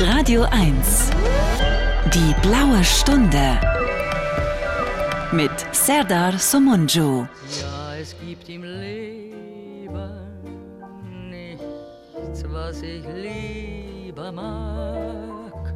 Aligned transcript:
Radio 0.00 0.42
1. 0.50 1.10
Die 2.12 2.34
blaue 2.42 2.82
Stunde. 2.82 3.60
Mit 5.30 5.52
Serdar 5.70 6.36
Somunju. 6.36 7.26
Ja, 7.60 7.94
es 8.00 8.16
gibt 8.26 8.48
im 8.48 8.64
Leben 8.64 10.10
nichts, 11.30 12.44
was 12.48 12.82
ich 12.82 13.04
lieber 13.14 14.32
mag, 14.32 15.74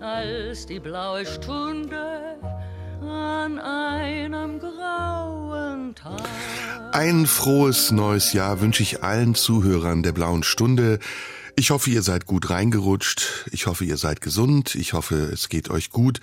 als 0.00 0.66
die 0.66 0.78
blaue 0.78 1.24
Stunde 1.24 2.36
an 3.00 3.58
einem 3.58 4.58
grauen 4.58 5.94
Tag. 5.94 6.20
Ein 6.92 7.26
frohes 7.26 7.90
neues 7.90 8.34
Jahr 8.34 8.60
wünsche 8.60 8.82
ich 8.82 9.02
allen 9.02 9.34
Zuhörern 9.34 10.02
der 10.02 10.12
blauen 10.12 10.42
Stunde. 10.42 10.98
Ich 11.56 11.70
hoffe, 11.70 11.90
ihr 11.90 12.02
seid 12.02 12.26
gut 12.26 12.50
reingerutscht. 12.50 13.46
Ich 13.52 13.66
hoffe, 13.66 13.84
ihr 13.84 13.96
seid 13.96 14.20
gesund. 14.20 14.74
Ich 14.74 14.92
hoffe, 14.92 15.16
es 15.32 15.48
geht 15.48 15.70
euch 15.70 15.90
gut. 15.90 16.20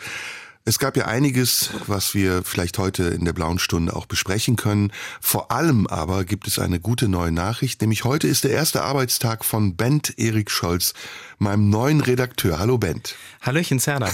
Es 0.68 0.80
gab 0.80 0.98
ja 0.98 1.06
einiges, 1.06 1.70
was 1.88 2.14
wir 2.14 2.44
vielleicht 2.44 2.78
heute 2.78 3.04
in 3.04 3.24
der 3.24 3.32
blauen 3.32 3.58
Stunde 3.58 3.96
auch 3.96 4.06
besprechen 4.06 4.58
können. 4.58 4.92
Vor 5.22 5.50
allem 5.50 5.88
aber 5.88 6.26
gibt 6.26 6.46
es 6.46 6.60
eine 6.60 6.82
gute 6.82 7.08
neue 7.08 7.32
Nachricht, 7.32 7.80
nämlich 7.80 8.04
heute 8.04 8.28
ist 8.28 8.44
der 8.44 8.52
erste 8.52 8.84
Arbeitstag 8.84 9.46
von 9.46 9.78
Bent 9.78 10.20
Erik 10.20 10.52
Scholz, 10.52 10.94
meinem 11.40 11.70
neuen 11.70 12.02
Redakteur. 12.02 12.60
Hallo 12.60 12.78
Bent. 12.78 13.16
Hallöchen 13.40 13.80
Serda. 13.80 14.10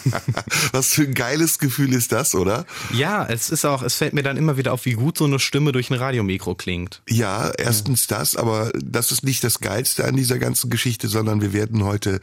was 0.72 0.92
für 0.92 1.02
ein 1.02 1.14
geiles 1.14 1.60
Gefühl 1.60 1.92
ist 1.92 2.10
das, 2.10 2.34
oder? 2.34 2.66
Ja, 2.92 3.24
es 3.24 3.50
ist 3.50 3.64
auch, 3.64 3.84
es 3.84 3.94
fällt 3.94 4.12
mir 4.12 4.24
dann 4.24 4.36
immer 4.36 4.56
wieder 4.56 4.72
auf, 4.72 4.86
wie 4.86 4.94
gut 4.94 5.16
so 5.16 5.24
eine 5.24 5.38
Stimme 5.38 5.70
durch 5.70 5.90
ein 5.90 5.96
Radiomikro 5.96 6.56
klingt. 6.56 7.00
Ja, 7.08 7.52
erstens 7.56 8.08
das, 8.08 8.34
aber 8.34 8.72
das 8.74 9.12
ist 9.12 9.22
nicht 9.22 9.44
das 9.44 9.60
Geilste 9.60 10.04
an 10.04 10.16
dieser 10.16 10.40
ganzen 10.40 10.68
Geschichte, 10.68 11.06
sondern 11.06 11.42
wir 11.42 11.52
werden 11.52 11.84
heute 11.84 12.20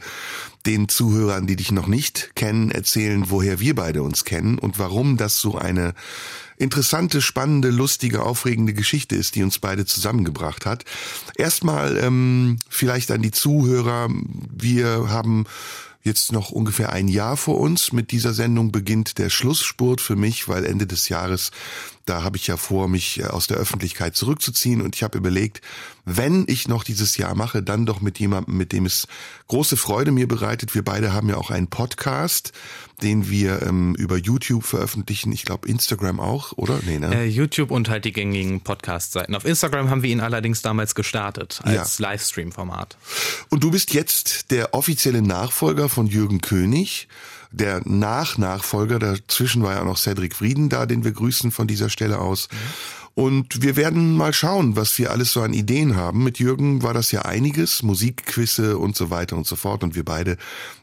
den 0.66 0.88
Zuhörern, 0.88 1.46
die 1.46 1.56
dich 1.56 1.72
noch 1.72 1.86
nicht 1.86 2.34
kennen, 2.34 2.70
erzählen, 2.70 3.24
woher 3.28 3.60
wir 3.60 3.74
beide 3.74 4.02
uns 4.02 4.24
kennen 4.24 4.58
und 4.58 4.78
warum 4.78 5.16
das 5.16 5.38
so 5.38 5.56
eine 5.56 5.94
interessante, 6.56 7.20
spannende, 7.20 7.70
lustige, 7.70 8.22
aufregende 8.22 8.74
Geschichte 8.74 9.16
ist, 9.16 9.34
die 9.34 9.42
uns 9.42 9.58
beide 9.58 9.86
zusammengebracht 9.86 10.66
hat. 10.66 10.84
Erstmal 11.36 11.96
ähm, 11.98 12.58
vielleicht 12.68 13.10
an 13.10 13.22
die 13.22 13.32
Zuhörer. 13.32 14.08
Wir 14.52 15.08
haben 15.08 15.46
jetzt 16.02 16.32
noch 16.32 16.50
ungefähr 16.50 16.92
ein 16.92 17.08
Jahr 17.08 17.36
vor 17.36 17.58
uns. 17.58 17.92
Mit 17.92 18.12
dieser 18.12 18.34
Sendung 18.34 18.70
beginnt 18.70 19.18
der 19.18 19.30
Schlussspurt 19.30 20.00
für 20.00 20.16
mich, 20.16 20.48
weil 20.48 20.64
Ende 20.64 20.86
des 20.86 21.08
Jahres 21.08 21.50
da 22.06 22.22
habe 22.22 22.36
ich 22.36 22.46
ja 22.46 22.56
vor, 22.56 22.88
mich 22.88 23.20
äh, 23.20 23.24
aus 23.24 23.46
der 23.46 23.56
Öffentlichkeit 23.56 24.16
zurückzuziehen 24.16 24.80
und 24.80 24.94
ich 24.94 25.02
habe 25.02 25.18
überlegt, 25.18 25.60
wenn 26.04 26.44
ich 26.48 26.68
noch 26.68 26.84
dieses 26.84 27.16
Jahr 27.16 27.34
mache, 27.34 27.62
dann 27.62 27.86
doch 27.86 28.00
mit 28.00 28.18
jemandem, 28.18 28.56
mit 28.58 28.72
dem 28.72 28.84
es 28.84 29.08
große 29.48 29.76
Freude 29.76 30.12
mir 30.12 30.28
bereitet. 30.28 30.74
Wir 30.74 30.84
beide 30.84 31.14
haben 31.14 31.30
ja 31.30 31.36
auch 31.36 31.50
einen 31.50 31.68
Podcast, 31.68 32.52
den 33.02 33.30
wir 33.30 33.62
ähm, 33.62 33.94
über 33.94 34.18
YouTube 34.18 34.64
veröffentlichen. 34.64 35.32
Ich 35.32 35.44
glaube 35.44 35.66
Instagram 35.66 36.20
auch, 36.20 36.52
oder? 36.52 36.78
Nee, 36.84 36.98
ne? 36.98 37.14
Äh, 37.14 37.24
YouTube 37.24 37.70
und 37.70 37.88
halt 37.88 38.04
die 38.04 38.12
gängigen 38.12 38.60
Podcast-Seiten. 38.60 39.34
Auf 39.34 39.46
Instagram 39.46 39.88
haben 39.88 40.02
wir 40.02 40.10
ihn 40.10 40.20
allerdings 40.20 40.60
damals 40.60 40.94
gestartet 40.94 41.60
als 41.64 41.98
ja. 41.98 42.10
Livestream-Format. 42.10 42.98
Und 43.48 43.64
du 43.64 43.70
bist 43.70 43.94
jetzt 43.94 44.50
der 44.50 44.74
offizielle 44.74 45.22
Nachfolger 45.22 45.88
von 45.88 46.06
Jürgen 46.06 46.42
König 46.42 47.08
der 47.54 47.82
Nach-Nachfolger, 47.84 48.98
dazwischen 48.98 49.62
war 49.62 49.74
ja 49.74 49.84
noch 49.84 49.98
Cedric 49.98 50.34
Frieden 50.34 50.68
da, 50.68 50.86
den 50.86 51.04
wir 51.04 51.12
grüßen 51.12 51.50
von 51.50 51.66
dieser 51.66 51.88
Stelle 51.88 52.18
aus. 52.18 52.48
Und 53.14 53.62
wir 53.62 53.76
werden 53.76 54.16
mal 54.16 54.32
schauen, 54.32 54.74
was 54.74 54.98
wir 54.98 55.12
alles 55.12 55.32
so 55.32 55.40
an 55.42 55.52
Ideen 55.52 55.94
haben. 55.94 56.24
Mit 56.24 56.40
Jürgen 56.40 56.82
war 56.82 56.94
das 56.94 57.12
ja 57.12 57.22
einiges, 57.22 57.84
Musikquisse 57.84 58.76
und 58.76 58.96
so 58.96 59.08
weiter 59.08 59.36
und 59.36 59.46
so 59.46 59.54
fort. 59.54 59.84
Und 59.84 59.94
wir 59.94 60.04
beide 60.04 60.36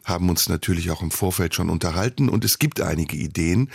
haben 0.03 0.29
uns 0.29 0.49
natürlich 0.49 0.91
auch 0.91 1.01
im 1.01 1.11
Vorfeld 1.11 1.55
schon 1.55 1.69
unterhalten 1.69 2.29
und 2.29 2.43
es 2.43 2.59
gibt 2.59 2.81
einige 2.81 3.15
Ideen. 3.15 3.69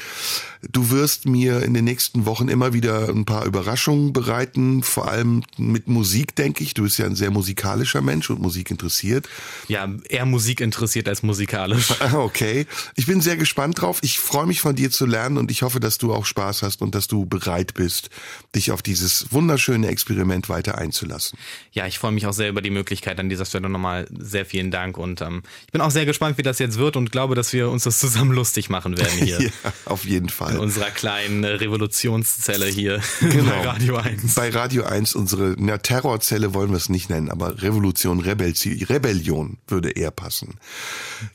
Du 0.73 0.91
wirst 0.91 1.27
mir 1.27 1.63
in 1.63 1.75
den 1.75 1.85
nächsten 1.85 2.27
Wochen 2.27 2.49
immer 2.49 2.73
wieder 2.73 3.09
ein 3.09 3.25
paar 3.25 3.45
Überraschungen 3.45 4.13
bereiten, 4.13 4.83
vor 4.83 5.09
allem 5.09 5.45
mit 5.57 5.89
Musik, 5.89 6.35
denke 6.35 6.65
ich. 6.65 6.75
Du 6.75 6.83
bist 6.83 6.99
ja 6.99 7.07
ein 7.07 7.15
sehr 7.15 7.31
musikalischer 7.31 8.03
Mensch 8.03 8.31
und 8.31 8.41
Musik 8.41 8.71
interessiert. 8.71 9.29
Ja, 9.69 9.89
eher 10.09 10.27
Musik 10.27 10.61
interessiert 10.61 11.09
als 11.09 11.23
musikalisch. 11.23 11.95
Okay. 12.17 12.67
Ich 12.95 13.07
bin 13.07 13.21
sehr 13.21 13.37
gespannt 13.37 13.81
drauf. 13.81 13.99
Ich 14.03 14.19
freue 14.19 14.47
mich 14.47 14.61
von 14.61 14.75
dir 14.75 14.91
zu 14.91 15.07
lernen 15.07 15.39
und 15.39 15.51
ich 15.51 15.63
hoffe, 15.63 15.81
dass 15.81 15.99
du 15.99 16.15
auch 16.15 16.25
Spaß 16.25 16.63
hast 16.63 16.83
und 16.83 16.95
dass 16.95 17.09
du 17.09 17.27
bereit 17.27 17.75
bist, 17.75 18.11
dich 18.55 18.71
auf 18.71 18.83
dieses 18.83 19.33
wunderschöne 19.33 19.89
Experiment 19.89 20.49
weiter 20.49 20.79
einzulassen. 20.79 21.39
Ja, 21.73 21.87
ich 21.87 21.99
freue 21.99 22.13
mich 22.13 22.27
auch 22.27 22.33
sehr 22.33 22.49
über 22.49 22.63
die 22.63 22.71
Möglichkeit 22.71 23.21
an 23.21 23.29
dieser 23.29 23.45
Stelle 23.45 23.69
nochmal. 23.69 24.07
Sehr 24.19 24.47
vielen 24.47 24.71
Dank 24.71 24.99
und 24.99 25.21
ähm, 25.21 25.43
ich 25.67 25.73
bin 25.73 25.81
auch 25.81 25.91
sehr 25.91 26.07
gespannt, 26.07 26.16
wie 26.21 26.43
das 26.43 26.59
jetzt 26.59 26.79
wird 26.79 26.97
und 26.97 27.13
glaube, 27.13 27.35
dass 27.35 27.53
wir 27.53 27.71
uns 27.71 27.85
das 27.85 27.99
zusammen 27.99 28.33
lustig 28.33 28.69
machen 28.69 28.99
werden 28.99 29.19
hier. 29.19 29.41
ja, 29.43 29.51
auf 29.85 30.05
jeden 30.05 30.29
Fall. 30.29 30.55
In 30.55 30.59
unserer 30.59 30.91
kleinen 30.91 31.45
äh, 31.45 31.49
Revolutionszelle 31.49 32.67
hier 32.67 33.01
genau. 33.21 33.51
bei 33.51 33.61
Radio 33.63 33.97
1. 33.97 34.35
Bei 34.35 34.51
Radio 34.51 34.85
1 34.85 35.15
unsere 35.15 35.55
na, 35.59 35.79
Terrorzelle 35.79 36.55
wollen 36.55 36.71
wir 36.71 36.77
es 36.77 36.89
nicht 36.89 37.11
nennen, 37.11 37.31
aber 37.31 37.63
Revolution, 37.63 38.21
Rebellion, 38.21 38.83
Rebellion 38.85 39.59
würde 39.69 39.91
eher 39.91 40.11
passen. 40.11 40.59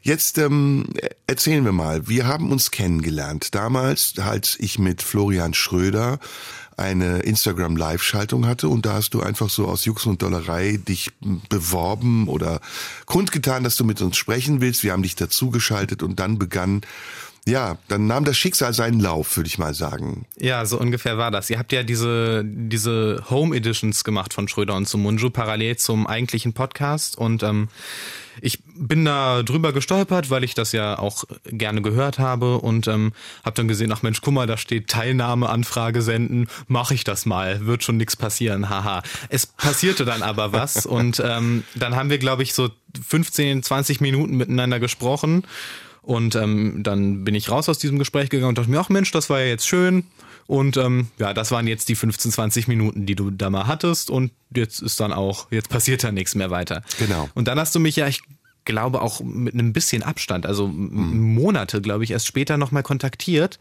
Jetzt 0.02 0.38
ähm, 0.38 0.86
erzählen 1.28 1.64
wir 1.66 1.72
mal, 1.72 2.08
wir 2.08 2.28
haben 2.28 2.52
uns 2.52 2.72
kennengelernt. 2.72 3.56
Damals, 3.56 4.14
als 4.18 4.58
ich 4.60 4.80
mit 4.80 5.02
Florian 5.02 5.54
Schröder 5.54 6.20
eine 6.78 7.20
Instagram 7.20 7.76
Live-Schaltung 7.76 8.48
hatte 8.48 8.68
und 8.70 8.86
da 8.86 8.94
hast 8.94 9.14
du 9.14 9.22
einfach 9.22 9.50
so 9.50 9.68
aus 9.68 9.86
Jux 9.86 10.06
und 10.06 10.22
Dollerei 10.22 10.78
dich 10.78 11.12
beworben 11.50 12.28
oder 12.28 12.60
kundgetan, 13.06 13.64
dass 13.64 13.76
du 13.76 13.84
mit 13.84 14.02
uns 14.02 14.18
sprechen 14.18 14.62
willst. 14.62 14.84
Wir 14.84 14.94
haben 14.94 15.04
dich 15.04 15.16
dazugeschaltet 15.16 16.04
und 16.04 16.20
dann 16.20 16.38
begann 16.38 16.82
ja, 17.48 17.78
dann 17.88 18.06
nahm 18.06 18.24
das 18.24 18.38
Schicksal 18.38 18.72
seinen 18.74 19.00
Lauf, 19.00 19.36
würde 19.36 19.48
ich 19.48 19.58
mal 19.58 19.74
sagen. 19.74 20.26
Ja, 20.38 20.64
so 20.66 20.80
ungefähr 20.80 21.18
war 21.18 21.32
das. 21.32 21.50
Ihr 21.50 21.58
habt 21.58 21.72
ja 21.72 21.82
diese, 21.82 22.44
diese 22.46 23.24
Home 23.32 23.56
Editions 23.56 24.04
gemacht 24.04 24.34
von 24.34 24.48
Schröder 24.48 24.76
und 24.76 24.88
Sumunju 24.88 25.32
parallel 25.32 25.78
zum 25.78 26.06
eigentlichen 26.06 26.54
Podcast 26.54 27.18
und 27.18 27.42
ähm, 27.42 27.70
ich 28.42 28.60
bin 28.76 29.06
da 29.06 29.44
drüber 29.44 29.74
gestolpert, 29.74 30.30
weil 30.30 30.44
ich 30.44 30.54
das 30.54 30.72
ja 30.72 30.98
auch 30.98 31.24
gerne 31.46 31.82
gehört 31.82 32.20
habe 32.20 32.60
und 32.60 32.88
ähm, 32.88 33.12
habe 33.44 33.56
dann 33.56 33.68
gesehen, 33.68 33.92
ach 33.92 34.04
Mensch, 34.04 34.22
guck 34.22 34.34
mal, 34.34 34.48
da 34.48 34.56
steht 34.56 34.88
Teilnahmeanfrage 34.88 36.02
senden, 36.02 36.48
mache 36.68 36.94
ich 36.94 37.04
das 37.04 37.26
mal, 37.26 37.66
wird 37.66 37.84
schon 37.84 37.98
nichts 37.98 38.16
passieren, 38.16 38.70
haha. 38.70 39.02
Es 39.30 39.48
passierte 39.48 40.06
dann 40.06 40.22
aber 40.22 40.54
was 40.54 40.86
und 40.86 41.22
ähm, 41.26 41.64
dann 41.76 41.96
haben 41.96 42.12
wir, 42.12 42.20
glaube 42.20 42.44
ich, 42.44 42.54
so 42.54 42.70
15, 43.08 43.64
20 43.64 44.00
Minuten 44.00 44.38
miteinander 44.38 44.80
gesprochen 44.80 45.44
und 46.02 46.36
ähm, 46.36 46.82
dann 46.84 47.24
bin 47.24 47.36
ich 47.36 47.50
raus 47.50 47.70
aus 47.70 47.78
diesem 47.78 48.00
Gespräch 48.00 48.30
gegangen 48.30 48.50
und 48.50 48.58
dachte 48.58 48.70
mir, 48.70 48.80
ach 48.80 48.90
Mensch, 48.90 49.12
das 49.12 49.30
war 49.30 49.40
ja 49.40 49.48
jetzt 49.48 49.68
schön. 49.68 50.06
Und 50.48 50.76
ähm, 50.76 51.08
ja, 51.18 51.34
das 51.34 51.52
waren 51.52 51.68
jetzt 51.68 51.88
die 51.90 51.96
15, 51.96 52.32
20 52.32 52.68
Minuten, 52.68 53.06
die 53.06 53.16
du 53.16 53.30
da 53.30 53.50
mal 53.50 53.68
hattest. 53.68 54.10
Und 54.10 54.32
jetzt 54.54 54.82
ist 54.82 55.00
dann 55.00 55.14
auch, 55.14 55.48
jetzt 55.52 55.70
passiert 55.70 56.04
da 56.04 56.12
nichts 56.12 56.36
mehr 56.36 56.50
weiter. 56.50 56.84
Genau. 56.98 57.30
Und 57.36 57.48
dann 57.48 57.60
hast 57.60 57.76
du 57.76 57.80
mich 57.80 57.96
ja, 57.96 58.08
ich 58.08 58.22
glaube 58.66 59.02
auch 59.02 59.22
mit 59.22 59.54
einem 59.54 59.74
bisschen 59.74 60.04
Abstand, 60.04 60.46
also 60.46 60.68
mhm. 60.68 61.34
Monate, 61.34 61.82
glaube 61.82 62.04
ich, 62.04 62.12
erst 62.12 62.28
später 62.28 62.58
nochmal 62.58 62.84
kontaktiert 62.84 63.60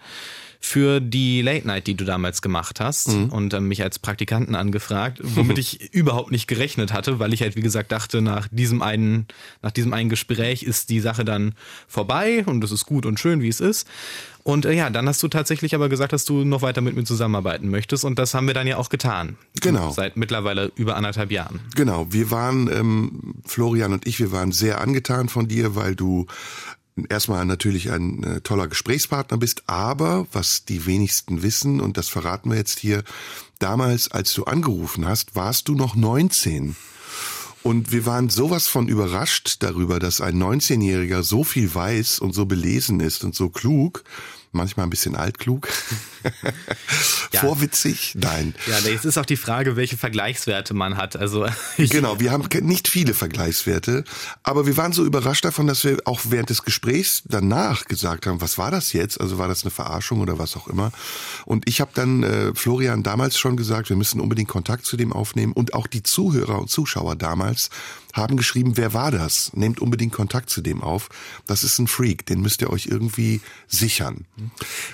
für 0.62 1.00
die 1.00 1.40
Late 1.40 1.66
Night, 1.66 1.86
die 1.86 1.94
du 1.94 2.04
damals 2.04 2.42
gemacht 2.42 2.80
hast 2.80 3.08
mhm. 3.08 3.30
und 3.30 3.54
äh, 3.54 3.60
mich 3.60 3.82
als 3.82 3.98
Praktikanten 3.98 4.54
angefragt, 4.54 5.18
womit 5.22 5.58
ich 5.58 5.92
überhaupt 5.94 6.30
nicht 6.30 6.46
gerechnet 6.46 6.92
hatte, 6.92 7.18
weil 7.18 7.32
ich 7.32 7.40
halt 7.40 7.56
wie 7.56 7.62
gesagt 7.62 7.90
dachte, 7.90 8.20
nach 8.20 8.46
diesem 8.50 8.82
einen, 8.82 9.26
nach 9.62 9.70
diesem 9.70 9.94
einen 9.94 10.10
Gespräch 10.10 10.62
ist 10.62 10.90
die 10.90 11.00
Sache 11.00 11.24
dann 11.24 11.54
vorbei 11.88 12.44
und 12.44 12.62
es 12.62 12.72
ist 12.72 12.84
gut 12.84 13.06
und 13.06 13.18
schön, 13.18 13.40
wie 13.40 13.48
es 13.48 13.60
ist. 13.60 13.88
Und 14.42 14.66
äh, 14.66 14.72
ja, 14.72 14.90
dann 14.90 15.08
hast 15.08 15.22
du 15.22 15.28
tatsächlich 15.28 15.74
aber 15.74 15.88
gesagt, 15.88 16.12
dass 16.12 16.26
du 16.26 16.44
noch 16.44 16.60
weiter 16.60 16.82
mit 16.82 16.94
mir 16.94 17.04
zusammenarbeiten 17.04 17.70
möchtest 17.70 18.04
und 18.04 18.18
das 18.18 18.34
haben 18.34 18.46
wir 18.46 18.54
dann 18.54 18.66
ja 18.66 18.76
auch 18.76 18.90
getan. 18.90 19.36
Genau. 19.62 19.92
Seit 19.92 20.18
mittlerweile 20.18 20.72
über 20.76 20.96
anderthalb 20.96 21.30
Jahren. 21.30 21.60
Genau. 21.74 22.06
Wir 22.10 22.30
waren, 22.30 22.68
ähm, 22.68 23.34
Florian 23.46 23.94
und 23.94 24.06
ich, 24.06 24.18
wir 24.18 24.30
waren 24.30 24.52
sehr 24.52 24.80
angetan 24.80 25.28
von 25.28 25.48
dir, 25.48 25.74
weil 25.74 25.94
du 25.94 26.26
erstmal 27.08 27.44
natürlich 27.46 27.90
ein 27.90 28.22
äh, 28.22 28.40
toller 28.40 28.68
Gesprächspartner 28.68 29.38
bist, 29.38 29.62
aber 29.66 30.26
was 30.32 30.64
die 30.64 30.86
wenigsten 30.86 31.42
wissen, 31.42 31.80
und 31.80 31.96
das 31.96 32.08
verraten 32.08 32.50
wir 32.50 32.58
jetzt 32.58 32.78
hier, 32.78 33.04
damals, 33.58 34.10
als 34.10 34.32
du 34.32 34.44
angerufen 34.44 35.06
hast, 35.06 35.34
warst 35.34 35.68
du 35.68 35.74
noch 35.74 35.94
19. 35.94 36.76
Und 37.62 37.92
wir 37.92 38.06
waren 38.06 38.30
sowas 38.30 38.68
von 38.68 38.88
überrascht 38.88 39.56
darüber, 39.60 39.98
dass 39.98 40.20
ein 40.20 40.42
19-Jähriger 40.42 41.22
so 41.22 41.44
viel 41.44 41.74
weiß 41.74 42.18
und 42.18 42.34
so 42.34 42.46
belesen 42.46 43.00
ist 43.00 43.22
und 43.22 43.34
so 43.34 43.50
klug, 43.50 44.02
manchmal 44.52 44.86
ein 44.86 44.90
bisschen 44.90 45.16
altklug. 45.16 45.68
ja. 47.32 47.40
Vorwitzig? 47.40 48.14
Nein. 48.16 48.54
Ja, 48.66 48.78
jetzt 48.90 49.04
ist 49.04 49.18
auch 49.18 49.26
die 49.26 49.36
Frage, 49.36 49.76
welche 49.76 49.96
Vergleichswerte 49.96 50.74
man 50.74 50.96
hat. 50.96 51.16
Also 51.16 51.46
genau, 51.76 52.20
wir 52.20 52.32
haben 52.32 52.48
nicht 52.66 52.88
viele 52.88 53.14
Vergleichswerte, 53.14 54.04
aber 54.42 54.66
wir 54.66 54.76
waren 54.76 54.92
so 54.92 55.04
überrascht 55.04 55.44
davon, 55.44 55.66
dass 55.66 55.84
wir 55.84 55.98
auch 56.04 56.20
während 56.28 56.50
des 56.50 56.64
Gesprächs 56.64 57.22
danach 57.26 57.84
gesagt 57.86 58.26
haben, 58.26 58.40
was 58.40 58.58
war 58.58 58.70
das 58.70 58.92
jetzt? 58.92 59.20
Also 59.20 59.38
war 59.38 59.48
das 59.48 59.62
eine 59.62 59.70
Verarschung 59.70 60.20
oder 60.20 60.38
was 60.38 60.56
auch 60.56 60.68
immer? 60.68 60.92
Und 61.46 61.68
ich 61.68 61.80
habe 61.80 61.90
dann 61.94 62.22
äh, 62.22 62.54
Florian 62.54 63.02
damals 63.02 63.38
schon 63.38 63.56
gesagt, 63.56 63.88
wir 63.88 63.96
müssen 63.96 64.20
unbedingt 64.20 64.48
Kontakt 64.48 64.84
zu 64.84 64.96
dem 64.96 65.12
aufnehmen 65.12 65.52
und 65.52 65.74
auch 65.74 65.86
die 65.86 66.02
Zuhörer 66.02 66.58
und 66.58 66.70
Zuschauer 66.70 67.16
damals 67.16 67.70
haben 68.12 68.36
geschrieben, 68.36 68.76
wer 68.76 68.92
war 68.92 69.10
das? 69.10 69.52
Nehmt 69.54 69.80
unbedingt 69.80 70.12
Kontakt 70.12 70.50
zu 70.50 70.60
dem 70.60 70.82
auf. 70.82 71.08
Das 71.46 71.62
ist 71.62 71.78
ein 71.78 71.86
Freak, 71.86 72.26
den 72.26 72.40
müsst 72.40 72.60
ihr 72.62 72.70
euch 72.70 72.86
irgendwie 72.86 73.40
sichern. 73.68 74.26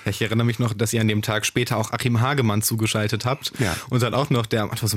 Ja, 0.05 0.11
ich 0.11 0.21
erinnere 0.21 0.45
mich 0.45 0.59
noch, 0.59 0.73
dass 0.73 0.93
ihr 0.93 1.01
an 1.01 1.07
dem 1.07 1.21
Tag 1.23 1.45
später 1.45 1.77
auch 1.77 1.91
Achim 1.91 2.21
Hagemann 2.21 2.61
zugeschaltet 2.61 3.25
habt. 3.25 3.51
Ja. 3.59 3.75
Und 3.89 4.03
dann 4.03 4.13
auch 4.13 4.29
noch 4.29 4.45
der 4.45 4.69
was 4.69 4.93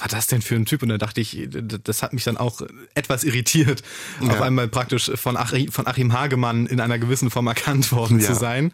war 0.00 0.08
das 0.08 0.26
denn 0.28 0.42
für 0.42 0.54
ein 0.54 0.64
Typ? 0.64 0.82
Und 0.82 0.90
da 0.90 0.98
dachte 0.98 1.20
ich, 1.20 1.48
das 1.50 2.02
hat 2.02 2.12
mich 2.12 2.24
dann 2.24 2.36
auch 2.36 2.62
etwas 2.94 3.24
irritiert, 3.24 3.82
ja. 4.20 4.32
auf 4.32 4.40
einmal 4.40 4.68
praktisch 4.68 5.10
von 5.14 5.36
Achim, 5.36 5.70
von 5.72 5.86
Achim 5.86 6.12
Hagemann 6.12 6.66
in 6.66 6.80
einer 6.80 6.98
gewissen 6.98 7.30
Form 7.30 7.46
erkannt 7.46 7.90
worden 7.92 8.20
ja. 8.20 8.26
zu 8.26 8.34
sein. 8.34 8.72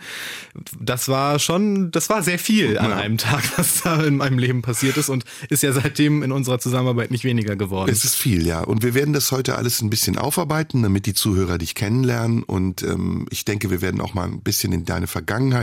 Das 0.79 1.09
war 1.09 1.39
schon, 1.39 1.91
das 1.91 2.11
war 2.11 2.23
sehr 2.23 2.39
viel 2.39 2.79
an 2.79 2.93
einem 2.93 3.17
Tag, 3.19 3.43
was 3.57 3.83
da 3.83 4.03
in 4.03 4.17
meinem 4.17 4.39
Leben 4.39 4.63
passiert 4.63 4.97
ist 4.97 5.09
und 5.09 5.25
ist 5.49 5.63
ja 5.63 5.73
seitdem 5.73 6.23
in 6.23 6.33
unserer 6.33 6.59
Zusammenarbeit 6.59 7.11
nicht 7.11 7.25
weniger 7.25 7.57
geworden. 7.57 7.91
Es 7.91 8.05
ist 8.05 8.17
viel, 8.17 8.47
ja. 8.47 8.61
Und 8.61 8.83
wir 8.83 8.91
wir 8.91 8.95
werden 8.97 9.13
das 9.13 9.31
heute 9.31 9.57
alles 9.57 9.83
ein 9.83 9.89
bisschen 9.89 10.19
aufarbeiten, 10.19 10.83
damit 10.83 11.07
die 11.07 11.15
Zuhörer 11.15 11.59
dich 11.59 11.77
kennenlernen. 11.77 12.43
Und 12.43 12.83
ähm, 12.83 13.29
ich 13.31 13.45
denke, 13.45 13.71
wir 13.71 13.83
werden 13.83 14.01
auch 14.01 14.15
mal 14.15 14.25
ein 14.25 14.41
bisschen 14.41 14.73
in 14.73 14.85
deine 14.85 15.07
Vergangenheit 15.07 15.20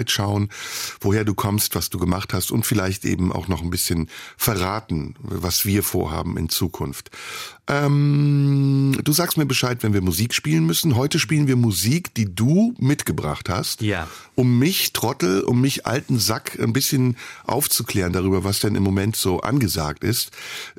schauen, 0.07 0.50
woher 1.00 1.25
du 1.25 1.33
kommst, 1.33 1.75
was 1.75 1.89
du 1.89 2.00
gemacht 2.00 2.33
hast 2.33 2.51
und 2.51 2.65
vielleicht 2.65 3.06
eben 3.06 3.31
auch 3.31 3.48
noch 3.48 3.62
ein 3.62 3.69
bisschen 3.69 4.09
verraten, 4.38 5.15
was 5.19 5.65
wir 5.65 5.83
vorhaben 5.83 6.38
in 6.38 6.50
Zukunft. 6.50 7.12
Ähm, 7.69 8.98
du 9.04 9.12
sagst 9.12 9.38
mir 9.38 9.45
Bescheid, 9.45 9.83
wenn 9.83 9.94
wir 9.94 10.01
Musik 10.01 10.33
spielen 10.33 10.65
müssen. 10.65 10.95
Heute 10.95 11.19
spielen 11.19 11.48
wir 11.48 11.57
Musik, 11.57 12.13
die 12.13 12.33
du 12.33 12.74
mitgebracht 12.80 13.50
hast. 13.50 13.81
Ja. 13.81 14.07
Um 14.36 14.57
mich, 14.57 14.94
Trottel, 14.94 15.42
um 15.42 15.59
mich, 15.59 15.86
alten 15.86 16.18
Sack, 16.18 16.57
ein 16.59 16.71
bisschen 16.71 17.18
aufzuklären 17.45 18.13
darüber, 18.13 18.45
was 18.45 18.62
denn 18.62 18.75
im 18.75 18.83
Moment 18.83 19.18
so 19.18 19.42
angesagt 19.42 20.06
ist. 20.06 20.31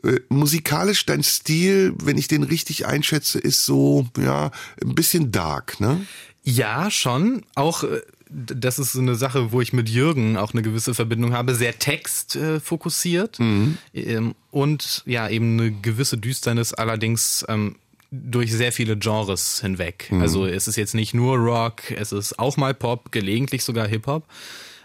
Äh, 0.03 0.21
musikalisch 0.31 1.05
dein 1.05 1.23
Stil, 1.23 1.95
wenn 2.03 2.17
ich 2.17 2.29
den 2.29 2.43
richtig 2.43 2.87
einschätze, 2.87 3.39
ist 3.39 3.67
so, 3.67 4.07
ja, 4.19 4.51
ein 4.83 4.95
bisschen 4.95 5.31
dark, 5.31 5.81
ne? 5.81 6.07
Ja, 6.43 6.91
schon. 6.91 7.45
Auch 7.55 7.85
äh, 7.85 8.01
das 8.31 8.79
ist 8.79 8.93
so 8.93 9.01
eine 9.01 9.15
Sache, 9.15 9.53
wo 9.53 9.61
ich 9.61 9.73
mit 9.73 9.89
Jürgen 9.89 10.37
auch 10.37 10.53
eine 10.53 10.63
gewisse 10.63 10.95
Verbindung 10.95 11.33
habe, 11.33 11.55
sehr 11.55 11.79
textfokussiert 11.79 13.39
mhm. 13.39 13.79
ähm, 13.95 14.35
und 14.51 15.03
ja, 15.07 15.29
eben 15.29 15.59
eine 15.59 15.73
gewisse 15.73 16.19
Düsternis 16.19 16.75
allerdings 16.75 17.45
ähm, 17.49 17.77
durch 18.11 18.53
sehr 18.53 18.73
viele 18.73 18.97
Genres 18.97 19.61
hinweg. 19.61 20.09
Mhm. 20.11 20.23
Also 20.23 20.47
es 20.47 20.69
ist 20.69 20.77
jetzt 20.77 20.95
nicht 20.95 21.15
nur 21.15 21.37
Rock, 21.37 21.91
es 21.91 22.13
ist 22.13 22.39
auch 22.39 22.57
mal 22.57 22.75
Pop, 22.75 23.13
gelegentlich 23.13 23.65
sogar 23.65 23.87
Hip-Hop. 23.87 24.25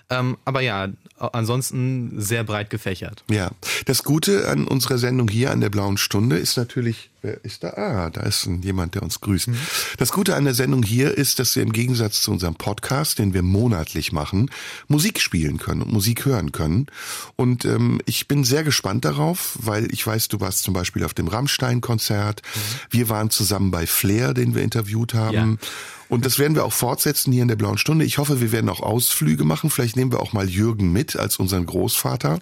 Ähm, 0.09 0.37
aber 0.45 0.61
ja, 0.61 0.89
ansonsten 1.17 2.13
sehr 2.17 2.43
breit 2.43 2.69
gefächert. 2.69 3.23
Ja, 3.29 3.51
das 3.85 4.03
Gute 4.03 4.49
an 4.49 4.67
unserer 4.67 4.97
Sendung 4.97 5.27
hier 5.27 5.51
an 5.51 5.61
der 5.61 5.69
Blauen 5.69 5.97
Stunde 5.97 6.37
ist 6.37 6.57
natürlich, 6.57 7.09
wer 7.21 7.43
ist 7.45 7.63
da? 7.63 7.69
Ah, 7.69 8.09
da 8.09 8.21
ist 8.21 8.47
jemand, 8.61 8.95
der 8.95 9.03
uns 9.03 9.21
grüßt. 9.21 9.47
Mhm. 9.47 9.57
Das 9.97 10.11
Gute 10.11 10.35
an 10.35 10.43
der 10.43 10.53
Sendung 10.53 10.83
hier 10.83 11.17
ist, 11.17 11.39
dass 11.39 11.55
wir 11.55 11.63
im 11.63 11.71
Gegensatz 11.71 12.21
zu 12.21 12.31
unserem 12.31 12.55
Podcast, 12.55 13.19
den 13.19 13.33
wir 13.33 13.43
monatlich 13.43 14.11
machen, 14.11 14.49
Musik 14.87 15.21
spielen 15.21 15.57
können 15.57 15.81
und 15.81 15.93
Musik 15.93 16.25
hören 16.25 16.51
können. 16.51 16.87
Und 17.35 17.65
ähm, 17.65 18.01
ich 18.05 18.27
bin 18.27 18.43
sehr 18.43 18.63
gespannt 18.63 19.05
darauf, 19.05 19.57
weil 19.61 19.91
ich 19.93 20.05
weiß, 20.05 20.27
du 20.27 20.41
warst 20.41 20.63
zum 20.63 20.73
Beispiel 20.73 21.03
auf 21.05 21.13
dem 21.13 21.27
Rammstein-Konzert. 21.27 22.41
Mhm. 22.43 22.59
Wir 22.89 23.09
waren 23.09 23.29
zusammen 23.29 23.71
bei 23.71 23.87
Flair, 23.87 24.33
den 24.33 24.55
wir 24.55 24.63
interviewt 24.63 25.13
haben. 25.13 25.59
Ja. 25.61 25.67
Und 26.13 26.25
das 26.25 26.37
werden 26.37 26.53
wir 26.53 26.63
auch 26.63 26.73
fortsetzen 26.73 27.33
hier 27.33 27.41
in 27.41 27.47
der 27.47 27.55
Blauen 27.55 27.79
Stunde. 27.79 28.05
Ich 28.05 28.19
hoffe, 28.19 28.39
wir 28.39 28.51
werden 28.51 28.69
auch 28.69 28.81
Ausflüge 28.81 29.45
machen. 29.45 29.71
Vielleicht 29.71 29.95
nehmen 29.95 30.11
wir 30.11 30.19
auch 30.19 30.31
mal 30.31 30.47
Jürgen 30.47 30.91
mit 30.91 31.15
als 31.15 31.37
unseren 31.37 31.65
Großvater. 31.65 32.39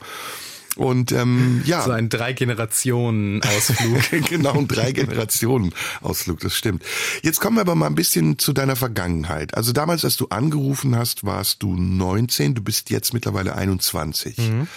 Und 0.75 1.13
ähm, 1.13 1.61
ja. 1.65 1.81
So 1.81 1.91
ein 1.91 2.09
Drei-Generationen-Ausflug. 2.09 4.11
genau, 4.29 4.57
ein 4.57 4.67
Drei-Generationen-Ausflug, 4.67 6.39
das 6.39 6.55
stimmt. 6.55 6.83
Jetzt 7.23 7.39
kommen 7.39 7.57
wir 7.57 7.61
aber 7.61 7.75
mal 7.75 7.87
ein 7.87 7.95
bisschen 7.95 8.39
zu 8.39 8.51
deiner 8.51 8.75
Vergangenheit. 8.75 9.55
Also 9.55 9.73
damals, 9.73 10.05
als 10.05 10.17
du 10.17 10.27
angerufen 10.27 10.97
hast, 10.97 11.25
warst 11.25 11.63
du 11.63 11.75
19, 11.75 12.55
du 12.55 12.61
bist 12.61 12.89
jetzt 12.89 13.13
mittlerweile 13.13 13.55
21. 13.55 14.37
Mhm. 14.37 14.67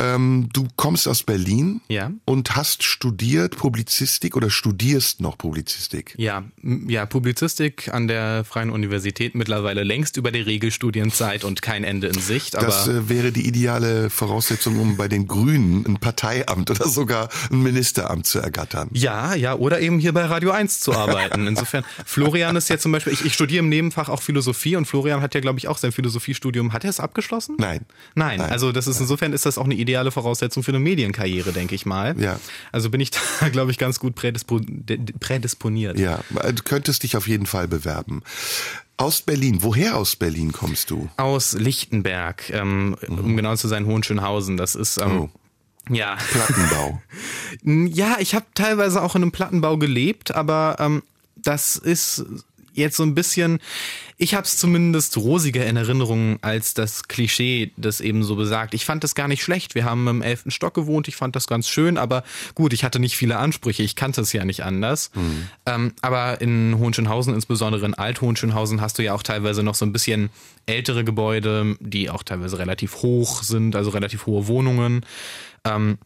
Ähm, 0.00 0.48
du 0.52 0.66
kommst 0.76 1.06
aus 1.06 1.22
Berlin 1.22 1.82
ja. 1.88 2.10
und 2.24 2.56
hast 2.56 2.82
studiert 2.82 3.58
Publizistik 3.58 4.34
oder 4.34 4.48
studierst 4.48 5.20
noch 5.20 5.36
Publizistik? 5.36 6.14
Ja, 6.16 6.44
ja, 6.88 7.04
Publizistik 7.04 7.92
an 7.92 8.08
der 8.08 8.44
Freien 8.44 8.70
Universität 8.70 9.34
mittlerweile 9.34 9.84
längst 9.84 10.16
über 10.16 10.32
die 10.32 10.40
Regelstudienzeit 10.40 11.44
und 11.44 11.60
kein 11.60 11.84
Ende 11.84 12.06
in 12.06 12.18
Sicht. 12.18 12.54
Das 12.54 12.88
äh, 12.88 13.10
wäre 13.10 13.30
die 13.30 13.46
ideale 13.46 14.08
Voraussetzung, 14.08 14.78
um 14.78 14.96
bei 14.96 15.06
den 15.06 15.26
Grünen 15.26 15.84
ein 15.86 15.98
Parteiamt 15.98 16.70
oder 16.70 16.88
sogar 16.88 17.28
ein 17.50 17.62
Ministeramt 17.62 18.26
zu 18.26 18.38
ergattern. 18.38 18.88
Ja, 18.92 19.34
ja, 19.34 19.54
oder 19.54 19.80
eben 19.80 19.98
hier 19.98 20.14
bei 20.14 20.24
Radio 20.24 20.50
1 20.52 20.80
zu 20.80 20.94
arbeiten. 20.94 21.46
Insofern, 21.46 21.84
Florian 22.06 22.56
ist 22.56 22.70
ja 22.70 22.78
zum 22.78 22.92
Beispiel, 22.92 23.12
ich, 23.12 23.26
ich 23.26 23.34
studiere 23.34 23.58
im 23.58 23.68
Nebenfach 23.68 24.08
auch 24.08 24.22
Philosophie 24.22 24.76
und 24.76 24.86
Florian 24.86 25.20
hat 25.20 25.34
ja, 25.34 25.40
glaube 25.42 25.58
ich, 25.58 25.68
auch 25.68 25.76
sein 25.76 25.92
Philosophiestudium. 25.92 26.72
Hat 26.72 26.84
er 26.84 26.90
es 26.90 27.00
abgeschlossen? 27.00 27.56
Nein. 27.58 27.84
Nein, 28.14 28.38
Nein. 28.38 28.50
also 28.50 28.72
das 28.72 28.86
ist 28.86 28.98
insofern 28.98 29.34
ist 29.34 29.44
das 29.44 29.58
auch 29.58 29.64
eine 29.64 29.74
Idee 29.74 29.89
ideale 29.90 30.10
Voraussetzung 30.10 30.62
für 30.62 30.70
eine 30.70 30.78
Medienkarriere, 30.78 31.52
denke 31.52 31.74
ich 31.74 31.84
mal. 31.84 32.18
Ja. 32.20 32.38
Also 32.72 32.90
bin 32.90 33.00
ich 33.00 33.10
da, 33.40 33.48
glaube 33.48 33.70
ich, 33.70 33.78
ganz 33.78 33.98
gut 33.98 34.14
prädisponiert. 34.14 35.98
Ja, 35.98 36.20
du 36.30 36.62
könntest 36.62 37.02
dich 37.02 37.16
auf 37.16 37.28
jeden 37.28 37.46
Fall 37.46 37.68
bewerben. 37.68 38.22
Aus 38.96 39.22
Berlin. 39.22 39.58
Woher 39.62 39.96
aus 39.96 40.16
Berlin 40.16 40.52
kommst 40.52 40.90
du? 40.90 41.08
Aus 41.16 41.54
Lichtenberg, 41.54 42.50
ähm, 42.50 42.96
mhm. 43.08 43.18
um 43.18 43.36
genau 43.36 43.56
zu 43.56 43.66
sein, 43.66 43.86
Hohenschönhausen. 43.86 44.56
Das 44.56 44.74
ist 44.74 44.98
ähm, 44.98 45.22
oh. 45.22 45.30
Ja. 45.88 46.16
Plattenbau. 46.30 47.02
ja, 47.64 48.16
ich 48.20 48.34
habe 48.34 48.46
teilweise 48.54 49.02
auch 49.02 49.16
in 49.16 49.22
einem 49.22 49.32
Plattenbau 49.32 49.78
gelebt, 49.78 50.34
aber 50.34 50.76
ähm, 50.78 51.02
das 51.36 51.76
ist 51.76 52.24
jetzt 52.80 52.96
so 52.96 53.02
ein 53.02 53.14
bisschen, 53.14 53.60
ich 54.16 54.34
habe 54.34 54.44
es 54.44 54.56
zumindest 54.56 55.16
rosiger 55.16 55.64
in 55.66 55.76
Erinnerung 55.76 56.38
als 56.42 56.74
das 56.74 57.04
Klischee, 57.04 57.72
das 57.76 58.00
eben 58.00 58.22
so 58.22 58.36
besagt. 58.36 58.74
Ich 58.74 58.84
fand 58.84 59.04
das 59.04 59.14
gar 59.14 59.28
nicht 59.28 59.42
schlecht. 59.42 59.74
Wir 59.74 59.84
haben 59.84 60.08
im 60.08 60.22
elften 60.22 60.50
Stock 60.50 60.74
gewohnt, 60.74 61.08
ich 61.08 61.16
fand 61.16 61.36
das 61.36 61.46
ganz 61.46 61.68
schön, 61.68 61.96
aber 61.96 62.24
gut, 62.54 62.72
ich 62.72 62.84
hatte 62.84 62.98
nicht 62.98 63.16
viele 63.16 63.38
Ansprüche, 63.38 63.82
ich 63.82 63.96
kannte 63.96 64.20
es 64.20 64.32
ja 64.32 64.44
nicht 64.44 64.64
anders. 64.64 65.10
Mhm. 65.14 65.48
Ähm, 65.66 65.92
aber 66.02 66.40
in 66.40 66.76
Hohenschönhausen, 66.78 67.34
insbesondere 67.34 67.86
in 67.86 67.94
Alt-Hohenschönhausen, 67.94 68.80
hast 68.80 68.98
du 68.98 69.02
ja 69.02 69.14
auch 69.14 69.22
teilweise 69.22 69.62
noch 69.62 69.74
so 69.74 69.84
ein 69.84 69.92
bisschen 69.92 70.30
ältere 70.66 71.04
Gebäude, 71.04 71.76
die 71.80 72.10
auch 72.10 72.22
teilweise 72.22 72.58
relativ 72.58 72.96
hoch 72.96 73.42
sind, 73.42 73.76
also 73.76 73.90
relativ 73.90 74.26
hohe 74.26 74.46
Wohnungen. 74.46 75.04
Ähm, 75.64 75.98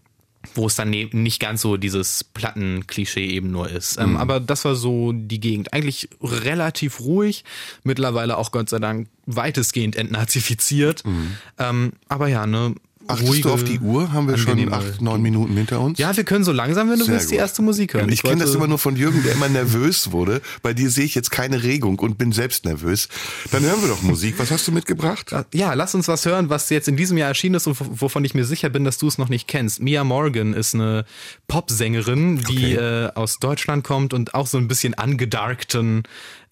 wo 0.55 0.67
es 0.67 0.75
dann 0.75 0.91
ne-, 0.91 1.09
nicht 1.13 1.41
ganz 1.41 1.63
so 1.63 1.77
dieses 1.77 2.25
Plattenklischee 2.25 3.27
eben 3.27 3.51
nur 3.51 3.71
ist. 3.71 3.99
Ähm, 3.99 4.11
mhm. 4.11 4.17
aber 4.17 4.41
das 4.41 4.65
war 4.65 4.75
so 4.75 5.13
die 5.13 5.41
Gegend. 5.41 5.73
Eigentlich 5.73 6.09
relativ 6.23 7.01
ruhig, 7.01 7.45
mittlerweile 7.83 8.37
auch 8.37 8.53
Gott 8.53 8.69
sei 8.69 8.79
Dank 8.79 9.09
weitestgehend 9.27 9.97
entnazifiziert. 9.97 11.05
Mhm. 11.05 11.37
Ähm, 11.59 11.93
aber 12.09 12.29
ja, 12.29 12.47
ne, 12.47 12.75
Achtest 13.07 13.29
ruhige, 13.29 13.43
du 13.43 13.55
auf 13.55 13.65
die 13.65 13.81
Uhr? 13.81 14.13
Haben 14.13 14.29
wir 14.29 14.39
schon 14.39 14.73
acht, 14.73 15.01
neun 15.01 15.21
Minuten 15.21 15.55
hinter 15.57 15.81
uns? 15.81 15.99
Ja, 15.99 16.17
wir 16.17 16.25
können 16.25 16.45
so 16.45 16.53
langsam, 16.53 16.91
wenn 16.91 16.99
du 16.99 17.05
Sehr 17.05 17.15
willst, 17.15 17.27
gut. 17.27 17.35
die 17.35 17.39
erste 17.39 17.63
Musik 17.63 17.95
hören. 17.95 18.09
Ich, 18.09 18.17
ich 18.17 18.23
kenne 18.23 18.45
das 18.45 18.55
immer 18.55 18.67
nur 18.67 18.79
von 18.79 18.97
Jürgen, 18.97 19.23
der 19.23 19.33
immer 19.33 19.49
nervös 19.49 20.13
wurde. 20.13 20.41
Bei 20.63 20.73
dir 20.73 20.91
sehe 20.91 21.05
ich 21.05 21.15
jetzt 21.15 21.31
keine 21.31 21.63
Regung 21.63 21.99
und 21.99 22.19
bin 22.19 22.33
selbst 22.33 22.65
nervös. 22.65 23.09
Dann 23.51 23.63
hören 23.63 23.81
wir 23.83 23.89
doch 23.89 24.03
Musik. 24.03 24.35
Was 24.39 24.51
hast 24.51 24.67
du 24.67 24.73
mitgebracht? 24.73 25.35
Ja, 25.53 25.75
lass 25.75 25.95
uns 25.95 26.09
was 26.09 26.25
hören, 26.25 26.49
was 26.49 26.71
jetzt 26.71 26.89
in 26.89 26.97
diesem 26.97 27.19
Jahr 27.19 27.29
erschienen 27.29 27.57
ist 27.57 27.67
und 27.67 27.77
wovon 28.01 28.25
ich 28.25 28.35
mir 28.35 28.45
sicher 28.45 28.71
bin, 28.71 28.85
dass 28.85 28.99
du 28.99 29.07
es 29.07 29.19
noch 29.19 29.29
nicht 29.29 29.49
kennst. 29.49 29.83
Mia 29.83 30.05
Morgan 30.05 30.55
ist 30.55 30.75
eine 30.75 31.05
Popsängerin, 31.49 32.39
die 32.49 32.77
okay. 32.77 33.05
äh, 33.07 33.11
aus 33.15 33.39
Deutschland 33.39 33.85
kommt 33.85 34.15
und 34.15 34.35
auch 34.35 34.47
so 34.47 34.59
ein 34.59 34.69
bisschen 34.69 34.95
angedarkten 34.95 36.05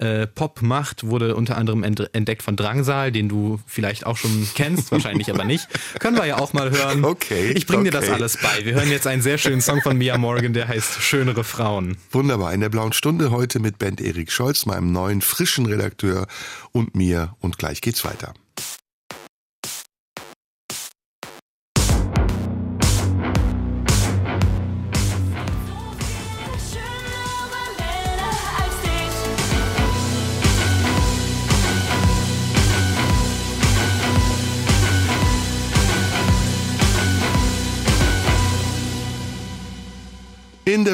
äh, 0.03 0.27
Pop 0.27 0.63
macht, 0.63 1.07
wurde 1.07 1.37
unter 1.37 1.57
anderem 1.57 1.85
entdeckt 1.85 2.43
von 2.43 2.57
Drangsal, 2.57 3.13
den 3.13 3.29
du 3.29 3.61
vielleicht 3.67 4.05
auch 4.05 4.17
schon 4.17 4.49
kennst, 4.55 4.91
wahrscheinlich 4.91 5.31
aber 5.31 5.45
nicht. 5.45 5.69
Können 6.01 6.17
wir 6.17 6.27
ja 6.27 6.39
auch 6.39 6.53
mal 6.53 6.71
hören. 6.71 7.05
Okay. 7.05 7.53
Ich 7.53 7.67
bringe 7.67 7.83
okay. 7.83 7.91
dir 7.91 8.01
das 8.01 8.11
alles 8.11 8.37
bei. 8.37 8.65
Wir 8.65 8.75
hören 8.75 8.91
jetzt 8.91 9.07
einen 9.07 9.23
sehr 9.23 9.39
schönen 9.39 9.61
Song 9.61 9.81
von 9.81 9.97
Mia 9.97 10.19
Morgan, 10.19 10.53
der 10.53 10.67
heißt 10.67 11.01
Schönere 11.03 11.45
Frauen. 11.45 11.97
Wunderbar. 12.11 12.53
In 12.53 12.61
der 12.61 12.69
blauen 12.69 12.93
Stunde 12.93 13.31
heute 13.31 13.61
mit 13.61 13.79
Band 13.79 14.01
Erik 14.01 14.33
Scholz, 14.33 14.67
meinem 14.67 14.91
neuen 14.91 15.21
frischen 15.21 15.67
Redakteur 15.67 16.27
und 16.73 16.97
mir. 16.97 17.37
Und 17.41 17.59
gleich 17.59 17.81
geht's 17.81 18.05
weiter. 18.05 18.35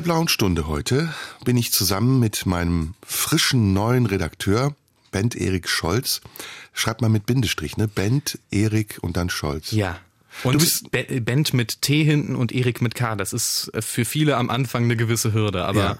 Blauen 0.09 0.29
Stunde 0.29 0.67
heute 0.67 1.13
bin 1.45 1.59
ich 1.59 1.71
zusammen 1.71 2.19
mit 2.19 2.47
meinem 2.47 2.95
frischen 3.07 3.75
neuen 3.75 4.07
Redakteur 4.07 4.75
Bent 5.11 5.37
Erik 5.37 5.69
Scholz. 5.69 6.23
Schreibt 6.73 7.03
mal 7.03 7.11
mit 7.11 7.27
Bindestrich, 7.27 7.77
ne? 7.77 7.89
Bent, 7.89 8.39
Erik 8.51 8.97
und 9.03 9.19
dann 9.19 9.29
Scholz. 9.29 9.71
Ja. 9.73 9.99
Und 10.45 10.55
Du 10.55 10.61
bist- 10.61 10.91
Be- 10.93 11.21
Bent 11.21 11.53
mit 11.53 11.83
T 11.83 12.05
hinten 12.05 12.37
und 12.37 12.53
Erik 12.53 12.81
mit 12.81 12.95
K. 12.95 13.17
Das 13.17 13.35
ist 13.35 13.71
äh, 13.75 13.83
für 13.83 14.07
viele 14.07 14.39
am 14.39 14.49
Anfang 14.49 14.85
eine 14.85 14.97
gewisse 14.97 15.35
Hürde, 15.35 15.67
aber 15.67 15.81
Ja. 15.83 15.99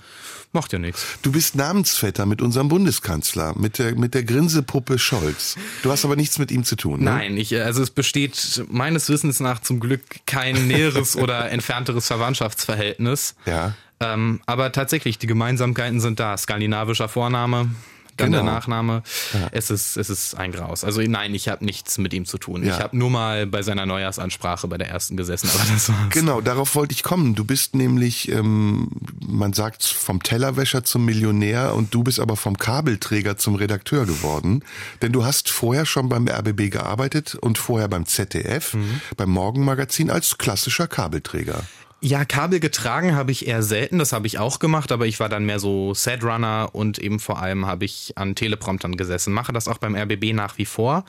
macht 0.53 0.73
ja 0.73 0.79
nichts. 0.79 1.05
Du 1.21 1.31
bist 1.31 1.55
Namensvetter 1.55 2.25
mit 2.25 2.41
unserem 2.41 2.69
Bundeskanzler, 2.69 3.59
mit 3.59 3.79
der, 3.79 3.95
mit 3.95 4.15
der 4.15 4.23
Grinsepuppe 4.25 4.99
Scholz. 4.99 5.57
Du 5.83 5.91
hast 5.93 6.07
aber 6.07 6.17
nichts 6.17 6.39
mit 6.39 6.51
ihm 6.51 6.65
zu 6.65 6.77
tun, 6.77 7.01
ne? 7.01 7.11
Nein, 7.11 7.37
ich, 7.37 7.53
äh, 7.53 7.61
also 7.61 7.83
es 7.83 7.91
besteht 7.91 8.65
meines 8.71 9.11
Wissens 9.11 9.39
nach 9.41 9.61
zum 9.61 9.81
Glück 9.81 10.01
kein 10.25 10.67
näheres 10.67 11.15
oder 11.23 11.51
entfernteres 11.51 12.07
Verwandtschaftsverhältnis. 12.07 13.35
Ja. 13.45 13.75
Ähm, 14.01 14.41
aber 14.47 14.73
tatsächlich, 14.73 15.19
die 15.19 15.27
Gemeinsamkeiten 15.27 16.01
sind 16.01 16.21
da. 16.21 16.37
Skandinavischer 16.37 17.09
Vorname, 17.09 17.71
dann 18.17 18.33
Genau. 18.33 18.43
der 18.45 18.53
Nachname. 18.53 19.03
Es 19.53 19.71
ist 19.71 19.97
es 19.97 20.11
ist 20.11 20.35
ein 20.37 20.51
Graus. 20.51 20.83
Also 20.83 21.01
nein, 21.01 21.35
ich 21.35 21.49
habe 21.49 21.65
nichts 21.65 21.99
mit 21.99 22.13
ihm 22.13 22.25
zu 22.25 22.37
tun. 22.39 22.65
Ja. 22.65 22.75
Ich 22.77 22.83
habe 22.83 22.97
nur 22.97 23.11
mal 23.11 23.47
bei 23.47 23.63
seiner 23.63 23.87
Neujahrsansprache 23.87 24.67
bei 24.67 24.77
der 24.77 24.89
ersten 24.89 25.17
gesessen, 25.17 25.49
aber 25.55 25.65
das 25.73 25.89
war's. 25.89 25.99
Genau, 26.11 26.41
darauf 26.41 26.75
wollte 26.75 26.95
ich 26.95 27.03
kommen. 27.05 27.37
Du 27.37 27.45
bist 27.45 27.77
nämlich, 27.77 28.29
ähm, 28.33 28.89
man 29.25 29.53
sagt 29.53 29.85
vom 29.85 30.21
Tellerwäscher 30.23 30.83
zum 30.83 31.05
Millionär 31.05 31.75
und 31.75 31.95
du 31.95 32.03
bist 32.03 32.19
aber 32.19 32.37
vom 32.37 32.59
Kabelträger 32.59 33.37
zum 33.37 33.55
Redakteur 33.55 34.05
geworden. 34.05 34.65
Denn 35.01 35.13
du 35.13 35.25
hast 35.25 35.49
vorher 35.51 35.87
schon 35.87 36.09
beim 36.09 36.27
RBB 36.29 36.71
gearbeitet 36.71 37.37
und 37.37 37.57
vorher 37.59 37.87
beim 37.89 38.05
ZDF, 38.05 38.77
beim 39.17 39.31
Morgenmagazin 39.31 40.11
als 40.11 40.39
klassischer 40.39 40.89
Kabelträger. 40.89 41.63
Ja, 42.01 42.25
Kabel 42.25 42.61
getragen 42.61 43.17
habe 43.17 43.33
ich 43.33 43.49
eher 43.49 43.65
selten, 43.65 43.99
das 43.99 44.13
habe 44.13 44.29
ich 44.29 44.39
auch 44.39 44.61
gemacht, 44.61 44.93
aber 44.93 45.07
ich 45.07 45.19
war 45.19 45.29
dann 45.29 45.45
mehr 45.47 45.59
so 45.59 45.95
Setrunner 45.95 46.71
und 46.73 46.99
eben 47.01 47.19
vor 47.19 47.43
allem 47.43 47.67
habe 47.67 47.85
ich 47.85 48.13
an 48.17 48.37
Telepromptern 48.37 48.97
gesessen. 48.97 49.33
Mache 49.33 49.53
das 49.53 49.67
auch 49.67 49.79
beim 49.79 49.97
RBB 49.97 50.33
nach 50.33 50.59
wie 50.59 50.65
vor. 50.65 51.05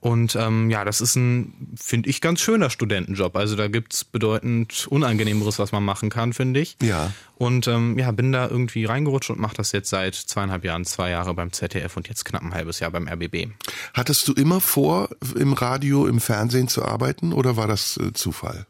Und 0.00 0.34
ähm, 0.34 0.70
ja, 0.70 0.86
das 0.86 1.02
ist 1.02 1.16
ein, 1.16 1.76
finde 1.78 2.08
ich, 2.08 2.22
ganz 2.22 2.40
schöner 2.40 2.70
Studentenjob. 2.70 3.36
Also 3.36 3.56
da 3.56 3.68
gibt's 3.68 4.04
bedeutend 4.04 4.86
Unangenehmeres, 4.88 5.58
was 5.58 5.70
man 5.70 5.84
machen 5.84 6.08
kann, 6.08 6.32
finde 6.32 6.60
ich. 6.60 6.78
Ja. 6.82 7.12
Und 7.36 7.68
ähm, 7.68 7.98
ja, 7.98 8.10
bin 8.10 8.32
da 8.32 8.48
irgendwie 8.48 8.86
reingerutscht 8.86 9.28
und 9.28 9.38
mache 9.38 9.56
das 9.56 9.72
jetzt 9.72 9.90
seit 9.90 10.14
zweieinhalb 10.14 10.64
Jahren, 10.64 10.86
zwei 10.86 11.10
Jahre 11.10 11.34
beim 11.34 11.52
ZDF 11.52 11.94
und 11.96 12.08
jetzt 12.08 12.24
knapp 12.24 12.42
ein 12.42 12.54
halbes 12.54 12.80
Jahr 12.80 12.90
beim 12.90 13.06
RBB. 13.06 13.48
Hattest 13.92 14.26
du 14.28 14.32
immer 14.32 14.62
vor, 14.62 15.10
im 15.36 15.52
Radio, 15.52 16.06
im 16.06 16.20
Fernsehen 16.20 16.68
zu 16.68 16.84
arbeiten 16.84 17.34
oder 17.34 17.58
war 17.58 17.68
das 17.68 17.98
äh, 17.98 18.14
Zufall? 18.14 18.66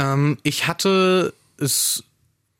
Ähm, 0.00 0.38
ich 0.42 0.66
hatte 0.66 1.34
es 1.58 2.04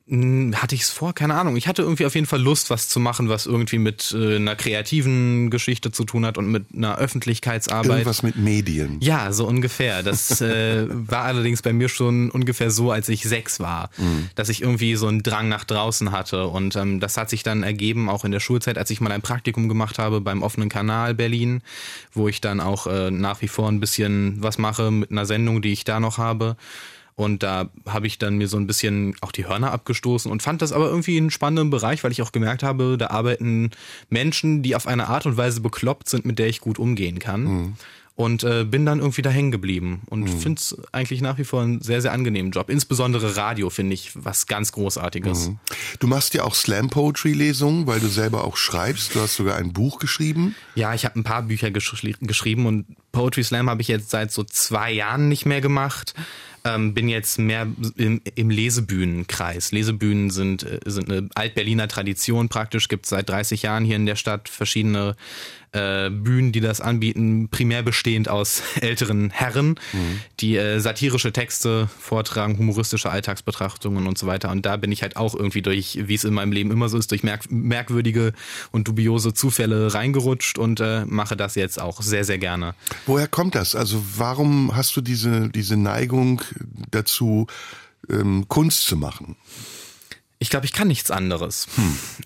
mh, 0.06 0.56
hatte 0.58 0.74
ich 0.74 0.82
es 0.82 0.90
vor? 0.90 1.14
Keine 1.14 1.34
Ahnung. 1.34 1.56
Ich 1.56 1.68
hatte 1.68 1.82
irgendwie 1.82 2.04
auf 2.04 2.14
jeden 2.14 2.26
Fall 2.26 2.40
Lust, 2.40 2.68
was 2.70 2.88
zu 2.88 3.00
machen, 3.00 3.28
was 3.28 3.46
irgendwie 3.46 3.78
mit 3.78 4.14
äh, 4.14 4.36
einer 4.36 4.56
kreativen 4.56 5.50
Geschichte 5.50 5.90
zu 5.92 6.04
tun 6.04 6.26
hat 6.26 6.36
und 6.36 6.50
mit 6.50 6.66
einer 6.74 6.98
Öffentlichkeitsarbeit. 6.98 7.90
Irgendwas 7.90 8.22
mit 8.22 8.36
Medien. 8.36 8.98
Ja, 9.00 9.32
so 9.32 9.46
ungefähr. 9.46 10.02
Das 10.02 10.40
äh, 10.40 10.86
war 10.88 11.24
allerdings 11.24 11.62
bei 11.62 11.72
mir 11.72 11.88
schon 11.88 12.30
ungefähr 12.30 12.70
so, 12.70 12.90
als 12.90 13.08
ich 13.08 13.22
sechs 13.22 13.60
war, 13.60 13.90
dass 14.34 14.48
ich 14.48 14.62
irgendwie 14.62 14.96
so 14.96 15.06
einen 15.06 15.22
Drang 15.22 15.48
nach 15.48 15.64
draußen 15.64 16.12
hatte. 16.12 16.46
Und 16.46 16.76
ähm, 16.76 17.00
das 17.00 17.16
hat 17.16 17.30
sich 17.30 17.42
dann 17.42 17.62
ergeben, 17.62 18.08
auch 18.10 18.24
in 18.24 18.32
der 18.32 18.40
Schulzeit, 18.40 18.76
als 18.76 18.90
ich 18.90 19.00
mal 19.00 19.12
ein 19.12 19.22
Praktikum 19.22 19.68
gemacht 19.68 19.98
habe 19.98 20.20
beim 20.20 20.42
offenen 20.42 20.68
Kanal 20.68 21.14
Berlin, 21.14 21.62
wo 22.12 22.28
ich 22.28 22.40
dann 22.40 22.60
auch 22.60 22.86
äh, 22.86 23.10
nach 23.10 23.40
wie 23.40 23.48
vor 23.48 23.68
ein 23.68 23.80
bisschen 23.80 24.42
was 24.42 24.58
mache 24.58 24.90
mit 24.90 25.10
einer 25.10 25.26
Sendung, 25.26 25.62
die 25.62 25.72
ich 25.72 25.84
da 25.84 26.00
noch 26.00 26.18
habe. 26.18 26.56
Und 27.20 27.42
da 27.42 27.68
habe 27.86 28.06
ich 28.06 28.16
dann 28.16 28.38
mir 28.38 28.48
so 28.48 28.56
ein 28.56 28.66
bisschen 28.66 29.14
auch 29.20 29.30
die 29.30 29.46
Hörner 29.46 29.72
abgestoßen 29.72 30.32
und 30.32 30.42
fand 30.42 30.62
das 30.62 30.72
aber 30.72 30.86
irgendwie 30.86 31.18
einen 31.18 31.30
spannenden 31.30 31.68
Bereich, 31.68 32.02
weil 32.02 32.12
ich 32.12 32.22
auch 32.22 32.32
gemerkt 32.32 32.62
habe, 32.62 32.96
da 32.96 33.08
arbeiten 33.08 33.72
Menschen, 34.08 34.62
die 34.62 34.74
auf 34.74 34.86
eine 34.86 35.08
Art 35.08 35.26
und 35.26 35.36
Weise 35.36 35.60
bekloppt 35.60 36.08
sind, 36.08 36.24
mit 36.24 36.38
der 36.38 36.46
ich 36.48 36.62
gut 36.62 36.78
umgehen 36.78 37.18
kann. 37.18 37.76
Und 38.16 38.44
äh, 38.44 38.64
bin 38.64 38.86
dann 38.86 38.98
irgendwie 38.98 39.22
da 39.22 39.30
hängen 39.30 39.50
geblieben 39.50 40.02
und 40.10 40.28
finde 40.28 40.60
es 40.60 40.76
eigentlich 40.92 41.22
nach 41.22 41.38
wie 41.38 41.44
vor 41.44 41.62
einen 41.62 41.80
sehr, 41.80 42.02
sehr 42.02 42.12
angenehmen 42.12 42.52
Job. 42.52 42.68
Insbesondere 42.68 43.36
Radio 43.36 43.70
finde 43.70 43.94
ich 43.94 44.12
was 44.14 44.46
ganz 44.46 44.72
Großartiges. 44.72 45.52
Du 46.00 46.06
machst 46.06 46.34
ja 46.34 46.44
auch 46.44 46.54
Slam-Poetry-Lesungen, 46.54 47.86
weil 47.86 48.00
du 48.00 48.08
selber 48.08 48.44
auch 48.44 48.58
schreibst. 48.58 49.14
Du 49.14 49.20
hast 49.20 49.36
sogar 49.36 49.56
ein 49.56 49.72
Buch 49.72 49.98
geschrieben. 49.98 50.54
Ja, 50.74 50.92
ich 50.94 51.06
habe 51.06 51.18
ein 51.18 51.24
paar 51.24 51.42
Bücher 51.42 51.70
geschri 51.70 52.14
geschrieben 52.20 52.66
und 52.66 52.84
Poetry 53.12 53.42
Slam 53.42 53.70
habe 53.70 53.80
ich 53.80 53.88
jetzt 53.88 54.10
seit 54.10 54.32
so 54.32 54.44
zwei 54.44 54.92
Jahren 54.92 55.28
nicht 55.28 55.46
mehr 55.46 55.60
gemacht. 55.60 56.14
Ähm, 56.64 56.92
bin 56.92 57.08
jetzt 57.08 57.38
mehr 57.38 57.66
im, 57.96 58.20
im 58.34 58.50
Lesebühnenkreis. 58.50 59.72
Lesebühnen 59.72 60.30
sind, 60.30 60.62
äh, 60.62 60.80
sind 60.84 61.10
eine 61.10 61.28
Altberliner 61.34 61.88
Tradition 61.88 62.48
praktisch, 62.48 62.88
gibt 62.88 63.06
es 63.06 63.10
seit 63.10 63.28
30 63.28 63.62
Jahren 63.62 63.84
hier 63.84 63.96
in 63.96 64.04
der 64.04 64.16
Stadt 64.16 64.48
verschiedene 64.48 65.16
äh, 65.72 66.10
Bühnen, 66.10 66.52
die 66.52 66.60
das 66.60 66.80
anbieten, 66.80 67.48
primär 67.50 67.82
bestehend 67.82 68.28
aus 68.28 68.62
älteren 68.80 69.30
Herren, 69.30 69.78
die 70.40 70.56
äh, 70.56 70.80
satirische 70.80 71.32
Texte 71.32 71.88
vortragen, 71.98 72.58
humoristische 72.58 73.10
Alltagsbetrachtungen 73.10 74.06
und 74.06 74.18
so 74.18 74.26
weiter. 74.26 74.50
Und 74.50 74.66
da 74.66 74.76
bin 74.76 74.92
ich 74.92 75.02
halt 75.02 75.16
auch 75.16 75.34
irgendwie 75.34 75.62
durch, 75.62 75.98
wie 76.02 76.14
es 76.14 76.24
in 76.24 76.34
meinem 76.34 76.52
Leben 76.52 76.70
immer 76.70 76.88
so 76.88 76.98
ist, 76.98 77.10
durch 77.10 77.22
merk 77.22 77.50
merkwürdige 77.50 78.32
und 78.72 78.88
dubiose 78.88 79.34
Zufälle 79.34 79.92
reingerutscht 79.94 80.58
und 80.58 80.80
äh, 80.80 81.04
mache 81.06 81.36
das 81.36 81.54
jetzt 81.54 81.80
auch 81.80 82.02
sehr, 82.02 82.24
sehr 82.24 82.38
gerne. 82.38 82.74
Woher 83.06 83.28
kommt 83.28 83.54
das? 83.54 83.74
Also 83.74 84.02
warum 84.16 84.76
hast 84.76 84.96
du 84.96 85.00
diese, 85.00 85.48
diese 85.48 85.76
Neigung 85.76 86.42
dazu, 86.90 87.46
ähm, 88.08 88.46
Kunst 88.48 88.86
zu 88.86 88.96
machen? 88.96 89.36
Ich 90.42 90.48
glaube, 90.48 90.64
ich 90.64 90.72
kann 90.72 90.88
nichts 90.88 91.10
anderes. 91.10 91.68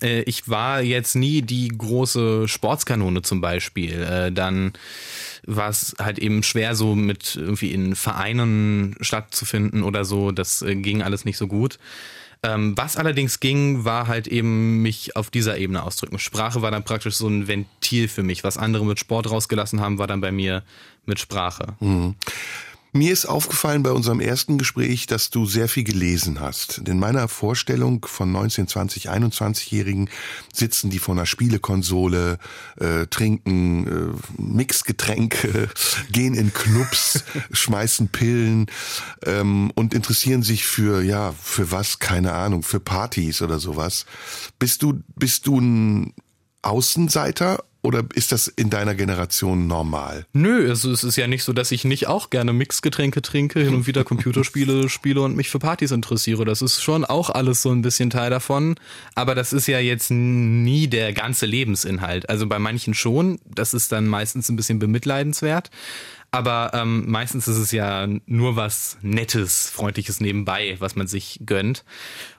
Äh, 0.00 0.22
ich 0.22 0.48
war 0.48 0.80
jetzt 0.80 1.16
nie 1.16 1.42
die 1.42 1.68
große 1.68 2.46
Sportskanone 2.46 3.22
zum 3.22 3.40
Beispiel. 3.40 4.02
Äh, 4.02 4.32
dann 4.32 4.72
war 5.46 5.68
es 5.68 5.96
halt 6.00 6.20
eben 6.20 6.44
schwer, 6.44 6.76
so 6.76 6.94
mit 6.94 7.34
irgendwie 7.34 7.72
in 7.72 7.96
Vereinen 7.96 8.96
stattzufinden 9.00 9.82
oder 9.82 10.04
so. 10.04 10.30
Das 10.30 10.62
äh, 10.62 10.76
ging 10.76 11.02
alles 11.02 11.24
nicht 11.24 11.36
so 11.36 11.48
gut. 11.48 11.78
Ähm, 12.44 12.76
was 12.76 12.96
allerdings 12.96 13.40
ging, 13.40 13.84
war 13.84 14.06
halt 14.06 14.28
eben 14.28 14.80
mich 14.80 15.16
auf 15.16 15.30
dieser 15.30 15.58
Ebene 15.58 15.82
ausdrücken. 15.82 16.18
Sprache 16.20 16.62
war 16.62 16.70
dann 16.70 16.84
praktisch 16.84 17.16
so 17.16 17.26
ein 17.26 17.48
Ventil 17.48 18.06
für 18.06 18.22
mich. 18.22 18.44
Was 18.44 18.58
andere 18.58 18.86
mit 18.86 19.00
Sport 19.00 19.28
rausgelassen 19.28 19.80
haben, 19.80 19.98
war 19.98 20.06
dann 20.06 20.20
bei 20.20 20.30
mir 20.30 20.62
mit 21.04 21.18
Sprache. 21.18 21.74
Mir 22.96 23.12
ist 23.12 23.26
aufgefallen 23.26 23.82
bei 23.82 23.90
unserem 23.90 24.20
ersten 24.20 24.56
Gespräch, 24.56 25.08
dass 25.08 25.28
du 25.28 25.46
sehr 25.46 25.68
viel 25.68 25.82
gelesen 25.82 26.38
hast. 26.38 26.80
In 26.86 27.00
meiner 27.00 27.26
Vorstellung 27.26 28.06
von 28.06 28.30
19, 28.30 28.68
20, 28.68 29.10
21-Jährigen 29.10 30.08
sitzen 30.52 30.90
die 30.90 31.00
vor 31.00 31.16
einer 31.16 31.26
Spielekonsole, 31.26 32.38
äh, 32.78 33.06
trinken 33.06 34.14
äh, 34.14 34.40
Mixgetränke, 34.40 35.70
gehen 36.12 36.34
in 36.34 36.54
Clubs, 36.54 37.24
schmeißen 37.50 38.10
Pillen 38.10 38.66
ähm, 39.26 39.72
und 39.74 39.92
interessieren 39.92 40.44
sich 40.44 40.64
für, 40.64 41.02
ja, 41.02 41.32
für 41.32 41.72
was, 41.72 41.98
keine 41.98 42.32
Ahnung, 42.34 42.62
für 42.62 42.78
Partys 42.78 43.42
oder 43.42 43.58
sowas. 43.58 44.06
Bist 44.60 44.84
du, 44.84 45.02
bist 45.16 45.48
du 45.48 45.58
ein 45.58 46.14
Außenseiter 46.62 47.64
oder 47.84 48.02
ist 48.14 48.32
das 48.32 48.48
in 48.48 48.70
deiner 48.70 48.94
Generation 48.94 49.66
normal? 49.66 50.24
Nö, 50.32 50.70
also 50.70 50.90
es 50.90 51.04
ist 51.04 51.16
ja 51.16 51.26
nicht 51.26 51.44
so, 51.44 51.52
dass 51.52 51.70
ich 51.70 51.84
nicht 51.84 52.06
auch 52.06 52.30
gerne 52.30 52.54
Mixgetränke 52.54 53.20
trinke, 53.20 53.60
hin 53.60 53.74
und 53.74 53.86
wieder 53.86 54.04
Computerspiele 54.04 54.88
spiele 54.88 55.20
und 55.20 55.36
mich 55.36 55.50
für 55.50 55.58
Partys 55.58 55.90
interessiere. 55.90 56.46
Das 56.46 56.62
ist 56.62 56.82
schon 56.82 57.04
auch 57.04 57.28
alles 57.28 57.60
so 57.60 57.70
ein 57.70 57.82
bisschen 57.82 58.08
Teil 58.08 58.30
davon. 58.30 58.76
Aber 59.14 59.34
das 59.34 59.52
ist 59.52 59.66
ja 59.66 59.78
jetzt 59.80 60.10
nie 60.10 60.88
der 60.88 61.12
ganze 61.12 61.44
Lebensinhalt. 61.44 62.28
Also 62.30 62.46
bei 62.46 62.58
manchen 62.58 62.94
schon. 62.94 63.38
Das 63.44 63.74
ist 63.74 63.92
dann 63.92 64.06
meistens 64.06 64.48
ein 64.48 64.56
bisschen 64.56 64.78
bemitleidenswert. 64.78 65.70
Aber 66.34 66.72
ähm, 66.74 67.08
meistens 67.08 67.46
ist 67.46 67.58
es 67.58 67.70
ja 67.70 68.08
nur 68.26 68.56
was 68.56 68.98
Nettes, 69.02 69.70
Freundliches 69.70 70.18
nebenbei, 70.18 70.74
was 70.80 70.96
man 70.96 71.06
sich 71.06 71.38
gönnt. 71.46 71.84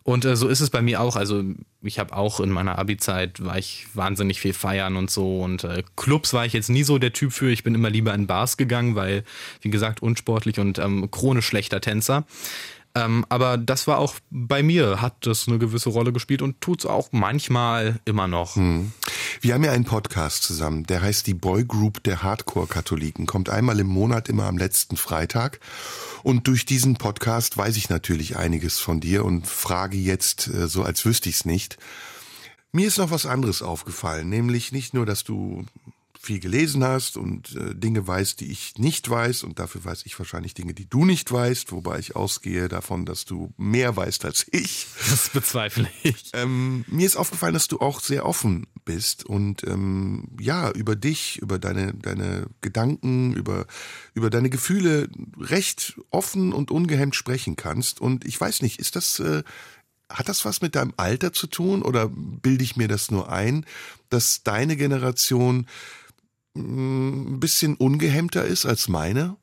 Und 0.04 0.25
äh, 0.25 0.36
so 0.36 0.50
ist 0.50 0.60
es 0.60 0.70
bei 0.70 0.82
mir 0.82 1.00
auch. 1.00 1.16
Also 1.16 1.44
ich 1.82 1.98
habe 1.98 2.14
auch 2.14 2.42
in 2.42 2.50
meiner 2.50 2.78
Abi-Zeit 2.78 3.46
war 3.46 3.58
ich 3.58 3.88
wahnsinnig 3.94 4.42
viel 4.42 4.54
feiern 4.54 4.98
und 4.98 5.10
so. 5.10 5.42
Und 5.42 5.64
äh, 5.64 5.84
Clubs 5.96 6.34
war 6.34 6.46
ich 6.46 6.52
jetzt 6.52 6.70
nie 6.70 6.84
so 6.84 6.98
der 6.98 7.14
Typ 7.14 7.32
für. 7.32 7.50
Ich 7.50 7.64
bin 7.64 7.74
immer 7.74 7.90
lieber 7.90 8.14
in 8.14 8.28
Bars 8.28 8.58
gegangen, 8.58 8.96
weil, 8.96 9.24
wie 9.62 9.70
gesagt, 9.70 10.02
unsportlich 10.02 10.60
und 10.60 10.78
ähm, 10.78 11.10
chronisch 11.10 11.46
schlechter 11.46 11.80
Tänzer. 11.80 12.25
Ähm, 12.96 13.25
aber 13.28 13.58
das 13.58 13.88
war 13.88 13.98
auch 13.98 14.16
bei 14.32 14.64
mir, 14.64 15.02
hat 15.02 15.25
das 15.25 15.48
eine 15.48 15.60
gewisse 15.60 15.90
Rolle 15.90 16.14
gespielt 16.14 16.42
und 16.42 16.62
tut's 16.62 16.86
auch 16.86 17.10
manchmal 17.12 18.00
immer 18.06 18.28
noch. 18.28 18.56
Wir 19.42 19.54
haben 19.54 19.64
ja 19.66 19.74
einen 19.74 19.84
Podcast 19.84 20.44
zusammen, 20.44 20.86
der 20.86 21.02
heißt 21.02 21.28
die 21.28 21.34
Boy 21.34 21.66
Group 21.66 22.04
der 22.04 22.24
Hardcore-Katholiken, 22.24 23.25
kommt 23.25 23.50
einmal 23.50 23.80
im 23.82 23.88
Monat, 23.88 24.30
immer 24.30 24.46
am 24.46 24.58
letzten 24.58 24.96
Freitag. 24.96 25.60
Und 26.24 26.48
durch 26.48 26.66
diesen 26.66 26.96
Podcast 26.96 27.58
weiß 27.58 27.75
ich 27.75 27.90
natürlich 27.90 28.38
einiges 28.38 28.80
von 28.80 29.02
dir 29.02 29.25
und 29.25 29.46
frage 29.46 29.98
jetzt 29.98 30.48
äh, 30.48 30.68
so, 30.68 30.84
als 30.84 31.06
wüsste 31.06 31.28
ich's 31.28 31.44
nicht. 31.44 31.78
Mir 32.72 32.88
ist 32.88 32.98
noch 32.98 33.12
was 33.12 33.25
anderes 33.25 33.62
aufgefallen, 33.62 34.30
nämlich 34.30 34.72
nicht 34.72 34.94
nur, 34.94 35.06
dass 35.06 35.24
du 35.24 35.66
viel 36.25 36.39
gelesen 36.39 36.84
hast 36.84 37.17
und 37.17 37.55
äh, 37.55 37.75
Dinge 37.75 38.05
weißt, 38.05 38.39
die 38.39 38.51
ich 38.51 38.77
nicht 38.77 39.10
weiß 39.10 39.44
und 39.44 39.60
dafür 39.60 39.86
weiß 39.86 40.03
ich 40.05 40.17
wahrscheinlich 40.17 40.53
Dinge, 40.53 40.74
die 40.74 40.89
du 40.89 41.05
nicht 41.05 41.32
weißt, 41.32 41.72
wobei 41.72 42.00
ich 42.00 42.15
ausgehe 42.15 42.67
davon, 42.67 43.05
dass 43.05 43.25
du 43.25 43.53
mehr 43.58 43.96
weißt 43.96 44.25
als 44.25 44.46
ich. 44.51 44.88
Das 45.10 45.29
bezweifle 45.29 45.88
ich. 46.03 46.32
Ähm, 46.34 46.84
mir 46.88 47.05
ist 47.05 47.15
aufgefallen, 47.15 47.53
dass 47.53 47.67
du 47.67 47.79
auch 47.79 48.01
sehr 48.01 48.25
offen 48.25 48.67
bist 48.86 49.25
und 49.25 49.63
ähm, 49.67 50.27
ja, 50.39 50.72
über 50.72 50.96
dich, 50.96 51.38
über 51.41 51.60
deine, 51.60 51.94
deine 51.94 52.48
Gedanken, 52.62 53.34
über, 53.34 53.67
über 54.13 54.29
deine 54.29 54.50
Gefühle 54.50 55.10
recht 55.39 56.00
offen 56.10 56.53
und 56.53 56.72
ungehemmt 56.72 57.15
sprechen 57.15 57.55
kannst. 57.55 58.01
Und 58.01 58.25
ich 58.25 58.39
weiß 58.39 58.62
nicht, 58.62 58.79
ist 58.79 58.96
das, 58.96 59.20
äh, 59.20 59.44
hat 60.10 60.29
das 60.29 60.46
was 60.46 60.62
mit 60.62 60.75
deinem 60.75 60.94
Alter 60.98 61.34
zu 61.34 61.48
tun 61.48 61.82
oder 61.82 62.10
bilde 62.10 62.63
ich 62.63 62.75
mir 62.75 62.88
das 62.88 63.12
nur 63.12 63.32
ein, 63.32 63.65
dass 64.10 64.44
deine 64.44 64.75
Generation 64.75 65.67
ein 66.56 67.40
bisschen 67.40 67.76
ungehemmter 67.76 68.46
ist 68.46 68.66
als 68.66 68.88
meine? 68.88 69.38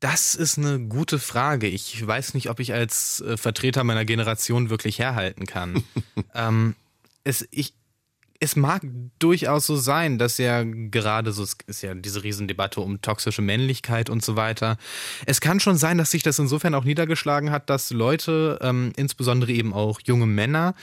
Das 0.00 0.36
ist 0.36 0.58
eine 0.58 0.78
gute 0.78 1.18
Frage. 1.18 1.66
Ich 1.66 2.06
weiß 2.06 2.34
nicht, 2.34 2.50
ob 2.50 2.60
ich 2.60 2.72
als 2.72 3.20
äh, 3.20 3.36
Vertreter 3.36 3.82
meiner 3.82 4.04
Generation 4.04 4.70
wirklich 4.70 4.98
herhalten 5.00 5.44
kann. 5.46 5.82
ähm, 6.34 6.76
es, 7.24 7.46
ich, 7.50 7.74
es 8.40 8.54
mag 8.54 8.82
durchaus 9.18 9.66
so 9.66 9.74
sein, 9.74 10.18
dass 10.18 10.38
ja 10.38 10.62
gerade 10.62 11.32
so, 11.32 11.42
es 11.42 11.56
ist 11.66 11.82
ja 11.82 11.94
diese 11.94 12.22
Riesendebatte 12.22 12.80
um 12.80 13.02
toxische 13.02 13.42
Männlichkeit 13.42 14.10
und 14.10 14.24
so 14.24 14.36
weiter. 14.36 14.76
Es 15.26 15.40
kann 15.40 15.58
schon 15.58 15.76
sein, 15.76 15.98
dass 15.98 16.12
sich 16.12 16.22
das 16.22 16.38
insofern 16.38 16.74
auch 16.74 16.84
niedergeschlagen 16.84 17.50
hat, 17.50 17.68
dass 17.68 17.90
Leute, 17.90 18.58
ähm, 18.62 18.92
insbesondere 18.96 19.50
eben 19.50 19.74
auch 19.74 20.00
junge 20.04 20.26
Männer, 20.26 20.74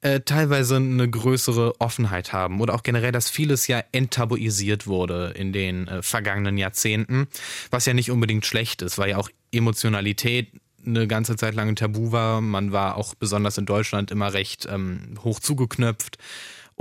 äh, 0.00 0.20
teilweise 0.20 0.76
eine 0.76 1.08
größere 1.08 1.80
Offenheit 1.80 2.32
haben 2.32 2.60
oder 2.62 2.74
auch 2.74 2.82
generell, 2.82 3.12
dass 3.12 3.28
vieles 3.28 3.66
ja 3.66 3.82
enttabuisiert 3.92 4.86
wurde 4.86 5.34
in 5.36 5.52
den 5.52 5.88
äh, 5.88 6.02
vergangenen 6.02 6.56
Jahrzehnten, 6.56 7.28
was 7.70 7.84
ja 7.84 7.92
nicht 7.92 8.10
unbedingt 8.10 8.46
schlecht 8.46 8.80
ist, 8.80 8.96
weil 8.96 9.10
ja 9.10 9.18
auch 9.18 9.28
Emotionalität 9.52 10.48
eine 10.84 11.06
ganze 11.06 11.36
Zeit 11.36 11.54
lang 11.54 11.68
ein 11.68 11.76
Tabu 11.76 12.10
war. 12.10 12.40
Man 12.40 12.72
war 12.72 12.96
auch 12.96 13.14
besonders 13.14 13.58
in 13.58 13.66
Deutschland 13.66 14.10
immer 14.10 14.32
recht 14.32 14.66
ähm, 14.68 15.14
hoch 15.22 15.38
zugeknöpft 15.40 16.18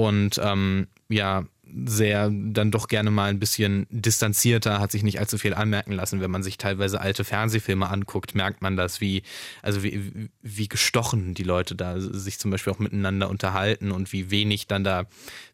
und 0.07 0.39
ähm, 0.43 0.87
ja, 1.09 1.45
sehr 1.85 2.29
dann 2.31 2.71
doch 2.71 2.87
gerne 2.87 3.11
mal 3.11 3.29
ein 3.29 3.39
bisschen 3.39 3.87
distanzierter, 3.89 4.79
hat 4.79 4.91
sich 4.91 5.03
nicht 5.03 5.19
allzu 5.19 5.37
viel 5.37 5.53
anmerken 5.53 5.93
lassen. 5.93 6.21
Wenn 6.21 6.31
man 6.31 6.43
sich 6.43 6.57
teilweise 6.57 6.99
alte 6.99 7.23
Fernsehfilme 7.23 7.89
anguckt, 7.89 8.35
merkt 8.35 8.61
man 8.61 8.75
das, 8.75 9.01
wie, 9.01 9.23
also 9.61 9.83
wie, 9.83 10.29
wie 10.41 10.67
gestochen 10.67 11.33
die 11.33 11.43
Leute 11.43 11.75
da 11.75 11.99
sich 11.99 12.39
zum 12.39 12.51
Beispiel 12.51 12.73
auch 12.73 12.79
miteinander 12.79 13.29
unterhalten 13.29 13.91
und 13.91 14.11
wie 14.11 14.31
wenig 14.31 14.67
dann 14.67 14.83
da 14.83 15.05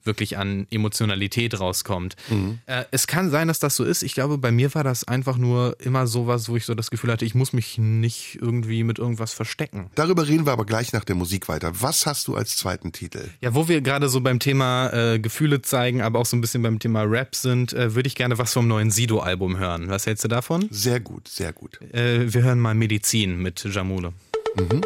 wirklich 0.07 0.37
an 0.37 0.65
Emotionalität 0.71 1.59
rauskommt. 1.59 2.15
Mhm. 2.29 2.59
Äh, 2.65 2.85
es 2.91 3.05
kann 3.05 3.29
sein, 3.29 3.47
dass 3.47 3.59
das 3.59 3.75
so 3.75 3.83
ist. 3.83 4.01
Ich 4.01 4.13
glaube, 4.13 4.37
bei 4.37 4.51
mir 4.51 4.73
war 4.73 4.83
das 4.83 5.07
einfach 5.07 5.37
nur 5.37 5.77
immer 5.79 6.07
sowas, 6.07 6.49
wo 6.49 6.55
ich 6.55 6.65
so 6.65 6.73
das 6.73 6.89
Gefühl 6.89 7.11
hatte, 7.11 7.25
ich 7.25 7.35
muss 7.35 7.53
mich 7.53 7.77
nicht 7.77 8.39
irgendwie 8.41 8.83
mit 8.83 8.97
irgendwas 8.97 9.33
verstecken. 9.33 9.91
Darüber 9.95 10.27
reden 10.27 10.45
wir 10.45 10.53
aber 10.53 10.65
gleich 10.65 10.93
nach 10.93 11.03
der 11.03 11.15
Musik 11.15 11.47
weiter. 11.47 11.71
Was 11.81 12.05
hast 12.05 12.27
du 12.27 12.35
als 12.35 12.57
zweiten 12.57 12.91
Titel? 12.91 13.29
Ja, 13.41 13.53
wo 13.53 13.67
wir 13.67 13.81
gerade 13.81 14.09
so 14.09 14.21
beim 14.21 14.39
Thema 14.39 14.89
äh, 14.91 15.19
Gefühle 15.19 15.61
zeigen, 15.61 16.01
aber 16.01 16.19
auch 16.19 16.25
so 16.25 16.35
ein 16.35 16.41
bisschen 16.41 16.63
beim 16.63 16.79
Thema 16.79 17.03
Rap 17.03 17.35
sind, 17.35 17.73
äh, 17.73 17.93
würde 17.93 18.07
ich 18.07 18.15
gerne 18.15 18.37
was 18.37 18.53
vom 18.53 18.67
neuen 18.67 18.89
Sido-Album 18.89 19.57
hören. 19.57 19.89
Was 19.89 20.05
hältst 20.05 20.23
du 20.23 20.27
davon? 20.27 20.67
Sehr 20.71 20.99
gut, 20.99 21.27
sehr 21.27 21.53
gut. 21.53 21.79
Äh, 21.93 22.33
wir 22.33 22.41
hören 22.41 22.59
mal 22.59 22.75
Medizin 22.75 23.37
mit 23.41 23.63
Jamule. 23.63 24.13
Mhm. 24.55 24.81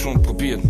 Schon 0.00 0.22
probiert, 0.22 0.62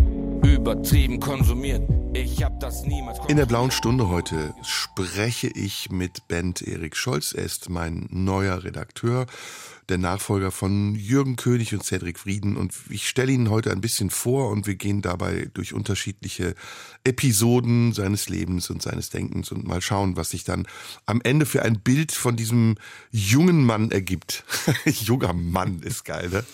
übertrieben 0.42 1.20
konsumiert. 1.20 1.88
Ich 2.12 2.42
hab 2.42 2.58
das 2.58 2.82
niemals 2.84 3.20
In 3.28 3.36
der 3.36 3.46
blauen 3.46 3.70
Stunde 3.70 4.08
heute 4.08 4.52
spreche 4.62 5.46
ich 5.46 5.88
mit 5.92 6.26
Bent 6.26 6.62
Erik 6.62 6.96
Scholz. 6.96 7.32
Er 7.32 7.44
ist 7.44 7.70
mein 7.70 8.08
neuer 8.10 8.64
Redakteur 8.64 9.26
der 9.90 9.98
Nachfolger 9.98 10.50
von 10.50 10.94
Jürgen 10.94 11.36
König 11.36 11.74
und 11.74 11.84
Cedric 11.84 12.18
Frieden. 12.18 12.56
Und 12.56 12.72
ich 12.88 13.08
stelle 13.08 13.32
Ihnen 13.32 13.50
heute 13.50 13.72
ein 13.72 13.80
bisschen 13.80 14.08
vor 14.08 14.50
und 14.50 14.66
wir 14.66 14.76
gehen 14.76 15.02
dabei 15.02 15.50
durch 15.52 15.74
unterschiedliche 15.74 16.54
Episoden 17.02 17.92
seines 17.92 18.28
Lebens 18.28 18.70
und 18.70 18.82
seines 18.82 19.10
Denkens 19.10 19.50
und 19.50 19.66
mal 19.66 19.80
schauen, 19.80 20.16
was 20.16 20.30
sich 20.30 20.44
dann 20.44 20.66
am 21.06 21.20
Ende 21.22 21.46
für 21.46 21.62
ein 21.62 21.80
Bild 21.80 22.12
von 22.12 22.36
diesem 22.36 22.76
jungen 23.10 23.64
Mann 23.64 23.90
ergibt. 23.90 24.44
Junger 24.84 25.32
Mann 25.32 25.80
ist 25.82 26.04
geil, 26.04 26.28
ne? 26.30 26.44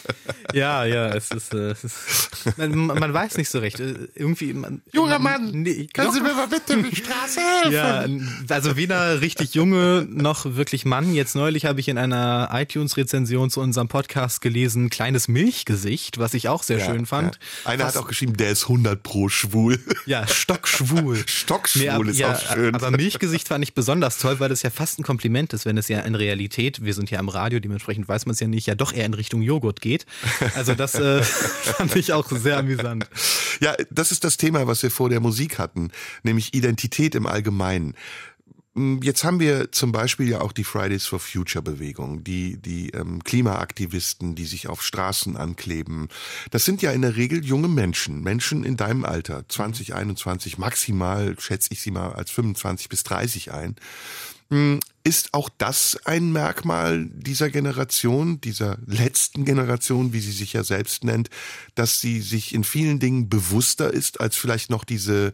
Ja, 0.55 0.85
ja, 0.85 1.09
es 1.09 1.31
ist, 1.31 1.53
äh, 1.53 1.71
es 1.71 1.85
ist 1.85 2.57
man, 2.57 2.87
man, 2.87 3.13
weiß 3.13 3.37
nicht 3.37 3.51
so 3.51 3.59
recht. 3.59 3.81
Äh, 3.81 4.09
irgendwie. 4.15 4.55
Man, 4.55 4.83
Junger 4.93 5.19
Mann, 5.19 5.51
nee, 5.51 5.89
können 5.93 6.13
Sie 6.13 6.21
mir 6.21 6.35
mal 6.35 6.49
bitte 6.49 6.83
die 6.83 6.97
Straße 6.97 7.41
helfen? 7.41 7.73
Ja, 8.49 8.55
also 8.55 8.77
weder 8.77 9.21
richtig 9.21 9.55
junge 9.55 10.07
noch 10.09 10.45
wirklich 10.57 10.85
Mann. 10.85 11.13
Jetzt 11.13 11.35
neulich 11.35 11.67
habe 11.67 11.81
ich 11.81 11.89
in 11.89 11.99
einer 11.99 12.51
iTunes-Rezension 12.53 13.26
Rezension 13.27 13.51
zu 13.51 13.61
unserem 13.61 13.89
Podcast 13.89 14.41
gelesen, 14.41 14.89
kleines 14.89 15.27
Milchgesicht, 15.27 16.19
was 16.19 16.33
ich 16.35 16.49
auch 16.49 16.63
sehr 16.63 16.79
ja, 16.79 16.87
schön 16.87 17.07
fand. 17.07 17.39
Ja. 17.65 17.71
Einer 17.71 17.85
was, 17.85 17.97
hat 17.97 18.03
auch 18.03 18.07
geschrieben, 18.07 18.37
der 18.37 18.51
ist 18.51 18.65
100 18.65 19.03
pro 19.03 19.29
schwul. 19.29 19.79
Ja, 20.07 20.25
stockschwul. 20.29 21.17
stockschwul 21.27 22.05
nee, 22.05 22.11
ist 22.13 22.19
ja, 22.19 22.35
auch 22.35 22.55
schön. 22.55 22.75
Aber 22.75 22.93
Milchgesicht 22.93 23.49
fand 23.49 23.65
ich 23.65 23.75
besonders 23.75 24.19
toll, 24.19 24.39
weil 24.39 24.49
das 24.49 24.63
ja 24.63 24.71
fast 24.71 25.01
ein 25.01 25.03
Kompliment 25.03 25.53
ist, 25.53 25.65
wenn 25.67 25.77
es 25.79 25.89
ja 25.89 26.01
in 26.01 26.15
Realität, 26.15 26.85
wir 26.85 26.95
sind 26.95 27.11
ja 27.11 27.19
im 27.19 27.29
Radio, 27.29 27.59
dementsprechend 27.59 28.07
weiß 28.07 28.27
man 28.27 28.35
es 28.35 28.41
ja 28.41 28.47
nicht, 28.47 28.67
ja 28.67 28.77
doch 28.77 28.93
eher 28.93 29.05
in 29.05 29.15
Richtung 29.15 29.43
Joghurt 29.43 29.81
geht. 29.81 30.07
Also 30.55 30.75
das 30.75 30.95
äh, 30.95 31.23
fand 31.23 31.97
ich 31.97 32.13
auch 32.13 32.31
sehr 32.31 32.59
amüsant. 32.59 33.09
Ja, 33.61 33.75
das 33.91 34.13
ist 34.13 34.23
das 34.23 34.37
Thema, 34.37 34.69
was 34.69 34.83
wir 34.85 34.93
vor 34.93 35.09
der 35.09 35.19
Musik 35.19 35.59
hatten, 35.59 35.91
nämlich 36.23 36.55
Identität 36.55 37.17
im 37.17 37.27
Allgemeinen. 37.27 37.95
Hm, 38.77 39.01
jetzt 39.03 39.25
haben 39.25 39.41
wir 39.41 39.73
zum 39.73 39.91
Beispiel 39.91 40.29
ja 40.29 40.43
auch 40.43 40.53
die 40.53 40.63
Fridays 40.63 41.07
for 41.07 41.19
Future 41.19 41.63
Bewegung, 41.63 42.23
die, 42.23 42.59
die 42.59 42.91
ähm, 42.91 43.25
Klimaaktivisten, 43.25 44.35
die 44.35 44.45
sich 44.45 44.69
auf 44.69 44.83
Straßen 44.83 45.37
ankleben. 45.37 46.09
Das 46.51 46.67
sind 46.67 46.83
ja 46.83 46.93
in 46.93 47.01
der 47.01 47.17
Regel 47.17 47.45
junge 47.45 47.69
Menschen, 47.69 48.21
Menschen 48.21 48.65
in 48.65 48.77
deinem 48.77 49.05
Alter, 49.07 49.49
20, 49.49 49.95
21, 49.95 50.59
maximal 50.59 51.37
schätze 51.41 51.71
ich 51.73 51.81
sie 51.81 51.91
mal 51.91 52.13
als 52.13 52.31
25 52.31 52.91
bis 52.91 53.03
30 53.05 53.53
ein. 53.53 53.77
Hm, 54.51 54.81
ist 55.05 55.33
auch 55.33 55.49
das 55.57 55.99
ein 56.05 56.31
Merkmal 56.31 57.09
dieser 57.11 57.49
Generation, 57.49 58.41
dieser 58.43 58.77
letzten 58.87 59.47
Generation, 59.47 60.13
wie 60.13 60.21
sie 60.21 60.33
sich 60.33 60.53
ja 60.53 60.63
selbst 60.65 61.03
nennt, 61.03 61.31
dass 61.75 62.01
sie 62.01 62.21
sich 62.21 62.55
in 62.55 62.63
vielen 62.63 63.01
Dingen 63.01 63.31
bewusster 63.31 63.93
ist 63.93 64.21
als 64.21 64.37
vielleicht 64.37 64.69
noch 64.69 64.85
diese 64.85 65.33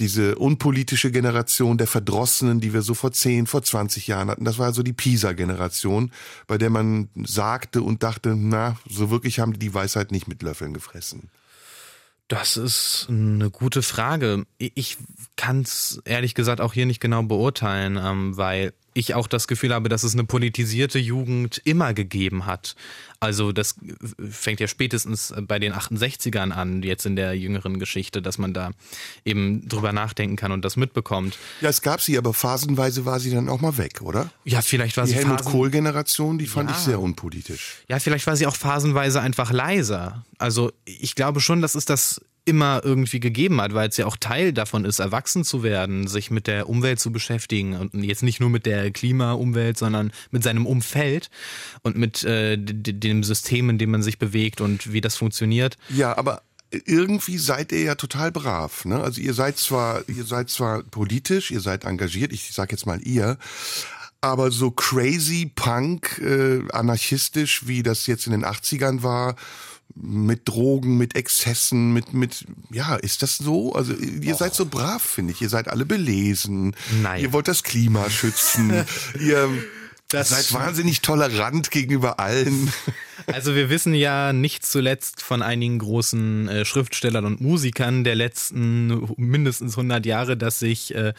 diese 0.00 0.36
unpolitische 0.36 1.10
Generation 1.10 1.78
der 1.78 1.86
Verdrossenen, 1.86 2.60
die 2.60 2.72
wir 2.72 2.82
so 2.82 2.94
vor 2.94 3.12
10, 3.12 3.46
vor 3.46 3.62
20 3.62 4.06
Jahren 4.06 4.30
hatten. 4.30 4.44
Das 4.44 4.58
war 4.58 4.72
so 4.72 4.82
die 4.82 4.92
Pisa-Generation, 4.92 6.10
bei 6.46 6.58
der 6.58 6.70
man 6.70 7.08
sagte 7.24 7.82
und 7.82 8.02
dachte, 8.02 8.34
na, 8.36 8.76
so 8.88 9.10
wirklich 9.10 9.38
haben 9.38 9.52
die 9.52 9.60
die 9.60 9.74
Weisheit 9.74 10.10
nicht 10.10 10.26
mit 10.26 10.42
Löffeln 10.42 10.74
gefressen. 10.74 11.30
Das 12.28 12.56
ist 12.56 13.06
eine 13.08 13.50
gute 13.50 13.82
Frage. 13.82 14.46
Ich 14.58 14.98
kann 15.36 15.62
es 15.62 16.00
ehrlich 16.04 16.34
gesagt 16.34 16.60
auch 16.60 16.72
hier 16.72 16.86
nicht 16.86 17.00
genau 17.00 17.22
beurteilen, 17.22 17.98
ähm, 18.00 18.36
weil 18.36 18.72
ich 18.94 19.14
auch 19.14 19.26
das 19.26 19.46
Gefühl 19.46 19.72
habe, 19.72 19.88
dass 19.88 20.02
es 20.02 20.14
eine 20.14 20.24
politisierte 20.24 20.98
Jugend 20.98 21.60
immer 21.64 21.94
gegeben 21.94 22.46
hat. 22.46 22.74
Also 23.20 23.52
das 23.52 23.76
fängt 24.30 24.60
ja 24.60 24.66
spätestens 24.66 25.34
bei 25.42 25.58
den 25.58 25.74
68ern 25.74 26.50
an, 26.50 26.82
jetzt 26.82 27.06
in 27.06 27.16
der 27.16 27.34
jüngeren 27.34 27.78
Geschichte, 27.78 28.22
dass 28.22 28.38
man 28.38 28.54
da 28.54 28.70
eben 29.24 29.68
drüber 29.68 29.92
nachdenken 29.92 30.36
kann 30.36 30.52
und 30.52 30.64
das 30.64 30.76
mitbekommt. 30.76 31.38
Ja, 31.60 31.68
es 31.68 31.82
gab 31.82 32.00
sie, 32.00 32.16
aber 32.16 32.32
phasenweise 32.32 33.04
war 33.04 33.20
sie 33.20 33.30
dann 33.30 33.48
auch 33.48 33.60
mal 33.60 33.76
weg, 33.76 34.00
oder? 34.00 34.30
Ja, 34.44 34.62
vielleicht 34.62 34.96
war 34.96 35.04
die 35.04 35.10
sie 35.10 35.16
Helmut 35.16 35.44
Kohl-Generation, 35.44 36.38
die 36.38 36.46
fand 36.46 36.70
ja. 36.70 36.76
ich 36.76 36.82
sehr 36.82 37.00
unpolitisch. 37.00 37.76
Ja, 37.88 37.98
vielleicht 37.98 38.26
war 38.26 38.36
sie 38.36 38.46
auch 38.46 38.56
phasenweise 38.56 39.20
einfach 39.20 39.52
leiser. 39.52 40.24
Also 40.38 40.72
ich 40.84 41.14
glaube 41.14 41.40
schon, 41.40 41.60
dass 41.60 41.74
es 41.74 41.84
das 41.84 42.22
immer 42.44 42.82
irgendwie 42.84 43.20
gegeben 43.20 43.60
hat, 43.60 43.74
weil 43.74 43.88
es 43.88 43.96
ja 43.96 44.06
auch 44.06 44.16
Teil 44.16 44.52
davon 44.52 44.84
ist, 44.84 44.98
erwachsen 44.98 45.44
zu 45.44 45.62
werden, 45.62 46.06
sich 46.06 46.30
mit 46.30 46.46
der 46.46 46.68
Umwelt 46.68 47.00
zu 47.00 47.12
beschäftigen 47.12 47.76
und 47.76 47.94
jetzt 48.02 48.22
nicht 48.22 48.40
nur 48.40 48.50
mit 48.50 48.66
der 48.66 48.90
Klimaumwelt, 48.90 49.78
sondern 49.78 50.12
mit 50.30 50.42
seinem 50.42 50.66
Umfeld 50.66 51.30
und 51.82 51.96
mit 51.96 52.24
äh, 52.24 52.56
dem 52.58 53.22
System, 53.24 53.70
in 53.70 53.78
dem 53.78 53.90
man 53.90 54.02
sich 54.02 54.18
bewegt 54.18 54.60
und 54.60 54.92
wie 54.92 55.00
das 55.00 55.16
funktioniert. 55.16 55.76
Ja, 55.88 56.16
aber 56.16 56.42
irgendwie 56.70 57.38
seid 57.38 57.72
ihr 57.72 57.82
ja 57.82 57.94
total 57.94 58.30
brav. 58.30 58.84
Ne? 58.84 59.00
Also 59.00 59.20
ihr 59.20 59.34
seid 59.34 59.58
zwar, 59.58 60.08
ihr 60.08 60.24
seid 60.24 60.50
zwar 60.50 60.82
politisch, 60.82 61.50
ihr 61.50 61.60
seid 61.60 61.84
engagiert, 61.84 62.32
ich 62.32 62.52
sag 62.52 62.70
jetzt 62.70 62.86
mal 62.86 63.00
ihr, 63.02 63.38
aber 64.20 64.50
so 64.50 64.70
crazy 64.70 65.50
punk, 65.54 66.18
äh, 66.18 66.60
anarchistisch, 66.72 67.66
wie 67.66 67.82
das 67.82 68.06
jetzt 68.06 68.26
in 68.26 68.32
den 68.32 68.44
80ern 68.44 69.02
war, 69.02 69.34
mit 70.02 70.48
Drogen, 70.48 70.96
mit 70.96 71.14
Exzessen, 71.14 71.92
mit, 71.92 72.14
mit, 72.14 72.46
ja, 72.70 72.96
ist 72.96 73.22
das 73.22 73.36
so? 73.36 73.72
Also 73.74 73.92
ihr 73.94 74.34
Och. 74.34 74.38
seid 74.38 74.54
so 74.54 74.66
brav, 74.66 75.02
finde 75.02 75.32
ich. 75.32 75.42
Ihr 75.42 75.48
seid 75.48 75.68
alle 75.68 75.84
belesen. 75.84 76.74
Nein. 77.02 77.22
Ihr 77.22 77.32
wollt 77.32 77.48
das 77.48 77.62
Klima 77.62 78.08
schützen. 78.10 78.84
ihr 79.20 79.48
das 80.10 80.30
seid 80.30 80.52
wahnsinnig 80.52 81.00
tolerant 81.02 81.70
gegenüber 81.70 82.20
allen. 82.20 82.72
Also 83.26 83.54
wir 83.54 83.70
wissen 83.70 83.94
ja 83.94 84.32
nicht 84.32 84.64
zuletzt 84.64 85.22
von 85.22 85.42
einigen 85.42 85.78
großen 85.78 86.48
äh, 86.48 86.64
Schriftstellern 86.64 87.24
und 87.24 87.40
Musikern 87.40 88.02
der 88.02 88.14
letzten 88.14 89.08
mindestens 89.16 89.76
100 89.76 90.04
Jahre, 90.06 90.36
dass 90.36 90.58
sich 90.58 90.94
äh, 90.94 91.12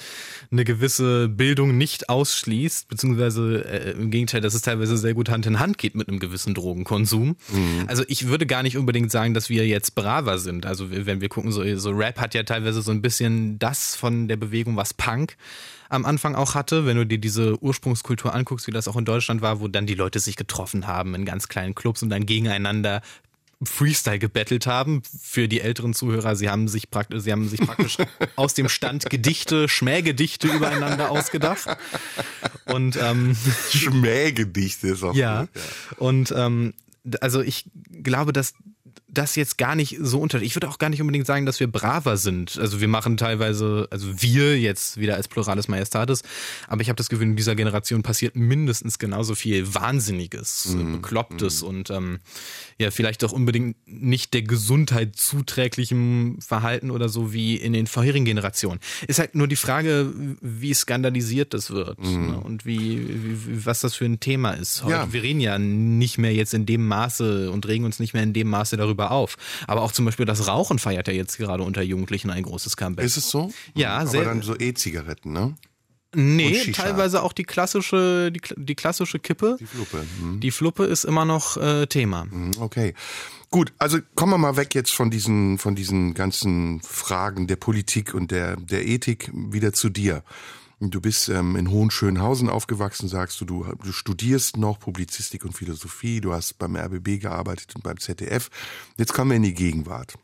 eine 0.51 0.63
gewisse 0.63 1.29
Bildung 1.29 1.77
nicht 1.77 2.09
ausschließt, 2.09 2.89
beziehungsweise 2.89 3.63
äh, 3.65 3.91
im 3.91 4.11
Gegenteil, 4.11 4.41
dass 4.41 4.53
es 4.53 4.61
teilweise 4.61 4.97
sehr 4.97 5.13
gut 5.13 5.29
Hand 5.29 5.45
in 5.45 5.59
Hand 5.59 5.77
geht 5.77 5.95
mit 5.95 6.09
einem 6.09 6.19
gewissen 6.19 6.53
Drogenkonsum. 6.53 7.37
Mhm. 7.49 7.85
Also 7.87 8.03
ich 8.07 8.27
würde 8.27 8.45
gar 8.45 8.63
nicht 8.63 8.77
unbedingt 8.77 9.11
sagen, 9.11 9.33
dass 9.33 9.49
wir 9.49 9.67
jetzt 9.67 9.95
braver 9.95 10.37
sind. 10.37 10.65
Also 10.65 10.87
wenn 10.91 11.21
wir 11.21 11.29
gucken, 11.29 11.51
so, 11.51 11.63
so 11.77 11.91
Rap 11.91 12.19
hat 12.19 12.33
ja 12.33 12.43
teilweise 12.43 12.81
so 12.81 12.91
ein 12.91 13.01
bisschen 13.01 13.59
das 13.59 13.95
von 13.95 14.27
der 14.27 14.37
Bewegung, 14.37 14.75
was 14.75 14.93
Punk 14.93 15.37
am 15.91 16.05
Anfang 16.05 16.35
auch 16.35 16.55
hatte, 16.55 16.85
wenn 16.85 16.97
du 16.97 17.05
dir 17.05 17.17
diese 17.17 17.61
Ursprungskultur 17.61 18.33
anguckst, 18.33 18.65
wie 18.67 18.71
das 18.71 18.87
auch 18.87 18.95
in 18.95 19.05
Deutschland 19.05 19.41
war, 19.41 19.59
wo 19.59 19.67
dann 19.67 19.85
die 19.85 19.95
Leute 19.95 20.19
sich 20.19 20.37
getroffen 20.37 20.87
haben 20.87 21.13
in 21.15 21.25
ganz 21.25 21.49
kleinen 21.49 21.75
Clubs 21.75 22.01
und 22.01 22.09
dann 22.09 22.25
gegeneinander 22.25 23.01
Freestyle 23.63 24.17
gebettelt 24.17 24.67
haben. 24.67 25.03
Für 25.21 25.47
die 25.47 25.59
älteren 25.59 25.93
Zuhörer, 25.93 26.35
sie 26.35 26.49
haben 26.49 26.67
sich 26.67 26.89
praktisch, 26.89 27.23
sie 27.23 27.31
haben 27.31 27.47
sich 27.47 27.59
praktisch 27.59 27.97
aus 28.37 28.53
dem 28.53 28.69
Stand 28.69 29.09
Gedichte, 29.09 29.67
Schmähgedichte 29.67 30.47
übereinander 30.47 31.11
ausgedacht. 31.11 31.77
Und 32.65 32.95
ähm, 32.95 33.35
Schmähgedichte 33.69 34.87
ist 34.87 35.03
auch 35.03 35.13
ja. 35.13 35.41
Gut, 35.41 35.49
ja. 35.55 35.97
Und 35.97 36.33
ähm, 36.35 36.73
also 37.19 37.41
ich 37.41 37.65
glaube, 38.01 38.31
dass 38.31 38.53
das 39.13 39.35
jetzt 39.35 39.57
gar 39.57 39.75
nicht 39.75 39.97
so 39.99 40.19
unter. 40.19 40.41
Ich 40.41 40.55
würde 40.55 40.69
auch 40.69 40.77
gar 40.77 40.89
nicht 40.89 41.01
unbedingt 41.01 41.27
sagen, 41.27 41.45
dass 41.45 41.59
wir 41.59 41.67
braver 41.67 42.15
sind. 42.15 42.57
Also 42.57 42.79
wir 42.79 42.87
machen 42.87 43.17
teilweise, 43.17 43.87
also 43.91 44.21
wir 44.21 44.57
jetzt 44.57 44.97
wieder 44.97 45.15
als 45.15 45.27
Plurales 45.27 45.67
Majestatis, 45.67 46.23
aber 46.67 46.81
ich 46.81 46.87
habe 46.87 46.95
das 46.95 47.09
Gefühl, 47.09 47.27
in 47.27 47.35
dieser 47.35 47.55
Generation 47.55 48.03
passiert 48.03 48.35
mindestens 48.35 48.99
genauso 48.99 49.35
viel 49.35 49.73
Wahnsinniges, 49.75 50.73
mm, 50.73 50.93
Beklopptes 50.93 51.61
mm. 51.61 51.65
und 51.65 51.89
ähm, 51.89 52.19
ja, 52.79 52.89
vielleicht 52.89 53.23
auch 53.25 53.33
unbedingt 53.33 53.75
nicht 53.85 54.33
der 54.33 54.43
Gesundheit 54.43 55.17
zuträglichem 55.17 56.39
Verhalten 56.39 56.89
oder 56.89 57.09
so 57.09 57.33
wie 57.33 57.57
in 57.57 57.73
den 57.73 57.87
vorherigen 57.87 58.25
Generationen. 58.25 58.79
Ist 59.07 59.19
halt 59.19 59.35
nur 59.35 59.47
die 59.49 59.57
Frage, 59.57 60.13
wie 60.39 60.73
skandalisiert 60.73 61.53
das 61.53 61.69
wird 61.69 61.99
mm. 61.99 62.27
ne? 62.27 62.39
und 62.39 62.65
wie, 62.65 63.07
wie, 63.07 63.65
was 63.65 63.81
das 63.81 63.93
für 63.93 64.05
ein 64.05 64.21
Thema 64.21 64.51
ist. 64.51 64.83
Heute, 64.83 64.95
ja. 64.95 65.13
Wir 65.13 65.21
reden 65.21 65.41
ja 65.41 65.59
nicht 65.59 66.17
mehr 66.17 66.33
jetzt 66.33 66.53
in 66.53 66.65
dem 66.65 66.87
Maße 66.87 67.51
und 67.51 67.67
regen 67.67 67.83
uns 67.83 67.99
nicht 67.99 68.13
mehr 68.13 68.23
in 68.23 68.31
dem 68.31 68.47
Maße 68.47 68.77
darüber 68.77 69.00
darüber 69.01 69.11
auf. 69.11 69.37
Aber 69.67 69.81
auch 69.81 69.91
zum 69.91 70.05
Beispiel 70.05 70.25
das 70.25 70.47
Rauchen 70.47 70.79
feiert 70.79 71.07
ja 71.07 71.13
jetzt 71.13 71.37
gerade 71.37 71.63
unter 71.63 71.81
Jugendlichen 71.81 72.29
ein 72.29 72.43
großes 72.43 72.77
Comeback. 72.77 73.05
Ist 73.05 73.17
es 73.17 73.29
so? 73.29 73.51
Ja, 73.75 73.97
Aber 73.97 74.07
sehr. 74.07 74.25
dann 74.25 74.41
so 74.41 74.55
E-Zigaretten, 74.57 75.33
ne? 75.33 75.55
Nee, 76.13 76.73
teilweise 76.73 77.23
auch 77.23 77.31
die 77.31 77.45
klassische, 77.45 78.33
die, 78.33 78.41
die 78.57 78.75
klassische 78.75 79.17
Kippe. 79.17 79.55
Die 79.57 79.65
Fluppe. 79.65 80.05
Hm. 80.19 80.41
Die 80.41 80.51
Fluppe 80.51 80.83
ist 80.83 81.05
immer 81.05 81.23
noch 81.23 81.55
äh, 81.55 81.87
Thema. 81.87 82.23
Hm, 82.29 82.51
okay. 82.59 82.93
Gut, 83.49 83.71
also 83.77 83.99
kommen 84.15 84.33
wir 84.33 84.37
mal 84.37 84.57
weg 84.57 84.75
jetzt 84.75 84.91
von 84.91 85.09
diesen, 85.09 85.57
von 85.57 85.73
diesen 85.73 86.13
ganzen 86.13 86.81
Fragen 86.81 87.47
der 87.47 87.55
Politik 87.55 88.13
und 88.13 88.31
der, 88.31 88.57
der 88.57 88.85
Ethik 88.85 89.31
wieder 89.33 89.71
zu 89.71 89.89
dir. 89.89 90.23
Du 90.83 90.99
bist 90.99 91.29
ähm, 91.29 91.55
in 91.55 91.69
Hohenschönhausen 91.69 92.49
aufgewachsen, 92.49 93.07
sagst 93.07 93.39
du, 93.39 93.45
du, 93.45 93.65
du 93.83 93.91
studierst 93.91 94.57
noch 94.57 94.79
Publizistik 94.79 95.45
und 95.45 95.53
Philosophie, 95.53 96.21
du 96.21 96.33
hast 96.33 96.57
beim 96.57 96.75
RBB 96.75 97.21
gearbeitet 97.21 97.75
und 97.75 97.83
beim 97.83 97.99
ZDF. 97.99 98.49
Jetzt 98.97 99.13
kommen 99.13 99.29
wir 99.29 99.37
in 99.37 99.43
die 99.43 99.53
Gegenwart. 99.53 100.15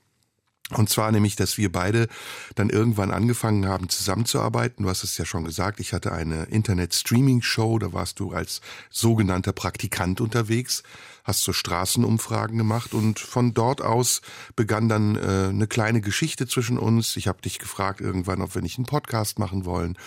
Und 0.72 0.89
zwar 0.89 1.12
nämlich, 1.12 1.36
dass 1.36 1.60
wir 1.60 1.72
beide 1.72 2.08
dann 2.56 2.72
irgendwann 2.72 3.12
angefangen 3.12 3.67
haben 3.67 3.88
zusammenzuarbeiten. 3.88 4.84
Du 4.84 4.89
hast 4.89 5.04
es 5.04 5.17
ja 5.20 5.26
schon 5.26 5.46
gesagt, 5.46 5.80
ich 5.80 5.93
hatte 5.93 6.12
eine 6.12 6.46
Internet-Streaming-Show, 6.46 7.78
da 7.78 7.93
warst 7.93 8.20
du 8.20 8.32
als 8.32 8.62
sogenannter 8.89 9.54
Praktikant 9.54 10.22
unterwegs, 10.22 10.82
hast 11.24 11.43
so 11.43 11.54
Straßenumfragen 11.54 12.58
gemacht 12.58 12.96
und 12.96 13.20
von 13.20 13.54
dort 13.54 13.82
aus 13.82 14.22
begann 14.56 14.89
dann 14.89 15.15
äh, 15.17 15.50
eine 15.50 15.67
kleine 15.67 16.02
Geschichte 16.02 16.48
zwischen 16.48 16.80
uns. 16.80 17.15
Ich 17.15 17.28
habe 17.28 17.43
dich 17.43 17.60
gefragt 17.60 18.02
irgendwann, 18.02 18.41
ob 18.41 18.56
wir 18.56 18.63
nicht 18.63 18.80
einen 18.80 18.88
Podcast 18.88 19.38
machen 19.38 19.63
wollen. 19.63 19.98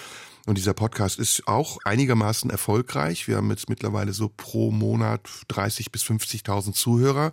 Und 0.46 0.59
dieser 0.59 0.74
Podcast 0.74 1.18
ist 1.18 1.46
auch 1.46 1.79
einigermaßen 1.85 2.50
erfolgreich. 2.50 3.29
Wir 3.29 3.37
haben 3.37 3.50
jetzt 3.50 3.68
mittlerweile 3.68 4.12
so 4.12 4.31
pro 4.35 4.70
Monat 4.70 5.29
30 5.48 5.92
bis 5.92 6.03
50.000 6.03 6.72
Zuhörer. 6.72 7.33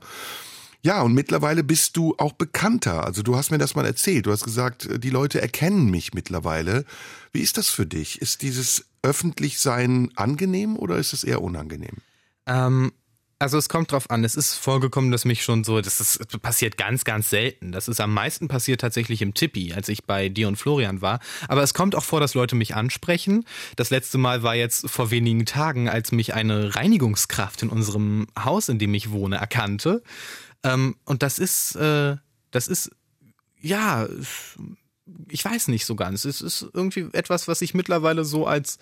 Ja, 0.81 1.01
und 1.01 1.13
mittlerweile 1.13 1.63
bist 1.63 1.97
du 1.97 2.15
auch 2.17 2.33
bekannter. 2.33 3.05
Also 3.05 3.23
du 3.23 3.35
hast 3.35 3.51
mir 3.51 3.57
das 3.57 3.75
mal 3.75 3.85
erzählt. 3.85 4.25
Du 4.25 4.31
hast 4.31 4.43
gesagt, 4.43 4.87
die 5.03 5.09
Leute 5.09 5.41
erkennen 5.41 5.89
mich 5.89 6.13
mittlerweile. 6.13 6.85
Wie 7.31 7.41
ist 7.41 7.57
das 7.57 7.69
für 7.69 7.85
dich? 7.85 8.21
Ist 8.21 8.41
dieses 8.41 8.85
Öffentlichsein 9.01 10.11
angenehm 10.15 10.77
oder 10.77 10.97
ist 10.97 11.13
es 11.13 11.23
eher 11.23 11.41
unangenehm? 11.41 11.97
Ähm, 12.45 12.91
also 13.39 13.57
es 13.57 13.69
kommt 13.69 13.91
drauf 13.91 14.09
an. 14.09 14.23
Es 14.23 14.35
ist 14.35 14.55
vorgekommen, 14.55 15.11
dass 15.11 15.25
mich 15.25 15.43
schon 15.43 15.63
so, 15.63 15.79
das 15.79 15.99
ist, 15.99 16.41
passiert 16.41 16.77
ganz, 16.77 17.03
ganz 17.03 17.29
selten. 17.29 17.71
Das 17.71 17.87
ist 17.87 18.01
am 18.01 18.13
meisten 18.13 18.47
passiert 18.47 18.81
tatsächlich 18.81 19.21
im 19.21 19.33
Tippi, 19.33 19.73
als 19.73 19.89
ich 19.89 20.05
bei 20.05 20.29
dir 20.29 20.47
und 20.47 20.55
Florian 20.55 21.01
war. 21.01 21.19
Aber 21.47 21.61
es 21.61 21.73
kommt 21.73 21.95
auch 21.95 22.03
vor, 22.03 22.19
dass 22.19 22.33
Leute 22.33 22.55
mich 22.55 22.75
ansprechen. 22.75 23.45
Das 23.75 23.89
letzte 23.89 24.17
Mal 24.17 24.43
war 24.43 24.55
jetzt 24.55 24.89
vor 24.89 25.11
wenigen 25.11 25.45
Tagen, 25.45 25.87
als 25.87 26.11
mich 26.11 26.33
eine 26.33 26.75
Reinigungskraft 26.75 27.61
in 27.61 27.69
unserem 27.69 28.27
Haus, 28.37 28.69
in 28.69 28.79
dem 28.79 28.93
ich 28.93 29.11
wohne, 29.11 29.37
erkannte. 29.37 30.01
Ähm, 30.63 30.95
und 31.05 31.21
das 31.21 31.37
ist, 31.37 31.75
äh, 31.75 32.15
das 32.51 32.67
ist, 32.67 32.91
ja, 33.61 34.07
ich 35.29 35.45
weiß 35.45 35.67
nicht 35.67 35.85
so 35.85 35.95
ganz. 35.95 36.25
Es 36.25 36.41
ist 36.41 36.65
irgendwie 36.73 37.07
etwas, 37.13 37.47
was 37.47 37.61
ich 37.61 37.73
mittlerweile 37.73 38.25
so 38.25 38.47
als 38.47 38.79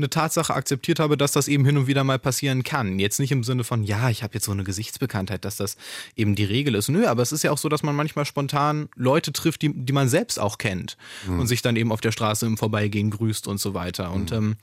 eine 0.00 0.10
Tatsache 0.10 0.54
akzeptiert 0.54 0.98
habe, 0.98 1.16
dass 1.16 1.32
das 1.32 1.48
eben 1.48 1.64
hin 1.64 1.76
und 1.76 1.86
wieder 1.86 2.04
mal 2.04 2.18
passieren 2.18 2.62
kann. 2.62 2.98
Jetzt 2.98 3.20
nicht 3.20 3.32
im 3.32 3.44
Sinne 3.44 3.64
von, 3.64 3.84
ja, 3.84 4.10
ich 4.10 4.22
habe 4.22 4.34
jetzt 4.34 4.46
so 4.46 4.52
eine 4.52 4.64
Gesichtsbekanntheit, 4.64 5.44
dass 5.44 5.56
das 5.56 5.76
eben 6.16 6.34
die 6.34 6.44
Regel 6.44 6.74
ist. 6.74 6.88
Nö, 6.88 7.06
aber 7.06 7.22
es 7.22 7.32
ist 7.32 7.42
ja 7.42 7.50
auch 7.50 7.58
so, 7.58 7.68
dass 7.68 7.82
man 7.82 7.94
manchmal 7.94 8.24
spontan 8.24 8.88
Leute 8.96 9.32
trifft, 9.32 9.62
die, 9.62 9.72
die 9.72 9.92
man 9.92 10.08
selbst 10.08 10.38
auch 10.38 10.58
kennt 10.58 10.96
mhm. 11.26 11.40
und 11.40 11.46
sich 11.46 11.62
dann 11.62 11.76
eben 11.76 11.92
auf 11.92 12.00
der 12.00 12.12
Straße 12.12 12.46
im 12.46 12.56
Vorbeigehen 12.56 13.10
grüßt 13.10 13.46
und 13.46 13.58
so 13.58 13.74
weiter. 13.74 14.08
Mhm. 14.08 14.14
Und 14.14 14.32
ähm, 14.32 14.56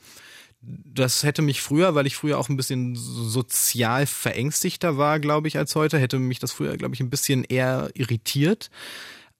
das 0.60 1.22
hätte 1.22 1.42
mich 1.42 1.62
früher, 1.62 1.94
weil 1.94 2.06
ich 2.06 2.16
früher 2.16 2.38
auch 2.38 2.48
ein 2.48 2.56
bisschen 2.56 2.96
sozial 2.96 4.06
verängstigter 4.06 4.98
war, 4.98 5.20
glaube 5.20 5.48
ich, 5.48 5.56
als 5.56 5.74
heute, 5.74 5.98
hätte 5.98 6.18
mich 6.18 6.40
das 6.40 6.52
früher, 6.52 6.76
glaube 6.76 6.94
ich, 6.94 7.00
ein 7.00 7.10
bisschen 7.10 7.44
eher 7.44 7.90
irritiert. 7.94 8.70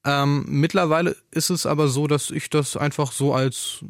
Ähm, 0.05 0.45
mittlerweile 0.47 1.17
ist 1.33 1.51
es 1.51 1.67
aber 1.67 1.89
so, 1.89 2.07
dass 2.07 2.31
ich 2.31 2.51
das 2.51 2.77
einfach 2.77 3.11
so 3.11 3.35
als 3.35 3.85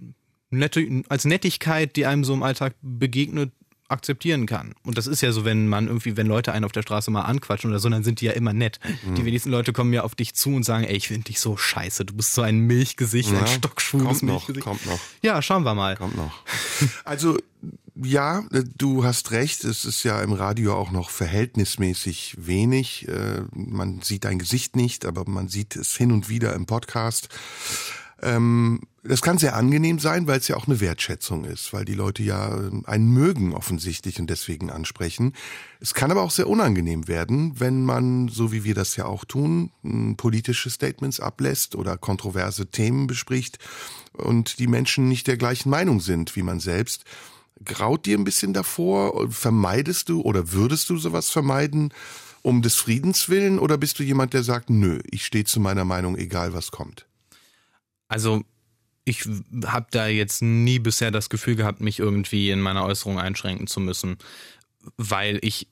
nette, 0.50 1.02
als 1.08 1.24
Nettigkeit, 1.24 1.96
die 1.96 2.06
einem 2.06 2.24
so 2.24 2.34
im 2.34 2.42
Alltag 2.42 2.74
begegnet, 2.82 3.52
akzeptieren 3.88 4.46
kann. 4.46 4.74
Und 4.84 4.98
das 4.98 5.06
ist 5.06 5.22
ja 5.22 5.32
so, 5.32 5.44
wenn 5.44 5.66
man 5.66 5.86
irgendwie, 5.86 6.16
wenn 6.16 6.26
Leute 6.26 6.52
einen 6.52 6.64
auf 6.64 6.72
der 6.72 6.82
Straße 6.82 7.10
mal 7.10 7.22
anquatschen 7.22 7.70
oder 7.70 7.80
so, 7.80 7.88
dann 7.88 8.04
sind 8.04 8.20
die 8.20 8.26
ja 8.26 8.32
immer 8.32 8.52
nett. 8.52 8.78
Mhm. 9.06 9.14
Die 9.14 9.24
wenigsten 9.24 9.50
Leute 9.50 9.72
kommen 9.72 9.92
ja 9.92 10.02
auf 10.02 10.14
dich 10.14 10.34
zu 10.34 10.50
und 10.50 10.64
sagen, 10.64 10.84
ey, 10.84 10.94
ich 10.94 11.08
finde 11.08 11.24
dich 11.24 11.40
so 11.40 11.56
scheiße, 11.56 12.04
du 12.04 12.14
bist 12.14 12.34
so 12.34 12.42
ein 12.42 12.60
Milchgesicht, 12.60 13.32
ja, 13.32 13.40
ein 13.40 13.46
stockschwules 13.46 14.22
Milchgesicht. 14.22 14.64
Kommt 14.64 14.84
noch. 14.86 15.00
Ja, 15.22 15.40
schauen 15.40 15.62
wir 15.64 15.74
mal. 15.74 15.96
Kommt 15.96 16.16
noch. 16.16 16.32
Also, 17.04 17.38
ja, 17.94 18.44
du 18.76 19.04
hast 19.04 19.30
recht, 19.32 19.64
es 19.64 19.84
ist 19.84 20.04
ja 20.04 20.20
im 20.22 20.32
Radio 20.32 20.74
auch 20.76 20.90
noch 20.90 21.10
verhältnismäßig 21.10 22.36
wenig. 22.38 23.08
Äh, 23.08 23.42
man 23.52 24.02
sieht 24.02 24.24
dein 24.24 24.38
Gesicht 24.38 24.76
nicht, 24.76 25.06
aber 25.06 25.28
man 25.28 25.48
sieht 25.48 25.74
es 25.74 25.96
hin 25.96 26.12
und 26.12 26.28
wieder 26.28 26.54
im 26.54 26.66
Podcast. 26.66 27.28
Ähm, 28.22 28.80
das 29.04 29.22
kann 29.22 29.38
sehr 29.38 29.56
angenehm 29.56 29.98
sein, 29.98 30.26
weil 30.26 30.38
es 30.38 30.48
ja 30.48 30.56
auch 30.56 30.66
eine 30.66 30.80
Wertschätzung 30.80 31.44
ist, 31.44 31.72
weil 31.72 31.84
die 31.84 31.94
Leute 31.94 32.22
ja 32.22 32.54
ähm, 32.54 32.82
einen 32.86 33.10
mögen 33.12 33.54
offensichtlich 33.54 34.20
und 34.20 34.28
deswegen 34.28 34.70
ansprechen. 34.70 35.34
Es 35.80 35.94
kann 35.94 36.10
aber 36.10 36.22
auch 36.22 36.30
sehr 36.30 36.48
unangenehm 36.48 37.06
werden, 37.06 37.58
wenn 37.60 37.84
man, 37.84 38.28
so 38.28 38.52
wie 38.52 38.64
wir 38.64 38.74
das 38.74 38.96
ja 38.96 39.06
auch 39.06 39.24
tun, 39.24 39.70
politische 40.16 40.68
Statements 40.68 41.20
ablässt 41.20 41.76
oder 41.76 41.96
kontroverse 41.96 42.66
Themen 42.66 43.06
bespricht 43.06 43.58
und 44.12 44.58
die 44.58 44.66
Menschen 44.66 45.08
nicht 45.08 45.26
der 45.26 45.36
gleichen 45.36 45.70
Meinung 45.70 46.00
sind 46.00 46.34
wie 46.36 46.42
man 46.42 46.60
selbst. 46.60 47.04
Graut 47.64 48.06
dir 48.06 48.18
ein 48.18 48.24
bisschen 48.24 48.52
davor? 48.52 49.30
Vermeidest 49.30 50.08
du 50.08 50.20
oder 50.20 50.52
würdest 50.52 50.90
du 50.90 50.96
sowas 50.96 51.30
vermeiden? 51.30 51.92
Um 52.42 52.62
des 52.62 52.76
Friedens 52.76 53.28
willen 53.28 53.58
oder 53.58 53.78
bist 53.78 53.98
du 53.98 54.04
jemand, 54.04 54.32
der 54.32 54.44
sagt, 54.44 54.70
nö, 54.70 55.00
ich 55.10 55.24
stehe 55.24 55.44
zu 55.44 55.60
meiner 55.60 55.84
Meinung, 55.84 56.16
egal 56.16 56.52
was 56.52 56.70
kommt? 56.70 57.07
Also 58.08 58.42
ich 59.04 59.24
habe 59.66 59.86
da 59.90 60.06
jetzt 60.06 60.42
nie 60.42 60.78
bisher 60.78 61.10
das 61.10 61.30
Gefühl 61.30 61.56
gehabt, 61.56 61.80
mich 61.80 61.98
irgendwie 61.98 62.50
in 62.50 62.60
meiner 62.60 62.84
Äußerung 62.84 63.18
einschränken 63.18 63.66
zu 63.66 63.80
müssen, 63.80 64.18
weil 64.96 65.38
ich 65.42 65.68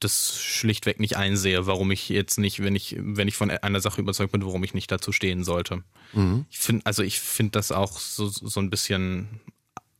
das 0.00 0.40
schlichtweg 0.40 0.98
nicht 0.98 1.16
einsehe, 1.16 1.66
warum 1.66 1.90
ich 1.90 2.08
jetzt 2.08 2.38
nicht, 2.38 2.62
wenn 2.62 2.74
ich, 2.74 2.96
wenn 2.98 3.28
ich 3.28 3.36
von 3.36 3.50
einer 3.50 3.80
Sache 3.80 4.00
überzeugt 4.00 4.32
bin, 4.32 4.44
warum 4.44 4.64
ich 4.64 4.72
nicht 4.72 4.90
dazu 4.90 5.12
stehen 5.12 5.44
sollte. 5.44 5.84
Mhm. 6.14 6.46
Ich 6.50 6.58
finde, 6.58 6.86
also 6.86 7.02
ich 7.02 7.20
finde 7.20 7.52
das 7.52 7.70
auch 7.70 7.98
so, 7.98 8.28
so 8.28 8.60
ein 8.60 8.70
bisschen 8.70 9.40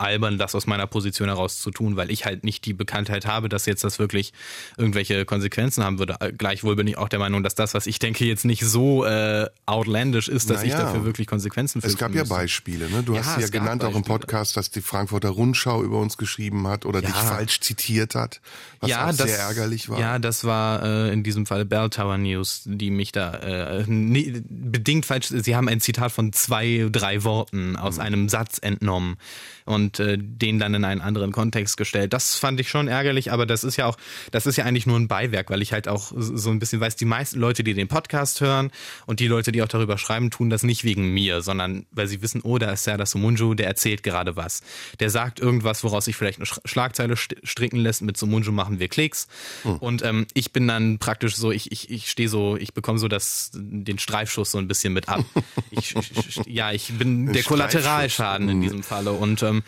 albern, 0.01 0.39
das 0.39 0.55
aus 0.55 0.67
meiner 0.67 0.87
Position 0.87 1.29
heraus 1.29 1.59
zu 1.59 1.71
tun, 1.71 1.97
weil 1.97 2.11
ich 2.11 2.25
halt 2.25 2.45
nicht 2.45 2.65
die 2.65 2.73
Bekanntheit 2.73 3.27
habe, 3.27 3.49
dass 3.49 3.67
jetzt 3.67 3.85
das 3.85 3.99
wirklich 3.99 4.33
irgendwelche 4.77 5.25
Konsequenzen 5.25 5.85
haben 5.85 5.99
würde. 5.99 6.17
Gleichwohl 6.37 6.77
bin 6.77 6.87
ich 6.87 6.99
auch 6.99 7.09
der 7.09 7.19
Meinung, 7.19 7.43
dass 7.43 7.55
das, 7.55 7.75
was 7.75 7.87
ich 7.87 7.99
denke, 7.99 8.25
jetzt 8.25 8.45
nicht 8.45 8.65
so 8.65 9.05
äh, 9.05 9.47
outlandish 9.67 10.29
ist, 10.29 10.51
dass 10.51 10.63
naja, 10.63 10.75
ich 10.77 10.81
dafür 10.81 11.05
wirklich 11.05 11.27
Konsequenzen 11.27 11.81
finde. 11.81 11.93
Es 11.93 11.99
gab 11.99 12.15
ja 12.15 12.25
Beispiele, 12.25 12.89
ne? 12.91 13.03
Du 13.03 13.15
ja, 13.15 13.25
hast 13.25 13.41
ja 13.41 13.49
genannt 13.49 13.85
auch 13.85 13.95
im 13.95 14.03
Podcast, 14.03 14.57
dass 14.57 14.71
die 14.71 14.81
Frankfurter 14.81 15.31
Rundschau 15.31 15.83
über 15.83 15.99
uns 15.99 16.17
geschrieben 16.17 16.67
hat 16.67 16.87
oder 16.87 17.01
ja. 17.01 17.09
dich 17.09 17.17
falsch 17.17 17.61
zitiert 17.61 18.15
hat, 18.15 18.41
was 18.81 18.91
ja, 18.91 19.05
auch 19.05 19.17
das, 19.17 19.29
sehr 19.29 19.39
ärgerlich 19.39 19.89
war. 19.89 20.01
Ja, 20.01 20.19
das 20.19 20.45
war 20.45 20.83
äh, 20.83 21.13
in 21.13 21.23
diesem 21.23 21.47
Fall 21.47 21.65
Bell 21.65 21.91
Tower 21.91 22.19
News, 22.19 22.63
die 22.65 22.91
mich 22.91 23.13
da 23.13 23.35
äh, 23.35 23.85
nie, 23.87 24.43
bedingt 24.49 25.07
falsch. 25.07 25.29
Sie 25.29 25.57
haben 25.57 25.69
ein 25.69 25.81
Zitat 25.81 26.13
von 26.13 26.33
zwei, 26.33 26.89
drei 26.91 27.25
Worten 27.25 27.77
aus 27.77 27.97
mhm. 27.97 28.03
einem 28.03 28.29
Satz 28.29 28.59
entnommen 28.61 29.17
und 29.65 29.89
äh, 29.98 30.18
den 30.18 30.59
dann 30.59 30.74
in 30.74 30.85
einen 30.85 31.00
anderen 31.00 31.33
Kontext 31.33 31.76
gestellt. 31.76 32.12
Das 32.12 32.37
fand 32.37 32.61
ich 32.61 32.68
schon 32.68 32.88
ärgerlich, 32.88 33.33
aber 33.33 33.46
das 33.46 33.64
ist 33.64 33.76
ja 33.76 33.87
auch, 33.87 33.96
das 34.31 34.46
ist 34.46 34.57
ja 34.57 34.64
eigentlich 34.64 34.87
nur 34.87 34.98
ein 34.98 35.09
Beiwerk, 35.09 35.50
weil 35.50 35.62
ich 35.62 35.72
halt 35.72 35.88
auch 35.88 36.12
so 36.16 36.50
ein 36.50 36.59
bisschen 36.59 36.81
weiß, 36.81 36.96
die 36.96 37.05
meisten 37.05 37.40
Leute, 37.40 37.64
die 37.64 37.74
den 37.74 37.88
Podcast 37.88 38.40
hören 38.40 38.70
und 39.07 39.20
die 39.20 39.26
Leute, 39.26 39.53
die 39.53 39.62
auch 39.62 39.68
darüber 39.68 39.98
schreiben, 39.98 40.31
tun 40.31 40.50
das 40.50 40.62
nicht 40.62 40.85
wegen 40.85 41.12
mir, 41.12 41.42
sondern 41.42 41.87
weil 41.90 42.07
sie 42.07 42.22
wissen, 42.22 42.40
oh, 42.42 42.59
da 42.59 42.70
ist 42.70 42.85
Serdar 42.85 43.07
Sumunju, 43.07 43.55
der 43.55 43.66
erzählt 43.66 44.03
gerade 44.03 44.37
was. 44.37 44.62
Der 45.00 45.11
sagt 45.11 45.40
irgendwas, 45.40 45.83
woraus 45.85 46.05
sich 46.05 46.16
vielleicht 46.16 46.38
eine 46.38 46.46
Schlagzeile 46.46 47.16
stricken 47.16 47.79
lässt. 47.79 48.03
Mit 48.03 48.16
Sumunju 48.16 48.53
machen 48.53 48.79
wir 48.79 48.88
Klicks. 48.88 49.29
Hm. 49.62 49.76
Und 49.76 50.03
ähm, 50.03 50.26
ich 50.35 50.53
bin 50.53 50.68
dann 50.68 50.98
praktisch 50.98 51.37
so, 51.37 51.50
ich, 51.50 51.72
ich, 51.72 51.90
ich 51.90 52.11
stehe 52.11 52.29
so, 52.29 52.57
ich 52.57 52.74
bekomme 52.74 52.98
so 52.98 53.09
das, 53.09 53.50
den 53.55 53.98
Streifschuss 53.98 54.50
so 54.50 54.59
ein 54.59 54.68
bisschen 54.68 54.92
mit 54.92 55.09
ab. 55.09 55.24
ich, 55.70 55.94
ich, 55.96 56.40
ja, 56.46 56.72
ich 56.72 56.92
bin 56.98 57.33
der 57.33 57.42
Kollateralschaden 57.42 58.48
in 58.48 58.57
hm. 58.57 58.62
diesem 58.62 58.83
Falle. 58.83 59.12
Und 59.12 59.42
ähm, 59.42 59.62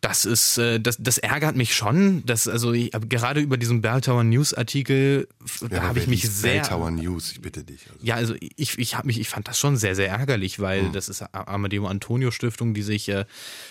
das 0.00 0.24
ist, 0.24 0.58
äh, 0.58 0.80
das, 0.80 0.96
das 0.98 1.18
ärgert 1.18 1.56
mich 1.56 1.74
schon. 1.74 2.24
Dass, 2.26 2.48
also 2.48 2.72
ich, 2.72 2.90
gerade 3.08 3.40
über 3.40 3.56
diesen 3.56 3.80
Belltower 3.80 4.24
News 4.24 4.54
Artikel, 4.54 5.28
ja, 5.60 5.68
da 5.68 5.82
habe 5.82 5.98
ich 5.98 6.06
mich 6.06 6.28
sehr. 6.28 6.60
Belltower 6.60 6.90
News, 6.90 7.32
ich 7.32 7.40
bitte 7.40 7.64
dich. 7.64 7.86
Also. 7.90 8.04
Ja, 8.04 8.14
also 8.16 8.34
ich, 8.40 8.78
ich 8.78 8.96
habe 8.96 9.06
mich, 9.06 9.20
ich 9.20 9.28
fand 9.28 9.48
das 9.48 9.58
schon 9.58 9.76
sehr, 9.76 9.94
sehr 9.94 10.08
ärgerlich, 10.08 10.60
weil 10.60 10.86
hm. 10.86 10.92
das 10.92 11.08
ist 11.08 11.22
Amadeo 11.32 11.86
Antonio 11.86 12.30
Stiftung, 12.30 12.74
die 12.74 12.82
sich 12.82 13.08
äh, 13.08 13.24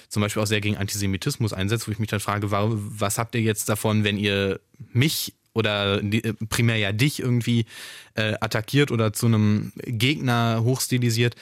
zum 0.10 0.22
Beispiel 0.22 0.42
auch 0.42 0.48
sehr 0.48 0.62
gegen 0.62 0.78
Antisemitismus 0.78 1.54
einsetzt, 1.54 1.88
wo 1.88 1.92
ich 1.92 2.00
mich 2.00 2.10
dann 2.10 2.20
frage, 2.20 2.52
was 2.52 3.18
habt 3.18 3.36
ihr 3.36 3.42
jetzt 3.42 3.70
davon, 3.70 4.04
wenn 4.04 4.18
ihr 4.18 4.60
mich 4.94 5.34
oder 5.56 6.04
äh, 6.04 6.34
primär 6.50 6.78
ja 6.78 6.92
dich 6.92 7.20
irgendwie 7.20 7.66
äh, 8.14 8.34
attackiert 8.40 8.92
oder 8.92 9.14
zu 9.14 9.26
einem 9.26 9.72
Gegner 9.86 10.62
hochstilisiert. 10.64 11.36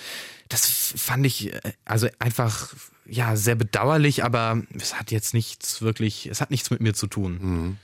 Das 0.54 0.94
fand 0.96 1.26
ich 1.26 1.52
äh, 1.52 1.74
also 1.84 2.08
einfach 2.20 2.74
ja, 3.06 3.36
sehr 3.36 3.56
bedauerlich, 3.56 4.24
aber 4.24 4.62
es 4.74 5.00
hat 5.00 5.12
jetzt 5.12 5.34
nichts 5.34 5.82
wirklich, 5.82 6.28
es 6.28 6.42
hat 6.42 6.52
nichts 6.52 6.70
mit 6.70 6.80
mir 6.80 6.94
zu 6.94 7.08
tun. 7.08 7.40
Mhm. 7.42 7.78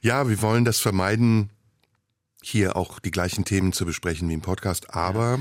Ja, 0.00 0.28
wir 0.28 0.40
wollen 0.40 0.64
das 0.64 0.78
vermeiden, 0.78 1.50
hier 2.40 2.76
auch 2.76 3.00
die 3.00 3.10
gleichen 3.10 3.44
Themen 3.44 3.72
zu 3.72 3.84
besprechen 3.84 4.28
wie 4.28 4.34
im 4.34 4.42
Podcast, 4.42 4.94
aber. 4.94 5.40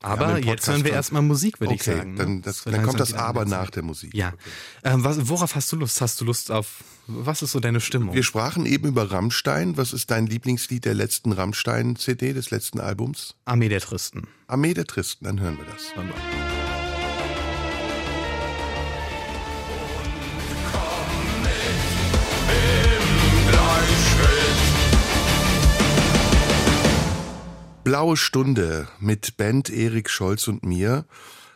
Aber 0.00 0.38
jetzt 0.38 0.66
hören 0.66 0.84
wir 0.84 0.92
erstmal 0.92 1.22
Musik, 1.22 1.60
würde 1.60 1.74
okay, 1.74 1.90
ich 1.90 1.98
sagen. 1.98 2.12
Ne? 2.12 2.18
Dann, 2.18 2.42
das, 2.42 2.64
dann 2.64 2.82
kommt 2.82 3.00
das 3.00 3.12
Aber 3.12 3.44
nach 3.44 3.70
der 3.70 3.82
Musik. 3.82 4.14
Ja. 4.14 4.28
Okay. 4.28 4.94
Ähm, 4.94 5.04
was, 5.04 5.28
worauf 5.28 5.54
hast 5.54 5.72
du 5.72 5.76
Lust? 5.76 6.00
Hast 6.00 6.20
du 6.20 6.24
Lust 6.24 6.50
auf, 6.50 6.84
was 7.06 7.42
ist 7.42 7.52
so 7.52 7.60
deine 7.60 7.80
Stimmung? 7.80 8.14
Wir 8.14 8.22
sprachen 8.22 8.66
eben 8.66 8.88
über 8.88 9.10
Rammstein. 9.10 9.76
Was 9.76 9.92
ist 9.92 10.10
dein 10.10 10.26
Lieblingslied 10.26 10.84
der 10.84 10.94
letzten 10.94 11.32
Rammstein-CD, 11.32 12.34
des 12.34 12.50
letzten 12.50 12.78
Albums? 12.78 13.36
Armee 13.46 13.68
der 13.68 13.80
Tristen. 13.80 14.28
Armee 14.48 14.74
der 14.74 14.86
Tristen, 14.86 15.24
dann 15.24 15.40
hören 15.40 15.58
wir 15.58 15.64
das. 15.64 15.96
Wunderbar. 15.96 16.22
Blaue 27.82 28.16
Stunde 28.16 28.88
mit 28.98 29.36
Band 29.36 29.70
Erik 29.70 30.10
Scholz 30.10 30.48
und 30.48 30.64
mir. 30.64 31.04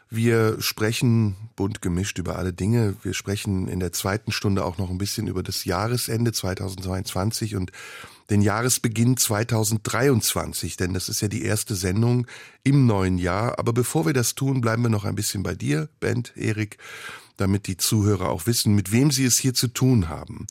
Wir 0.08 0.60
sprechen 0.60 1.36
bunt 1.54 1.82
gemischt 1.82 2.18
über 2.18 2.36
alle 2.36 2.52
Dinge. 2.52 2.96
Wir 3.02 3.14
sprechen 3.14 3.68
in 3.68 3.80
der 3.80 3.92
zweiten 3.92 4.32
Stunde 4.32 4.64
auch 4.64 4.78
noch 4.78 4.90
ein 4.90 4.98
bisschen 4.98 5.26
über 5.26 5.42
das 5.42 5.64
Jahresende 5.64 6.32
2022 6.32 7.54
und 7.54 7.70
den 8.30 8.42
Jahresbeginn 8.42 9.16
2023, 9.16 10.76
denn 10.76 10.94
das 10.94 11.08
ist 11.08 11.20
ja 11.20 11.28
die 11.28 11.42
erste 11.42 11.74
Sendung 11.74 12.26
im 12.62 12.86
neuen 12.86 13.18
Jahr. 13.18 13.58
Aber 13.58 13.72
bevor 13.72 14.06
wir 14.06 14.12
das 14.12 14.34
tun, 14.34 14.60
bleiben 14.60 14.82
wir 14.82 14.90
noch 14.90 15.04
ein 15.04 15.16
bisschen 15.16 15.42
bei 15.42 15.54
dir, 15.54 15.88
Band 15.98 16.32
Erik, 16.36 16.78
damit 17.36 17.66
die 17.66 17.76
Zuhörer 17.76 18.28
auch 18.28 18.46
wissen, 18.46 18.74
mit 18.74 18.92
wem 18.92 19.10
sie 19.10 19.24
es 19.24 19.38
hier 19.38 19.54
zu 19.54 19.68
tun 19.68 20.08
haben. 20.08 20.46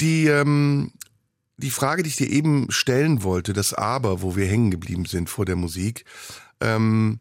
Die 0.00 0.26
ähm, 0.26 0.92
die 1.56 1.70
Frage, 1.70 2.02
die 2.02 2.08
ich 2.08 2.16
dir 2.16 2.28
eben 2.28 2.70
stellen 2.70 3.22
wollte, 3.22 3.52
das 3.52 3.74
Aber, 3.74 4.22
wo 4.22 4.36
wir 4.36 4.46
hängen 4.46 4.70
geblieben 4.70 5.04
sind 5.04 5.30
vor 5.30 5.44
der 5.44 5.56
Musik. 5.56 6.04
Ähm, 6.60 7.20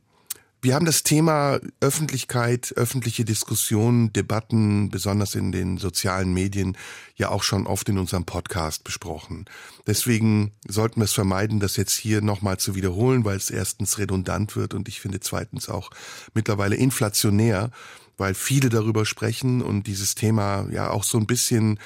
wir 0.63 0.75
haben 0.75 0.85
das 0.85 1.03
Thema 1.03 1.59
Öffentlichkeit, 1.81 2.73
öffentliche 2.77 3.25
Diskussionen, 3.25 4.13
Debatten, 4.13 4.89
besonders 4.89 5.35
in 5.35 5.51
den 5.51 5.77
sozialen 5.77 6.33
Medien, 6.33 6.77
ja 7.17 7.29
auch 7.29 7.43
schon 7.43 7.67
oft 7.67 7.89
in 7.89 7.97
unserem 7.97 8.23
Podcast 8.23 8.85
besprochen. 8.85 9.43
Deswegen 9.85 10.53
sollten 10.65 11.01
wir 11.01 11.05
es 11.05 11.11
vermeiden, 11.11 11.59
das 11.59 11.75
jetzt 11.75 11.95
hier 11.97 12.21
nochmal 12.21 12.59
zu 12.59 12.75
wiederholen, 12.75 13.25
weil 13.25 13.35
es 13.35 13.49
erstens 13.49 13.97
redundant 13.97 14.55
wird 14.55 14.73
und 14.73 14.87
ich 14.87 15.01
finde 15.01 15.19
zweitens 15.19 15.67
auch 15.67 15.91
mittlerweile 16.33 16.77
inflationär, 16.77 17.69
weil 18.17 18.33
viele 18.33 18.69
darüber 18.69 19.05
sprechen 19.05 19.61
und 19.61 19.85
dieses 19.85 20.15
Thema 20.15 20.65
ja 20.71 20.91
auch 20.91 21.03
so 21.03 21.17
ein 21.17 21.27
bisschen 21.27 21.77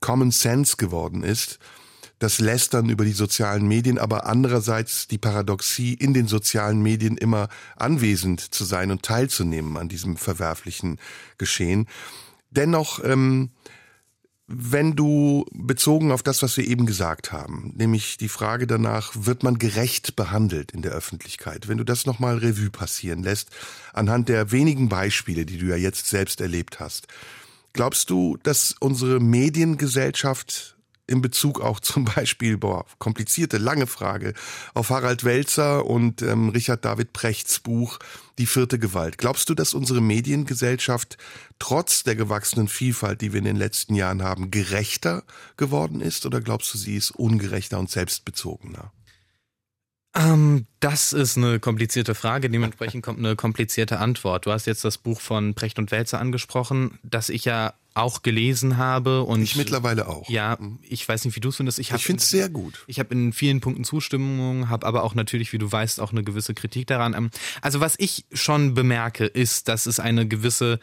Common 0.00 0.30
Sense 0.30 0.76
geworden 0.76 1.24
ist 1.24 1.58
das 2.18 2.38
Lästern 2.38 2.88
über 2.88 3.04
die 3.04 3.12
sozialen 3.12 3.68
Medien, 3.68 3.98
aber 3.98 4.26
andererseits 4.26 5.06
die 5.06 5.18
Paradoxie, 5.18 5.94
in 5.94 6.14
den 6.14 6.28
sozialen 6.28 6.82
Medien 6.82 7.16
immer 7.16 7.48
anwesend 7.76 8.40
zu 8.40 8.64
sein 8.64 8.90
und 8.90 9.02
teilzunehmen 9.02 9.76
an 9.76 9.88
diesem 9.88 10.16
verwerflichen 10.16 10.98
Geschehen. 11.36 11.86
Dennoch, 12.50 13.04
ähm, 13.04 13.50
wenn 14.48 14.94
du 14.94 15.44
bezogen 15.52 16.12
auf 16.12 16.22
das, 16.22 16.40
was 16.42 16.56
wir 16.56 16.66
eben 16.66 16.86
gesagt 16.86 17.32
haben, 17.32 17.72
nämlich 17.76 18.16
die 18.16 18.28
Frage 18.28 18.68
danach, 18.68 19.12
wird 19.14 19.42
man 19.42 19.58
gerecht 19.58 20.14
behandelt 20.14 20.70
in 20.70 20.82
der 20.82 20.92
Öffentlichkeit, 20.92 21.66
wenn 21.66 21.78
du 21.78 21.84
das 21.84 22.06
nochmal 22.06 22.38
Revue 22.38 22.70
passieren 22.70 23.24
lässt, 23.24 23.50
anhand 23.92 24.28
der 24.28 24.52
wenigen 24.52 24.88
Beispiele, 24.88 25.44
die 25.44 25.58
du 25.58 25.66
ja 25.66 25.76
jetzt 25.76 26.06
selbst 26.06 26.40
erlebt 26.40 26.78
hast, 26.78 27.08
glaubst 27.72 28.08
du, 28.08 28.38
dass 28.42 28.76
unsere 28.78 29.18
Mediengesellschaft 29.18 30.75
in 31.06 31.22
Bezug 31.22 31.60
auch 31.60 31.80
zum 31.80 32.04
Beispiel, 32.04 32.56
boah, 32.56 32.84
komplizierte, 32.98 33.58
lange 33.58 33.86
Frage, 33.86 34.34
auf 34.74 34.90
Harald 34.90 35.24
Welzer 35.24 35.86
und 35.86 36.22
ähm, 36.22 36.50
Richard 36.50 36.84
David 36.84 37.12
Prechts 37.12 37.60
Buch 37.60 37.98
Die 38.38 38.46
vierte 38.46 38.78
Gewalt. 38.78 39.18
Glaubst 39.18 39.48
du, 39.48 39.54
dass 39.54 39.72
unsere 39.72 40.00
Mediengesellschaft 40.00 41.16
trotz 41.58 42.02
der 42.02 42.16
gewachsenen 42.16 42.68
Vielfalt, 42.68 43.20
die 43.20 43.32
wir 43.32 43.38
in 43.38 43.44
den 43.44 43.56
letzten 43.56 43.94
Jahren 43.94 44.22
haben, 44.22 44.50
gerechter 44.50 45.22
geworden 45.56 46.00
ist 46.00 46.26
oder 46.26 46.40
glaubst 46.40 46.72
du, 46.74 46.78
sie 46.78 46.96
ist 46.96 47.12
ungerechter 47.12 47.78
und 47.78 47.90
selbstbezogener? 47.90 48.92
Ähm, 50.16 50.66
das 50.80 51.12
ist 51.12 51.36
eine 51.36 51.60
komplizierte 51.60 52.14
Frage. 52.14 52.48
Dementsprechend 52.48 53.04
kommt 53.04 53.18
eine 53.18 53.36
komplizierte 53.36 53.98
Antwort. 53.98 54.46
Du 54.46 54.52
hast 54.52 54.66
jetzt 54.66 54.84
das 54.84 54.98
Buch 54.98 55.20
von 55.20 55.54
Precht 55.54 55.78
und 55.78 55.90
Welzer 55.90 56.20
angesprochen, 56.20 56.98
das 57.02 57.28
ich 57.28 57.44
ja 57.44 57.74
auch 57.96 58.22
gelesen 58.22 58.76
habe 58.76 59.22
und 59.22 59.42
ich 59.42 59.56
mittlerweile 59.56 60.08
auch. 60.08 60.28
Ja, 60.28 60.56
mhm. 60.60 60.78
ich 60.82 61.08
weiß 61.08 61.24
nicht, 61.24 61.34
wie 61.36 61.40
du 61.40 61.48
es 61.48 61.56
findest. 61.56 61.78
Ich, 61.78 61.92
ich 61.92 62.04
finde 62.04 62.20
es 62.20 62.30
sehr 62.30 62.48
gut. 62.48 62.84
Ich 62.86 62.98
habe 62.98 63.14
in 63.14 63.32
vielen 63.32 63.60
Punkten 63.60 63.84
Zustimmung, 63.84 64.68
habe 64.68 64.86
aber 64.86 65.02
auch 65.02 65.14
natürlich, 65.14 65.52
wie 65.52 65.58
du 65.58 65.70
weißt, 65.70 66.00
auch 66.00 66.12
eine 66.12 66.22
gewisse 66.22 66.54
Kritik 66.54 66.86
daran. 66.86 67.14
Ähm, 67.14 67.30
also 67.62 67.80
was 67.80 67.94
ich 67.98 68.26
schon 68.32 68.74
bemerke, 68.74 69.24
ist, 69.26 69.68
dass 69.68 69.86
es 69.86 69.98
eine 70.00 70.28
gewisse 70.28 70.78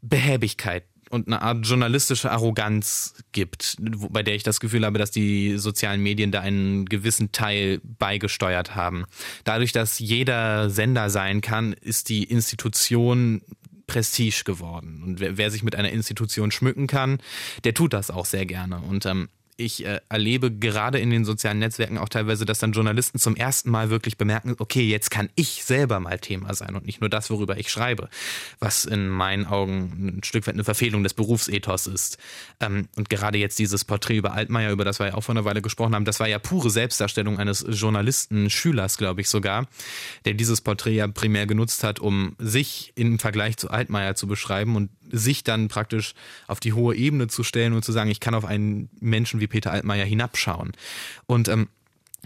Behäbigkeit 0.00 0.84
und 1.10 1.26
eine 1.26 1.42
Art 1.42 1.66
journalistische 1.66 2.30
Arroganz 2.30 3.14
gibt, 3.32 3.76
bei 3.80 4.22
der 4.22 4.34
ich 4.34 4.42
das 4.42 4.60
Gefühl 4.60 4.84
habe, 4.84 4.98
dass 4.98 5.10
die 5.10 5.58
sozialen 5.58 6.02
Medien 6.02 6.30
da 6.32 6.40
einen 6.40 6.86
gewissen 6.86 7.32
Teil 7.32 7.80
beigesteuert 7.82 8.74
haben. 8.74 9.04
Dadurch, 9.44 9.72
dass 9.72 9.98
jeder 9.98 10.70
Sender 10.70 11.10
sein 11.10 11.40
kann, 11.40 11.72
ist 11.72 12.08
die 12.08 12.24
Institution 12.24 13.42
Prestige 13.88 14.42
geworden. 14.44 15.02
Und 15.04 15.18
wer, 15.18 15.36
wer, 15.36 15.50
sich 15.50 15.64
mit 15.64 15.74
einer 15.74 15.90
Institution 15.90 16.52
schmücken 16.52 16.86
kann, 16.86 17.18
der 17.64 17.74
tut 17.74 17.92
das 17.92 18.12
auch 18.12 18.26
sehr 18.26 18.46
gerne. 18.46 18.78
Und 18.78 19.04
ähm, 19.06 19.28
ich 19.58 19.84
äh, 19.84 20.00
erlebe 20.08 20.52
gerade 20.52 21.00
in 21.00 21.10
den 21.10 21.24
sozialen 21.24 21.58
Netzwerken 21.58 21.98
auch 21.98 22.08
teilweise, 22.08 22.46
dass 22.46 22.60
dann 22.60 22.72
Journalisten 22.72 23.18
zum 23.18 23.34
ersten 23.34 23.70
Mal 23.70 23.90
wirklich 23.90 24.16
bemerken, 24.16 24.54
okay, 24.58 24.84
jetzt 24.84 25.10
kann 25.10 25.28
ich 25.34 25.64
selber 25.64 25.98
mal 25.98 26.18
Thema 26.20 26.54
sein 26.54 26.76
und 26.76 26.86
nicht 26.86 27.00
nur 27.00 27.10
das, 27.10 27.28
worüber 27.28 27.58
ich 27.58 27.68
schreibe, 27.68 28.08
was 28.60 28.84
in 28.84 29.08
meinen 29.08 29.46
Augen 29.46 30.18
ein 30.18 30.24
Stück 30.24 30.46
weit 30.46 30.54
eine 30.54 30.62
Verfehlung 30.62 31.02
des 31.02 31.12
Berufsethos 31.12 31.88
ist. 31.88 32.18
Ähm, 32.60 32.88
und 32.94 33.10
gerade 33.10 33.36
jetzt 33.38 33.58
dieses 33.58 33.84
Porträt 33.84 34.16
über 34.16 34.32
Altmaier, 34.32 34.70
über 34.70 34.84
das 34.84 35.00
wir 35.00 35.08
ja 35.08 35.14
auch 35.14 35.22
vor 35.22 35.34
einer 35.34 35.44
Weile 35.44 35.60
gesprochen 35.60 35.94
haben, 35.94 36.04
das 36.04 36.20
war 36.20 36.28
ja 36.28 36.38
pure 36.38 36.70
Selbstdarstellung 36.70 37.38
eines 37.38 37.66
Journalisten, 37.68 38.50
Schülers, 38.50 38.96
glaube 38.96 39.22
ich 39.22 39.28
sogar, 39.28 39.66
der 40.24 40.34
dieses 40.34 40.60
Porträt 40.60 40.94
ja 40.94 41.08
primär 41.08 41.48
genutzt 41.48 41.82
hat, 41.82 41.98
um 41.98 42.36
sich 42.38 42.92
im 42.94 43.18
Vergleich 43.18 43.56
zu 43.56 43.70
Altmaier 43.70 44.14
zu 44.14 44.28
beschreiben 44.28 44.76
und 44.76 44.90
sich 45.10 45.44
dann 45.44 45.68
praktisch 45.68 46.14
auf 46.46 46.60
die 46.60 46.72
hohe 46.72 46.94
Ebene 46.94 47.28
zu 47.28 47.42
stellen 47.42 47.72
und 47.72 47.84
zu 47.84 47.92
sagen, 47.92 48.10
ich 48.10 48.20
kann 48.20 48.34
auf 48.34 48.44
einen 48.44 48.88
Menschen 49.00 49.40
wie 49.40 49.46
Peter 49.46 49.70
Altmaier 49.70 50.04
hinabschauen. 50.04 50.72
Und 51.26 51.48
ähm, 51.48 51.68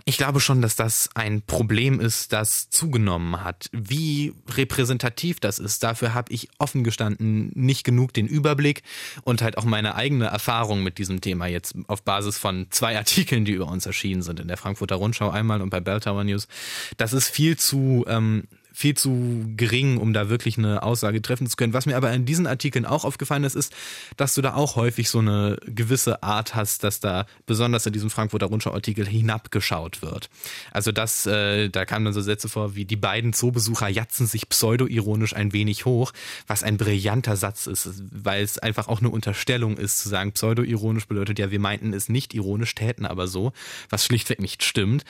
ich 0.05 0.17
glaube 0.17 0.41
schon, 0.41 0.63
dass 0.63 0.75
das 0.75 1.11
ein 1.15 1.43
Problem 1.43 2.01
ist, 2.01 2.33
das 2.33 2.71
zugenommen 2.71 3.45
hat. 3.45 3.69
Wie 3.73 4.33
repräsentativ 4.49 5.39
das 5.39 5.59
ist, 5.59 5.83
dafür 5.83 6.15
habe 6.15 6.33
ich 6.33 6.49
offen 6.59 6.83
gestanden 6.83 7.53
nicht 7.55 7.85
genug 7.85 8.13
den 8.13 8.27
Überblick 8.27 8.83
und 9.23 9.43
halt 9.43 9.59
auch 9.59 9.65
meine 9.65 9.95
eigene 9.95 10.27
Erfahrung 10.27 10.83
mit 10.83 10.99
diesem 10.99 11.21
Thema 11.21 11.47
jetzt 11.47 11.75
auf 11.87 12.03
Basis 12.03 12.39
von 12.39 12.67
zwei 12.71 12.97
Artikeln, 12.97 13.45
die 13.45 13.53
über 13.53 13.69
uns 13.69 13.87
erschienen 13.87 14.23
sind, 14.23 14.41
in 14.41 14.49
der 14.49 14.57
Frankfurter 14.57 14.97
Rundschau 14.97 15.31
einmal 15.31 15.61
und 15.61 15.71
bei 15.71 15.81
Bell 15.81 16.01
Tower 16.01 16.25
News. 16.25 16.49
Das 16.97 17.13
ist 17.13 17.29
viel 17.29 17.57
zu 17.57 18.05
ähm, 18.09 18.49
viel 18.73 18.97
zu 18.97 19.45
gering, 19.57 19.99
um 19.99 20.13
da 20.13 20.29
wirklich 20.29 20.59
eine 20.59 20.83
Aussage 20.83 21.23
treffen 21.23 21.47
zu 21.47 21.57
können. 21.57 21.73
Was 21.73 21.87
mir 21.87 21.97
aber 21.97 22.13
in 22.13 22.25
diesen 22.25 22.47
Artikeln 22.47 22.87
auch 22.87 23.05
aufgefallen 23.05 23.45
ist, 23.45 23.55
ist, 23.55 23.75
dass 24.17 24.35
du 24.35 24.43
da 24.43 24.55
auch 24.55 24.77
häufig 24.77 25.09
so 25.09 25.19
eine 25.19 25.59
gewisse 25.67 26.23
Art 26.23 26.55
hast, 26.55 26.85
dass 26.85 27.01
da 27.01 27.27
besonders 27.47 27.87
in 27.87 27.93
diesem 27.93 28.11
Frankfurter 28.11 28.47
Rundschau-Artikel 28.47 29.07
hinabgeschaut 29.07 30.03
wird. 30.03 30.31
Also 30.71 30.93
das, 30.93 31.27
äh, 31.27 31.69
da 31.69 31.85
kamen 31.85 32.05
dann 32.05 32.15
so 32.15 32.21
Sätze 32.21 32.49
vor 32.49 32.75
wie 32.75 32.85
die 32.85 32.97
beiden 32.97 33.33
Zoobesucher 33.33 33.89
jatzen 33.89 34.27
sich 34.27 34.49
pseudo-ironisch 34.49 35.35
ein 35.35 35.53
wenig 35.53 35.85
hoch, 35.85 36.13
was 36.47 36.63
ein 36.63 36.77
brillanter 36.77 37.37
Satz 37.37 37.67
ist, 37.67 38.03
weil 38.11 38.43
es 38.43 38.59
einfach 38.59 38.89
auch 38.89 39.01
eine 39.01 39.11
Unterstellung 39.11 39.77
ist, 39.77 39.99
zu 39.99 40.09
sagen, 40.09 40.33
pseudo-ironisch 40.33 41.07
bedeutet 41.07 41.39
ja, 41.39 41.51
wir 41.51 41.61
meinten 41.61 41.93
es 41.93 42.09
nicht 42.09 42.35
ironisch, 42.35 42.75
täten 42.75 43.07
aber 43.07 43.27
so, 43.27 43.53
was 43.91 44.05
schlichtweg 44.05 44.41
nicht 44.41 44.65
stimmt. 44.65 45.05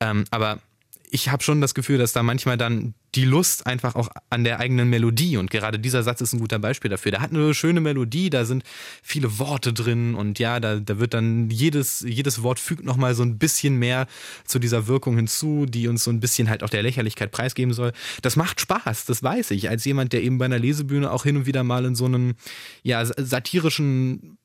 Ähm, 0.00 0.24
aber 0.30 0.60
ich 1.10 1.28
habe 1.28 1.42
schon 1.42 1.60
das 1.60 1.74
Gefühl, 1.74 1.98
dass 1.98 2.12
da 2.12 2.22
manchmal 2.22 2.56
dann 2.56 2.94
die 3.14 3.24
Lust 3.24 3.66
einfach 3.66 3.94
auch 3.94 4.08
an 4.30 4.44
der 4.44 4.60
eigenen 4.60 4.90
Melodie 4.90 5.36
und 5.36 5.50
gerade 5.50 5.78
dieser 5.78 6.02
Satz 6.02 6.20
ist 6.20 6.32
ein 6.32 6.40
guter 6.40 6.58
Beispiel 6.58 6.90
dafür. 6.90 7.10
Der 7.10 7.20
hat 7.20 7.32
eine 7.32 7.54
schöne 7.54 7.80
Melodie, 7.80 8.30
da 8.30 8.44
sind 8.44 8.64
viele 9.02 9.38
Worte 9.38 9.72
drin 9.72 10.14
und 10.14 10.38
ja, 10.38 10.60
da, 10.60 10.78
da 10.80 10.98
wird 10.98 11.14
dann 11.14 11.50
jedes, 11.50 12.00
jedes 12.00 12.42
Wort 12.42 12.58
fügt 12.58 12.84
nochmal 12.84 13.14
so 13.14 13.22
ein 13.22 13.38
bisschen 13.38 13.76
mehr 13.76 14.06
zu 14.44 14.58
dieser 14.58 14.86
Wirkung 14.86 15.16
hinzu, 15.16 15.66
die 15.66 15.88
uns 15.88 16.04
so 16.04 16.10
ein 16.10 16.20
bisschen 16.20 16.48
halt 16.48 16.62
auch 16.62 16.70
der 16.70 16.82
Lächerlichkeit 16.82 17.30
preisgeben 17.30 17.72
soll. 17.72 17.92
Das 18.22 18.36
macht 18.36 18.60
Spaß, 18.60 19.06
das 19.06 19.22
weiß 19.22 19.50
ich, 19.52 19.70
als 19.70 19.84
jemand, 19.84 20.12
der 20.12 20.22
eben 20.22 20.38
bei 20.38 20.44
einer 20.44 20.58
Lesebühne 20.58 21.10
auch 21.10 21.24
hin 21.24 21.36
und 21.36 21.46
wieder 21.46 21.64
mal 21.64 21.84
in 21.84 21.94
so 21.94 22.04
einen, 22.04 22.34
ja, 22.82 23.04
satirischen 23.04 24.38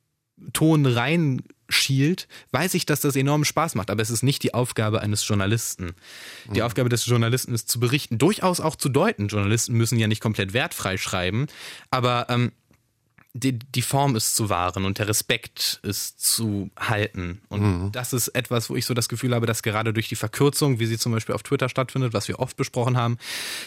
Ton 0.51 0.85
rein 0.85 1.41
schielt, 1.73 2.27
weiß 2.51 2.73
ich, 2.75 2.85
dass 2.85 3.01
das 3.01 3.15
enormen 3.15 3.45
Spaß 3.45 3.75
macht, 3.75 3.89
aber 3.89 4.01
es 4.01 4.09
ist 4.09 4.23
nicht 4.23 4.43
die 4.43 4.53
Aufgabe 4.53 5.01
eines 5.01 5.27
Journalisten. 5.27 5.93
Die 6.53 6.59
mhm. 6.59 6.65
Aufgabe 6.65 6.89
des 6.89 7.05
Journalisten 7.05 7.53
ist 7.53 7.69
zu 7.69 7.79
berichten, 7.79 8.17
durchaus 8.17 8.59
auch 8.59 8.75
zu 8.75 8.89
deuten. 8.89 9.27
Journalisten 9.27 9.73
müssen 9.73 9.99
ja 9.99 10.07
nicht 10.07 10.21
komplett 10.21 10.53
wertfrei 10.53 10.97
schreiben, 10.97 11.47
aber 11.89 12.27
ähm, 12.29 12.51
die, 13.35 13.57
die 13.57 13.81
Form 13.81 14.15
ist 14.15 14.35
zu 14.35 14.49
wahren 14.49 14.85
und 14.85 14.99
der 14.99 15.07
Respekt 15.07 15.79
ist 15.81 16.19
zu 16.23 16.69
halten. 16.77 17.41
Und 17.49 17.61
mhm. 17.61 17.91
das 17.91 18.13
ist 18.13 18.27
etwas, 18.29 18.69
wo 18.69 18.75
ich 18.75 18.85
so 18.85 18.93
das 18.93 19.09
Gefühl 19.09 19.33
habe, 19.33 19.47
dass 19.47 19.63
gerade 19.63 19.91
durch 19.91 20.07
die 20.07 20.15
Verkürzung, 20.15 20.79
wie 20.79 20.85
sie 20.85 20.99
zum 20.99 21.11
Beispiel 21.11 21.33
auf 21.33 21.41
Twitter 21.41 21.67
stattfindet, 21.67 22.13
was 22.13 22.27
wir 22.27 22.39
oft 22.39 22.55
besprochen 22.57 22.95
haben, 22.95 23.17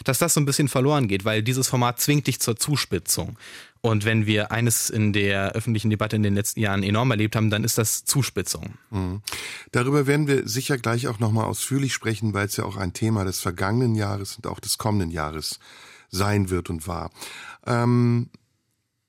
dass 0.04 0.18
das 0.18 0.34
so 0.34 0.40
ein 0.40 0.46
bisschen 0.46 0.68
verloren 0.68 1.08
geht, 1.08 1.24
weil 1.24 1.42
dieses 1.42 1.66
Format 1.66 2.00
zwingt 2.00 2.28
dich 2.28 2.40
zur 2.40 2.56
Zuspitzung. 2.56 3.36
Und 3.80 4.04
wenn 4.04 4.26
wir 4.26 4.50
eines 4.52 4.90
in 4.90 5.12
der 5.12 5.52
öffentlichen 5.52 5.90
Debatte 5.90 6.16
in 6.16 6.22
den 6.22 6.34
letzten 6.34 6.60
Jahren 6.60 6.82
enorm 6.82 7.10
erlebt 7.10 7.36
haben, 7.36 7.50
dann 7.50 7.64
ist 7.64 7.78
das 7.78 8.04
Zuspitzung. 8.04 8.74
Mhm. 8.90 9.22
Darüber 9.72 10.06
werden 10.06 10.26
wir 10.26 10.48
sicher 10.48 10.78
gleich 10.78 11.06
auch 11.08 11.18
nochmal 11.18 11.44
ausführlich 11.44 11.92
sprechen, 11.92 12.34
weil 12.34 12.46
es 12.46 12.56
ja 12.56 12.64
auch 12.64 12.76
ein 12.76 12.92
Thema 12.92 13.24
des 13.24 13.40
vergangenen 13.40 13.94
Jahres 13.94 14.36
und 14.36 14.46
auch 14.46 14.60
des 14.60 14.78
kommenden 14.78 15.10
Jahres 15.10 15.60
sein 16.10 16.50
wird 16.50 16.70
und 16.70 16.86
war. 16.86 17.10
Ähm, 17.66 18.30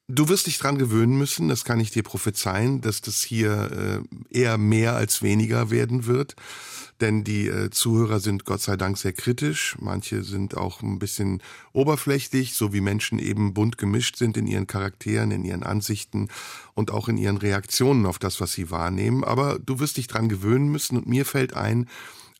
du 0.08 0.30
wirst 0.30 0.48
dich 0.48 0.58
dran 0.58 0.78
gewöhnen 0.78 1.18
müssen, 1.18 1.48
das 1.50 1.64
kann 1.64 1.80
ich 1.80 1.92
dir 1.92 2.04
prophezeien, 2.04 2.82
dass 2.82 3.02
das 3.02 3.24
hier 3.24 4.04
äh, 4.32 4.38
eher 4.38 4.58
mehr 4.58 4.96
als 4.96 5.22
weniger 5.22 5.70
werden 5.70 6.06
wird 6.06 6.36
denn 7.02 7.24
die 7.24 7.48
äh, 7.48 7.70
Zuhörer 7.70 8.20
sind 8.20 8.46
Gott 8.46 8.62
sei 8.62 8.76
Dank 8.76 8.98
sehr 8.98 9.14
kritisch. 9.14 9.76
Manche 9.80 10.24
sind 10.24 10.58
auch 10.58 10.82
ein 10.82 11.00
bisschen 11.00 11.42
oberflächlich, 11.74 12.54
so 12.54 12.74
wie 12.74 12.82
Menschen 12.82 13.20
eben 13.20 13.54
bunt 13.54 13.78
gemischt 13.78 14.16
sind 14.18 14.38
in 14.38 14.48
ihren 14.48 14.68
Charakteren, 14.68 15.32
in 15.32 15.44
ihren 15.44 15.64
Ansichten 15.64 16.30
und 16.74 16.92
auch 16.92 17.08
in 17.08 17.18
ihren 17.18 17.38
Reaktionen 17.38 18.06
auf 18.06 18.20
das, 18.20 18.42
was 18.42 18.54
sie 18.54 18.72
wahrnehmen. 18.72 19.24
Aber 19.24 19.60
du 19.60 19.80
wirst 19.80 19.98
dich 19.98 20.08
dran 20.08 20.30
gewöhnen 20.30 20.70
müssen 20.70 20.98
und 20.98 21.08
mir 21.08 21.26
fällt 21.26 21.54
ein, 21.56 21.88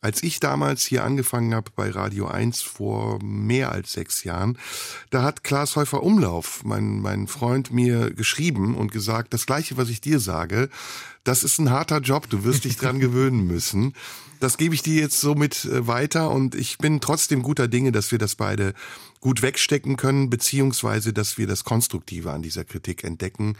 als 0.00 0.22
ich 0.22 0.38
damals 0.38 0.84
hier 0.84 1.02
angefangen 1.04 1.54
habe 1.54 1.72
bei 1.74 1.90
Radio 1.90 2.28
1 2.28 2.62
vor 2.62 3.18
mehr 3.22 3.72
als 3.72 3.92
sechs 3.92 4.22
Jahren, 4.22 4.56
da 5.10 5.22
hat 5.22 5.42
Klaas 5.42 5.74
Häufer 5.74 6.04
Umlauf, 6.04 6.62
mein, 6.64 7.00
mein 7.00 7.26
Freund, 7.26 7.72
mir 7.72 8.12
geschrieben 8.12 8.76
und 8.76 8.92
gesagt, 8.92 9.34
das 9.34 9.46
gleiche, 9.46 9.76
was 9.76 9.88
ich 9.88 10.00
dir 10.00 10.20
sage, 10.20 10.68
das 11.24 11.42
ist 11.42 11.58
ein 11.58 11.70
harter 11.70 11.98
Job, 11.98 12.30
du 12.30 12.44
wirst 12.44 12.64
dich 12.64 12.76
dran 12.76 13.00
gewöhnen 13.00 13.46
müssen. 13.46 13.94
Das 14.40 14.56
gebe 14.56 14.74
ich 14.74 14.82
dir 14.82 15.00
jetzt 15.00 15.20
so 15.20 15.34
mit 15.34 15.64
äh, 15.64 15.86
weiter 15.86 16.30
und 16.30 16.54
ich 16.54 16.78
bin 16.78 17.00
trotzdem 17.00 17.42
guter 17.42 17.68
Dinge, 17.68 17.92
dass 17.92 18.12
wir 18.12 18.18
das 18.18 18.36
beide 18.36 18.74
gut 19.20 19.42
wegstecken 19.42 19.96
können, 19.96 20.30
beziehungsweise 20.30 21.12
dass 21.12 21.38
wir 21.38 21.46
das 21.46 21.64
Konstruktive 21.64 22.32
an 22.32 22.42
dieser 22.42 22.64
Kritik 22.64 23.04
entdecken 23.04 23.56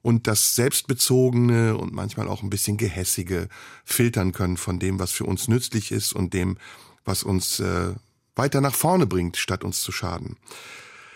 und 0.00 0.26
das 0.26 0.54
Selbstbezogene 0.54 1.76
und 1.76 1.92
manchmal 1.92 2.28
auch 2.28 2.42
ein 2.42 2.50
bisschen 2.50 2.76
Gehässige 2.76 3.48
filtern 3.84 4.32
können 4.32 4.56
von 4.56 4.78
dem, 4.78 4.98
was 4.98 5.12
für 5.12 5.24
uns 5.24 5.48
nützlich 5.48 5.92
ist 5.92 6.12
und 6.12 6.34
dem, 6.34 6.56
was 7.04 7.22
uns 7.22 7.60
äh, 7.60 7.94
weiter 8.34 8.60
nach 8.60 8.74
vorne 8.74 9.06
bringt, 9.06 9.36
statt 9.36 9.64
uns 9.64 9.82
zu 9.82 9.92
schaden. 9.92 10.36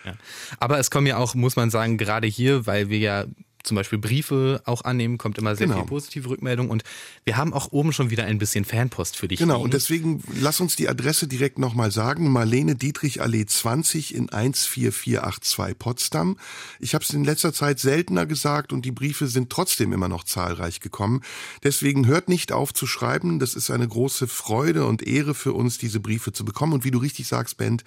Ja. 0.05 0.15
Aber 0.61 0.79
es 0.79 0.91
kommen 0.91 1.07
ja 1.07 1.17
auch, 1.17 1.35
muss 1.35 1.57
man 1.57 1.71
sagen, 1.71 1.99
gerade 1.99 2.27
hier, 2.27 2.67
weil 2.67 2.89
wir 2.89 2.99
ja 2.99 3.25
zum 3.67 3.75
Beispiel 3.75 3.99
Briefe 3.99 4.63
auch 4.65 4.83
annehmen, 4.83 5.19
kommt 5.19 5.39
immer 5.39 5.57
sehr 5.57 5.67
genau. 5.67 5.81
viel 5.81 5.89
positive 5.89 6.29
Rückmeldung 6.29 6.71
und 6.71 6.83
wir 7.25 7.37
haben 7.37 7.53
auch 7.53 7.73
oben 7.73 7.93
schon 7.93 8.11
wieder 8.11 8.25
ein 8.25 8.39
bisschen 8.39 8.65
Fanpost 8.65 9.17
für 9.17 9.29
dich. 9.29 9.39
Genau, 9.39 9.55
liegen. 9.55 9.65
und 9.65 9.75
deswegen 9.75 10.23
lass 10.41 10.61
uns 10.61 10.77
die 10.77 10.89
Adresse 10.89 11.27
direkt 11.27 11.59
nochmal 11.59 11.91
sagen. 11.91 12.31
Marlene 12.31 12.77
Dietrich 12.77 13.21
Allee 13.21 13.47
20 13.47 14.15
in 14.15 14.29
14482 14.29 15.79
Potsdam. 15.79 16.37
Ich 16.81 16.95
habe 16.95 17.05
es 17.05 17.11
in 17.11 17.25
letzter 17.25 17.53
Zeit 17.53 17.79
seltener 17.79 18.27
gesagt 18.27 18.73
und 18.73 18.85
die 18.85 18.93
Briefe 18.93 19.27
sind 19.27 19.51
trotzdem 19.51 19.93
immer 19.93 20.09
noch 20.09 20.25
zahlreich 20.25 20.81
gekommen. 20.81 21.23
Deswegen 21.63 22.07
hört 22.07 22.29
nicht 22.29 22.53
auf 22.53 22.73
zu 22.73 22.87
schreiben. 22.87 23.39
Das 23.39 23.55
ist 23.55 23.71
eine 23.71 23.89
große 23.89 24.29
Freude 24.29 24.87
und 24.87 25.07
Ehre 25.07 25.35
für 25.35 25.53
uns, 25.53 25.79
diese 25.79 26.01
Briefe 26.01 26.33
zu 26.33 26.45
bekommen. 26.45 26.73
Und 26.73 26.85
wie 26.85 26.91
du 26.91 26.99
richtig 26.99 27.27
sagst, 27.27 27.57
Bent, 27.57 27.85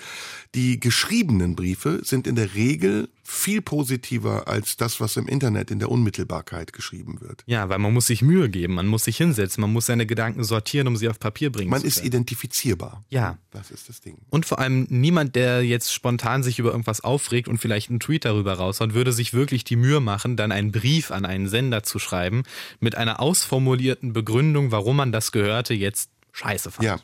die 0.56 0.80
geschriebenen 0.80 1.56
Briefe 1.56 2.02
sind 2.04 2.28
in 2.28 2.36
der 2.36 2.56
Regel 2.56 3.10
viel 3.30 3.62
positiver 3.62 4.48
als 4.48 4.76
das, 4.76 5.00
was 5.00 5.16
im 5.16 5.28
Internet 5.28 5.70
in 5.70 5.78
der 5.78 5.92
Unmittelbarkeit 5.92 6.74
geschrieben 6.74 7.22
wird. 7.22 7.44
Ja, 7.46 7.70
weil 7.70 7.78
man 7.78 7.94
muss 7.94 8.08
sich 8.08 8.24
Mühe 8.24 8.50
geben, 8.50 8.74
man 8.74 8.88
muss 8.88 9.04
sich 9.04 9.18
hinsetzen, 9.18 9.62
man 9.62 9.72
muss 9.72 9.86
seine 9.86 10.08
Gedanken 10.08 10.44
sortieren, 10.44 10.88
um 10.88 10.98
sie 10.98 11.08
auf 11.08 11.20
Papier 11.20 11.52
bringen 11.52 11.70
man 11.70 11.80
zu 11.80 11.84
können. 11.84 11.94
Man 11.96 12.00
ist 12.00 12.06
identifizierbar. 12.06 13.04
Ja. 13.10 13.38
Das 13.52 13.72
ist 13.72 13.88
das 13.88 14.02
Ding. 14.02 14.18
Und 14.30 14.46
vor 14.46 14.60
allem 14.60 14.88
niemand, 14.90 15.36
der 15.36 15.64
jetzt 15.64 15.94
spontan 15.94 16.44
sich 16.44 16.60
über 16.60 16.72
irgendwas 16.72 17.02
aufregt 17.02 17.48
und 17.48 17.60
vielleicht 17.60 17.90
einen 17.90 18.00
Tweet 18.00 18.26
darüber 18.26 18.54
raushaut, 18.54 18.94
würde 18.94 19.14
sich 19.14 19.34
wirklich 19.34 19.64
die 19.64 19.76
Mühe 19.76 20.00
machen, 20.00 20.36
dann 20.36 20.52
einen 20.52 20.72
Brief 20.72 21.12
an 21.12 21.26
einen 21.26 21.48
Sender 21.48 21.84
zu 21.84 22.00
schreiben 22.00 22.44
mit 22.80 22.96
einer 22.96 23.20
ausformulierten 23.20 24.14
Begründung, 24.14 24.72
warum 24.72 24.98
man 24.98 25.12
das 25.12 25.32
Gehörte 25.32 25.74
jetzt 25.74 26.10
scheiße 26.32 26.72
fand. 26.72 26.86
Ja. 26.86 27.00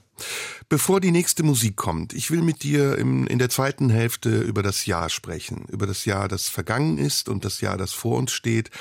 Bevor 0.70 1.02
die 1.02 1.12
nächste 1.12 1.44
Musik 1.44 1.76
kommt, 1.76 2.14
ich 2.14 2.32
will 2.32 2.42
mit 2.42 2.64
dir 2.64 2.98
im, 2.98 3.28
in 3.28 3.40
der 3.40 3.50
zweiten 3.50 3.90
Hälfte 3.90 4.40
über 4.42 4.64
das 4.64 4.86
Jahr 4.86 5.10
sprechen, 5.10 5.66
über 5.70 5.86
das 5.86 6.06
Jahr, 6.06 6.28
das 6.28 6.50
vergangen 6.50 6.98
ist 6.98 7.30
und 7.30 7.46
das 7.46 7.62
Jahr, 7.62 7.78
das 7.78 7.92
vor 7.92 8.18
uns 8.18 8.32
steht. 8.32 8.72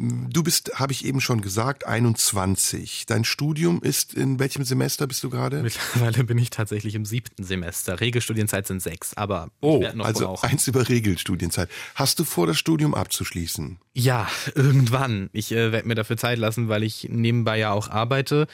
Du 0.00 0.44
bist, 0.44 0.78
habe 0.78 0.92
ich 0.92 1.04
eben 1.04 1.20
schon 1.20 1.40
gesagt, 1.40 1.84
21. 1.84 3.06
Dein 3.06 3.24
Studium 3.24 3.82
ist 3.82 4.14
in 4.14 4.38
welchem 4.38 4.62
Semester 4.62 5.08
bist 5.08 5.24
du 5.24 5.30
gerade? 5.30 5.60
Mittlerweile 5.60 6.22
bin 6.22 6.38
ich 6.38 6.50
tatsächlich 6.50 6.94
im 6.94 7.04
siebten 7.04 7.42
Semester. 7.42 7.98
Regelstudienzeit 7.98 8.64
sind 8.68 8.80
sechs, 8.80 9.14
aber 9.14 9.50
oh, 9.60 9.84
also 9.98 10.38
eins 10.42 10.68
über 10.68 10.88
Regelstudienzeit. 10.88 11.68
Hast 11.96 12.20
du 12.20 12.24
vor, 12.24 12.46
das 12.46 12.58
Studium 12.58 12.94
abzuschließen? 12.94 13.80
Ja, 13.92 14.28
irgendwann. 14.54 15.30
Ich 15.32 15.50
äh, 15.50 15.72
werde 15.72 15.88
mir 15.88 15.96
dafür 15.96 16.16
Zeit 16.16 16.38
lassen, 16.38 16.68
weil 16.68 16.84
ich 16.84 17.08
nebenbei 17.10 17.58
ja 17.58 17.72
auch 17.72 17.90
arbeite 17.90 18.46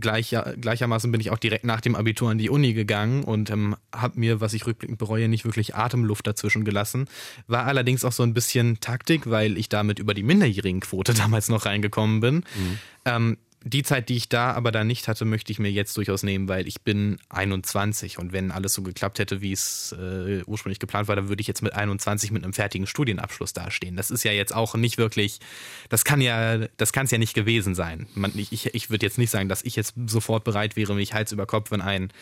gleich, 0.00 0.36
gleichermaßen 0.60 1.10
bin 1.10 1.20
ich 1.20 1.30
auch 1.30 1.38
direkt 1.38 1.64
nach 1.64 1.80
dem 1.80 1.94
Abitur 1.94 2.30
an 2.30 2.38
die 2.38 2.50
Uni 2.50 2.72
gegangen 2.72 3.24
und 3.24 3.50
ähm, 3.50 3.76
habe 3.94 4.18
mir, 4.18 4.40
was 4.40 4.54
ich 4.54 4.66
rückblickend 4.66 4.98
bereue, 4.98 5.28
nicht 5.28 5.44
wirklich 5.44 5.74
Atemluft 5.74 6.26
dazwischen 6.26 6.64
gelassen. 6.64 7.08
War 7.46 7.64
allerdings 7.66 8.04
auch 8.04 8.12
so 8.12 8.22
ein 8.22 8.34
bisschen 8.34 8.80
Taktik, 8.80 9.28
weil 9.28 9.56
ich 9.56 9.68
damit 9.68 9.98
über 9.98 10.14
die 10.14 10.22
Minderjährigenquote 10.22 11.14
damals 11.14 11.48
noch 11.48 11.66
reingekommen 11.66 12.20
bin. 12.20 12.34
Mhm. 12.36 12.78
Ähm, 13.04 13.36
die 13.64 13.82
Zeit, 13.82 14.08
die 14.08 14.16
ich 14.16 14.28
da 14.28 14.52
aber 14.52 14.70
da 14.70 14.84
nicht 14.84 15.08
hatte, 15.08 15.24
möchte 15.24 15.50
ich 15.50 15.58
mir 15.58 15.70
jetzt 15.70 15.96
durchaus 15.96 16.22
nehmen, 16.22 16.48
weil 16.48 16.68
ich 16.68 16.82
bin 16.82 17.18
21 17.28 18.18
und 18.18 18.32
wenn 18.32 18.50
alles 18.50 18.74
so 18.74 18.82
geklappt 18.82 19.18
hätte, 19.18 19.40
wie 19.40 19.52
es 19.52 19.94
äh, 19.98 20.42
ursprünglich 20.46 20.78
geplant 20.78 21.08
war, 21.08 21.16
dann 21.16 21.28
würde 21.28 21.40
ich 21.40 21.46
jetzt 21.46 21.62
mit 21.62 21.74
21 21.74 22.30
mit 22.30 22.44
einem 22.44 22.52
fertigen 22.52 22.86
Studienabschluss 22.86 23.52
dastehen. 23.52 23.96
Das 23.96 24.10
ist 24.10 24.24
ja 24.24 24.32
jetzt 24.32 24.54
auch 24.54 24.74
nicht 24.74 24.96
wirklich, 24.96 25.40
das 25.88 26.04
kann 26.04 26.20
ja, 26.20 26.58
das 26.76 26.92
kann 26.92 27.06
es 27.06 27.10
ja 27.10 27.18
nicht 27.18 27.34
gewesen 27.34 27.74
sein. 27.74 28.06
Man, 28.14 28.32
ich 28.36 28.52
ich, 28.52 28.74
ich 28.74 28.90
würde 28.90 29.04
jetzt 29.04 29.18
nicht 29.18 29.30
sagen, 29.30 29.48
dass 29.48 29.62
ich 29.62 29.76
jetzt 29.76 29.94
sofort 30.06 30.44
bereit 30.44 30.76
wäre, 30.76 30.94
mich 30.94 31.12
Hals 31.14 31.32
über 31.32 31.46
Kopf 31.46 31.72
in 31.72 31.80
ein 31.80 32.12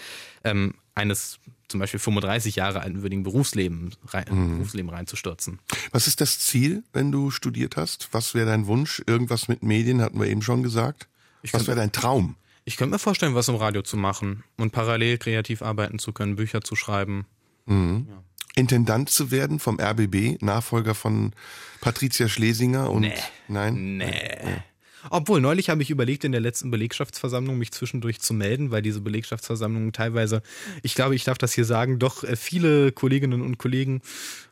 ähm, 0.44 0.74
eines 0.94 1.38
zum 1.68 1.80
Beispiel 1.80 2.00
35 2.00 2.56
Jahre 2.56 2.80
alten 2.80 3.02
würdigen 3.02 3.24
Berufsleben, 3.24 3.90
rein, 4.08 4.24
mhm. 4.30 4.56
Berufsleben 4.58 4.90
reinzustürzen. 4.90 5.58
Was 5.90 6.06
ist 6.06 6.20
das 6.20 6.38
Ziel, 6.38 6.84
wenn 6.92 7.12
du 7.12 7.30
studiert 7.30 7.76
hast? 7.76 8.08
Was 8.12 8.34
wäre 8.34 8.46
dein 8.46 8.66
Wunsch? 8.66 9.02
Irgendwas 9.06 9.48
mit 9.48 9.62
Medien, 9.62 10.00
hatten 10.00 10.18
wir 10.18 10.28
eben 10.28 10.42
schon 10.42 10.62
gesagt. 10.62 11.08
Ich 11.46 11.54
was 11.54 11.66
wäre 11.68 11.76
dein 11.76 11.92
Traum? 11.92 12.34
Ich 12.64 12.76
könnte 12.76 12.94
mir 12.94 12.98
vorstellen, 12.98 13.36
was 13.36 13.46
im 13.48 13.54
Radio 13.54 13.82
zu 13.82 13.96
machen 13.96 14.42
und 14.56 14.72
parallel 14.72 15.18
kreativ 15.18 15.62
arbeiten 15.62 16.00
zu 16.00 16.12
können, 16.12 16.34
Bücher 16.34 16.62
zu 16.62 16.74
schreiben. 16.74 17.24
Mhm. 17.66 18.08
Ja. 18.10 18.22
Intendant 18.56 19.10
zu 19.10 19.30
werden 19.30 19.60
vom 19.60 19.78
RBB, 19.78 20.42
Nachfolger 20.42 20.94
von 20.96 21.32
Patricia 21.80 22.26
Schlesinger 22.26 22.90
und 22.90 23.02
nee. 23.02 23.14
nein? 23.46 23.98
Nee. 23.98 24.06
nee. 24.44 24.62
Obwohl, 25.10 25.40
neulich 25.40 25.70
habe 25.70 25.82
ich 25.82 25.90
überlegt, 25.90 26.24
in 26.24 26.32
der 26.32 26.40
letzten 26.40 26.70
Belegschaftsversammlung 26.70 27.58
mich 27.58 27.72
zwischendurch 27.72 28.20
zu 28.20 28.34
melden, 28.34 28.70
weil 28.70 28.82
diese 28.82 29.00
Belegschaftsversammlungen 29.00 29.92
teilweise, 29.92 30.42
ich 30.82 30.94
glaube, 30.94 31.14
ich 31.14 31.24
darf 31.24 31.38
das 31.38 31.52
hier 31.52 31.64
sagen, 31.64 31.98
doch 31.98 32.24
äh, 32.24 32.36
viele 32.36 32.92
Kolleginnen 32.92 33.42
und 33.42 33.58
Kollegen 33.58 34.02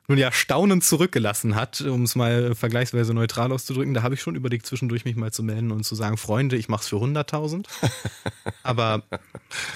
nun 0.09 0.19
ja 0.19 0.31
staunend 0.33 0.85
zurückgelassen 0.85 1.55
hat, 1.55 1.81
um 1.81 2.03
es 2.03 2.15
mal 2.15 2.55
vergleichsweise 2.55 3.15
neutral 3.15 3.53
auszudrücken. 3.53 3.95
Da 3.95 4.03
habe 4.03 4.15
ich 4.15 4.21
schon 4.21 4.35
überlegt, 4.35 4.67
zwischendurch 4.67 5.05
mich 5.05 5.17
mal 5.17 5.33
zu 5.33 5.43
melden 5.43 5.71
und 5.71 5.85
zu 5.85 5.95
sagen, 5.95 6.17
Freunde, 6.19 6.57
ich 6.57 6.69
mache 6.69 6.83
es 6.83 6.89
für 6.89 6.97
100.000. 6.97 7.67
Aber 8.63 9.05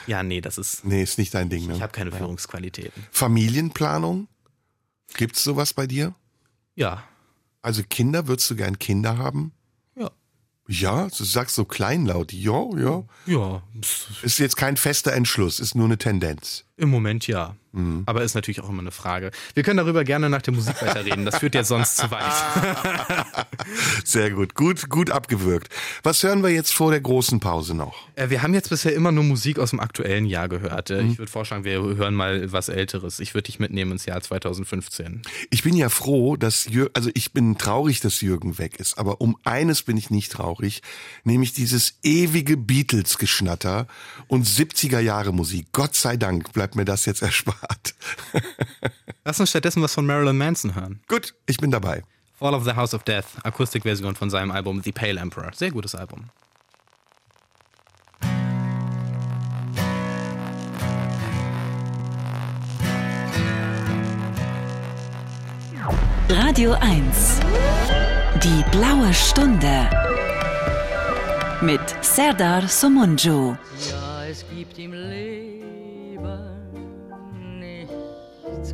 ja, 0.06 0.22
nee, 0.22 0.40
das 0.40 0.58
ist... 0.58 0.84
Nee, 0.84 1.02
ist 1.02 1.18
nicht 1.18 1.32
dein 1.32 1.48
Ding. 1.48 1.66
Ne? 1.66 1.74
Ich 1.76 1.82
habe 1.82 1.92
keine 1.92 2.12
Führungsqualitäten. 2.12 3.06
Familienplanung? 3.10 4.28
Gibt's 5.16 5.42
sowas 5.42 5.72
bei 5.72 5.86
dir? 5.86 6.14
Ja. 6.74 7.04
Also 7.62 7.82
Kinder, 7.82 8.28
würdest 8.28 8.50
du 8.50 8.56
gern 8.56 8.78
Kinder 8.78 9.16
haben? 9.16 9.52
Ja, 10.68 11.08
du 11.08 11.24
sagst 11.24 11.56
so 11.56 11.64
kleinlaut. 11.64 12.32
Ja, 12.32 12.68
ja. 12.76 13.04
Ja. 13.26 13.62
Ist 14.22 14.38
jetzt 14.38 14.56
kein 14.56 14.76
fester 14.76 15.12
Entschluss, 15.14 15.60
ist 15.60 15.74
nur 15.74 15.86
eine 15.86 15.96
Tendenz. 15.96 16.64
Im 16.78 16.90
Moment 16.90 17.26
ja. 17.26 17.56
Mhm. 17.72 18.04
Aber 18.06 18.22
ist 18.22 18.34
natürlich 18.34 18.60
auch 18.60 18.68
immer 18.68 18.80
eine 18.80 18.90
Frage. 18.90 19.30
Wir 19.54 19.62
können 19.62 19.76
darüber 19.76 20.04
gerne 20.04 20.30
nach 20.30 20.42
der 20.42 20.54
Musik 20.54 20.80
weiterreden. 20.80 21.24
Das 21.24 21.38
führt 21.38 21.54
ja 21.54 21.64
sonst 21.64 21.96
zu 21.96 22.10
weit. 22.10 22.24
Sehr 24.04 24.30
gut. 24.30 24.54
Gut, 24.54 24.88
gut 24.88 25.10
abgewürgt. 25.10 25.68
Was 26.02 26.22
hören 26.22 26.42
wir 26.42 26.50
jetzt 26.50 26.72
vor 26.72 26.90
der 26.90 27.00
großen 27.00 27.40
Pause 27.40 27.74
noch? 27.74 28.08
Äh, 28.14 28.30
wir 28.30 28.42
haben 28.42 28.54
jetzt 28.54 28.70
bisher 28.70 28.94
immer 28.94 29.12
nur 29.12 29.24
Musik 29.24 29.58
aus 29.58 29.70
dem 29.70 29.80
aktuellen 29.80 30.24
Jahr 30.24 30.48
gehört. 30.48 30.90
Äh, 30.90 31.02
mhm. 31.02 31.10
Ich 31.10 31.18
würde 31.18 31.30
vorschlagen, 31.30 31.64
wir 31.64 31.80
hören 31.80 32.14
mal 32.14 32.50
was 32.52 32.68
Älteres. 32.68 33.20
Ich 33.20 33.34
würde 33.34 33.46
dich 33.46 33.58
mitnehmen 33.58 33.92
ins 33.92 34.06
Jahr 34.06 34.20
2015. 34.20 35.22
Ich 35.50 35.62
bin 35.62 35.76
ja 35.76 35.88
froh, 35.88 36.36
dass 36.36 36.66
Jürgen, 36.66 36.90
also 36.94 37.10
ich 37.14 37.32
bin 37.32 37.58
traurig, 37.58 38.00
dass 38.00 38.20
Jürgen 38.20 38.58
weg 38.58 38.80
ist. 38.80 38.98
Aber 38.98 39.20
um 39.20 39.36
eines 39.44 39.82
bin 39.82 39.96
ich 39.96 40.10
nicht 40.10 40.32
traurig. 40.32 40.80
Nämlich 41.24 41.52
dieses 41.52 41.98
ewige 42.02 42.56
Beatles-Geschnatter 42.56 43.86
und 44.26 44.46
70er 44.46 45.00
Jahre 45.00 45.32
Musik. 45.32 45.66
Gott 45.72 45.94
sei 45.94 46.16
Dank 46.16 46.52
bleibt 46.52 46.67
mir 46.74 46.84
das 46.84 47.04
jetzt 47.06 47.22
erspart. 47.22 47.94
Lass 49.24 49.40
uns 49.40 49.50
stattdessen 49.50 49.82
was 49.82 49.94
von 49.94 50.06
Marilyn 50.06 50.38
Manson 50.38 50.74
hören. 50.74 51.00
Gut, 51.08 51.34
ich 51.46 51.58
bin 51.58 51.70
dabei. 51.70 52.02
Fall 52.38 52.54
of 52.54 52.64
the 52.64 52.72
House 52.74 52.94
of 52.94 53.02
Death, 53.02 53.26
Akustikversion 53.42 54.14
von 54.14 54.30
seinem 54.30 54.50
Album 54.52 54.80
The 54.82 54.92
Pale 54.92 55.18
Emperor. 55.20 55.50
Sehr 55.54 55.70
gutes 55.70 55.94
Album. 55.94 56.30
Radio 66.28 66.72
1. 66.80 67.40
Die 68.42 68.64
blaue 68.70 69.12
Stunde. 69.14 69.88
Mit 71.60 71.80
Serdar 72.02 72.68
Somunju. 72.68 73.56
Ja, 73.90 74.24
es 74.30 74.44
gibt 74.54 74.78
im 74.78 74.92
Leben 74.92 75.27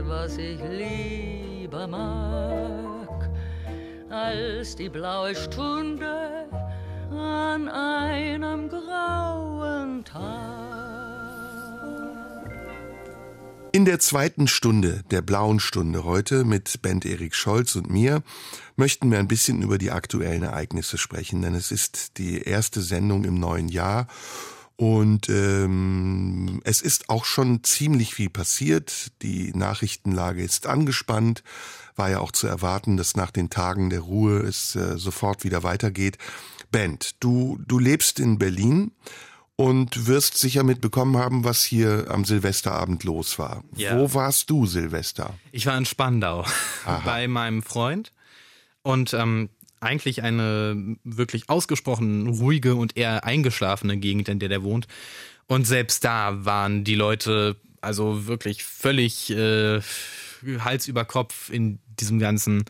was 0.01 0.39
ich 0.39 0.59
lieber 0.71 1.87
mag, 1.87 3.31
als 4.11 4.77
die 4.77 4.89
blaue 4.89 5.35
Stunde 5.35 6.49
an 7.11 7.69
einem 7.69 8.69
grauen 8.69 10.05
Tag. 10.05 10.65
In 13.73 13.85
der 13.85 13.99
zweiten 13.99 14.47
Stunde 14.47 15.03
der 15.11 15.21
blauen 15.21 15.61
Stunde 15.61 16.05
heute 16.05 16.45
mit 16.45 16.81
Band 16.81 17.05
Erik 17.05 17.35
Scholz 17.35 17.75
und 17.75 17.91
mir 17.91 18.23
möchten 18.77 19.11
wir 19.11 19.19
ein 19.19 19.29
bisschen 19.29 19.63
über 19.63 19.79
die 19.79 19.91
aktuellen 19.91 20.45
Ereignisse 20.45 20.97
sprechen, 20.97 21.43
denn 21.43 21.55
es 21.55 21.73
ist 21.73 22.19
die 22.19 22.43
erste 22.43 22.81
Sendung 22.81 23.25
im 23.25 23.39
neuen 23.39 23.69
Jahr 23.69 24.07
und 24.77 25.29
ähm, 25.29 26.61
es 26.65 26.83
ist 26.83 27.09
auch 27.09 27.25
schon 27.25 27.63
ziemlich 27.63 28.15
viel 28.15 28.31
passiert. 28.31 29.13
Die 29.23 29.53
Nachrichtenlage 29.55 30.43
ist 30.43 30.67
angespannt. 30.67 31.45
War 31.95 32.11
ja 32.11 32.19
auch 32.19 32.33
zu 32.33 32.49
erwarten, 32.49 32.97
dass 32.97 33.17
nach 33.17 33.31
den 33.31 33.51
Tagen 33.51 33.91
der 33.91 34.01
Ruhe 34.01 34.39
es 34.39 34.75
äh, 34.75 34.99
sofort 34.99 35.45
wieder 35.45 35.63
weitergeht. 35.63 36.19
Bent, 36.73 37.15
du, 37.21 37.59
du 37.65 37.79
lebst 37.79 38.19
in 38.19 38.39
Berlin 38.39 38.91
und 39.55 40.09
wirst 40.09 40.37
sicher 40.39 40.65
mitbekommen 40.65 41.17
haben, 41.17 41.45
was 41.45 41.63
hier 41.63 42.07
am 42.09 42.25
Silvesterabend 42.25 43.05
los 43.05 43.39
war. 43.39 43.63
Ja. 43.77 43.97
Wo 43.97 44.13
warst 44.13 44.51
du, 44.51 44.67
Silvester? 44.67 45.35
Ich 45.53 45.67
war 45.67 45.79
in 45.79 45.85
Spandau 45.85 46.45
Aha. 46.85 47.03
bei 47.05 47.29
meinem 47.29 47.63
Freund. 47.63 48.13
Und 48.83 49.15
ähm, 49.15 49.51
eigentlich 49.85 50.23
eine 50.23 50.97
wirklich 51.05 51.49
ausgesprochen 51.49 52.27
ruhige 52.29 52.75
und 52.75 52.97
eher 52.97 53.25
eingeschlafene 53.25 53.97
Gegend, 53.99 54.29
in 54.29 54.39
der 54.39 54.49
der 54.49 54.63
wohnt. 54.63 54.87
Und 55.47 55.67
selbst 55.67 56.05
da 56.05 56.45
waren 56.45 56.85
die 56.85 56.95
Leute 56.95 57.57
also 57.81 58.27
wirklich 58.27 58.65
völlig 58.65 59.31
äh, 59.31 59.81
Hals 60.59 60.89
über 60.89 61.05
Kopf 61.05 61.51
in 61.51 61.79
diesem 62.01 62.19
ganzen 62.19 62.65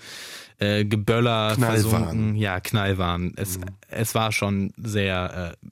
äh, 0.58 0.84
Geböller 0.84 1.54
versunken. 1.54 2.36
Ja, 2.36 2.60
Knallwahn. 2.60 3.32
Es, 3.36 3.58
mhm. 3.58 3.64
es 3.88 4.14
war 4.14 4.32
schon 4.32 4.72
sehr 4.76 5.56
äh, 5.62 5.68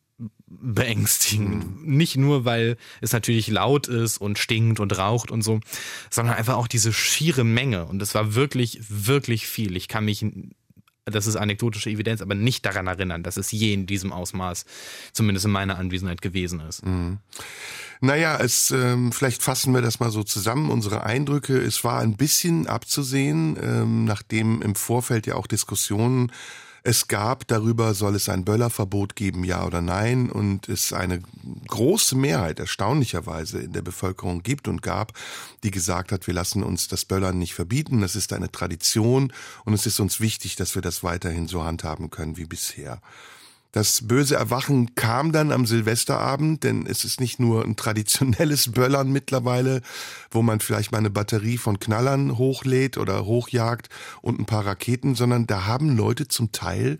beängstigend. 0.46 1.82
Mhm. 1.82 1.96
Nicht 1.96 2.16
nur, 2.16 2.44
weil 2.44 2.76
es 3.00 3.12
natürlich 3.12 3.48
laut 3.48 3.88
ist 3.88 4.18
und 4.18 4.38
stinkt 4.38 4.80
und 4.80 4.96
raucht 4.96 5.30
und 5.30 5.42
so, 5.42 5.60
sondern 6.10 6.36
einfach 6.36 6.56
auch 6.56 6.68
diese 6.68 6.92
schiere 6.92 7.44
Menge. 7.44 7.86
Und 7.86 8.02
es 8.02 8.14
war 8.14 8.34
wirklich, 8.34 8.80
wirklich 8.88 9.46
viel. 9.46 9.76
Ich 9.76 9.88
kann 9.88 10.04
mich 10.04 10.24
das 11.04 11.26
ist 11.26 11.36
anekdotische 11.36 11.90
Evidenz, 11.90 12.22
aber 12.22 12.34
nicht 12.34 12.64
daran 12.64 12.86
erinnern, 12.86 13.22
dass 13.22 13.36
es 13.36 13.50
je 13.50 13.72
in 13.72 13.86
diesem 13.86 14.12
Ausmaß, 14.12 14.64
zumindest 15.12 15.46
in 15.46 15.52
meiner 15.52 15.78
Anwesenheit 15.78 16.22
gewesen 16.22 16.60
ist. 16.60 16.84
Mhm. 16.84 17.18
Naja, 18.00 18.36
es, 18.40 18.72
ähm, 18.72 19.12
vielleicht 19.12 19.42
fassen 19.42 19.74
wir 19.74 19.80
das 19.80 20.00
mal 20.00 20.10
so 20.10 20.24
zusammen, 20.24 20.70
unsere 20.70 21.04
Eindrücke. 21.04 21.56
Es 21.56 21.84
war 21.84 22.00
ein 22.00 22.16
bisschen 22.16 22.66
abzusehen, 22.66 23.56
ähm, 23.62 24.04
nachdem 24.04 24.60
im 24.60 24.74
Vorfeld 24.74 25.26
ja 25.26 25.36
auch 25.36 25.46
Diskussionen 25.46 26.32
es 26.84 27.06
gab 27.06 27.46
darüber, 27.46 27.94
soll 27.94 28.16
es 28.16 28.28
ein 28.28 28.44
Böllerverbot 28.44 29.14
geben, 29.14 29.44
ja 29.44 29.64
oder 29.64 29.80
nein, 29.80 30.30
und 30.30 30.68
es 30.68 30.92
eine 30.92 31.20
große 31.68 32.16
Mehrheit 32.16 32.58
erstaunlicherweise 32.58 33.60
in 33.60 33.72
der 33.72 33.82
Bevölkerung 33.82 34.42
gibt 34.42 34.66
und 34.66 34.82
gab, 34.82 35.12
die 35.62 35.70
gesagt 35.70 36.10
hat, 36.10 36.26
wir 36.26 36.34
lassen 36.34 36.62
uns 36.62 36.88
das 36.88 37.04
Böllern 37.04 37.38
nicht 37.38 37.54
verbieten, 37.54 38.00
das 38.00 38.16
ist 38.16 38.32
eine 38.32 38.50
Tradition 38.50 39.32
und 39.64 39.74
es 39.74 39.86
ist 39.86 40.00
uns 40.00 40.20
wichtig, 40.20 40.56
dass 40.56 40.74
wir 40.74 40.82
das 40.82 41.04
weiterhin 41.04 41.46
so 41.46 41.62
handhaben 41.62 42.10
können 42.10 42.36
wie 42.36 42.46
bisher. 42.46 43.00
Das 43.72 44.06
böse 44.06 44.36
Erwachen 44.36 44.94
kam 44.96 45.32
dann 45.32 45.50
am 45.50 45.64
Silvesterabend, 45.64 46.62
denn 46.62 46.86
es 46.86 47.06
ist 47.06 47.20
nicht 47.20 47.40
nur 47.40 47.64
ein 47.64 47.74
traditionelles 47.74 48.70
Böllern 48.72 49.10
mittlerweile, 49.10 49.80
wo 50.30 50.42
man 50.42 50.60
vielleicht 50.60 50.92
mal 50.92 50.98
eine 50.98 51.08
Batterie 51.08 51.56
von 51.56 51.80
Knallern 51.80 52.36
hochlädt 52.36 52.98
oder 52.98 53.24
hochjagt 53.24 53.88
und 54.20 54.38
ein 54.38 54.44
paar 54.44 54.66
Raketen, 54.66 55.14
sondern 55.14 55.46
da 55.46 55.64
haben 55.64 55.96
Leute 55.96 56.28
zum 56.28 56.52
Teil 56.52 56.98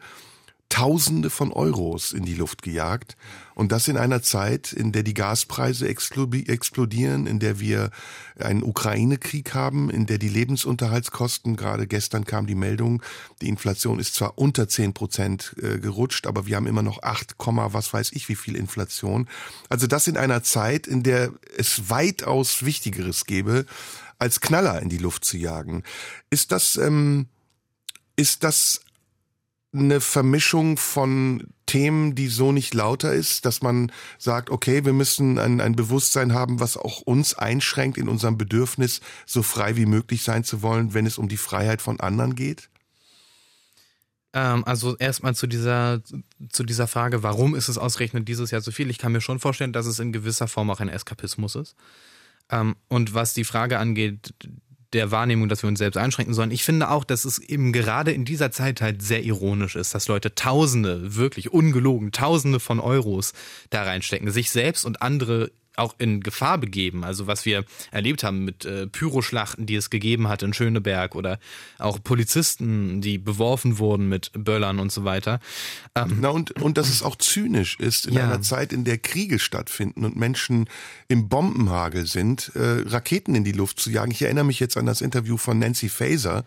Tausende 0.72 1.28
von 1.28 1.52
Euros 1.52 2.14
in 2.14 2.24
die 2.24 2.34
Luft 2.34 2.62
gejagt. 2.62 3.18
Und 3.54 3.72
das 3.72 3.88
in 3.88 3.98
einer 3.98 4.22
Zeit, 4.22 4.72
in 4.72 4.90
der 4.90 5.02
die 5.02 5.12
Gaspreise 5.12 5.86
explodieren, 5.86 7.26
in 7.26 7.40
der 7.40 7.60
wir 7.60 7.90
einen 8.40 8.62
Ukraine-Krieg 8.62 9.52
haben, 9.52 9.90
in 9.90 10.06
der 10.06 10.16
die 10.16 10.30
Lebensunterhaltskosten, 10.30 11.56
gerade 11.56 11.86
gestern 11.86 12.24
kam 12.24 12.46
die 12.46 12.54
Meldung, 12.54 13.02
die 13.42 13.50
Inflation 13.50 13.98
ist 13.98 14.14
zwar 14.14 14.38
unter 14.38 14.66
zehn 14.66 14.94
Prozent 14.94 15.54
äh, 15.60 15.78
gerutscht, 15.78 16.26
aber 16.26 16.46
wir 16.46 16.56
haben 16.56 16.66
immer 16.66 16.80
noch 16.80 17.02
acht, 17.02 17.34
was 17.36 17.92
weiß 17.92 18.12
ich 18.12 18.30
wie 18.30 18.34
viel 18.34 18.56
Inflation. 18.56 19.28
Also 19.68 19.86
das 19.86 20.06
in 20.06 20.16
einer 20.16 20.42
Zeit, 20.42 20.86
in 20.86 21.02
der 21.02 21.34
es 21.58 21.90
weitaus 21.90 22.64
Wichtigeres 22.64 23.26
gäbe, 23.26 23.66
als 24.18 24.40
Knaller 24.40 24.80
in 24.80 24.88
die 24.88 24.96
Luft 24.96 25.26
zu 25.26 25.36
jagen. 25.36 25.82
Ist 26.30 26.50
das, 26.50 26.76
ähm, 26.76 27.26
ist 28.16 28.42
das 28.42 28.80
eine 29.74 30.00
Vermischung 30.00 30.76
von 30.76 31.48
Themen, 31.66 32.14
die 32.14 32.28
so 32.28 32.52
nicht 32.52 32.74
lauter 32.74 33.12
ist, 33.12 33.46
dass 33.46 33.62
man 33.62 33.90
sagt, 34.18 34.50
okay, 34.50 34.84
wir 34.84 34.92
müssen 34.92 35.38
ein, 35.38 35.60
ein 35.60 35.74
Bewusstsein 35.74 36.34
haben, 36.34 36.60
was 36.60 36.76
auch 36.76 37.00
uns 37.00 37.34
einschränkt 37.34 37.96
in 37.96 38.08
unserem 38.08 38.36
Bedürfnis, 38.36 39.00
so 39.24 39.42
frei 39.42 39.76
wie 39.76 39.86
möglich 39.86 40.22
sein 40.22 40.44
zu 40.44 40.60
wollen, 40.60 40.92
wenn 40.92 41.06
es 41.06 41.16
um 41.16 41.28
die 41.28 41.38
Freiheit 41.38 41.80
von 41.80 42.00
anderen 42.00 42.34
geht? 42.34 42.68
Ähm, 44.34 44.64
also 44.64 44.96
erstmal 44.96 45.34
zu 45.34 45.46
dieser, 45.46 46.02
zu 46.50 46.64
dieser 46.64 46.86
Frage, 46.86 47.22
warum 47.22 47.54
ist 47.54 47.68
es 47.68 47.78
ausgerechnet 47.78 48.28
dieses 48.28 48.50
Jahr 48.50 48.60
so 48.60 48.70
viel? 48.70 48.90
Ich 48.90 48.98
kann 48.98 49.12
mir 49.12 49.20
schon 49.20 49.38
vorstellen, 49.38 49.72
dass 49.72 49.86
es 49.86 49.98
in 49.98 50.12
gewisser 50.12 50.48
Form 50.48 50.70
auch 50.70 50.80
ein 50.80 50.88
Eskapismus 50.88 51.54
ist. 51.54 51.76
Ähm, 52.50 52.76
und 52.88 53.14
was 53.14 53.34
die 53.34 53.44
Frage 53.44 53.78
angeht, 53.78 54.34
der 54.92 55.10
Wahrnehmung, 55.10 55.48
dass 55.48 55.62
wir 55.62 55.68
uns 55.68 55.78
selbst 55.78 55.96
einschränken 55.96 56.34
sollen. 56.34 56.50
Ich 56.50 56.64
finde 56.64 56.90
auch, 56.90 57.04
dass 57.04 57.24
es 57.24 57.38
eben 57.38 57.72
gerade 57.72 58.12
in 58.12 58.24
dieser 58.24 58.50
Zeit 58.50 58.80
halt 58.80 59.02
sehr 59.02 59.22
ironisch 59.22 59.76
ist, 59.76 59.94
dass 59.94 60.08
Leute 60.08 60.34
Tausende, 60.34 61.16
wirklich 61.16 61.52
ungelogen, 61.52 62.12
Tausende 62.12 62.60
von 62.60 62.80
Euros 62.80 63.32
da 63.70 63.82
reinstecken, 63.82 64.30
sich 64.30 64.50
selbst 64.50 64.84
und 64.84 65.02
andere 65.02 65.50
auch 65.76 65.94
in 65.98 66.20
Gefahr 66.20 66.58
begeben. 66.58 67.04
Also 67.04 67.26
was 67.26 67.44
wir 67.46 67.64
erlebt 67.90 68.24
haben 68.24 68.44
mit 68.44 68.64
äh, 68.64 68.86
Pyroschlachten, 68.86 69.66
die 69.66 69.76
es 69.76 69.90
gegeben 69.90 70.28
hat 70.28 70.42
in 70.42 70.52
Schöneberg 70.52 71.14
oder 71.14 71.38
auch 71.78 72.02
Polizisten, 72.02 73.00
die 73.00 73.18
beworfen 73.18 73.78
wurden 73.78 74.08
mit 74.08 74.30
Böllern 74.34 74.78
und 74.78 74.92
so 74.92 75.04
weiter. 75.04 75.40
Ähm, 75.94 76.18
Na 76.20 76.28
und, 76.28 76.52
und 76.60 76.78
dass 76.78 76.88
es 76.88 77.02
auch 77.02 77.16
zynisch 77.16 77.78
ist, 77.78 78.06
in 78.06 78.14
ja. 78.14 78.24
einer 78.24 78.42
Zeit, 78.42 78.72
in 78.72 78.84
der 78.84 78.98
Kriege 78.98 79.38
stattfinden 79.38 80.04
und 80.04 80.16
Menschen 80.16 80.68
im 81.08 81.28
Bombenhagel 81.28 82.06
sind, 82.06 82.52
äh, 82.54 82.82
Raketen 82.86 83.34
in 83.34 83.44
die 83.44 83.52
Luft 83.52 83.80
zu 83.80 83.90
jagen. 83.90 84.12
Ich 84.12 84.22
erinnere 84.22 84.44
mich 84.44 84.60
jetzt 84.60 84.76
an 84.76 84.86
das 84.86 85.00
Interview 85.00 85.36
von 85.36 85.58
Nancy 85.58 85.88
Faeser, 85.88 86.44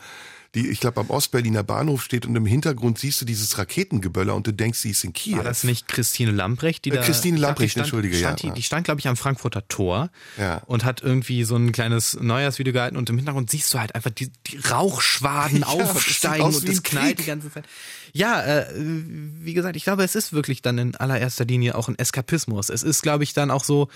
die, 0.56 0.70
ich 0.70 0.80
glaube, 0.80 1.02
am 1.02 1.10
Ostberliner 1.10 1.64
Bahnhof 1.64 2.02
steht 2.02 2.26
und 2.26 2.36
im 2.36 2.46
Hintergrund 2.46 2.98
siehst 2.98 3.22
du 3.22 3.26
dieses 3.26 3.58
Raketengeböller 3.58 4.34
und 4.34 4.48
du 4.48 4.54
denkst, 4.54 4.80
sie 4.80 4.92
ist 4.92 5.04
in 5.04 5.12
Kiew. 5.12 5.38
War 5.38 5.44
das 5.44 5.66
nicht 5.66 5.88
Christine 5.90 6.32
Lamprecht, 6.32 6.86
die 6.86 6.92
äh, 6.92 6.96
da... 6.96 7.02
Christine 7.02 7.38
Lamprecht, 7.38 7.74
stand, 7.74 7.86
entschuldige, 7.86 8.16
stand, 8.16 8.42
ja. 8.42 8.50
Die, 8.50 8.56
die 8.56 8.64
stand, 8.64 8.86
glaube 8.86 9.02
ich, 9.02 9.08
am 9.08 9.18
Frankfurter 9.18 9.68
Tor 9.68 10.10
ja. 10.38 10.62
und 10.66 10.86
hat 10.86 11.04
irgendwie 11.04 11.44
so 11.44 11.58
ein 11.58 11.74
kleines 11.74 12.18
Neujahrsvideo 12.20 12.74
gehalten 12.74 12.96
und 12.96 13.10
im 13.10 13.18
Hintergrund 13.18 13.50
siehst 13.50 13.74
du 13.74 13.80
halt 13.80 13.94
einfach 13.96 14.12
die, 14.12 14.32
die 14.48 14.58
Rauchschwaden 14.58 15.60
ja, 15.62 15.68
aufsteigen 15.68 16.46
das 16.46 16.58
und 16.58 16.70
das 16.70 16.84
knallt 16.84 17.20
die 17.20 17.26
ganze 17.26 17.52
Zeit. 17.52 17.66
Ja, 18.14 18.42
äh, 18.42 18.66
wie 18.74 19.54
gesagt, 19.54 19.76
ich 19.76 19.84
glaube, 19.84 20.06
es 20.06 20.16
ist 20.16 20.32
wirklich 20.32 20.62
dann 20.62 20.78
in 20.78 20.96
allererster 20.96 21.44
Linie 21.44 21.76
auch 21.76 21.90
ein 21.90 22.00
Eskapismus. 22.00 22.70
Es 22.70 22.82
ist, 22.82 23.02
glaube 23.02 23.26
ich, 23.26 23.34
dann 23.34 23.52
auch 23.52 23.66
so 23.66 23.90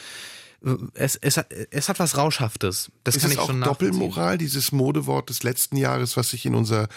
es, 0.94 1.16
es, 1.16 1.38
hat, 1.38 1.48
es 1.72 1.88
hat 1.88 2.00
was 2.00 2.18
Rauschhaftes. 2.18 2.92
Das 3.04 3.16
ist 3.16 3.22
kann 3.22 3.32
ich 3.32 3.38
auch 3.40 3.48
schon 3.48 3.62
Doppelmoral, 3.62 4.38
dieses 4.38 4.72
Modewort 4.72 5.30
des 5.30 5.44
letzten 5.44 5.78
Jahres, 5.78 6.18
was 6.18 6.32
sich 6.32 6.46
in 6.46 6.54
unser 6.54 6.90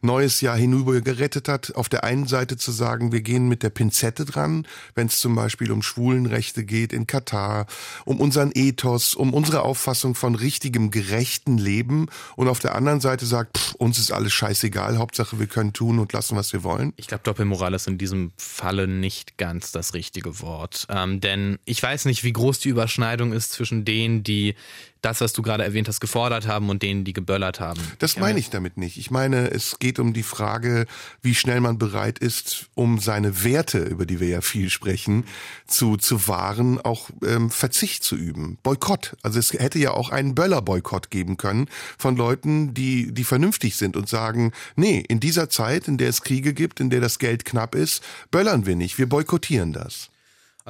neues 0.00 0.40
Jahr 0.40 0.56
hinüber 0.56 1.00
gerettet 1.00 1.48
hat. 1.48 1.74
Auf 1.76 1.88
der 1.88 2.04
einen 2.04 2.26
Seite 2.26 2.56
zu 2.56 2.72
sagen, 2.72 3.12
wir 3.12 3.20
gehen 3.20 3.48
mit 3.48 3.62
der 3.62 3.70
Pinzette 3.70 4.24
dran, 4.24 4.66
wenn 4.94 5.08
es 5.08 5.20
zum 5.20 5.34
Beispiel 5.34 5.70
um 5.70 5.82
Schwulenrechte 5.82 6.64
geht 6.64 6.92
in 6.92 7.06
Katar, 7.06 7.66
um 8.06 8.20
unseren 8.20 8.52
Ethos, 8.54 9.14
um 9.14 9.34
unsere 9.34 9.62
Auffassung 9.62 10.14
von 10.14 10.34
richtigem, 10.34 10.90
gerechten 10.90 11.58
Leben. 11.58 12.06
Und 12.36 12.48
auf 12.48 12.58
der 12.58 12.74
anderen 12.74 13.00
Seite 13.00 13.26
sagt, 13.26 13.58
pff, 13.58 13.74
uns 13.74 13.98
ist 13.98 14.12
alles 14.12 14.32
scheißegal, 14.32 14.96
Hauptsache 14.96 15.38
wir 15.38 15.46
können 15.46 15.74
tun 15.74 15.98
und 15.98 16.12
lassen, 16.14 16.36
was 16.36 16.54
wir 16.54 16.64
wollen. 16.64 16.94
Ich 16.96 17.06
glaube, 17.06 17.24
Doppelmoral 17.24 17.74
ist 17.74 17.86
in 17.86 17.98
diesem 17.98 18.32
Falle 18.38 18.88
nicht 18.88 19.36
ganz 19.36 19.72
das 19.72 19.92
richtige 19.92 20.40
Wort. 20.40 20.86
Ähm, 20.88 21.20
denn 21.20 21.58
ich 21.66 21.82
weiß 21.82 22.06
nicht, 22.06 22.24
wie 22.24 22.32
groß 22.32 22.60
die 22.60 22.70
Überschneidung 22.70 23.09
Überschneidung 23.10 23.32
ist 23.32 23.52
zwischen 23.52 23.84
denen, 23.84 24.22
die 24.22 24.54
das, 25.02 25.22
was 25.22 25.32
du 25.32 25.40
gerade 25.40 25.64
erwähnt 25.64 25.88
hast, 25.88 26.00
gefordert 26.00 26.46
haben 26.46 26.68
und 26.68 26.82
denen, 26.82 27.04
die 27.04 27.14
geböllert 27.14 27.58
haben. 27.58 27.80
Das 28.00 28.18
meine 28.18 28.38
ich 28.38 28.50
damit 28.50 28.76
nicht. 28.76 28.98
Ich 28.98 29.10
meine, 29.10 29.50
es 29.50 29.78
geht 29.78 29.98
um 29.98 30.12
die 30.12 30.22
Frage, 30.22 30.86
wie 31.22 31.34
schnell 31.34 31.60
man 31.60 31.78
bereit 31.78 32.18
ist, 32.18 32.66
um 32.74 32.98
seine 32.98 33.42
Werte, 33.42 33.78
über 33.78 34.04
die 34.04 34.20
wir 34.20 34.28
ja 34.28 34.42
viel 34.42 34.68
sprechen, 34.68 35.24
zu, 35.66 35.96
zu 35.96 36.28
wahren, 36.28 36.78
auch 36.78 37.08
ähm, 37.26 37.50
Verzicht 37.50 38.04
zu 38.04 38.14
üben. 38.14 38.58
Boykott. 38.62 39.16
Also 39.22 39.38
es 39.38 39.54
hätte 39.54 39.78
ja 39.78 39.92
auch 39.92 40.10
einen 40.10 40.34
Böller-Boykott 40.34 41.10
geben 41.10 41.38
können 41.38 41.68
von 41.96 42.16
Leuten, 42.16 42.74
die, 42.74 43.12
die 43.12 43.24
vernünftig 43.24 43.76
sind 43.76 43.96
und 43.96 44.06
sagen, 44.06 44.52
nee, 44.76 45.02
in 45.08 45.18
dieser 45.18 45.48
Zeit, 45.48 45.88
in 45.88 45.96
der 45.96 46.10
es 46.10 46.20
Kriege 46.20 46.52
gibt, 46.52 46.78
in 46.78 46.90
der 46.90 47.00
das 47.00 47.18
Geld 47.18 47.46
knapp 47.46 47.74
ist, 47.74 48.04
böllern 48.30 48.66
wir 48.66 48.76
nicht, 48.76 48.98
wir 48.98 49.08
boykottieren 49.08 49.72
das. 49.72 50.10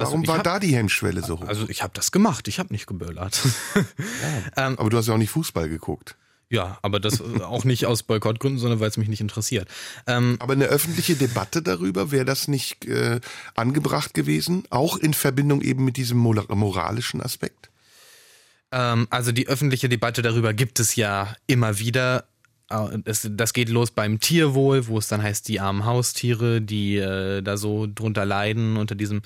Also 0.01 0.13
Warum 0.13 0.27
war 0.27 0.37
hab, 0.37 0.43
da 0.43 0.59
die 0.59 0.75
Hemmschwelle 0.75 1.21
so 1.21 1.39
hoch? 1.39 1.47
Also 1.47 1.69
ich 1.69 1.83
habe 1.83 1.93
das 1.93 2.11
gemacht, 2.11 2.47
ich 2.47 2.59
habe 2.59 2.73
nicht 2.73 2.87
geböllert. 2.87 3.39
Ja, 3.75 4.67
ähm, 4.67 4.79
aber 4.79 4.89
du 4.89 4.97
hast 4.97 5.07
ja 5.07 5.13
auch 5.13 5.19
nicht 5.19 5.31
Fußball 5.31 5.69
geguckt. 5.69 6.15
Ja, 6.51 6.77
aber 6.81 6.99
das 6.99 7.21
auch 7.41 7.63
nicht 7.63 7.85
aus 7.85 8.03
Boykottgründen, 8.03 8.59
sondern 8.59 8.79
weil 8.79 8.89
es 8.89 8.97
mich 8.97 9.07
nicht 9.07 9.21
interessiert. 9.21 9.67
Ähm, 10.05 10.35
aber 10.39 10.53
eine 10.53 10.65
öffentliche 10.65 11.15
Debatte 11.15 11.61
darüber, 11.61 12.11
wäre 12.11 12.25
das 12.25 12.47
nicht 12.47 12.85
äh, 12.85 13.21
angebracht 13.55 14.13
gewesen? 14.13 14.63
Auch 14.69 14.97
in 14.97 15.13
Verbindung 15.13 15.61
eben 15.61 15.85
mit 15.85 15.97
diesem 15.97 16.17
moralischen 16.17 17.21
Aspekt? 17.21 17.69
Ähm, 18.71 19.07
also 19.09 19.31
die 19.31 19.47
öffentliche 19.47 19.89
Debatte 19.89 20.21
darüber 20.21 20.53
gibt 20.53 20.79
es 20.79 20.95
ja 20.95 21.35
immer 21.47 21.79
wieder. 21.79 22.25
Das, 23.03 23.27
das 23.29 23.51
geht 23.51 23.67
los 23.67 23.91
beim 23.91 24.21
Tierwohl, 24.21 24.87
wo 24.87 24.97
es 24.97 25.07
dann 25.07 25.21
heißt, 25.21 25.49
die 25.49 25.59
armen 25.59 25.83
Haustiere, 25.83 26.61
die 26.61 26.95
äh, 26.95 27.41
da 27.41 27.57
so 27.57 27.85
drunter 27.93 28.25
leiden 28.25 28.77
unter 28.77 28.95
diesem 28.95 29.23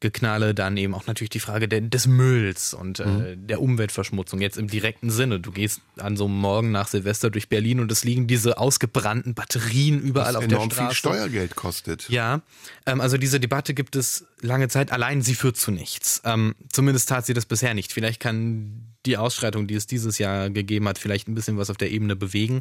Geknalle, 0.00 0.54
dann 0.54 0.76
eben 0.76 0.94
auch 0.94 1.06
natürlich 1.06 1.30
die 1.30 1.40
Frage 1.40 1.68
der, 1.68 1.80
des 1.80 2.06
Mülls 2.06 2.72
und 2.72 3.00
äh, 3.00 3.06
mhm. 3.06 3.20
äh, 3.20 3.36
der 3.36 3.60
Umweltverschmutzung, 3.60 4.40
jetzt 4.40 4.56
im 4.56 4.68
direkten 4.68 5.10
Sinne. 5.10 5.40
Du 5.40 5.50
gehst 5.50 5.80
an 5.96 6.16
so 6.16 6.26
einem 6.26 6.38
Morgen 6.38 6.70
nach 6.70 6.86
Silvester 6.86 7.30
durch 7.30 7.48
Berlin 7.48 7.80
und 7.80 7.90
es 7.90 8.04
liegen 8.04 8.28
diese 8.28 8.58
ausgebrannten 8.58 9.34
Batterien 9.34 10.00
überall 10.00 10.36
auf 10.36 10.46
der 10.46 10.60
Straße. 10.60 10.74
viel 10.74 10.94
Steuergeld 10.94 11.56
kostet. 11.56 12.08
Ja, 12.08 12.42
ähm, 12.86 13.00
also 13.00 13.18
diese 13.18 13.40
Debatte 13.40 13.74
gibt 13.74 13.96
es 13.96 14.26
lange 14.40 14.68
Zeit, 14.68 14.92
allein 14.92 15.22
sie 15.22 15.34
führt 15.34 15.56
zu 15.56 15.72
nichts. 15.72 16.22
Ähm, 16.24 16.54
zumindest 16.70 17.08
tat 17.08 17.26
sie 17.26 17.34
das 17.34 17.46
bisher 17.46 17.74
nicht. 17.74 17.92
Vielleicht 17.92 18.20
kann 18.20 18.94
die 19.08 19.16
Ausschreitung, 19.16 19.66
die 19.66 19.74
es 19.74 19.86
dieses 19.86 20.18
Jahr 20.18 20.50
gegeben 20.50 20.86
hat, 20.86 20.98
vielleicht 20.98 21.28
ein 21.28 21.34
bisschen 21.34 21.56
was 21.56 21.70
auf 21.70 21.76
der 21.76 21.90
Ebene 21.90 22.14
bewegen. 22.14 22.60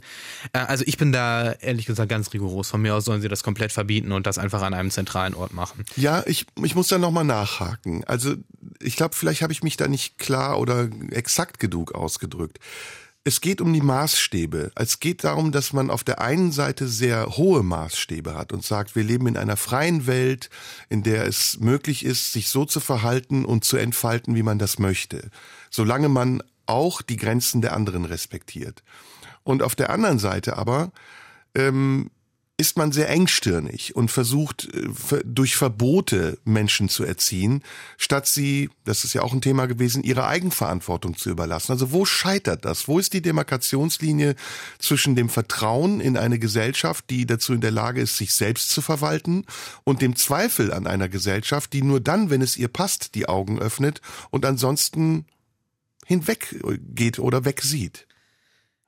Äh, 0.53 0.59
also 0.59 0.83
ich 0.87 0.97
bin 0.97 1.11
da 1.11 1.51
ehrlich 1.51 1.85
gesagt 1.85 2.09
ganz 2.09 2.33
rigoros. 2.33 2.69
Von 2.69 2.81
mir 2.81 2.95
aus 2.95 3.05
sollen 3.05 3.21
sie 3.21 3.27
das 3.27 3.43
komplett 3.43 3.71
verbieten 3.71 4.11
und 4.11 4.25
das 4.25 4.37
einfach 4.37 4.61
an 4.61 4.73
einem 4.73 4.89
zentralen 4.89 5.35
Ort 5.35 5.53
machen. 5.53 5.85
Ja, 5.95 6.23
ich, 6.25 6.45
ich 6.63 6.75
muss 6.75 6.87
da 6.87 6.97
nochmal 6.97 7.25
nachhaken. 7.25 8.03
Also 8.05 8.35
ich 8.81 8.95
glaube, 8.95 9.15
vielleicht 9.15 9.41
habe 9.41 9.53
ich 9.53 9.61
mich 9.61 9.77
da 9.77 9.87
nicht 9.87 10.17
klar 10.17 10.59
oder 10.59 10.89
exakt 11.11 11.59
genug 11.59 11.93
ausgedrückt. 11.93 12.59
Es 13.27 13.41
geht 13.41 13.59
um 13.59 13.73
die 13.73 13.81
Maßstäbe. 13.81 14.71
Es 14.75 15.01
geht 15.01 15.25
darum, 15.25 15.51
dass 15.51 15.73
man 15.73 15.89
auf 15.89 16.05
der 16.05 16.21
einen 16.21 16.53
Seite 16.53 16.87
sehr 16.87 17.35
hohe 17.35 17.61
Maßstäbe 17.61 18.35
hat 18.35 18.53
und 18.53 18.63
sagt, 18.63 18.95
wir 18.95 19.03
leben 19.03 19.27
in 19.27 19.35
einer 19.35 19.57
freien 19.57 20.07
Welt, 20.07 20.49
in 20.87 21.03
der 21.03 21.25
es 21.25 21.59
möglich 21.59 22.05
ist, 22.05 22.31
sich 22.31 22.47
so 22.47 22.63
zu 22.63 22.79
verhalten 22.79 23.43
und 23.43 23.65
zu 23.65 23.75
entfalten, 23.75 24.33
wie 24.35 24.43
man 24.43 24.59
das 24.59 24.79
möchte. 24.79 25.29
Solange 25.69 26.09
man 26.09 26.41
auch 26.65 27.01
die 27.01 27.17
Grenzen 27.17 27.61
der 27.61 27.73
anderen 27.73 28.05
respektiert. 28.05 28.83
Und 29.43 29.63
auf 29.63 29.75
der 29.75 29.89
anderen 29.89 30.19
Seite 30.19 30.57
aber 30.57 30.91
ähm, 31.55 32.11
ist 32.59 32.75
man 32.75 32.91
sehr 32.91 33.07
engstirnig 33.09 33.95
und 33.95 34.09
versucht 34.09 34.67
äh, 34.73 35.21
durch 35.23 35.55
Verbote 35.55 36.39
Menschen 36.43 36.89
zu 36.89 37.03
erziehen, 37.03 37.63
statt 37.97 38.25
sie, 38.25 38.71
das 38.83 39.03
ist 39.03 39.13
ja 39.13 39.21
auch 39.21 39.31
ein 39.31 39.41
Thema 39.41 39.67
gewesen, 39.67 40.01
ihre 40.01 40.25
Eigenverantwortung 40.25 41.15
zu 41.15 41.29
überlassen. 41.29 41.71
Also 41.71 41.91
wo 41.91 42.03
scheitert 42.03 42.65
das? 42.65 42.87
Wo 42.87 42.97
ist 42.97 43.13
die 43.13 43.21
Demarkationslinie 43.21 44.35
zwischen 44.79 45.15
dem 45.15 45.29
Vertrauen 45.29 46.01
in 46.01 46.17
eine 46.17 46.39
Gesellschaft, 46.39 47.05
die 47.11 47.27
dazu 47.27 47.53
in 47.53 47.61
der 47.61 47.71
Lage 47.71 48.01
ist, 48.01 48.17
sich 48.17 48.33
selbst 48.33 48.71
zu 48.71 48.81
verwalten, 48.81 49.45
und 49.83 50.01
dem 50.01 50.15
Zweifel 50.15 50.73
an 50.73 50.87
einer 50.87 51.09
Gesellschaft, 51.09 51.73
die 51.73 51.83
nur 51.83 51.99
dann, 51.99 52.31
wenn 52.31 52.41
es 52.41 52.57
ihr 52.57 52.69
passt, 52.69 53.13
die 53.13 53.29
Augen 53.29 53.59
öffnet 53.59 54.01
und 54.31 54.45
ansonsten 54.45 55.25
hinweggeht 56.07 57.19
oder 57.19 57.45
wegsieht? 57.45 58.06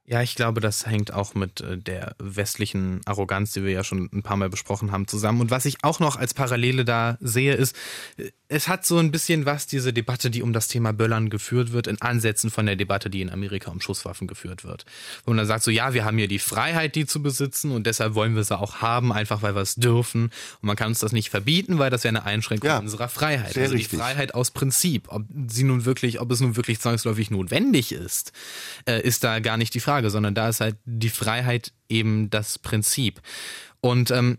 Ja, 0.10 0.24
ich 0.24 0.34
glaube, 0.34 0.60
das 0.60 0.88
hängt 0.88 1.14
auch 1.14 1.36
mit 1.36 1.62
äh, 1.62 1.78
der 1.78 2.16
westlichen 2.18 3.02
Arroganz, 3.06 3.54
die 3.54 3.64
wir 3.64 3.72
ja 3.72 3.84
schon 3.84 4.10
ein 4.12 4.24
paar 4.24 4.38
Mal 4.38 4.50
besprochen 4.50 4.92
haben, 4.92 5.08
zusammen. 5.08 5.40
Und 5.40 5.52
was 5.52 5.66
ich 5.66 5.84
auch 5.84 6.00
noch 6.00 6.16
als 6.16 6.34
Parallele 6.34 6.84
da 6.84 7.20
sehe, 7.22 7.54
ist, 7.54 7.76
äh, 8.18 8.32
es 8.52 8.68
hat 8.68 8.84
so 8.84 8.98
ein 8.98 9.12
bisschen 9.12 9.46
was, 9.46 9.68
diese 9.68 9.94
Debatte, 9.94 10.32
die 10.32 10.42
um 10.42 10.52
das 10.52 10.68
Thema 10.68 10.92
Böllern 10.94 11.30
geführt 11.30 11.72
wird, 11.72 11.86
in 11.86 12.02
Ansätzen 12.02 12.50
von 12.50 12.66
der 12.66 12.76
Debatte, 12.76 13.12
die 13.12 13.22
in 13.22 13.30
Amerika 13.30 13.70
um 13.70 13.80
Schusswaffen 13.80 14.26
geführt 14.26 14.64
wird. 14.64 14.86
Wo 15.24 15.30
man 15.30 15.38
dann 15.38 15.46
sagt 15.46 15.64
so, 15.64 15.70
ja, 15.70 15.94
wir 15.94 16.04
haben 16.06 16.18
hier 16.18 16.28
die 16.28 16.40
Freiheit, 16.40 16.96
die 16.96 17.06
zu 17.06 17.22
besitzen 17.22 17.70
und 17.70 17.86
deshalb 17.86 18.16
wollen 18.16 18.36
wir 18.36 18.44
sie 18.44 18.58
auch 18.58 18.78
haben, 18.78 19.14
einfach 19.14 19.44
weil 19.44 19.54
wir 19.54 19.62
es 19.62 19.76
dürfen. 19.76 20.24
Und 20.24 20.64
man 20.64 20.76
kann 20.76 20.88
uns 20.88 20.98
das 20.98 21.12
nicht 21.12 21.30
verbieten, 21.30 21.78
weil 21.78 21.92
das 21.92 22.04
wäre 22.04 22.16
eine 22.16 22.26
Einschränkung 22.26 22.68
ja, 22.68 22.80
unserer 22.80 23.08
Freiheit. 23.08 23.56
also 23.56 23.76
richtig. 23.76 23.90
die 23.90 23.98
Freiheit 23.98 24.34
aus 24.34 24.50
Prinzip. 24.50 25.10
Ob 25.10 25.26
sie 25.48 25.64
nun 25.64 25.86
wirklich, 25.86 26.20
ob 26.20 26.32
es 26.32 26.40
nun 26.40 26.56
wirklich 26.56 26.80
zwangsläufig 26.80 27.30
notwendig 27.30 27.92
ist, 27.92 28.32
äh, 28.88 29.00
ist 29.00 29.24
da 29.24 29.38
gar 29.42 29.58
nicht 29.58 29.76
die 29.76 29.80
Frage. 29.80 29.99
Frage, 30.00 30.10
sondern 30.10 30.34
da 30.34 30.48
ist 30.48 30.62
halt 30.62 30.78
die 30.86 31.10
Freiheit 31.10 31.74
eben 31.90 32.30
das 32.30 32.58
Prinzip. 32.58 33.22
Und 33.82 34.12
ähm, 34.12 34.38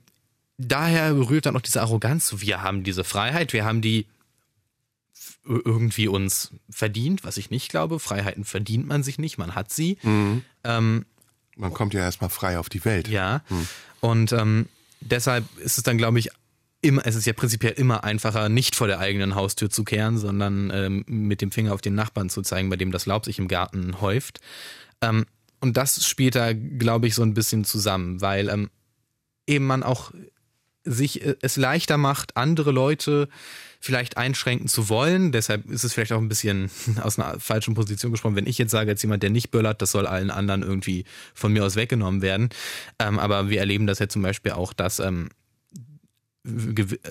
daher 0.57 1.13
berührt 1.13 1.45
dann 1.45 1.57
auch 1.57 1.61
diese 1.61 1.83
Arroganz. 1.83 2.35
Wir 2.39 2.63
haben 2.63 2.83
diese 2.83 3.05
Freiheit, 3.05 3.53
wir 3.53 3.67
haben 3.67 3.83
die 3.83 4.07
irgendwie 5.45 6.09
uns 6.09 6.53
verdient, 6.71 7.25
was 7.25 7.37
ich 7.37 7.51
nicht 7.51 7.69
glaube. 7.69 7.99
Freiheiten 7.99 8.45
verdient 8.45 8.87
man 8.87 9.03
sich 9.03 9.19
nicht, 9.19 9.37
man 9.37 9.55
hat 9.55 9.71
sie. 9.71 9.99
Mhm. 10.03 10.43
Ähm, 10.65 11.05
man 11.57 11.75
kommt 11.75 11.93
ja 11.93 12.01
erstmal 12.01 12.31
frei 12.31 12.59
auf 12.59 12.71
die 12.71 12.85
Welt. 12.87 13.09
Ja. 13.09 13.43
Mhm. 13.51 13.69
Und 14.01 14.33
ähm, 14.33 14.67
deshalb 15.01 15.45
ist 15.59 15.77
es 15.77 15.85
dann, 15.85 15.99
glaube 15.99 16.19
ich, 16.19 16.31
immer, 16.81 17.03
es 17.05 17.17
ist 17.17 17.27
ja 17.27 17.35
prinzipiell 17.35 17.73
immer 17.73 18.05
einfacher, 18.05 18.49
nicht 18.49 18.77
vor 18.77 18.87
der 18.87 18.99
eigenen 18.99 19.35
Haustür 19.35 19.69
zu 19.69 19.85
kehren, 19.85 20.17
sondern 20.17 20.71
ähm, 20.73 21.05
mit 21.07 21.43
dem 21.43 21.53
Finger 21.53 21.75
auf 21.75 21.83
den 21.83 21.95
Nachbarn 21.95 22.31
zu 22.31 22.41
zeigen, 22.41 22.71
bei 22.71 22.77
dem 22.77 22.93
das 22.93 23.05
Laub 23.05 23.27
sich 23.27 23.39
im 23.39 23.49
Garten 23.49 24.01
häuft. 24.01 24.41
Ähm, 25.03 25.27
und 25.61 25.77
das 25.77 26.07
spielt 26.07 26.35
da, 26.35 26.53
glaube 26.53 27.07
ich, 27.07 27.15
so 27.15 27.23
ein 27.23 27.35
bisschen 27.35 27.65
zusammen, 27.65 28.21
weil 28.21 28.49
ähm, 28.49 28.71
eben 29.47 29.67
man 29.67 29.83
auch 29.83 30.13
sich 30.85 31.25
äh, 31.25 31.37
es 31.43 31.57
leichter 31.57 31.99
macht, 31.99 32.37
andere 32.37 32.71
Leute 32.71 33.29
vielleicht 33.81 34.17
einschränken 34.17 34.69
zu 34.69 34.89
wollen. 34.89 35.33
Deshalb 35.33 35.71
ist 35.71 35.85
es 35.85 35.95
vielleicht 35.95 36.13
auch 36.13 36.21
ein 36.21 36.29
bisschen 36.29 36.71
aus 37.03 37.19
einer 37.19 37.41
falschen 37.41 37.75
Position 37.75 38.13
gesprochen, 38.13 38.37
wenn 38.37 38.47
ich 38.47 38.59
jetzt 38.59 38.71
sage, 38.71 38.91
als 38.91 39.03
jemand, 39.03 39.23
der 39.23 39.31
nicht 39.31 39.51
böllert, 39.51 39.83
das 39.83 39.93
soll 39.93 40.07
allen 40.07 40.31
anderen 40.31 40.63
irgendwie 40.63 41.05
von 41.35 41.53
mir 41.53 41.65
aus 41.65 41.77
weggenommen 41.77 42.23
werden. 42.23 42.51
Ähm, 42.99 43.19
aber 43.19 43.49
wir 43.51 43.61
erleben 43.61 43.87
das 43.87 43.99
ja 43.99 44.09
zum 44.09 44.23
Beispiel 44.23 44.53
auch, 44.53 44.73
dass 44.73 44.99
ähm, 44.99 45.29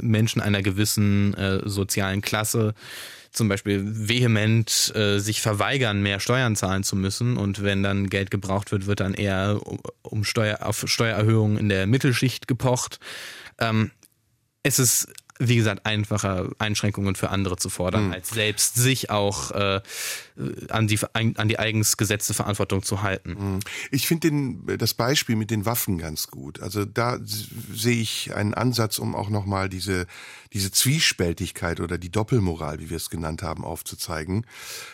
Menschen 0.01 0.41
einer 0.41 0.63
gewissen 0.63 1.33
äh, 1.35 1.61
sozialen 1.67 2.21
Klasse 2.21 2.73
zum 3.31 3.47
Beispiel 3.47 3.81
vehement 3.83 4.91
äh, 4.95 5.19
sich 5.19 5.41
verweigern, 5.41 6.01
mehr 6.01 6.19
Steuern 6.19 6.55
zahlen 6.55 6.83
zu 6.83 6.95
müssen. 6.95 7.37
Und 7.37 7.63
wenn 7.63 7.83
dann 7.83 8.09
Geld 8.09 8.31
gebraucht 8.31 8.71
wird, 8.71 8.85
wird 8.85 8.99
dann 8.99 9.13
eher 9.13 9.59
um 10.01 10.23
Steuer, 10.23 10.59
auf 10.61 10.83
Steuererhöhungen 10.87 11.57
in 11.57 11.69
der 11.69 11.87
Mittelschicht 11.87 12.47
gepocht. 12.47 12.99
Ähm, 13.59 13.91
es 14.63 14.79
ist 14.79 15.07
wie 15.41 15.55
gesagt, 15.55 15.85
einfacher 15.85 16.49
Einschränkungen 16.59 17.15
für 17.15 17.29
andere 17.29 17.55
zu 17.55 17.69
fordern, 17.69 18.07
mhm. 18.07 18.13
als 18.13 18.29
selbst 18.29 18.75
sich 18.75 19.09
auch 19.09 19.51
äh, 19.51 19.81
an, 20.67 20.87
die, 20.87 20.99
an 21.13 21.47
die 21.47 21.57
eigens 21.57 21.95
gesetzte 21.95 22.33
Verantwortung 22.33 22.83
zu 22.83 23.01
halten. 23.01 23.37
Mhm. 23.39 23.59
Ich 23.89 24.05
finde 24.05 24.77
das 24.77 24.93
Beispiel 24.93 25.37
mit 25.37 25.49
den 25.49 25.65
Waffen 25.65 25.97
ganz 25.97 26.27
gut. 26.27 26.59
Also 26.59 26.83
da 26.83 27.19
sehe 27.23 28.01
ich 28.01 28.35
einen 28.35 28.53
Ansatz, 28.53 28.99
um 28.99 29.15
auch 29.15 29.29
nochmal 29.29 29.69
diese, 29.69 30.07
diese 30.51 30.71
Zwiespältigkeit 30.71 31.79
oder 31.79 31.97
die 31.97 32.11
Doppelmoral, 32.11 32.79
wie 32.79 32.89
wir 32.89 32.97
es 32.97 33.09
genannt 33.09 33.41
haben, 33.41 33.63
aufzuzeigen. 33.63 34.45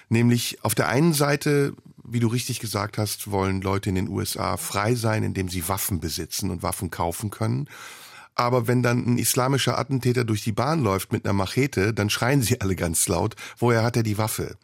Nämlich 0.10 0.64
auf 0.64 0.76
der 0.76 0.90
einen 0.90 1.14
Seite, 1.14 1.74
wie 2.04 2.20
du 2.20 2.28
richtig 2.28 2.60
gesagt 2.60 3.00
hast, 3.00 3.32
wollen 3.32 3.62
Leute 3.62 3.90
in 3.90 3.96
den 3.96 4.10
USA 4.10 4.58
frei 4.58 4.94
sein, 4.94 5.24
indem 5.24 5.50
sie 5.50 5.68
Waffen 5.68 6.00
besitzen 6.00 6.52
und 6.52 6.62
Waffen 6.62 6.92
kaufen 6.92 7.32
können. 7.32 7.68
Aber 8.36 8.68
wenn 8.68 8.84
dann 8.84 9.06
ein 9.06 9.18
islamischer 9.18 9.80
Attentäter 9.80 10.26
durch 10.26 10.44
die 10.44 10.52
Bahn 10.52 10.84
läuft 10.84 11.12
mit 11.14 11.26
einer 11.26 11.34
Machete, 11.34 11.94
dann 11.94 12.10
schreien 12.10 12.42
sie 12.42 12.62
alle 12.62 12.76
ganz 12.76 13.08
laut, 13.08 13.36
woher 13.58 13.84
hat 13.84 13.96
er 13.96 14.04
die 14.04 14.18
Waffe? 14.18 14.58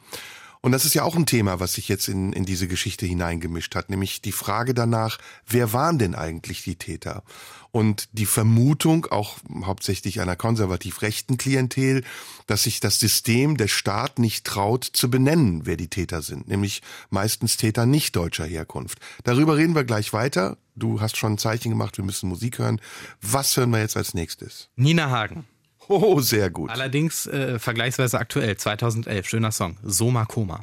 Und 0.62 0.74
das 0.74 0.86
ist 0.86 0.94
ja 0.94 1.04
auch 1.04 1.16
ein 1.16 1.26
Thema, 1.26 1.60
was 1.60 1.74
sich 1.74 1.88
jetzt 1.90 2.08
in, 2.08 2.34
in 2.34 2.46
diese 2.46 2.68
Geschichte 2.68 3.08
hineingemischt 3.08 3.74
hat, 3.76 3.90
nämlich 3.90 4.22
die 4.22 4.32
Frage 4.32 4.76
danach, 4.76 5.18
wer 5.48 5.74
waren 5.74 5.98
denn 5.98 6.14
eigentlich 6.14 6.64
die 6.64 6.76
Täter? 6.76 7.24
Und 7.72 8.10
die 8.12 8.26
Vermutung, 8.26 9.06
auch 9.06 9.38
hauptsächlich 9.64 10.20
einer 10.20 10.36
konservativ 10.36 11.02
rechten 11.02 11.38
Klientel, 11.38 12.04
dass 12.46 12.64
sich 12.64 12.82
das 12.82 13.00
System, 13.00 13.56
der 13.56 13.70
Staat 13.70 14.20
nicht 14.20 14.46
traut 14.46 14.84
zu 14.84 15.10
benennen, 15.10 15.66
wer 15.66 15.78
die 15.78 15.88
Täter 15.88 16.22
sind, 16.22 16.50
nämlich 16.50 16.82
meistens 17.10 17.56
Täter 17.56 17.86
nicht 17.86 18.16
deutscher 18.16 18.46
Herkunft. 18.46 19.00
Darüber 19.24 19.56
reden 19.56 19.74
wir 19.74 19.86
gleich 19.86 20.12
weiter. 20.12 20.58
Du 20.76 21.00
hast 21.00 21.16
schon 21.16 21.34
ein 21.34 21.38
Zeichen 21.38 21.70
gemacht, 21.70 21.98
wir 21.98 22.04
müssen 22.04 22.28
Musik 22.28 22.60
hören. 22.60 22.82
Was 23.22 23.56
hören 23.56 23.70
wir 23.70 23.80
jetzt 23.80 23.96
als 23.96 24.14
nächstes? 24.14 24.70
Nina 24.76 25.10
Hagen. 25.10 25.46
Oh, 25.88 26.22
sehr 26.22 26.50
gut. 26.50 26.70
Allerdings 26.70 27.26
äh, 27.28 27.60
vergleichsweise 27.60 28.20
aktuell, 28.20 28.56
2011, 28.56 29.28
schöner 29.28 29.52
Song, 29.52 29.78
Soma 29.84 30.26
Koma. 30.26 30.62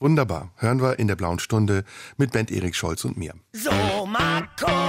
Wunderbar, 0.00 0.52
hören 0.56 0.80
wir 0.80 0.98
in 1.00 1.08
der 1.08 1.16
blauen 1.16 1.40
Stunde 1.40 1.84
mit 2.16 2.32
Band 2.32 2.52
Erik 2.52 2.76
Scholz 2.76 3.04
und 3.04 3.16
mir. 3.16 3.34
Soma 3.52 4.46
Koma. 4.56 4.87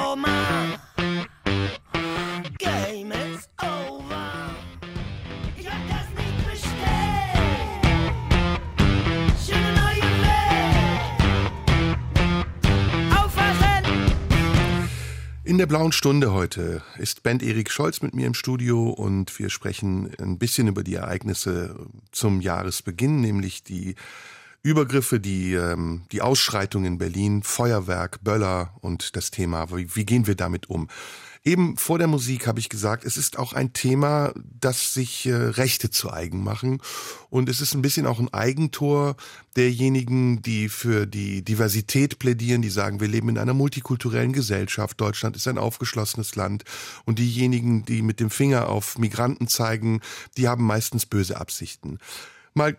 In 15.50 15.58
der 15.58 15.66
blauen 15.66 15.91
Stunde 15.91 16.32
heute 16.32 16.84
ist 17.00 17.24
Band 17.24 17.41
Erik 17.41 17.72
Scholz 17.72 18.04
mit 18.04 18.14
mir 18.14 18.28
im 18.28 18.36
Studio 18.36 18.91
und 18.91 19.39
wir 19.39 19.50
sprechen 19.50 20.12
ein 20.22 20.38
bisschen 20.38 20.68
über 20.68 20.84
die 20.84 20.93
Ereignisse 20.93 21.88
zum 22.12 22.39
Jahresbeginn, 22.39 23.20
nämlich 23.20 23.64
die 23.64 23.95
Übergriffe, 24.62 25.20
die, 25.20 25.56
ähm, 25.56 26.04
die 26.12 26.22
Ausschreitungen 26.22 26.86
in 26.86 26.97
Berlin, 27.00 27.41
Feuerwerk, 27.41 28.24
Böller 28.24 28.76
und 28.82 29.16
das 29.16 29.32
Thema, 29.32 29.76
wie, 29.76 29.95
wie 29.95 30.06
gehen 30.06 30.28
wir 30.28 30.36
damit 30.36 30.70
um? 30.70 30.88
Eben 31.46 31.78
vor 31.78 31.98
der 31.98 32.08
Musik 32.08 32.48
habe 32.48 32.60
ich 32.60 32.68
gesagt, 32.68 33.06
es 33.06 33.16
ist 33.16 33.40
auch 33.40 33.54
ein 33.54 33.72
Thema, 33.72 34.34
das 34.60 34.94
sich 34.94 35.26
äh, 35.26 35.34
Rechte 35.34 35.90
zu 35.90 36.12
eigen 36.12 36.44
machen. 36.44 36.82
Und 37.30 37.48
es 37.48 37.62
ist 37.62 37.74
ein 37.74 37.82
bisschen 37.82 38.06
auch 38.06 38.20
ein 38.20 38.34
Eigentor 38.34 39.16
derjenigen, 39.56 40.42
die 40.42 40.68
für 40.68 41.06
die 41.06 41.44
Diversität 41.44 42.20
plädieren, 42.20 42.62
die 42.62 42.70
sagen, 42.70 43.00
wir 43.00 43.08
leben 43.08 43.30
in 43.30 43.38
einer 43.38 43.54
multikulturellen 43.54 44.34
Gesellschaft, 44.34 45.00
Deutschland 45.00 45.38
ist 45.38 45.48
ein 45.48 45.58
aufgeschlossenes 45.58 46.36
Land. 46.36 46.66
Und 47.06 47.20
diejenigen, 47.20 47.86
die 47.86 48.02
mit 48.02 48.20
dem 48.20 48.30
Finger 48.30 48.68
auf 48.68 48.98
Migranten 48.98 49.48
zeigen, 49.48 50.02
die 50.38 50.48
haben 50.50 50.66
meistens 50.66 51.06
böse 51.06 51.40
Absichten 51.40 52.00
mal 52.54 52.76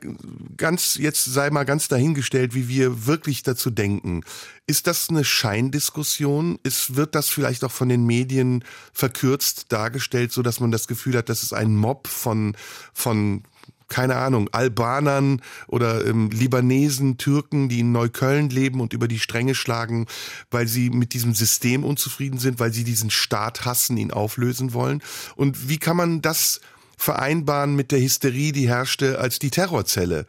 ganz, 0.57 0.97
jetzt 0.97 1.25
sei 1.25 1.51
mal 1.51 1.65
ganz 1.65 1.89
dahingestellt, 1.89 2.55
wie 2.55 2.69
wir 2.69 3.07
wirklich 3.07 3.43
dazu 3.43 3.71
denken. 3.71 4.23
Ist 4.67 4.87
das 4.87 5.09
eine 5.09 5.25
Scheindiskussion? 5.25 6.59
Ist, 6.63 6.97
wird 6.97 7.15
das 7.15 7.29
vielleicht 7.29 7.65
auch 7.65 7.71
von 7.71 7.89
den 7.89 8.05
Medien 8.05 8.65
verkürzt 8.93 9.67
dargestellt, 9.73 10.33
so 10.33 10.43
dass 10.43 10.61
man 10.61 10.71
das 10.71 10.87
Gefühl 10.87 11.17
hat, 11.17 11.29
das 11.29 11.43
ist 11.43 11.53
ein 11.53 11.77
Mob 11.77 12.07
von, 12.07 12.57
von, 12.93 13.43
keine 13.89 14.17
Ahnung, 14.17 14.49
Albanern 14.53 15.43
oder 15.67 16.07
ähm, 16.07 16.31
Libanesen, 16.31 17.19
Türken, 17.19 17.69
die 17.69 17.81
in 17.81 17.93
Neukölln 17.93 18.49
leben 18.49 18.81
und 18.81 18.93
über 18.93 19.09
die 19.09 19.19
Stränge 19.19 19.55
schlagen, 19.55 20.07
weil 20.51 20.69
sie 20.69 20.91
mit 20.91 21.13
diesem 21.13 21.35
System 21.35 21.85
unzufrieden 21.85 22.39
sind, 22.39 22.61
weil 22.61 22.73
sie 22.73 22.85
diesen 22.85 23.11
Staat 23.11 23.65
hassen, 23.65 23.97
ihn 23.97 24.13
auflösen 24.13 24.73
wollen. 24.73 25.03
Und 25.37 25.69
wie 25.69 25.79
kann 25.79 25.97
man 25.97 26.23
das 26.23 26.61
vereinbaren 27.01 27.75
mit 27.75 27.93
der 27.93 28.01
Hysterie, 28.01 28.53
die 28.53 28.69
herrschte, 28.69 29.19
als 29.19 29.39
die 29.39 29.51
Terrorzelle 29.51 30.27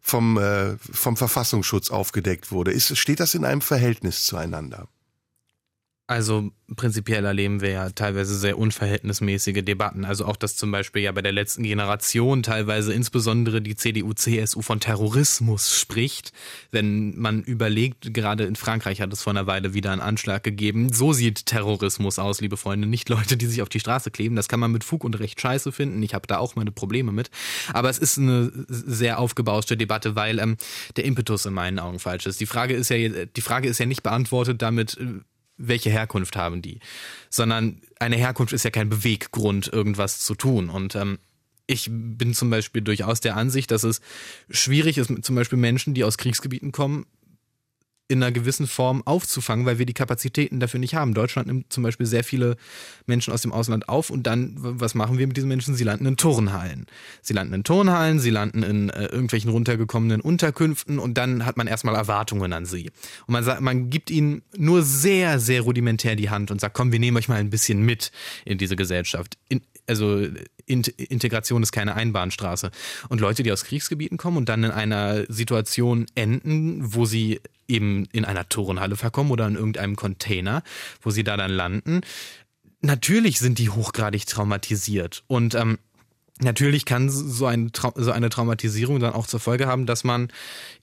vom, 0.00 0.38
äh, 0.38 0.76
vom 0.78 1.16
Verfassungsschutz 1.16 1.90
aufgedeckt 1.90 2.50
wurde. 2.50 2.72
Ist, 2.72 2.96
steht 2.96 3.20
das 3.20 3.34
in 3.34 3.44
einem 3.44 3.60
Verhältnis 3.60 4.24
zueinander? 4.24 4.88
Also 6.06 6.50
prinzipiell 6.76 7.24
erleben 7.24 7.62
wir 7.62 7.70
ja 7.70 7.88
teilweise 7.88 8.36
sehr 8.36 8.58
unverhältnismäßige 8.58 9.64
Debatten. 9.64 10.04
Also 10.04 10.26
auch, 10.26 10.36
dass 10.36 10.54
zum 10.54 10.70
Beispiel 10.70 11.00
ja 11.00 11.12
bei 11.12 11.22
der 11.22 11.32
letzten 11.32 11.62
Generation 11.62 12.42
teilweise 12.42 12.92
insbesondere 12.92 13.62
die 13.62 13.74
CDU, 13.74 14.12
CSU 14.12 14.60
von 14.60 14.80
Terrorismus 14.80 15.80
spricht. 15.80 16.32
Wenn 16.70 17.18
man 17.18 17.42
überlegt, 17.42 18.12
gerade 18.12 18.44
in 18.44 18.54
Frankreich 18.54 19.00
hat 19.00 19.14
es 19.14 19.22
vor 19.22 19.32
einer 19.32 19.46
Weile 19.46 19.72
wieder 19.72 19.92
einen 19.92 20.02
Anschlag 20.02 20.42
gegeben. 20.42 20.92
So 20.92 21.14
sieht 21.14 21.46
Terrorismus 21.46 22.18
aus, 22.18 22.42
liebe 22.42 22.58
Freunde. 22.58 22.86
Nicht 22.86 23.08
Leute, 23.08 23.38
die 23.38 23.46
sich 23.46 23.62
auf 23.62 23.70
die 23.70 23.80
Straße 23.80 24.10
kleben. 24.10 24.36
Das 24.36 24.48
kann 24.48 24.60
man 24.60 24.72
mit 24.72 24.84
Fug 24.84 25.04
und 25.04 25.18
Recht 25.18 25.40
scheiße 25.40 25.72
finden. 25.72 26.02
Ich 26.02 26.12
habe 26.12 26.26
da 26.26 26.36
auch 26.36 26.54
meine 26.54 26.70
Probleme 26.70 27.12
mit. 27.12 27.30
Aber 27.72 27.88
es 27.88 27.96
ist 27.96 28.18
eine 28.18 28.52
sehr 28.68 29.18
aufgebauschte 29.18 29.78
Debatte, 29.78 30.16
weil 30.16 30.38
ähm, 30.38 30.58
der 30.96 31.06
Impetus 31.06 31.46
in 31.46 31.54
meinen 31.54 31.78
Augen 31.78 31.98
falsch 31.98 32.26
ist. 32.26 32.42
Die 32.42 32.46
Frage 32.46 32.74
ist 32.74 32.90
ja, 32.90 33.24
die 33.24 33.40
Frage 33.40 33.68
ist 33.68 33.78
ja 33.78 33.86
nicht 33.86 34.02
beantwortet 34.02 34.60
damit, 34.60 34.98
äh, 34.98 35.20
welche 35.56 35.90
Herkunft 35.90 36.36
haben 36.36 36.62
die, 36.62 36.80
sondern 37.30 37.80
eine 38.00 38.16
Herkunft 38.16 38.52
ist 38.52 38.64
ja 38.64 38.70
kein 38.70 38.88
Beweggrund, 38.88 39.68
irgendwas 39.72 40.20
zu 40.20 40.34
tun. 40.34 40.68
Und 40.68 40.94
ähm, 40.94 41.18
ich 41.66 41.88
bin 41.90 42.34
zum 42.34 42.50
Beispiel 42.50 42.82
durchaus 42.82 43.20
der 43.20 43.36
Ansicht, 43.36 43.70
dass 43.70 43.84
es 43.84 44.00
schwierig 44.50 44.98
ist, 44.98 45.10
zum 45.24 45.34
Beispiel 45.34 45.58
Menschen, 45.58 45.94
die 45.94 46.04
aus 46.04 46.18
Kriegsgebieten 46.18 46.72
kommen, 46.72 47.06
in 48.06 48.22
einer 48.22 48.32
gewissen 48.32 48.66
Form 48.66 49.02
aufzufangen, 49.06 49.64
weil 49.64 49.78
wir 49.78 49.86
die 49.86 49.94
Kapazitäten 49.94 50.60
dafür 50.60 50.78
nicht 50.78 50.94
haben. 50.94 51.14
Deutschland 51.14 51.48
nimmt 51.48 51.72
zum 51.72 51.82
Beispiel 51.82 52.04
sehr 52.04 52.22
viele 52.22 52.56
Menschen 53.06 53.32
aus 53.32 53.42
dem 53.42 53.52
Ausland 53.52 53.88
auf 53.88 54.10
und 54.10 54.26
dann, 54.26 54.52
was 54.56 54.94
machen 54.94 55.16
wir 55.16 55.26
mit 55.26 55.38
diesen 55.38 55.48
Menschen? 55.48 55.74
Sie 55.74 55.84
landen 55.84 56.04
in 56.04 56.18
Turnhallen. 56.18 56.86
Sie 57.22 57.32
landen 57.32 57.54
in 57.54 57.64
Turnhallen, 57.64 58.20
sie 58.20 58.28
landen 58.28 58.62
in 58.62 58.90
äh, 58.90 59.06
irgendwelchen 59.06 59.50
runtergekommenen 59.50 60.20
Unterkünften 60.20 60.98
und 60.98 61.16
dann 61.16 61.46
hat 61.46 61.56
man 61.56 61.66
erstmal 61.66 61.94
Erwartungen 61.94 62.52
an 62.52 62.66
sie. 62.66 62.90
Und 63.26 63.32
man 63.32 63.42
sagt, 63.42 63.62
man 63.62 63.88
gibt 63.88 64.10
ihnen 64.10 64.42
nur 64.54 64.82
sehr, 64.82 65.38
sehr 65.38 65.62
rudimentär 65.62 66.14
die 66.14 66.28
Hand 66.28 66.50
und 66.50 66.60
sagt, 66.60 66.74
komm, 66.74 66.92
wir 66.92 66.98
nehmen 66.98 67.16
euch 67.16 67.28
mal 67.28 67.36
ein 67.36 67.50
bisschen 67.50 67.82
mit 67.82 68.12
in 68.44 68.58
diese 68.58 68.76
Gesellschaft. 68.76 69.38
In, 69.48 69.62
also 69.86 70.26
Integration 70.66 71.62
ist 71.62 71.72
keine 71.72 71.94
Einbahnstraße. 71.94 72.70
Und 73.08 73.20
Leute, 73.20 73.42
die 73.42 73.52
aus 73.52 73.64
Kriegsgebieten 73.64 74.18
kommen 74.18 74.36
und 74.36 74.48
dann 74.48 74.64
in 74.64 74.70
einer 74.70 75.24
Situation 75.28 76.06
enden, 76.14 76.94
wo 76.94 77.06
sie 77.06 77.40
eben 77.68 78.06
in 78.12 78.24
einer 78.24 78.48
Turnhalle 78.48 78.96
verkommen 78.96 79.30
oder 79.30 79.46
in 79.46 79.54
irgendeinem 79.54 79.96
Container, 79.96 80.62
wo 81.02 81.10
sie 81.10 81.24
da 81.24 81.36
dann 81.36 81.50
landen, 81.50 82.00
natürlich 82.80 83.38
sind 83.38 83.58
die 83.58 83.70
hochgradig 83.70 84.26
traumatisiert. 84.26 85.24
Und 85.26 85.54
ähm, 85.54 85.78
Natürlich 86.40 86.84
kann 86.84 87.10
so, 87.10 87.46
ein 87.46 87.70
so 87.94 88.10
eine 88.10 88.28
Traumatisierung 88.28 88.98
dann 88.98 89.12
auch 89.12 89.28
zur 89.28 89.38
Folge 89.38 89.68
haben, 89.68 89.86
dass 89.86 90.02
man 90.02 90.32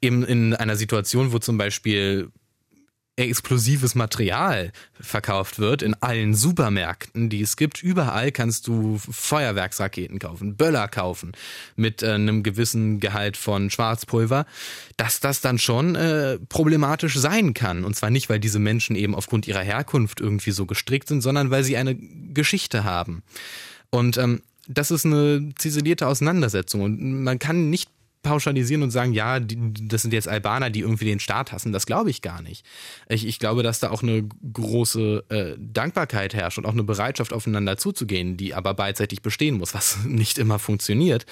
eben 0.01 0.23
in 0.23 0.53
einer 0.53 0.77
Situation, 0.77 1.34
wo 1.34 1.39
zum 1.39 1.57
Beispiel 1.57 2.32
explosives 3.30 3.95
Material 3.95 4.72
verkauft 4.99 5.59
wird 5.59 5.82
in 5.82 5.95
allen 5.95 6.34
Supermärkten, 6.34 7.30
die 7.30 7.41
es 7.41 7.55
gibt. 7.55 7.82
Überall 7.82 8.32
kannst 8.32 8.67
du 8.67 8.97
Feuerwerksraketen 8.97 10.19
kaufen, 10.19 10.55
Böller 10.55 10.88
kaufen 10.88 11.34
mit 11.76 12.03
äh, 12.03 12.11
einem 12.11 12.43
gewissen 12.43 12.99
Gehalt 12.99 13.38
von 13.38 13.69
Schwarzpulver, 13.69 14.45
dass 14.97 15.19
das 15.19 15.41
dann 15.41 15.57
schon 15.57 15.95
äh, 15.95 16.39
problematisch 16.49 17.17
sein 17.17 17.53
kann. 17.53 17.84
Und 17.84 17.95
zwar 17.95 18.09
nicht, 18.09 18.30
weil 18.30 18.39
diese 18.39 18.59
Menschen 18.59 18.95
eben 18.95 19.15
aufgrund 19.15 19.47
ihrer 19.47 19.63
Herkunft 19.63 20.19
irgendwie 20.19 20.51
so 20.51 20.65
gestrickt 20.65 21.07
sind, 21.07 21.22
sondern 21.22 21.51
weil 21.51 21.63
sie 21.63 21.78
eine 21.78 21.95
Geschichte 21.95 22.84
haben. 22.84 23.24
Und 23.89 24.17
ähm, 24.17 24.41
das 24.67 24.91
ist 24.91 25.05
eine 25.05 25.49
ziselierte 25.57 26.07
Auseinandersetzung 26.07 26.82
und 26.82 27.24
man 27.24 27.39
kann 27.39 27.69
nicht 27.69 27.89
pauschalisieren 28.24 28.84
und 28.84 28.91
sagen, 28.91 29.13
ja, 29.13 29.39
die, 29.39 29.57
das 29.88 30.03
sind 30.03 30.13
jetzt 30.13 30.28
Albaner, 30.28 30.69
die 30.69 30.82
irgendwie 30.82 31.05
den 31.05 31.19
Staat 31.19 31.51
hassen. 31.51 31.72
Das 31.72 31.86
glaube 31.86 32.09
ich 32.09 32.22
gar 32.22 32.41
nicht. 32.41 32.65
Ich, 33.09 33.26
ich 33.26 33.39
glaube, 33.39 33.63
dass 33.63 33.80
da 33.80 33.89
auch 33.89 34.03
eine 34.03 34.28
große 34.53 35.24
äh, 35.30 35.55
Dankbarkeit 35.57 36.34
herrscht 36.34 36.57
und 36.57 36.65
auch 36.65 36.74
eine 36.74 36.84
Bereitschaft, 36.84 37.34
aufeinander 37.34 37.78
zuzugehen, 37.78 38.38
die 38.38 38.53
aber 38.53 38.74
beidseitig 38.74 39.22
bestehen 39.22 39.57
muss, 39.57 39.74
was 39.74 39.99
nicht 40.05 40.38
immer 40.38 40.59
funktioniert. 40.59 41.26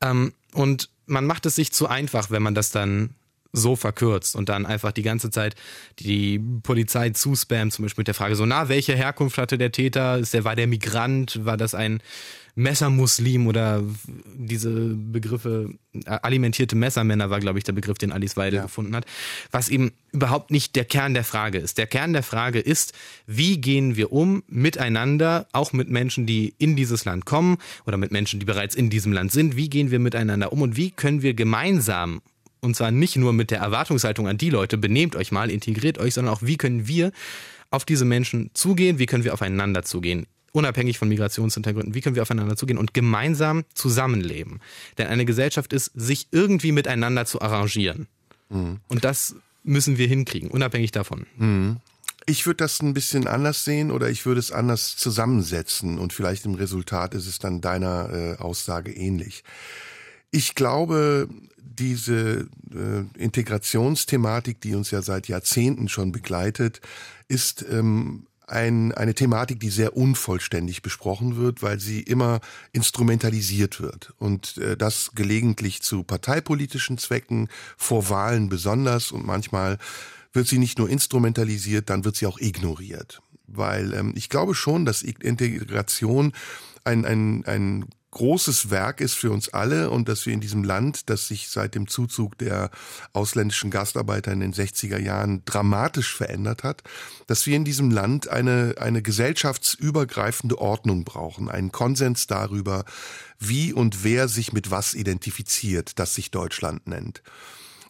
Ähm, 0.00 0.32
und 0.54 0.88
man 1.06 1.26
macht 1.26 1.46
es 1.46 1.56
sich 1.56 1.72
zu 1.72 1.88
einfach, 1.88 2.30
wenn 2.30 2.42
man 2.42 2.54
das 2.54 2.70
dann 2.70 3.14
so 3.52 3.76
verkürzt 3.76 4.34
und 4.34 4.48
dann 4.48 4.64
einfach 4.64 4.92
die 4.92 5.02
ganze 5.02 5.30
Zeit 5.30 5.54
die 5.98 6.38
Polizei 6.38 7.10
zuspammt, 7.10 7.72
zum 7.72 7.84
Beispiel 7.84 8.00
mit 8.00 8.08
der 8.08 8.14
Frage 8.14 8.34
so, 8.34 8.46
na, 8.46 8.70
welche 8.70 8.94
Herkunft 8.94 9.36
hatte 9.36 9.58
der 9.58 9.72
Täter? 9.72 10.18
Ist 10.18 10.32
der, 10.32 10.44
war 10.44 10.56
der 10.56 10.66
Migrant? 10.66 11.44
War 11.44 11.58
das 11.58 11.74
ein 11.74 12.00
Messermuslim 12.54 13.46
oder 13.46 13.82
diese 14.34 14.94
Begriffe, 14.94 15.74
äh, 15.94 16.10
alimentierte 16.10 16.76
Messermänner 16.76 17.30
war, 17.30 17.40
glaube 17.40 17.58
ich, 17.58 17.64
der 17.64 17.72
Begriff, 17.72 17.96
den 17.98 18.12
Alice 18.12 18.36
Weidel 18.36 18.58
ja. 18.58 18.62
gefunden 18.64 18.94
hat, 18.94 19.06
was 19.50 19.68
eben 19.68 19.92
überhaupt 20.12 20.50
nicht 20.50 20.76
der 20.76 20.84
Kern 20.84 21.14
der 21.14 21.24
Frage 21.24 21.58
ist. 21.58 21.78
Der 21.78 21.86
Kern 21.86 22.12
der 22.12 22.22
Frage 22.22 22.60
ist, 22.60 22.92
wie 23.26 23.58
gehen 23.58 23.96
wir 23.96 24.12
um 24.12 24.42
miteinander, 24.48 25.46
auch 25.52 25.72
mit 25.72 25.88
Menschen, 25.88 26.26
die 26.26 26.54
in 26.58 26.76
dieses 26.76 27.04
Land 27.06 27.24
kommen 27.24 27.56
oder 27.86 27.96
mit 27.96 28.12
Menschen, 28.12 28.38
die 28.38 28.46
bereits 28.46 28.74
in 28.74 28.90
diesem 28.90 29.12
Land 29.12 29.32
sind, 29.32 29.56
wie 29.56 29.70
gehen 29.70 29.90
wir 29.90 29.98
miteinander 29.98 30.52
um 30.52 30.60
und 30.60 30.76
wie 30.76 30.90
können 30.90 31.22
wir 31.22 31.34
gemeinsam 31.34 32.20
und 32.60 32.76
zwar 32.76 32.92
nicht 32.92 33.16
nur 33.16 33.32
mit 33.32 33.50
der 33.50 33.58
Erwartungshaltung 33.58 34.28
an 34.28 34.38
die 34.38 34.50
Leute, 34.50 34.78
benehmt 34.78 35.16
euch 35.16 35.32
mal, 35.32 35.50
integriert 35.50 35.98
euch, 35.98 36.14
sondern 36.14 36.32
auch 36.32 36.42
wie 36.42 36.56
können 36.56 36.86
wir 36.86 37.10
auf 37.70 37.84
diese 37.84 38.04
Menschen 38.04 38.50
zugehen, 38.54 39.00
wie 39.00 39.06
können 39.06 39.24
wir 39.24 39.34
aufeinander 39.34 39.82
zugehen 39.82 40.26
unabhängig 40.52 40.98
von 40.98 41.08
Migrationshintergründen, 41.08 41.94
wie 41.94 42.00
können 42.00 42.14
wir 42.14 42.22
aufeinander 42.22 42.56
zugehen 42.56 42.78
und 42.78 42.94
gemeinsam 42.94 43.64
zusammenleben. 43.74 44.60
Denn 44.98 45.08
eine 45.08 45.24
Gesellschaft 45.24 45.72
ist, 45.72 45.90
sich 45.94 46.28
irgendwie 46.30 46.72
miteinander 46.72 47.26
zu 47.26 47.40
arrangieren. 47.40 48.06
Mhm. 48.50 48.80
Und 48.88 49.04
das 49.04 49.34
müssen 49.64 49.98
wir 49.98 50.06
hinkriegen, 50.06 50.50
unabhängig 50.50 50.92
davon. 50.92 51.26
Mhm. 51.36 51.78
Ich 52.26 52.46
würde 52.46 52.58
das 52.58 52.80
ein 52.80 52.94
bisschen 52.94 53.26
anders 53.26 53.64
sehen 53.64 53.90
oder 53.90 54.08
ich 54.08 54.26
würde 54.26 54.38
es 54.38 54.52
anders 54.52 54.96
zusammensetzen 54.96 55.98
und 55.98 56.12
vielleicht 56.12 56.44
im 56.44 56.54
Resultat 56.54 57.14
ist 57.14 57.26
es 57.26 57.40
dann 57.40 57.60
deiner 57.60 58.10
äh, 58.12 58.36
Aussage 58.36 58.92
ähnlich. 58.92 59.42
Ich 60.30 60.54
glaube, 60.54 61.28
diese 61.58 62.48
äh, 62.72 63.18
Integrationsthematik, 63.18 64.60
die 64.60 64.74
uns 64.74 64.90
ja 64.92 65.02
seit 65.02 65.26
Jahrzehnten 65.26 65.88
schon 65.88 66.12
begleitet, 66.12 66.80
ist 67.28 67.64
ähm, 67.68 68.26
ein, 68.52 68.92
eine 68.92 69.14
Thematik, 69.14 69.60
die 69.60 69.70
sehr 69.70 69.96
unvollständig 69.96 70.82
besprochen 70.82 71.36
wird, 71.36 71.62
weil 71.62 71.80
sie 71.80 72.00
immer 72.00 72.40
instrumentalisiert 72.72 73.80
wird 73.80 74.12
und 74.18 74.58
äh, 74.58 74.76
das 74.76 75.12
gelegentlich 75.14 75.82
zu 75.82 76.04
parteipolitischen 76.04 76.98
Zwecken, 76.98 77.48
vor 77.76 78.08
Wahlen 78.08 78.48
besonders 78.48 79.12
und 79.12 79.26
manchmal 79.26 79.78
wird 80.32 80.46
sie 80.46 80.58
nicht 80.58 80.78
nur 80.78 80.88
instrumentalisiert, 80.88 81.90
dann 81.90 82.04
wird 82.04 82.16
sie 82.16 82.26
auch 82.26 82.38
ignoriert. 82.38 83.20
Weil 83.46 83.92
ähm, 83.94 84.12
ich 84.16 84.28
glaube 84.28 84.54
schon, 84.54 84.84
dass 84.84 85.02
Integration 85.02 86.32
ein, 86.84 87.04
ein, 87.04 87.44
ein 87.46 87.86
großes 88.12 88.70
Werk 88.70 89.00
ist 89.00 89.14
für 89.14 89.30
uns 89.30 89.48
alle 89.48 89.90
und 89.90 90.08
dass 90.08 90.24
wir 90.26 90.32
in 90.32 90.40
diesem 90.40 90.62
Land, 90.62 91.10
das 91.10 91.26
sich 91.26 91.48
seit 91.48 91.74
dem 91.74 91.88
Zuzug 91.88 92.38
der 92.38 92.70
ausländischen 93.12 93.70
Gastarbeiter 93.70 94.32
in 94.32 94.40
den 94.40 94.52
60er 94.52 94.98
Jahren 94.98 95.42
dramatisch 95.44 96.14
verändert 96.14 96.62
hat, 96.62 96.82
dass 97.26 97.46
wir 97.46 97.56
in 97.56 97.64
diesem 97.64 97.90
Land 97.90 98.28
eine, 98.28 98.74
eine 98.78 99.02
gesellschaftsübergreifende 99.02 100.58
Ordnung 100.58 101.04
brauchen, 101.04 101.50
einen 101.50 101.72
Konsens 101.72 102.26
darüber, 102.26 102.84
wie 103.38 103.72
und 103.72 104.04
wer 104.04 104.28
sich 104.28 104.52
mit 104.52 104.70
was 104.70 104.94
identifiziert, 104.94 105.98
das 105.98 106.14
sich 106.14 106.30
Deutschland 106.30 106.86
nennt. 106.86 107.22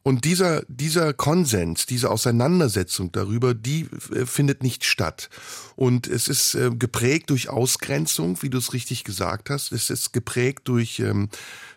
Und 0.04 0.24
dieser, 0.24 0.62
dieser 0.66 1.12
Konsens, 1.12 1.86
diese 1.86 2.10
Auseinandersetzung 2.10 3.12
darüber, 3.12 3.54
die 3.54 3.88
äh, 4.14 4.26
findet 4.26 4.62
nicht 4.62 4.84
statt. 4.84 5.30
Und 5.76 6.08
es 6.08 6.26
ist 6.26 6.54
äh, 6.54 6.70
geprägt 6.70 7.30
durch 7.30 7.48
Ausgrenzung, 7.48 8.42
wie 8.42 8.50
du 8.50 8.58
es 8.58 8.72
richtig 8.72 9.04
gesagt 9.04 9.48
hast. 9.48 9.70
Es 9.70 9.90
ist 9.90 10.12
geprägt 10.12 10.62
durch, 10.64 10.98
ähm, 10.98 11.28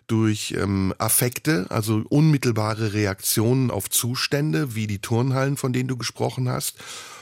durch 0.08 0.56
ähm, 0.58 0.94
Affekte, 0.98 1.68
also 1.70 2.04
unmittelbare 2.10 2.94
Reaktionen 2.94 3.70
auf 3.70 3.90
Zustände, 3.92 4.74
wie 4.74 4.88
die 4.88 5.00
Turnhallen, 5.00 5.56
von 5.56 5.72
denen 5.72 5.88
du 5.88 5.98
gesprochen 5.98 6.50
hast. 6.50 6.78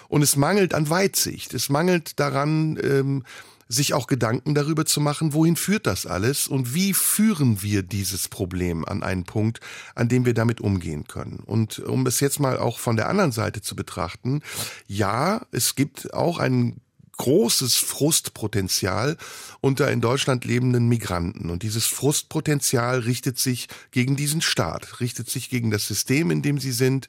Und 0.08 0.22
es 0.22 0.38
mangelt 0.38 0.74
an 0.74 0.90
Weitsicht. 0.90 1.54
Es 1.54 1.70
mangelt 1.70 2.20
daran, 2.20 2.80
ähm, 2.82 3.24
sich 3.68 3.94
auch 3.94 4.08
Gedanken 4.08 4.56
darüber 4.56 4.86
zu 4.86 5.02
machen, 5.02 5.34
wohin 5.34 5.56
führt 5.56 5.88
das 5.88 6.06
alles 6.06 6.48
und 6.48 6.74
wie 6.74 6.94
führen 6.94 7.62
wir 7.62 7.84
dieses 7.84 8.28
Problem 8.28 8.86
an 8.86 9.04
einen 9.04 9.24
Punkt, 9.24 9.60
an 9.96 10.10
dem 10.10 10.26
wir 10.26 10.34
damit 10.34 10.62
umgehen 10.62 11.08
können. 11.08 11.40
Und 11.46 11.80
um 11.80 12.06
es 12.08 12.20
jetzt 12.20 12.40
mal 12.40 12.58
auch 12.58 12.80
von 12.80 12.96
der 12.96 13.10
anderen 13.10 13.32
Seite 13.32 13.62
zu 13.62 13.76
betrachten, 13.76 14.42
ja, 14.88 15.46
es 15.52 15.76
gibt 15.76 16.14
auch 16.14 16.40
ein 16.40 16.82
großes 17.18 17.76
Frustpotenzial 17.76 19.18
unter 19.62 19.92
in 19.92 20.02
Deutschland 20.02 20.46
lebenden 20.46 20.88
Migranten. 20.88 21.50
Und 21.50 21.64
dieses 21.64 21.86
Frustpotenzial 21.86 23.00
richtet 23.00 23.38
sich 23.38 23.68
gegen 23.92 24.16
diesen 24.16 24.42
Staat, 24.42 25.00
richtet 25.00 25.30
sich 25.30 25.50
gegen 25.50 25.72
das 25.72 25.88
System, 25.88 26.32
in 26.32 26.42
dem 26.42 26.58
sie 26.60 26.72
sind. 26.72 27.08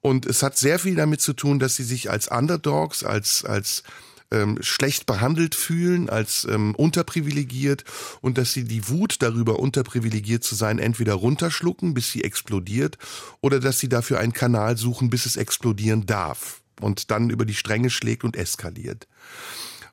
Und 0.00 0.26
es 0.26 0.42
hat 0.42 0.56
sehr 0.56 0.78
viel 0.78 0.96
damit 0.96 1.20
zu 1.20 1.32
tun, 1.32 1.58
dass 1.58 1.76
sie 1.76 1.84
sich 1.84 2.10
als 2.10 2.28
Underdogs, 2.28 3.04
als, 3.04 3.44
als 3.44 3.82
ähm, 4.32 4.58
schlecht 4.60 5.06
behandelt 5.06 5.54
fühlen, 5.54 6.08
als 6.08 6.46
ähm, 6.50 6.74
unterprivilegiert 6.74 7.84
und 8.20 8.38
dass 8.38 8.52
sie 8.52 8.64
die 8.64 8.88
Wut 8.88 9.16
darüber, 9.20 9.58
unterprivilegiert 9.58 10.42
zu 10.42 10.54
sein, 10.54 10.78
entweder 10.78 11.14
runterschlucken, 11.14 11.94
bis 11.94 12.10
sie 12.10 12.24
explodiert, 12.24 12.98
oder 13.40 13.60
dass 13.60 13.78
sie 13.78 13.88
dafür 13.88 14.18
einen 14.18 14.32
Kanal 14.32 14.76
suchen, 14.76 15.10
bis 15.10 15.26
es 15.26 15.36
explodieren 15.36 16.06
darf 16.06 16.62
und 16.80 17.10
dann 17.10 17.30
über 17.30 17.44
die 17.44 17.54
Stränge 17.54 17.90
schlägt 17.90 18.24
und 18.24 18.36
eskaliert. 18.36 19.06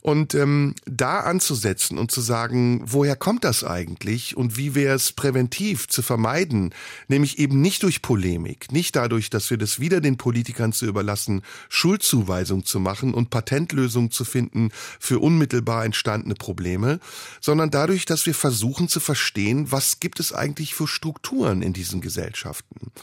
Und 0.02 0.34
ähm, 0.34 0.76
da 0.86 1.20
anzusetzen 1.20 1.97
und 1.97 2.10
zu 2.10 2.22
sagen, 2.22 2.82
woher 2.86 3.18
kommt 3.18 3.43
das 3.43 3.66
eigentlich 3.66 4.38
und 4.38 4.56
wie 4.56 4.74
wäre 4.74 4.95
es 4.95 5.12
präventiv 5.12 5.89
zu 5.89 6.02
vermeiden, 6.02 6.74
nämlich 7.10 7.38
eben 7.38 7.60
nicht 7.60 7.84
durch 7.84 8.02
Polemik, 8.02 8.72
nicht 8.72 8.95
dadurch, 8.95 9.30
dass 9.30 9.50
wir 9.50 9.58
das 9.58 9.82
wieder 9.82 10.00
den 10.00 10.16
Politikern 10.16 10.72
zu 10.72 10.86
überlassen, 10.86 11.41
Schuldzuweisung 11.68 12.64
zu 12.64 12.80
machen 12.80 13.14
und 13.14 13.30
Patentlösungen 13.30 14.10
zu 14.10 14.24
finden 14.24 14.70
für 15.00 15.20
unmittelbar 15.20 15.84
entstandene 15.84 16.36
Probleme, 16.36 17.02
sondern 17.41 17.70
dadurch, 17.70 18.06
dass 18.06 18.26
wir 18.26 18.36
versuchen 18.36 18.88
zu 18.88 19.02
verstehen, 19.02 19.70
was 19.70 20.00
gibt 20.00 20.22
es 20.22 20.32
eigentlich 20.32 20.76
für 20.76 20.88
Strukturen 20.88 21.62
in 21.62 21.74
diesen 21.74 22.00
Gesellschaften. 22.00 22.93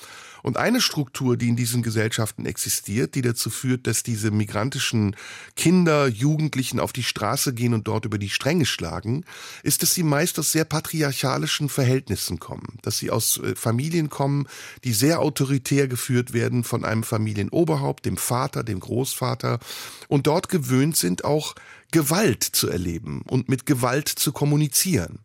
Und 0.47 0.59
eine 0.59 0.81
Struktur, 0.81 1.37
die 1.37 1.49
in 1.49 1.57
diesen 1.57 1.83
Gesellschaften 1.83 2.47
existiert, 2.47 3.17
die 3.17 3.23
dazu 3.23 3.51
führt, 3.51 3.89
dass 3.89 4.05
diese 4.05 4.31
migrantischen 4.31 5.17
Kinder, 5.57 6.07
Jugendlichen 6.07 6.79
auf 6.79 6.93
die 6.93 7.03
Straße 7.03 7.53
gehen 7.53 7.75
und 7.75 7.89
dort 7.89 8.05
über 8.05 8.17
die 8.17 8.31
Stränge 8.31 8.65
schlagen, 8.65 9.25
ist, 9.65 9.83
dass 9.83 9.93
sie 9.93 10.05
meist 10.05 10.39
aus 10.39 10.53
sehr 10.53 10.65
patriarchalischen 10.65 11.69
Verhältnissen 11.69 12.39
kommen, 12.39 12.79
dass 12.83 12.97
sie 12.99 13.11
aus 13.11 13.39
äh, 13.39 13.57
Familien 13.57 14.09
kommen, 14.09 14.47
die 14.85 14.93
sehr 14.93 15.19
autoritär 15.19 15.89
geführt 15.89 16.33
werden 16.33 16.63
von 16.63 16.85
einem 16.85 17.03
Familienoberhaupt, 17.03 18.07
dem 18.07 18.17
Vater, 18.17 18.63
dem 18.63 18.79
Großvater. 18.79 19.59
Und 20.07 20.29
dort 20.29 20.49
gewöhnt 20.49 20.97
sind, 20.97 21.25
auch 21.25 21.57
Gewalt 21.93 22.43
zu 22.43 22.69
erleben 22.69 23.23
und 23.23 23.49
mit 23.49 23.67
Gewalt 23.67 24.09
zu 24.09 24.33
kommunizieren. 24.33 25.21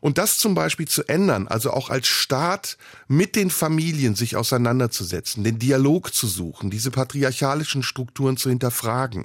Und 0.00 0.18
das 0.18 0.38
zum 0.38 0.54
Beispiel 0.54 0.86
zu 0.86 1.02
ändern, 1.08 1.48
also 1.48 1.72
auch 1.72 1.90
als 1.90 2.06
Staat 2.06 2.76
mit 3.08 3.34
den 3.34 3.50
Familien 3.50 4.14
sich 4.14 4.36
auseinanderzusetzen, 4.36 5.42
den 5.42 5.58
Dialog 5.58 6.14
zu 6.14 6.26
suchen, 6.26 6.70
diese 6.70 6.90
patriarchalischen 6.90 7.82
Strukturen 7.82 8.36
zu 8.36 8.48
hinterfragen. 8.48 9.24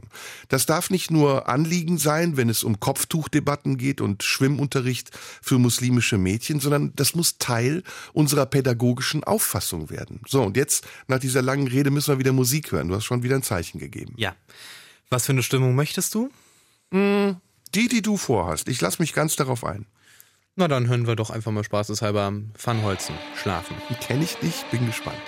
Das 0.49 0.65
darf 0.65 0.89
nicht 0.89 1.11
nur 1.11 1.47
Anliegen 1.47 1.97
sein, 1.97 2.37
wenn 2.37 2.49
es 2.49 2.63
um 2.63 2.79
Kopftuchdebatten 2.79 3.77
geht 3.77 4.01
und 4.01 4.23
Schwimmunterricht 4.23 5.11
für 5.41 5.59
muslimische 5.59 6.17
Mädchen, 6.17 6.59
sondern 6.59 6.93
das 6.95 7.15
muss 7.15 7.37
Teil 7.37 7.83
unserer 8.13 8.45
pädagogischen 8.45 9.23
Auffassung 9.23 9.89
werden. 9.89 10.21
So, 10.27 10.41
und 10.41 10.57
jetzt 10.57 10.87
nach 11.07 11.19
dieser 11.19 11.41
langen 11.41 11.67
Rede 11.67 11.91
müssen 11.91 12.13
wir 12.13 12.19
wieder 12.19 12.33
Musik 12.33 12.71
hören. 12.71 12.87
Du 12.87 12.95
hast 12.95 13.05
schon 13.05 13.23
wieder 13.23 13.35
ein 13.35 13.43
Zeichen 13.43 13.79
gegeben. 13.79 14.13
Ja. 14.17 14.35
Was 15.09 15.25
für 15.25 15.33
eine 15.33 15.43
Stimmung 15.43 15.75
möchtest 15.75 16.15
du? 16.15 16.31
Mm, 16.91 17.37
die, 17.73 17.87
die 17.87 18.01
du 18.01 18.17
vorhast. 18.17 18.67
Ich 18.67 18.81
lass 18.81 18.99
mich 18.99 19.13
ganz 19.13 19.35
darauf 19.35 19.63
ein. 19.63 19.85
Na 20.55 20.67
dann 20.67 20.87
hören 20.87 21.07
wir 21.07 21.15
doch 21.15 21.29
einfach 21.29 21.51
mal 21.51 21.63
spaßeshalber 21.63 22.23
am 22.23 22.51
Pfannholzen 22.53 23.15
schlafen. 23.41 23.75
Kenne 24.01 24.25
ich 24.25 24.35
dich, 24.35 24.65
bin 24.69 24.85
gespannt. 24.85 25.21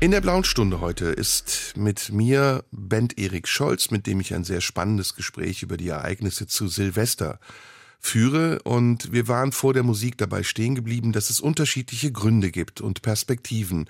In 0.00 0.10
der 0.10 0.20
blauen 0.20 0.44
Stunde 0.44 0.82
heute 0.82 1.06
ist 1.06 1.72
mit 1.76 2.12
mir 2.12 2.62
Bent 2.70 3.18
Erik 3.18 3.48
Scholz, 3.48 3.90
mit 3.90 4.06
dem 4.06 4.20
ich 4.20 4.34
ein 4.34 4.44
sehr 4.44 4.60
spannendes 4.60 5.14
Gespräch 5.14 5.62
über 5.62 5.78
die 5.78 5.88
Ereignisse 5.88 6.46
zu 6.46 6.68
Silvester 6.68 7.40
führe. 8.04 8.60
Und 8.62 9.12
wir 9.12 9.28
waren 9.28 9.52
vor 9.52 9.72
der 9.72 9.82
Musik 9.82 10.18
dabei 10.18 10.42
stehen 10.42 10.74
geblieben, 10.74 11.12
dass 11.12 11.30
es 11.30 11.40
unterschiedliche 11.40 12.12
Gründe 12.12 12.50
gibt 12.50 12.80
und 12.80 13.02
Perspektiven 13.02 13.88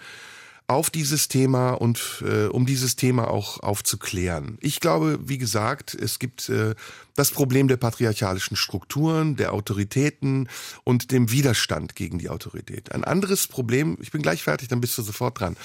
auf 0.66 0.88
dieses 0.88 1.28
Thema 1.28 1.72
und 1.72 2.24
äh, 2.26 2.46
um 2.46 2.64
dieses 2.64 2.96
Thema 2.96 3.28
auch 3.28 3.60
aufzuklären. 3.60 4.56
Ich 4.62 4.80
glaube, 4.80 5.18
wie 5.22 5.36
gesagt, 5.36 5.92
es 5.92 6.18
gibt 6.18 6.48
äh, 6.48 6.74
das 7.14 7.30
Problem 7.30 7.68
der 7.68 7.76
patriarchalischen 7.76 8.56
Strukturen, 8.56 9.36
der 9.36 9.52
Autoritäten 9.52 10.48
und 10.82 11.12
dem 11.12 11.30
Widerstand 11.30 11.94
gegen 11.94 12.18
die 12.18 12.30
Autorität. 12.30 12.92
Ein 12.92 13.04
anderes 13.04 13.46
Problem, 13.46 13.98
ich 14.00 14.10
bin 14.10 14.22
gleich 14.22 14.42
fertig, 14.42 14.68
dann 14.68 14.80
bist 14.80 14.96
du 14.96 15.02
sofort 15.02 15.38
dran. 15.38 15.56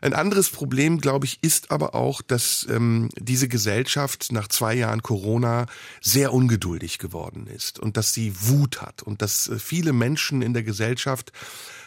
Ein 0.00 0.14
anderes 0.14 0.48
Problem, 0.48 0.98
glaube 0.98 1.26
ich, 1.26 1.38
ist 1.42 1.70
aber 1.70 1.94
auch, 1.94 2.22
dass 2.22 2.66
ähm, 2.70 3.10
diese 3.18 3.48
Gesellschaft 3.48 4.32
nach 4.32 4.48
zwei 4.48 4.74
Jahren 4.74 5.02
Corona 5.02 5.66
sehr 6.00 6.32
ungeduldig 6.32 6.98
geworden 6.98 7.46
ist 7.48 7.78
und 7.78 7.98
dass 7.98 8.14
sie 8.14 8.32
Wut 8.40 8.80
hat 8.80 9.02
und 9.02 9.20
dass 9.20 9.48
äh, 9.48 9.58
viele 9.58 9.92
Menschen 9.92 10.40
in 10.40 10.54
der 10.54 10.62
Gesellschaft 10.62 11.32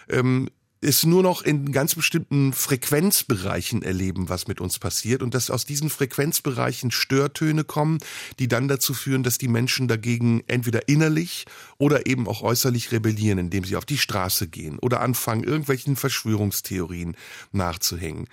ähm, 0.09 0.49
es 0.82 1.05
nur 1.05 1.21
noch 1.21 1.43
in 1.43 1.71
ganz 1.71 1.93
bestimmten 1.93 2.53
Frequenzbereichen 2.53 3.84
erleben, 3.84 4.29
was 4.29 4.47
mit 4.47 4.59
uns 4.59 4.79
passiert 4.79 5.21
und 5.21 5.36
dass 5.36 5.51
aus 5.51 5.65
diesen 5.65 5.91
Frequenzbereichen 5.91 6.89
Störtöne 6.89 7.63
kommen, 7.63 7.99
die 8.39 8.47
dann 8.47 8.67
dazu 8.67 8.95
führen, 8.95 9.21
dass 9.21 9.38
die 9.38 9.47
Menschen 9.47 9.88
dagegen 9.88 10.43
entweder 10.47 10.88
innerlich 10.88 11.45
oder 11.77 12.07
eben 12.07 12.27
auch 12.27 12.41
äußerlich 12.41 12.91
rebellieren, 12.91 13.38
indem 13.38 13.63
sie 13.63 13.75
auf 13.75 13.86
die 13.86 13.99
Straße 13.99 14.47
gehen 14.47 14.79
oder 14.79 15.01
anfangen, 15.01 15.43
irgendwelchen 15.43 15.95
Verschwörungstheorien 15.95 17.15
nachzuhängen. 17.51 18.27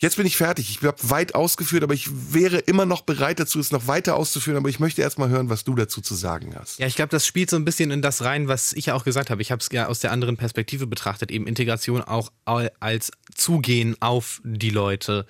Jetzt 0.00 0.16
bin 0.16 0.26
ich 0.26 0.36
fertig. 0.36 0.70
Ich 0.70 0.86
habe 0.86 0.96
weit 1.10 1.34
ausgeführt, 1.34 1.82
aber 1.82 1.92
ich 1.92 2.08
wäre 2.32 2.58
immer 2.58 2.86
noch 2.86 3.02
bereit 3.02 3.40
dazu, 3.40 3.58
es 3.58 3.72
noch 3.72 3.88
weiter 3.88 4.14
auszuführen. 4.14 4.56
Aber 4.56 4.68
ich 4.68 4.78
möchte 4.78 5.02
erst 5.02 5.18
mal 5.18 5.28
hören, 5.28 5.50
was 5.50 5.64
du 5.64 5.74
dazu 5.74 6.00
zu 6.00 6.14
sagen 6.14 6.54
hast. 6.54 6.78
Ja, 6.78 6.86
ich 6.86 6.94
glaube, 6.94 7.10
das 7.10 7.26
spielt 7.26 7.50
so 7.50 7.56
ein 7.56 7.64
bisschen 7.64 7.90
in 7.90 8.00
das 8.00 8.22
rein, 8.22 8.46
was 8.46 8.72
ich 8.72 8.86
ja 8.86 8.94
auch 8.94 9.02
gesagt 9.02 9.28
habe. 9.28 9.42
Ich 9.42 9.50
habe 9.50 9.60
es 9.60 9.68
ja 9.72 9.86
aus 9.86 9.98
der 9.98 10.12
anderen 10.12 10.36
Perspektive 10.36 10.86
betrachtet, 10.86 11.32
eben 11.32 11.48
Integration 11.48 12.02
auch 12.02 12.30
als 12.44 13.10
Zugehen 13.34 13.96
auf 13.98 14.40
die 14.44 14.70
Leute. 14.70 15.26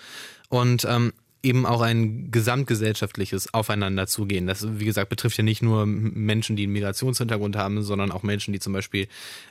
Und 0.50 0.84
ähm, 0.84 1.14
eben 1.42 1.64
auch 1.64 1.80
ein 1.80 2.30
gesamtgesellschaftliches 2.30 3.54
Aufeinanderzugehen. 3.54 4.46
Das, 4.46 4.66
wie 4.78 4.84
gesagt, 4.84 5.08
betrifft 5.08 5.38
ja 5.38 5.44
nicht 5.44 5.62
nur 5.62 5.86
Menschen, 5.86 6.56
die 6.56 6.64
einen 6.64 6.72
Migrationshintergrund 6.72 7.56
haben, 7.56 7.82
sondern 7.82 8.10
auch 8.12 8.22
Menschen, 8.22 8.52
die 8.52 8.60
zum 8.60 8.72
Beispiel 8.74 9.08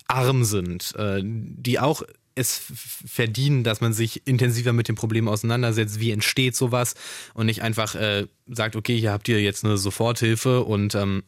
arm 0.07 0.43
sind, 0.43 0.93
äh, 0.95 1.22
die 1.24 1.80
auch 1.80 2.03
es 2.38 2.62
verdienen, 3.06 3.64
dass 3.64 3.82
man 3.82 3.94
sich 3.94 4.26
intensiver 4.28 4.74
mit 4.74 4.88
dem 4.88 4.96
Problem 4.96 5.28
auseinandersetzt, 5.28 6.00
wie 6.00 6.12
entsteht 6.12 6.56
sowas 6.56 6.96
und 7.34 7.48
nicht 7.48 7.62
einfach 7.62 7.96
äh, 7.96 8.28
sagt, 8.48 8.76
okay, 8.76 8.98
hier 8.98 9.12
habt 9.12 9.28
ihr 9.28 9.42
jetzt 9.42 9.66
eine 9.66 9.78
Soforthilfe 9.78 10.64
und 10.64 10.96
ähm, 10.96 11.24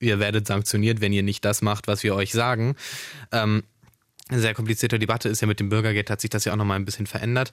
ihr 0.00 0.18
werdet 0.18 0.46
sanktioniert, 0.46 1.00
wenn 1.00 1.12
ihr 1.12 1.22
nicht 1.22 1.44
das 1.44 1.62
macht, 1.62 1.86
was 1.86 2.02
wir 2.02 2.14
euch 2.14 2.32
sagen. 2.32 2.76
Ähm, 3.32 3.62
eine 4.28 4.40
sehr 4.40 4.54
komplizierte 4.54 4.98
Debatte 4.98 5.28
ist 5.28 5.40
ja 5.40 5.46
mit 5.46 5.60
dem 5.60 5.70
Bürgergeld, 5.70 6.10
hat 6.10 6.20
sich 6.20 6.30
das 6.30 6.44
ja 6.44 6.52
auch 6.52 6.56
nochmal 6.56 6.78
ein 6.78 6.84
bisschen 6.84 7.06
verändert. 7.06 7.52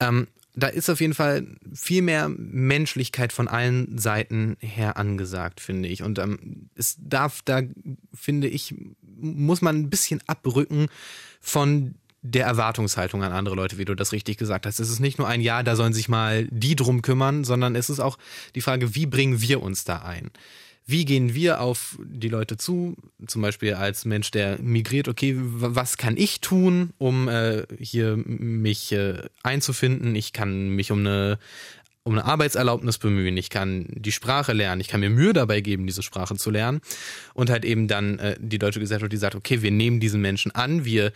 Ähm, 0.00 0.26
da 0.54 0.66
ist 0.66 0.90
auf 0.90 1.00
jeden 1.00 1.14
Fall 1.14 1.46
viel 1.72 2.02
mehr 2.02 2.28
Menschlichkeit 2.28 3.32
von 3.32 3.46
allen 3.46 3.96
Seiten 3.96 4.56
her 4.58 4.96
angesagt, 4.96 5.60
finde 5.60 5.88
ich. 5.88 6.02
Und 6.02 6.18
ähm, 6.18 6.68
es 6.74 6.96
darf 6.98 7.42
da, 7.42 7.62
finde 8.12 8.48
ich, 8.48 8.74
muss 9.20 9.62
man 9.62 9.76
ein 9.76 9.90
bisschen 9.90 10.20
abrücken 10.26 10.88
von 11.40 11.94
der 12.22 12.46
Erwartungshaltung 12.46 13.22
an 13.22 13.32
andere 13.32 13.54
Leute, 13.54 13.78
wie 13.78 13.84
du 13.84 13.94
das 13.94 14.12
richtig 14.12 14.38
gesagt 14.38 14.66
hast. 14.66 14.80
Es 14.80 14.90
ist 14.90 15.00
nicht 15.00 15.18
nur 15.18 15.28
ein 15.28 15.40
Ja, 15.40 15.62
da 15.62 15.76
sollen 15.76 15.92
sich 15.92 16.08
mal 16.08 16.46
die 16.50 16.76
drum 16.76 17.02
kümmern, 17.02 17.44
sondern 17.44 17.76
es 17.76 17.90
ist 17.90 18.00
auch 18.00 18.18
die 18.54 18.60
Frage, 18.60 18.94
wie 18.94 19.06
bringen 19.06 19.40
wir 19.40 19.62
uns 19.62 19.84
da 19.84 20.02
ein? 20.02 20.30
Wie 20.90 21.04
gehen 21.04 21.34
wir 21.34 21.60
auf 21.60 21.98
die 22.02 22.30
Leute 22.30 22.56
zu? 22.56 22.96
Zum 23.26 23.42
Beispiel 23.42 23.74
als 23.74 24.06
Mensch, 24.06 24.30
der 24.30 24.58
migriert, 24.58 25.06
okay, 25.06 25.34
was 25.36 25.98
kann 25.98 26.16
ich 26.16 26.40
tun, 26.40 26.94
um 26.96 27.28
äh, 27.28 27.64
hier 27.78 28.16
mich 28.16 28.90
äh, 28.92 29.20
einzufinden? 29.42 30.16
Ich 30.16 30.32
kann 30.32 30.70
mich 30.70 30.90
um 30.90 31.00
eine 31.00 31.38
um 32.08 32.14
eine 32.14 32.24
Arbeitserlaubnis 32.24 32.96
bemühen, 32.96 33.36
ich 33.36 33.50
kann 33.50 33.86
die 33.90 34.12
Sprache 34.12 34.54
lernen, 34.54 34.80
ich 34.80 34.88
kann 34.88 35.00
mir 35.00 35.10
Mühe 35.10 35.34
dabei 35.34 35.60
geben, 35.60 35.86
diese 35.86 36.02
Sprache 36.02 36.36
zu 36.36 36.50
lernen. 36.50 36.80
Und 37.34 37.50
halt 37.50 37.66
eben 37.66 37.86
dann 37.86 38.18
äh, 38.18 38.36
die 38.40 38.58
deutsche 38.58 38.80
Gesellschaft, 38.80 39.12
die 39.12 39.18
sagt, 39.18 39.34
okay, 39.34 39.60
wir 39.60 39.70
nehmen 39.70 40.00
diesen 40.00 40.22
Menschen 40.22 40.50
an, 40.54 40.86
wir 40.86 41.12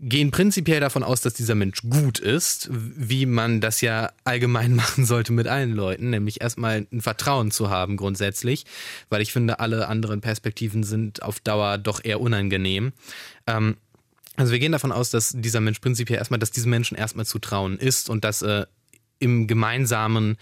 gehen 0.00 0.32
prinzipiell 0.32 0.80
davon 0.80 1.04
aus, 1.04 1.20
dass 1.20 1.34
dieser 1.34 1.54
Mensch 1.54 1.82
gut 1.88 2.18
ist, 2.18 2.68
wie 2.72 3.24
man 3.24 3.60
das 3.60 3.82
ja 3.82 4.10
allgemein 4.24 4.74
machen 4.76 5.06
sollte 5.06 5.32
mit 5.32 5.46
allen 5.46 5.72
Leuten, 5.72 6.10
nämlich 6.10 6.40
erstmal 6.40 6.88
ein 6.90 7.00
Vertrauen 7.00 7.52
zu 7.52 7.70
haben 7.70 7.96
grundsätzlich, 7.96 8.64
weil 9.10 9.22
ich 9.22 9.32
finde, 9.32 9.60
alle 9.60 9.86
anderen 9.86 10.20
Perspektiven 10.20 10.82
sind 10.82 11.22
auf 11.22 11.38
Dauer 11.38 11.78
doch 11.78 12.04
eher 12.04 12.20
unangenehm. 12.20 12.92
Ähm, 13.46 13.76
also 14.34 14.50
wir 14.50 14.58
gehen 14.58 14.72
davon 14.72 14.90
aus, 14.90 15.10
dass 15.10 15.34
dieser 15.36 15.60
Mensch 15.60 15.78
prinzipiell 15.78 16.18
erstmal, 16.18 16.40
dass 16.40 16.50
diesem 16.50 16.70
Menschen 16.70 16.96
erstmal 16.96 17.26
zu 17.26 17.38
trauen 17.38 17.78
ist 17.78 18.10
und 18.10 18.24
dass 18.24 18.42
äh, 18.42 18.66
im 19.22 19.46
Gemeinsamen 19.46 20.36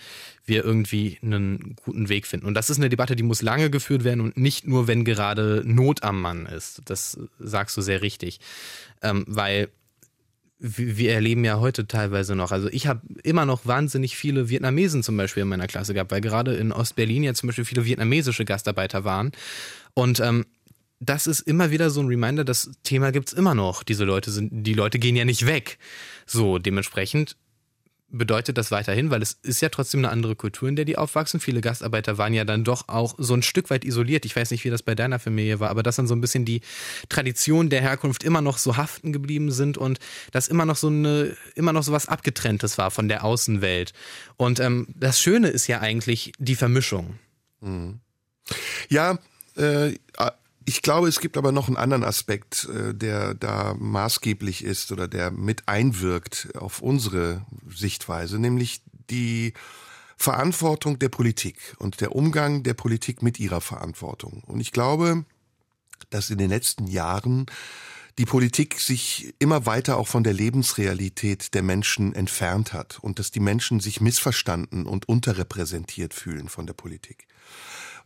wir 0.47 0.65
irgendwie 0.65 1.19
einen 1.23 1.77
guten 1.85 2.09
Weg 2.09 2.27
finden. 2.27 2.47
Und 2.47 2.55
das 2.55 2.71
ist 2.71 2.79
eine 2.79 2.89
Debatte, 2.89 3.15
die 3.15 3.23
muss 3.23 3.43
lange 3.43 3.71
geführt 3.71 4.05
werden 4.05 4.21
und 4.21 4.37
nicht 4.37 4.67
nur, 4.67 4.89
wenn 4.89 5.05
gerade 5.05 5.63
Not 5.65 6.03
am 6.03 6.21
Mann 6.21 6.47
ist. 6.47 6.83
Das 6.87 7.19
sagst 7.39 7.77
du 7.77 7.83
sehr 7.83 8.03
richtig. 8.03 8.41
Ähm, 9.03 9.25
weil 9.29 9.69
wir 10.59 11.13
erleben 11.15 11.45
ja 11.45 11.59
heute 11.59 11.87
teilweise 11.87 12.35
noch. 12.35 12.53
Also 12.53 12.69
ich 12.69 12.87
habe 12.87 13.01
immer 13.23 13.47
noch 13.47 13.65
wahnsinnig 13.65 14.17
viele 14.17 14.51
Vietnamesen 14.51 15.03
zum 15.03 15.17
Beispiel 15.17 15.43
in 15.43 15.49
meiner 15.49 15.67
Klasse 15.67 15.95
gehabt, 15.95 16.11
weil 16.11 16.21
gerade 16.21 16.55
in 16.55 16.73
Ostberlin 16.73 17.23
ja 17.23 17.33
zum 17.33 17.47
Beispiel 17.47 17.65
viele 17.65 17.87
vietnamesische 17.87 18.45
Gastarbeiter 18.45 19.05
waren. 19.05 19.33
Und 19.95 20.21
ähm, 20.21 20.45
das 21.01 21.27
ist 21.27 21.41
immer 21.41 21.71
wieder 21.71 21.89
so 21.89 22.01
ein 22.03 22.09
Reminder, 22.09 22.45
das 22.45 22.73
Thema 22.83 23.11
gibt's 23.11 23.33
immer 23.33 23.55
noch. 23.55 23.83
Diese 23.83 24.05
Leute 24.05 24.31
sind, 24.31 24.67
die 24.67 24.75
Leute 24.75 24.99
gehen 24.99 25.17
ja 25.17 25.25
nicht 25.25 25.47
weg. 25.47 25.79
So, 26.27 26.59
dementsprechend 26.59 27.37
bedeutet 28.11 28.59
das 28.59 28.71
weiterhin, 28.71 29.11
weil 29.11 29.23
es 29.23 29.39
ist 29.43 29.61
ja 29.61 29.69
trotzdem 29.69 30.01
eine 30.01 30.11
andere 30.11 30.37
Kultur, 30.37 30.69
in 30.69 30.77
der 30.77 30.85
die 30.85 30.99
aufwachsen. 30.99 31.41
Viele 31.41 31.61
Gastarbeiter 31.61 32.19
waren 32.19 32.35
ja 32.35 32.45
dann 32.45 32.65
doch 32.65 32.89
auch 32.89 33.15
so 33.19 33.35
ein 33.35 33.43
Stück 33.43 33.71
weit 33.71 33.85
isoliert. 33.85 34.25
Ich 34.25 34.35
weiß 34.35 34.51
nicht, 34.51 34.65
wie 34.65 34.71
das 34.71 34.83
bei 34.83 34.95
deiner 34.95 35.19
Familie 35.19 35.61
war, 35.61 35.71
aber 35.71 35.83
dass 35.83 35.97
dann 35.97 36.07
so 36.07 36.15
ein 36.15 36.21
bisschen 36.21 36.45
die 36.45 36.61
Tradition 37.09 37.71
der 37.71 37.81
Herkunft 37.81 38.25
immer 38.25 38.41
noch 38.41 38.59
so 38.59 38.77
haften 38.77 39.13
geblieben 39.13 39.53
sind 39.53 39.79
und 39.79 39.99
dass 40.33 40.49
immer 40.49 40.65
noch 40.65 40.77
so 40.77 40.89
eine, 40.89 41.37
immer 41.55 41.73
noch 41.73 41.83
so 41.83 41.93
was 41.93 42.09
Abgetrenntes 42.09 42.79
war 42.79 42.91
von 42.91 43.09
der 43.09 43.25
Außenwelt. 43.25 43.93
Und 44.37 44.61
ähm, 44.61 44.89
das 44.95 45.21
Schöne 45.21 45.49
ist 45.49 45.67
ja 45.67 45.81
eigentlich 45.81 46.33
die 46.39 46.57
Vermischung. 46.57 47.19
Mhm. 47.61 48.01
Ja, 48.89 49.19
äh, 49.57 49.95
ich 50.71 50.83
glaube, 50.83 51.09
es 51.09 51.19
gibt 51.19 51.37
aber 51.37 51.51
noch 51.51 51.67
einen 51.67 51.77
anderen 51.77 52.05
Aspekt, 52.05 52.69
äh, 52.73 52.95
der 52.95 53.35
da 53.35 53.75
maßgeblich 53.77 54.63
ist 54.63 54.93
oder 54.93 55.09
der 55.09 55.33
mit 55.33 55.67
einwirkt 55.67 56.51
auf 56.55 56.81
unsere 56.81 57.45
Sichtweise, 57.69 58.39
nämlich 58.39 58.81
die 59.11 59.53
Verantwortung 60.17 61.01
der 61.01 61.09
Politik 61.09 61.57
und 61.79 62.01
der 62.01 62.15
Umgang 62.15 62.63
der 62.63 62.75
Politik 62.75 63.21
mit 63.21 63.41
ihrer 63.41 63.61
Verantwortung. 63.61 64.45
Und 64.47 64.61
ich 64.61 64.71
glaube, 64.71 65.25
dass 66.11 66.31
in 66.31 66.39
den 66.39 66.51
letzten 66.51 66.87
Jahren 66.87 67.47
die 68.19 68.25
Politik 68.25 68.79
sich 68.79 69.35
immer 69.41 69.67
weiter 69.67 69.97
auch 69.97 70.07
von 70.07 70.23
der 70.23 70.35
Lebensrealität 70.35 71.53
der 71.53 71.63
Menschen 71.63 72.15
entfernt 72.15 72.73
hat 72.73 73.01
und 73.01 73.19
dass 73.19 73.33
die 73.33 73.41
Menschen 73.41 73.81
sich 73.81 74.01
missverstanden 74.01 74.87
und 74.87 75.09
unterrepräsentiert 75.09 76.15
fühlen 76.15 76.49
von 76.49 76.67
der 76.67 76.75
Politik. 76.75 77.27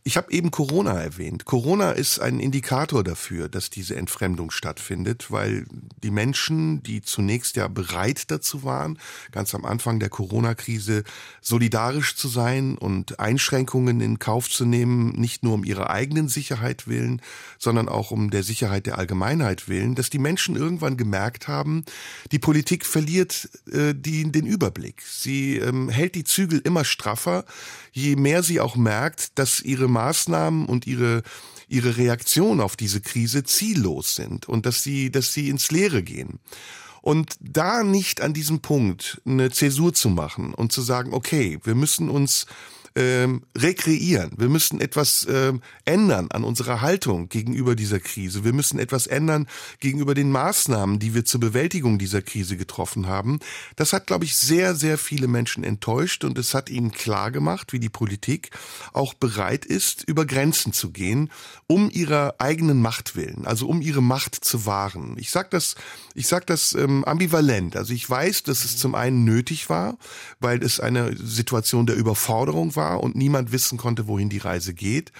Ich 0.07 0.17
habe 0.17 0.31
eben 0.31 0.51
Corona 0.51 1.01
erwähnt. 1.01 1.45
Corona 1.45 1.89
ist 1.91 2.19
ein 2.19 2.39
Indikator 2.39 3.03
dafür, 3.03 3.49
dass 3.49 3.71
diese 3.71 3.95
Entfremdung 3.95 4.51
stattfindet, 4.51 5.31
weil 5.31 5.65
die 6.03 6.11
Menschen, 6.11 6.83
die 6.83 7.01
zunächst 7.01 7.55
ja 7.55 7.67
bereit 7.67 8.29
dazu 8.29 8.63
waren, 8.63 8.99
ganz 9.31 9.55
am 9.55 9.65
Anfang 9.65 9.99
der 9.99 10.09
Corona-Krise 10.09 11.03
solidarisch 11.41 12.15
zu 12.15 12.27
sein 12.27 12.77
und 12.77 13.19
Einschränkungen 13.19 13.99
in 13.99 14.19
Kauf 14.19 14.47
zu 14.47 14.63
nehmen, 14.63 15.13
nicht 15.13 15.41
nur 15.41 15.55
um 15.55 15.63
ihrer 15.63 15.89
eigenen 15.89 16.27
Sicherheit 16.27 16.87
willen, 16.87 17.19
sondern 17.57 17.89
auch 17.89 18.11
um 18.11 18.29
der 18.29 18.43
Sicherheit 18.43 18.85
der 18.85 18.99
Allgemeinheit 18.99 19.67
willen, 19.67 19.95
dass 19.95 20.11
die 20.11 20.19
Menschen 20.19 20.55
irgendwann 20.55 20.97
gemerkt 20.97 21.47
haben, 21.47 21.83
die 22.31 22.37
Politik 22.37 22.85
verliert 22.85 23.49
äh, 23.71 23.95
die, 23.95 24.31
den 24.31 24.45
Überblick. 24.45 25.01
Sie 25.01 25.57
ähm, 25.57 25.89
hält 25.89 26.13
die 26.13 26.25
Zügel 26.25 26.59
immer 26.59 26.85
straffer, 26.85 27.43
je 27.91 28.15
mehr 28.15 28.43
sie 28.43 28.59
auch 28.59 28.75
merkt, 28.75 29.39
dass 29.39 29.61
ihre 29.61 29.94
Maßnahmen 29.95 30.65
und 30.65 30.85
ihre 30.85 31.23
ihre 31.67 31.97
Reaktion 31.97 32.61
auf 32.61 32.75
diese 32.75 33.01
Krise 33.01 33.43
ziellos 33.43 34.15
sind 34.15 34.47
und 34.47 34.65
dass 34.65 34.83
sie 34.83 35.09
dass 35.09 35.33
sie 35.33 35.49
ins 35.49 35.71
Leere 35.71 36.03
gehen. 36.03 36.39
Und 37.01 37.35
da 37.39 37.83
nicht 37.83 38.21
an 38.21 38.33
diesem 38.33 38.61
Punkt 38.61 39.21
eine 39.25 39.51
Zäsur 39.51 39.93
zu 39.93 40.09
machen 40.09 40.53
und 40.55 40.71
zu 40.71 40.81
sagen, 40.81 41.13
okay, 41.13 41.59
wir 41.63 41.75
müssen 41.75 42.09
uns 42.09 42.47
ähm, 42.95 43.43
rekreieren. 43.57 44.31
Wir 44.37 44.47
müssen 44.47 44.79
etwas 44.79 45.27
ähm, 45.29 45.61
ändern 45.83 46.31
an 46.31 46.43
unserer 46.45 46.81
Haltung 46.81 47.27
gegenüber 47.27 47.75
dieser 47.75 47.99
Krise. 47.99 48.45
Wir 48.45 48.53
müssen 48.53 48.79
etwas 48.79 49.05
ändern 49.05 49.47
gegenüber 49.79 50.15
den 50.15 50.31
Maßnahmen, 50.31 50.99
die 50.99 51.13
wir 51.13 51.25
zur 51.25 51.41
Bewältigung 51.41 51.99
dieser 51.99 52.21
Krise 52.21 52.55
getroffen 52.55 53.07
haben. 53.07 53.39
Das 53.75 53.91
hat, 53.91 54.07
glaube 54.07 54.23
ich, 54.23 54.35
sehr, 54.37 54.75
sehr 54.75 54.97
viele 54.97 55.27
Menschen 55.27 55.63
enttäuscht 55.63 56.23
und 56.23 56.37
es 56.37 56.53
hat 56.53 56.69
ihnen 56.69 56.91
klar 56.91 57.31
gemacht, 57.31 57.73
wie 57.73 57.79
die 57.79 57.89
Politik 57.89 58.51
auch 58.93 59.13
bereit 59.13 59.65
ist, 59.65 60.03
über 60.07 60.25
Grenzen 60.25 60.71
zu 60.71 60.91
gehen, 60.91 61.29
um 61.67 61.89
ihrer 61.89 62.35
eigenen 62.37 62.81
Macht 62.81 63.17
willen, 63.17 63.45
also 63.45 63.67
um 63.67 63.81
ihre 63.81 64.01
Macht 64.01 64.35
zu 64.35 64.65
wahren. 64.65 65.15
Ich 65.17 65.31
sage 65.31 65.49
das, 65.51 65.75
ich 66.13 66.27
sag 66.27 66.47
das 66.47 66.73
ähm, 66.73 67.03
ambivalent. 67.03 67.75
Also 67.75 67.93
ich 67.93 68.09
weiß, 68.09 68.43
dass 68.43 68.63
es 68.63 68.77
zum 68.77 68.95
einen 68.95 69.25
nötig 69.25 69.69
war, 69.69 69.97
weil 70.39 70.63
es 70.63 70.79
eine 70.79 71.15
Situation 71.17 71.85
der 71.85 71.97
Überforderung 71.97 72.75
war 72.77 72.84
und 72.93 73.15
niemand 73.15 73.51
wissen 73.51 73.77
konnte, 73.77 74.07
wohin 74.07 74.29
die 74.29 74.37
Reise 74.37 74.73
geht. 74.73 75.11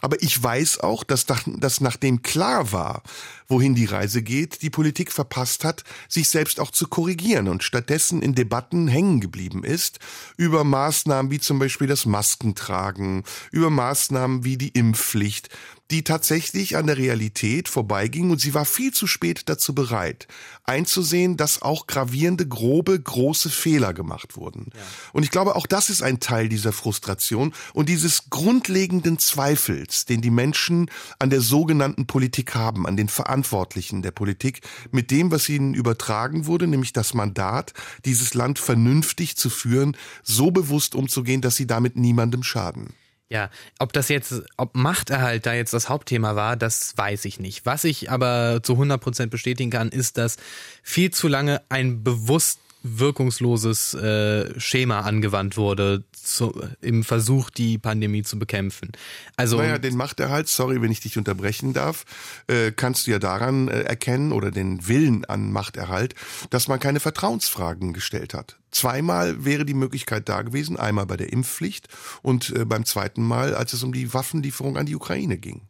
Aber 0.00 0.22
ich 0.22 0.40
weiß 0.40 0.80
auch, 0.80 1.02
dass, 1.02 1.24
dass 1.24 1.80
nachdem 1.80 2.20
klar 2.20 2.72
war, 2.72 3.02
wohin 3.48 3.74
die 3.74 3.86
Reise 3.86 4.22
geht, 4.22 4.62
die 4.62 4.70
Politik 4.70 5.12
verpasst 5.12 5.64
hat, 5.64 5.84
sich 6.08 6.28
selbst 6.28 6.60
auch 6.60 6.70
zu 6.70 6.88
korrigieren 6.88 7.48
und 7.48 7.62
stattdessen 7.62 8.22
in 8.22 8.34
Debatten 8.34 8.88
hängen 8.88 9.20
geblieben 9.20 9.64
ist 9.64 9.98
über 10.36 10.64
Maßnahmen 10.64 11.30
wie 11.30 11.40
zum 11.40 11.58
Beispiel 11.58 11.86
das 11.86 12.06
Maskentragen, 12.06 13.24
über 13.50 13.70
Maßnahmen 13.70 14.44
wie 14.44 14.56
die 14.56 14.68
Impfpflicht, 14.68 15.48
die 15.90 16.02
tatsächlich 16.02 16.76
an 16.76 16.86
der 16.86 16.96
Realität 16.96 17.68
vorbeiging 17.68 18.30
und 18.30 18.40
sie 18.40 18.54
war 18.54 18.64
viel 18.64 18.92
zu 18.92 19.06
spät 19.06 19.42
dazu 19.46 19.74
bereit, 19.74 20.26
einzusehen, 20.64 21.36
dass 21.36 21.60
auch 21.60 21.86
gravierende, 21.86 22.48
grobe, 22.48 22.98
große 22.98 23.50
Fehler 23.50 23.92
gemacht 23.92 24.36
wurden. 24.36 24.70
Ja. 24.74 24.80
Und 25.12 25.24
ich 25.24 25.30
glaube, 25.30 25.56
auch 25.56 25.66
das 25.66 25.90
ist 25.90 26.02
ein 26.02 26.20
Teil 26.20 26.48
dieser 26.48 26.72
Frustration 26.72 27.52
und 27.74 27.90
dieses 27.90 28.30
grundlegenden 28.30 29.18
Zweifels, 29.18 30.06
den 30.06 30.22
die 30.22 30.30
Menschen 30.30 30.90
an 31.18 31.28
der 31.28 31.42
sogenannten 31.42 32.06
Politik 32.06 32.54
haben, 32.54 32.86
an 32.86 32.96
den 32.96 33.08
Verantwortlichen 33.08 34.00
der 34.00 34.12
Politik, 34.12 34.62
mit 34.90 35.10
dem, 35.10 35.30
was 35.30 35.48
ihnen 35.50 35.74
übertragen 35.74 36.46
wurde, 36.46 36.66
nämlich 36.66 36.94
das 36.94 37.12
Mandat, 37.12 37.74
dieses 38.06 38.32
Land 38.32 38.58
vernünftig 38.58 39.36
zu 39.36 39.50
führen, 39.50 39.96
so 40.22 40.50
bewusst 40.50 40.94
umzugehen, 40.94 41.42
dass 41.42 41.56
sie 41.56 41.66
damit 41.66 41.96
niemandem 41.96 42.42
schaden. 42.42 42.94
Ja, 43.34 43.50
ob 43.80 43.92
das 43.92 44.10
jetzt, 44.10 44.44
ob 44.56 44.76
Machterhalt 44.76 45.44
da 45.44 45.54
jetzt 45.54 45.72
das 45.72 45.88
Hauptthema 45.88 46.36
war, 46.36 46.56
das 46.56 46.96
weiß 46.96 47.24
ich 47.24 47.40
nicht. 47.40 47.66
Was 47.66 47.82
ich 47.82 48.08
aber 48.08 48.60
zu 48.62 48.74
100% 48.74 49.26
bestätigen 49.26 49.72
kann, 49.72 49.88
ist, 49.88 50.18
dass 50.18 50.36
viel 50.84 51.10
zu 51.10 51.26
lange 51.26 51.60
ein 51.68 52.04
bewusst 52.04 52.60
wirkungsloses 52.84 53.94
äh, 53.94 54.60
Schema 54.60 55.00
angewandt 55.00 55.56
wurde 55.56 56.04
zu, 56.12 56.52
im 56.82 57.02
Versuch, 57.02 57.48
die 57.48 57.78
Pandemie 57.78 58.22
zu 58.22 58.38
bekämpfen. 58.38 58.92
Also 59.36 59.56
naja, 59.56 59.78
den 59.78 59.96
Machterhalt, 59.96 60.48
sorry, 60.48 60.82
wenn 60.82 60.92
ich 60.92 61.00
dich 61.00 61.16
unterbrechen 61.16 61.72
darf, 61.72 62.04
äh, 62.46 62.72
kannst 62.72 63.06
du 63.06 63.12
ja 63.12 63.18
daran 63.18 63.68
äh, 63.68 63.82
erkennen 63.82 64.32
oder 64.32 64.50
den 64.50 64.86
Willen 64.86 65.24
an 65.24 65.50
Machterhalt, 65.50 66.14
dass 66.50 66.68
man 66.68 66.78
keine 66.78 67.00
Vertrauensfragen 67.00 67.94
gestellt 67.94 68.34
hat. 68.34 68.58
Zweimal 68.70 69.46
wäre 69.46 69.64
die 69.64 69.74
Möglichkeit 69.74 70.28
da 70.28 70.42
gewesen, 70.42 70.76
einmal 70.76 71.06
bei 71.06 71.16
der 71.16 71.32
Impfpflicht 71.32 71.88
und 72.20 72.50
äh, 72.50 72.66
beim 72.66 72.84
zweiten 72.84 73.22
Mal, 73.22 73.54
als 73.54 73.72
es 73.72 73.82
um 73.82 73.94
die 73.94 74.12
Waffenlieferung 74.12 74.76
an 74.76 74.84
die 74.84 74.96
Ukraine 74.96 75.38
ging. 75.38 75.62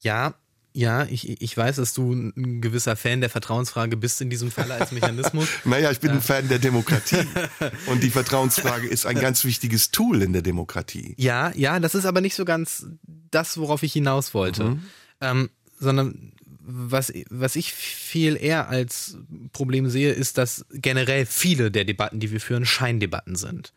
Ja, 0.00 0.34
ja, 0.74 1.04
ich, 1.04 1.42
ich 1.42 1.56
weiß, 1.56 1.76
dass 1.76 1.92
du 1.92 2.12
ein 2.12 2.60
gewisser 2.60 2.96
Fan 2.96 3.20
der 3.20 3.30
Vertrauensfrage 3.30 3.96
bist 3.96 4.20
in 4.20 4.30
diesem 4.30 4.50
Fall 4.50 4.72
als 4.72 4.92
Mechanismus. 4.92 5.48
naja, 5.64 5.90
ich 5.90 6.00
bin 6.00 6.12
ein 6.12 6.22
Fan 6.22 6.48
der 6.48 6.58
Demokratie. 6.58 7.26
Und 7.86 8.02
die 8.02 8.10
Vertrauensfrage 8.10 8.88
ist 8.88 9.04
ein 9.06 9.18
ganz 9.18 9.44
wichtiges 9.44 9.90
Tool 9.90 10.22
in 10.22 10.32
der 10.32 10.42
Demokratie. 10.42 11.14
Ja, 11.18 11.52
ja, 11.54 11.78
das 11.78 11.94
ist 11.94 12.06
aber 12.06 12.20
nicht 12.20 12.34
so 12.34 12.44
ganz 12.44 12.86
das, 13.30 13.58
worauf 13.58 13.82
ich 13.82 13.92
hinaus 13.92 14.34
wollte. 14.34 14.64
Mhm. 14.64 14.82
Ähm, 15.20 15.50
sondern 15.78 16.32
was, 16.64 17.12
was 17.28 17.56
ich 17.56 17.72
viel 17.72 18.36
eher 18.36 18.68
als 18.68 19.18
Problem 19.52 19.90
sehe, 19.90 20.12
ist, 20.12 20.38
dass 20.38 20.64
generell 20.72 21.26
viele 21.26 21.70
der 21.70 21.84
Debatten, 21.84 22.20
die 22.20 22.30
wir 22.30 22.40
führen, 22.40 22.64
Scheindebatten 22.64 23.36
sind 23.36 23.72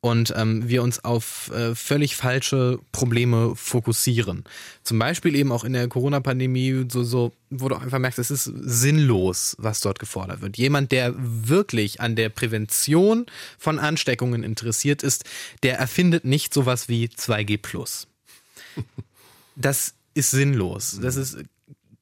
und 0.00 0.32
ähm, 0.36 0.68
wir 0.68 0.82
uns 0.82 1.04
auf 1.04 1.50
äh, 1.52 1.74
völlig 1.74 2.16
falsche 2.16 2.78
Probleme 2.92 3.54
fokussieren. 3.56 4.44
Zum 4.82 4.98
Beispiel 4.98 5.34
eben 5.34 5.52
auch 5.52 5.64
in 5.64 5.72
der 5.72 5.88
Corona-Pandemie, 5.88 6.86
so, 6.90 7.02
so, 7.02 7.32
wo 7.50 7.68
du 7.68 7.74
auch 7.74 7.82
einfach 7.82 7.98
merkst, 7.98 8.18
es 8.18 8.30
ist 8.30 8.44
sinnlos, 8.44 9.56
was 9.58 9.80
dort 9.80 9.98
gefordert 9.98 10.42
wird. 10.42 10.56
Jemand, 10.56 10.92
der 10.92 11.14
wirklich 11.16 12.00
an 12.00 12.14
der 12.14 12.28
Prävention 12.28 13.26
von 13.58 13.78
Ansteckungen 13.78 14.42
interessiert 14.42 15.02
ist, 15.02 15.24
der 15.62 15.78
erfindet 15.78 16.24
nicht 16.24 16.54
sowas 16.54 16.88
wie 16.88 17.06
2G. 17.06 18.06
Das 19.58 19.94
ist 20.12 20.32
sinnlos. 20.32 20.98
Das 21.00 21.16
ist 21.16 21.38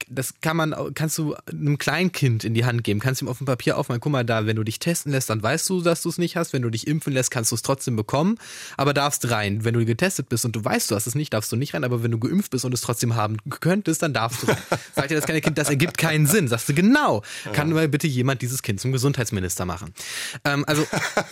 das 0.08 0.34
kann 0.40 0.56
man, 0.56 0.74
kannst 0.94 1.18
du 1.18 1.34
einem 1.50 1.78
Kleinkind 1.78 2.44
in 2.44 2.54
die 2.54 2.64
Hand 2.64 2.84
geben, 2.84 3.00
kannst 3.00 3.22
ihm 3.22 3.28
auf 3.28 3.38
dem 3.38 3.46
Papier 3.46 3.78
aufmalen, 3.78 4.00
guck 4.00 4.12
mal 4.12 4.24
da, 4.24 4.46
wenn 4.46 4.56
du 4.56 4.64
dich 4.64 4.78
testen 4.78 5.12
lässt, 5.12 5.30
dann 5.30 5.42
weißt 5.42 5.68
du, 5.70 5.80
dass 5.80 6.02
du 6.02 6.08
es 6.08 6.18
nicht 6.18 6.36
hast, 6.36 6.52
wenn 6.52 6.62
du 6.62 6.70
dich 6.70 6.86
impfen 6.86 7.12
lässt, 7.12 7.30
kannst 7.30 7.50
du 7.50 7.54
es 7.54 7.62
trotzdem 7.62 7.96
bekommen, 7.96 8.38
aber 8.76 8.94
darfst 8.94 9.30
rein. 9.30 9.64
Wenn 9.64 9.74
du 9.74 9.84
getestet 9.84 10.28
bist 10.28 10.44
und 10.44 10.54
du 10.56 10.64
weißt, 10.64 10.90
du 10.90 10.94
hast 10.94 11.06
es 11.06 11.14
nicht, 11.14 11.32
darfst 11.32 11.50
du 11.52 11.56
nicht 11.56 11.74
rein, 11.74 11.84
aber 11.84 12.02
wenn 12.02 12.10
du 12.10 12.18
geimpft 12.18 12.50
bist 12.50 12.64
und 12.64 12.74
es 12.74 12.80
trotzdem 12.80 13.14
haben 13.14 13.36
könntest, 13.60 14.02
dann 14.02 14.12
darfst 14.12 14.42
du 14.42 14.46
rein. 14.48 14.56
Sagt 14.94 15.10
dir 15.10 15.16
das 15.16 15.24
kleine 15.24 15.40
Kind, 15.40 15.58
das 15.58 15.68
ergibt 15.68 15.98
keinen 15.98 16.26
Sinn. 16.26 16.48
Sagst 16.48 16.68
du, 16.68 16.74
genau, 16.74 17.22
kann 17.52 17.70
mal 17.70 17.88
bitte 17.88 18.06
jemand 18.06 18.42
dieses 18.42 18.62
Kind 18.62 18.80
zum 18.80 18.92
Gesundheitsminister 18.92 19.64
machen. 19.64 19.92
Ähm, 20.44 20.64
also 20.66 20.86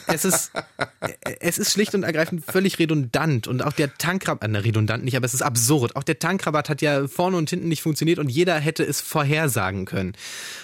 es 0.07 0.25
ist, 0.25 0.53
es 1.41 1.59
ist 1.59 1.73
schlicht 1.73 1.95
und 1.95 2.03
ergreifend 2.03 2.45
völlig 2.45 2.79
redundant 2.79 3.47
und 3.47 3.63
auch 3.63 3.73
der 3.73 3.95
Tankrabatt, 3.95 4.51
äh, 4.51 4.59
redundant 4.59 5.05
nicht, 5.05 5.17
aber 5.17 5.27
es 5.27 5.35
ist 5.35 5.43
absurd. 5.43 5.97
Auch 5.97 6.03
der 6.03 6.19
Tankrabatt 6.19 6.69
hat 6.69 6.83
ja 6.83 7.07
vorne 7.09 7.37
und 7.37 7.51
hinten 7.51 7.69
nicht 7.69 7.83
funktioniert 7.83 8.19
und 8.19 8.29
jeder 8.29 8.59
hätte 8.63 8.85
es 8.85 9.01
vorhersagen 9.01 9.85
können. 9.85 10.15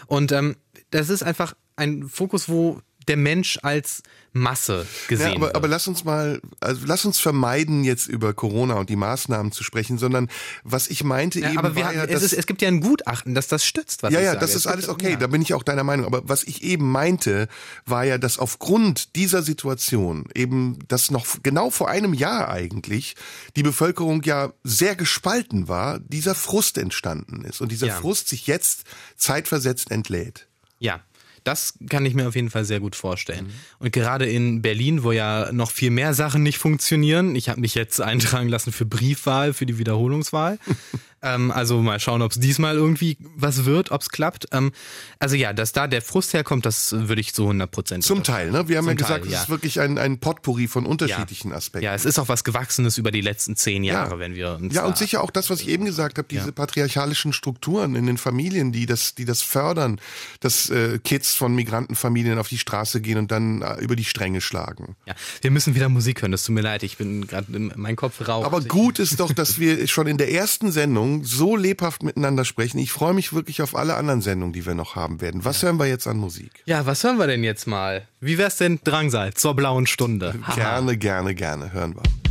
Und 0.06 0.32
ähm, 0.32 0.56
das 0.90 1.10
ist 1.10 1.22
einfach 1.22 1.54
ein 1.76 2.08
Fokus, 2.08 2.48
wo 2.48 2.80
der 3.08 3.16
Mensch 3.16 3.58
als 3.62 4.02
Masse 4.32 4.86
gesehen 5.08 5.30
ja, 5.30 5.36
aber, 5.36 5.46
wird. 5.46 5.56
aber 5.56 5.68
lass 5.68 5.88
uns 5.88 6.04
mal, 6.04 6.40
also 6.60 6.82
lass 6.86 7.04
uns 7.04 7.18
vermeiden, 7.18 7.82
jetzt 7.82 8.06
über 8.06 8.34
Corona 8.34 8.74
und 8.74 8.90
die 8.90 8.96
Maßnahmen 8.96 9.52
zu 9.52 9.64
sprechen, 9.64 9.98
sondern 9.98 10.28
was 10.64 10.88
ich 10.88 11.02
meinte 11.02 11.40
ja, 11.40 11.48
eben 11.48 11.58
aber 11.58 11.74
wir 11.74 11.82
war 11.82 11.90
haben, 11.90 11.96
ja, 11.96 12.04
es, 12.04 12.22
ist, 12.22 12.34
es 12.34 12.46
gibt 12.46 12.62
ja 12.62 12.68
ein 12.68 12.80
Gutachten, 12.80 13.34
dass 13.34 13.48
das 13.48 13.64
stützt, 13.64 14.02
was 14.02 14.12
ja, 14.12 14.20
ich 14.20 14.24
ja, 14.24 14.32
sage. 14.32 14.40
das 14.40 14.54
ist 14.54 14.66
alles 14.66 14.88
okay, 14.88 15.12
ja. 15.12 15.16
da 15.16 15.26
bin 15.26 15.42
ich 15.42 15.54
auch 15.54 15.62
deiner 15.62 15.84
Meinung. 15.84 16.06
Aber 16.06 16.28
was 16.28 16.44
ich 16.44 16.62
eben 16.62 16.90
meinte, 16.90 17.48
war 17.86 18.04
ja, 18.04 18.18
dass 18.18 18.38
aufgrund 18.38 19.16
dieser 19.16 19.42
Situation 19.42 20.26
eben, 20.34 20.78
dass 20.88 21.10
noch 21.10 21.26
genau 21.42 21.70
vor 21.70 21.88
einem 21.88 22.14
Jahr 22.14 22.48
eigentlich 22.48 23.16
die 23.56 23.62
Bevölkerung 23.62 24.22
ja 24.22 24.52
sehr 24.62 24.94
gespalten 24.94 25.68
war, 25.68 25.98
dieser 26.00 26.34
Frust 26.34 26.78
entstanden 26.78 27.44
ist 27.44 27.60
und 27.60 27.72
dieser 27.72 27.88
ja. 27.88 27.94
Frust 27.94 28.28
sich 28.28 28.46
jetzt 28.46 28.84
zeitversetzt 29.16 29.90
entlädt. 29.90 30.46
Ja, 30.80 31.00
das 31.48 31.72
kann 31.88 32.04
ich 32.04 32.12
mir 32.12 32.28
auf 32.28 32.36
jeden 32.36 32.50
Fall 32.50 32.66
sehr 32.66 32.78
gut 32.78 32.94
vorstellen. 32.94 33.46
Mhm. 33.46 33.52
Und 33.78 33.92
gerade 33.92 34.26
in 34.26 34.60
Berlin, 34.60 35.02
wo 35.02 35.12
ja 35.12 35.50
noch 35.50 35.70
viel 35.70 35.90
mehr 35.90 36.12
Sachen 36.12 36.42
nicht 36.42 36.58
funktionieren, 36.58 37.34
ich 37.34 37.48
habe 37.48 37.62
mich 37.62 37.74
jetzt 37.74 38.02
eintragen 38.02 38.50
lassen 38.50 38.70
für 38.70 38.84
Briefwahl, 38.84 39.54
für 39.54 39.64
die 39.64 39.78
Wiederholungswahl. 39.78 40.58
Ähm, 41.20 41.50
also 41.50 41.80
mal 41.82 41.98
schauen, 41.98 42.22
ob 42.22 42.30
es 42.30 42.38
diesmal 42.38 42.76
irgendwie 42.76 43.18
was 43.34 43.64
wird, 43.64 43.90
ob 43.90 44.02
es 44.02 44.10
klappt. 44.10 44.46
Ähm, 44.52 44.72
also 45.18 45.34
ja, 45.34 45.52
dass 45.52 45.72
da 45.72 45.88
der 45.88 46.00
Frust 46.00 46.32
herkommt, 46.32 46.64
das 46.64 46.92
würde 46.92 47.20
ich 47.20 47.34
zu 47.34 47.42
100 47.42 47.70
Prozent. 47.70 48.04
Zum 48.04 48.22
Teil, 48.22 48.52
ne? 48.52 48.68
Wir 48.68 48.78
haben 48.78 48.86
ja 48.86 48.94
gesagt, 48.94 49.24
Teil, 49.24 49.32
es 49.32 49.42
ist 49.42 49.48
wirklich 49.48 49.80
ein, 49.80 49.98
ein 49.98 50.18
Potpourri 50.18 50.68
von 50.68 50.86
unterschiedlichen 50.86 51.50
ja. 51.50 51.56
Aspekten. 51.56 51.84
Ja, 51.84 51.94
es 51.94 52.04
ist 52.04 52.20
auch 52.20 52.28
was 52.28 52.44
Gewachsenes 52.44 52.98
über 52.98 53.10
die 53.10 53.20
letzten 53.20 53.56
zehn 53.56 53.82
Jahre, 53.82 54.12
ja. 54.12 54.18
wenn 54.20 54.36
wir 54.36 54.52
uns. 54.52 54.74
Ja, 54.74 54.84
und 54.84 54.96
sicher 54.96 55.22
auch 55.22 55.30
das, 55.30 55.50
was 55.50 55.60
ich 55.60 55.68
eben 55.68 55.84
gesagt 55.84 56.18
habe, 56.18 56.28
diese 56.28 56.46
ja. 56.46 56.52
patriarchalischen 56.52 57.32
Strukturen 57.32 57.96
in 57.96 58.06
den 58.06 58.16
Familien, 58.16 58.70
die 58.70 58.86
das, 58.86 59.16
die 59.16 59.24
das 59.24 59.42
fördern, 59.42 60.00
dass 60.38 60.70
äh, 60.70 61.00
Kids 61.02 61.34
von 61.34 61.52
Migrantenfamilien 61.54 62.38
auf 62.38 62.48
die 62.48 62.58
Straße 62.58 63.00
gehen 63.00 63.18
und 63.18 63.32
dann 63.32 63.62
äh, 63.62 63.74
über 63.80 63.96
die 63.96 64.04
Stränge 64.04 64.40
schlagen. 64.40 64.94
Ja, 65.06 65.14
wir 65.40 65.50
müssen 65.50 65.74
wieder 65.74 65.88
Musik 65.88 66.22
hören, 66.22 66.30
das 66.30 66.44
tut 66.44 66.54
mir 66.54 66.60
leid, 66.60 66.84
ich 66.84 66.96
bin 66.96 67.26
gerade, 67.26 67.46
mein 67.74 67.96
Kopf 67.96 68.26
raucht. 68.26 68.46
Aber 68.46 68.60
gut 68.60 69.00
ist 69.00 69.18
doch, 69.18 69.32
dass 69.32 69.58
wir 69.58 69.88
schon 69.88 70.06
in 70.06 70.16
der 70.16 70.30
ersten 70.30 70.70
Sendung 70.70 71.07
so 71.24 71.56
lebhaft 71.56 71.78
lebhaft 71.78 72.02
miteinander 72.02 72.44
sprechen. 72.44 72.78
Ich 72.78 72.92
freue 72.92 73.14
mich 73.14 73.32
wirklich 73.32 73.62
auf 73.62 73.74
alle 73.74 73.94
anderen 73.94 74.20
Sendungen, 74.20 74.52
die 74.52 74.66
wir 74.66 74.74
noch 74.74 74.96
haben 74.96 75.20
werden. 75.20 75.44
Was 75.44 75.62
ja. 75.62 75.68
hören 75.68 75.78
wir 75.78 75.86
jetzt 75.86 76.06
an 76.06 76.18
Musik? 76.18 76.50
Ja, 76.66 76.86
was 76.86 77.04
hören 77.04 77.18
wir 77.18 77.26
denn 77.26 77.44
jetzt 77.44 77.66
mal? 77.66 78.06
Wie 78.20 78.38
wär's 78.38 78.56
denn 78.56 78.80
Drangsal 78.82 79.34
zur 79.34 79.54
blauen 79.54 79.86
Stunde? 79.86 80.34
Gerne, 80.54 80.96
gerne, 80.96 81.34
gerne. 81.34 81.72
Hören 81.72 81.94
wir. 81.94 82.27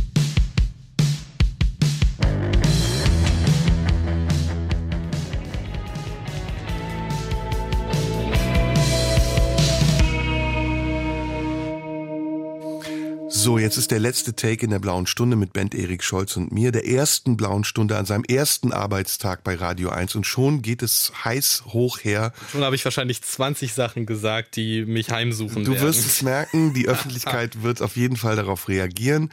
So, 13.40 13.56
jetzt 13.56 13.76
ist 13.76 13.92
der 13.92 14.00
letzte 14.00 14.34
Take 14.34 14.64
in 14.64 14.70
der 14.70 14.80
Blauen 14.80 15.06
Stunde 15.06 15.36
mit 15.36 15.52
Band 15.52 15.72
Erik 15.72 16.02
Scholz 16.02 16.36
und 16.36 16.50
mir, 16.50 16.72
der 16.72 16.88
ersten 16.88 17.36
Blauen 17.36 17.62
Stunde 17.62 17.96
an 17.96 18.04
seinem 18.04 18.24
ersten 18.24 18.72
Arbeitstag 18.72 19.44
bei 19.44 19.54
Radio 19.54 19.90
1 19.90 20.16
und 20.16 20.26
schon 20.26 20.60
geht 20.60 20.82
es 20.82 21.12
heiß 21.24 21.62
hoch 21.68 21.98
her. 22.02 22.32
Schon 22.50 22.64
habe 22.64 22.74
ich 22.74 22.84
wahrscheinlich 22.84 23.22
20 23.22 23.72
Sachen 23.74 24.06
gesagt, 24.06 24.56
die 24.56 24.84
mich 24.84 25.12
heimsuchen 25.12 25.62
Du 25.62 25.72
werden. 25.72 25.86
wirst 25.86 26.04
es 26.04 26.20
merken, 26.22 26.74
die 26.74 26.88
Öffentlichkeit 26.88 27.62
wird 27.62 27.80
auf 27.80 27.96
jeden 27.96 28.16
Fall 28.16 28.34
darauf 28.34 28.66
reagieren. 28.68 29.30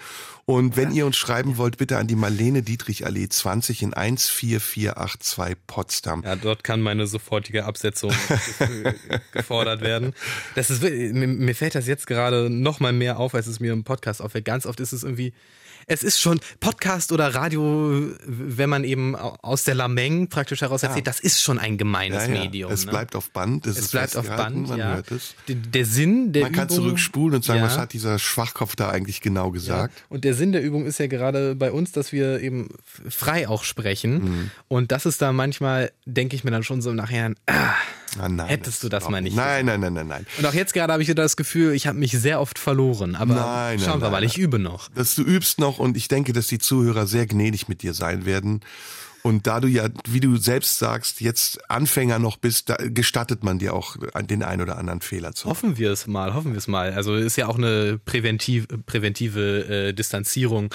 Und 0.48 0.78
wenn 0.78 0.92
ihr 0.92 1.08
uns 1.08 1.18
schreiben 1.18 1.58
wollt, 1.58 1.78
bitte 1.78 1.98
an 1.98 2.06
die 2.06 2.16
Marlene 2.16 2.62
Dietrich 2.62 3.04
Allee 3.04 3.28
20 3.28 3.82
in 3.82 3.94
14482 3.94 5.58
Potsdam. 5.66 6.22
Ja, 6.24 6.36
dort 6.36 6.64
kann 6.64 6.82
meine 6.82 7.08
sofortige 7.08 7.66
Absetzung 7.66 8.14
gefordert 9.32 9.82
werden. 9.82 10.14
Das 10.54 10.70
ist, 10.70 10.84
mir, 10.84 11.56
fällt 11.56 11.74
das 11.74 11.88
jetzt 11.88 12.06
gerade 12.06 12.52
noch 12.52 12.80
mal 12.80 12.94
mehr 12.94 13.18
auf, 13.18 13.34
als 13.34 13.48
es 13.48 13.60
mir 13.60 13.74
im 13.74 13.84
Podcast 13.84 14.22
auffällt. 14.22 14.46
Ganz 14.46 14.68
oft 14.68 14.80
ist 14.80 14.92
es 14.92 15.02
irgendwie, 15.02 15.34
es 15.88 16.04
ist 16.04 16.20
schon 16.20 16.40
Podcast 16.60 17.12
oder 17.12 17.34
Radio, 17.36 18.12
wenn 18.26 18.70
man 18.70 18.84
eben 18.84 19.16
aus 19.16 19.64
der 19.64 19.76
Lameng 19.76 20.28
praktisch 20.28 20.62
heraus 20.62 20.84
erzählt, 20.84 21.08
das 21.08 21.20
ist 21.20 21.42
schon 21.42 21.60
ein 21.60 21.78
gemeines 21.78 22.28
Ja, 22.28 22.34
ja. 22.34 22.42
Medium. 22.42 22.72
Es 22.72 22.86
ne? 22.86 22.92
bleibt 22.92 23.16
auf 23.16 23.30
Band. 23.32 23.68
Es, 23.68 23.78
es 23.78 23.86
ist 23.86 23.92
bleibt 23.92 24.16
auf 24.16 24.28
Band, 24.28 24.70
man 24.70 24.80
ja. 24.80 24.96
hört 24.96 25.12
es. 25.12 25.36
Der, 25.48 25.56
der 25.56 25.86
Sinn 25.86 26.34
der 26.34 26.44
Man 26.44 26.52
kann 26.54 26.68
Übung, 26.68 26.78
zurückspulen 26.78 27.36
und 27.36 27.46
sagen, 27.46 27.60
ja. 27.60 27.66
was 27.66 27.78
hat 27.78 27.94
dieser 27.94 28.20
Schwachkopf 28.20 28.76
da 28.76 28.90
eigentlich 28.90 29.22
genau 29.22 29.52
gesagt? 29.52 30.04
Und 30.10 30.24
der 30.24 30.34
Sinn 30.34 30.52
der 30.52 30.64
Übung 30.64 30.86
ist 30.86 31.00
ja 31.00 31.08
gerade 31.08 31.56
bei 31.56 31.72
uns, 31.72 31.92
dass 31.92 32.12
wir 32.12 32.40
eben 32.42 32.70
frei 33.08 33.48
auch 33.48 33.64
sprechen. 33.64 34.24
Mhm. 34.24 34.52
Und 34.68 34.92
das 34.92 35.06
ist 35.06 35.22
da 35.22 35.32
manchmal, 35.32 35.92
denke 36.06 36.36
ich 36.36 36.44
mir 36.44 36.52
dann 36.52 36.64
schon 36.64 36.82
so 36.82 36.90
im 36.90 36.96
Nachhinein, 36.96 37.36
ah, 37.48 37.74
Ah, 38.20 38.30
nein, 38.30 38.48
Hättest 38.48 38.84
du 38.84 38.90
das 38.90 39.10
mal 39.10 39.22
nicht 39.22 39.36
Nein, 39.36 39.66
nein, 39.66 39.80
nein, 39.80 39.94
nein, 39.94 40.08
nein. 40.08 40.26
Und 40.38 40.46
auch 40.46 40.54
jetzt 40.54 40.74
gerade 40.74 40.94
habe 40.94 41.04
ich 41.04 41.10
wieder 41.10 41.24
das 41.24 41.38
Gefühl, 41.38 41.74
ich 41.74 41.88
habe 41.88 41.98
mich 41.98 42.12
sehr 42.12 42.40
oft 42.42 42.60
verloren. 42.60 43.16
Aber 43.16 43.36
Nein, 43.36 43.80
schauen 43.80 44.00
nein, 44.00 44.02
wir 44.02 44.10
mal, 44.10 44.20
nein. 44.22 44.30
ich 44.30 44.38
übe 44.38 44.60
noch. 44.60 44.90
dass 44.96 45.16
du 45.16 45.24
übst 45.24 45.60
noch 45.60 45.80
und 45.80 45.98
ich 45.98 46.08
denke, 46.08 46.34
dass 46.34 46.48
die 46.48 46.60
Zuhörer 46.60 47.08
sehr 47.08 47.26
gnädig 47.26 47.68
mit 47.68 47.82
dir 47.84 47.94
sein 47.94 48.26
werden. 48.26 48.62
Und 49.24 49.48
da 49.48 49.60
du 49.60 49.68
ja, 49.68 49.90
wie 50.08 50.20
du 50.20 50.38
selbst 50.38 50.78
sagst, 50.78 51.20
jetzt 51.20 51.68
Anfänger 51.70 52.20
noch 52.20 52.38
bist, 52.38 52.70
da 52.70 52.76
gestattet 52.76 53.44
man 53.44 53.58
dir 53.58 53.74
auch 53.74 53.96
den 54.30 54.44
ein 54.44 54.62
oder 54.62 54.78
anderen 54.78 55.02
Fehler 55.02 55.34
zu. 55.34 55.50
Hoffen 55.50 55.80
wir 55.80 55.92
es 55.92 56.06
mal, 56.06 56.36
hoffen 56.36 56.52
wir 56.52 56.60
es 56.60 56.68
mal. 56.68 56.94
Also 56.94 57.16
ist 57.16 57.36
ja 57.36 57.48
auch 57.48 57.58
eine 57.58 57.98
präventiv, 58.06 58.68
präventive 58.86 59.88
äh, 59.88 59.94
Distanzierung 59.94 60.70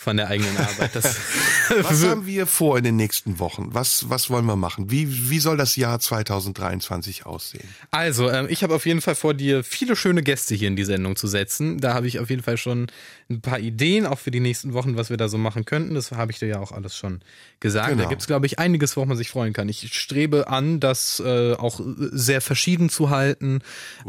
von 0.00 0.16
der 0.16 0.28
eigenen 0.28 0.56
Arbeit. 0.56 0.94
Was 1.82 2.06
haben 2.06 2.24
wir 2.24 2.46
vor 2.46 2.78
in 2.78 2.84
den 2.84 2.96
nächsten 2.96 3.38
Wochen? 3.38 3.68
Was, 3.72 4.08
was 4.08 4.30
wollen 4.30 4.46
wir 4.46 4.56
machen? 4.56 4.90
Wie, 4.90 5.28
wie 5.28 5.38
soll 5.40 5.58
das 5.58 5.76
Jahr 5.76 6.00
2023 6.00 7.26
aussehen? 7.26 7.68
Also, 7.90 8.30
ähm, 8.30 8.46
ich 8.48 8.62
habe 8.62 8.74
auf 8.74 8.86
jeden 8.86 9.02
Fall 9.02 9.14
vor, 9.14 9.34
dir 9.34 9.62
viele 9.62 9.96
schöne 9.96 10.22
Gäste 10.22 10.54
hier 10.54 10.68
in 10.68 10.76
die 10.76 10.84
Sendung 10.84 11.16
zu 11.16 11.26
setzen. 11.26 11.80
Da 11.80 11.92
habe 11.92 12.06
ich 12.06 12.18
auf 12.18 12.30
jeden 12.30 12.42
Fall 12.42 12.56
schon 12.56 12.86
ein 13.28 13.42
paar 13.42 13.60
Ideen, 13.60 14.06
auch 14.06 14.18
für 14.18 14.30
die 14.30 14.40
nächsten 14.40 14.72
Wochen, 14.72 14.96
was 14.96 15.10
wir 15.10 15.18
da 15.18 15.28
so 15.28 15.38
machen 15.38 15.64
könnten. 15.64 15.94
Das 15.94 16.10
habe 16.12 16.32
ich 16.32 16.38
dir 16.38 16.48
ja 16.48 16.60
auch 16.60 16.72
alles 16.72 16.96
schon 16.96 17.20
gesagt. 17.60 17.90
Genau. 17.90 18.02
Da 18.02 18.08
gibt 18.08 18.22
es, 18.22 18.26
glaube 18.26 18.46
ich, 18.46 18.58
einiges, 18.58 18.96
worauf 18.96 19.08
man 19.08 19.16
sich 19.16 19.28
freuen 19.28 19.52
kann. 19.52 19.68
Ich 19.68 19.94
strebe 19.94 20.48
an, 20.48 20.80
das 20.80 21.20
äh, 21.24 21.52
auch 21.52 21.80
sehr 21.84 22.40
verschieden 22.40 22.88
zu 22.88 23.10
halten, 23.10 23.60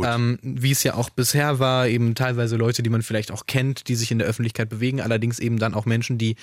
ähm, 0.02 0.40
wie 0.42 0.72
es 0.72 0.84
ja 0.84 0.96
auch 0.96 1.10
bisher 1.10 1.60
war. 1.60 1.88
Eben 1.88 2.16
teilweise 2.16 2.56
Leute, 2.56 2.82
die 2.82 2.90
man 2.90 3.04
vielleicht 3.04 3.32
auch 3.32 3.46
kennt, 3.46 3.90
die 3.90 3.96
sich 3.96 4.10
in 4.12 4.20
der 4.20 4.28
Öffentlichkeit 4.28 4.70
bewegen, 4.70 5.02
allerdings 5.02 5.38
eben 5.38 5.60
dann 5.60 5.74
auch 5.74 5.81
Menschen, 5.86 6.18
die 6.18 6.36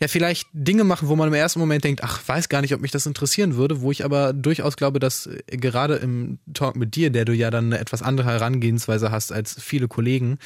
ja 0.00 0.08
vielleicht 0.08 0.48
Dinge 0.52 0.84
machen, 0.84 1.08
wo 1.08 1.16
man 1.16 1.28
im 1.28 1.34
ersten 1.34 1.58
Moment 1.60 1.84
denkt, 1.84 2.02
ach, 2.02 2.20
weiß 2.26 2.48
gar 2.48 2.62
nicht, 2.62 2.74
ob 2.74 2.80
mich 2.80 2.90
das 2.90 3.06
interessieren 3.06 3.56
würde, 3.56 3.82
wo 3.82 3.92
ich 3.92 4.04
aber 4.04 4.32
durchaus 4.32 4.76
glaube, 4.76 4.98
dass 4.98 5.26
äh, 5.26 5.56
gerade 5.56 5.96
im 5.96 6.38
Talk 6.54 6.76
mit 6.76 6.96
dir, 6.96 7.10
der 7.10 7.24
du 7.24 7.32
ja 7.34 7.50
dann 7.50 7.66
eine 7.66 7.78
etwas 7.78 8.02
andere 8.02 8.28
Herangehensweise 8.30 9.10
hast 9.10 9.32
als 9.32 9.60
viele 9.60 9.88
Kollegen, 9.88 10.38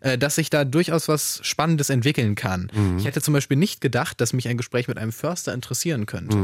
äh, 0.00 0.16
dass 0.16 0.36
sich 0.36 0.48
da 0.50 0.64
durchaus 0.64 1.08
was 1.08 1.40
Spannendes 1.42 1.90
entwickeln 1.90 2.34
kann. 2.34 2.70
Ich 2.98 3.04
hätte 3.04 3.20
zum 3.20 3.34
Beispiel 3.34 3.56
nicht 3.56 3.80
gedacht, 3.80 4.20
dass 4.20 4.32
mich 4.32 4.48
ein 4.48 4.56
Gespräch 4.56 4.88
mit 4.88 4.98
einem 4.98 5.12
Förster 5.12 5.52
interessieren 5.52 6.06
könnte 6.06 6.36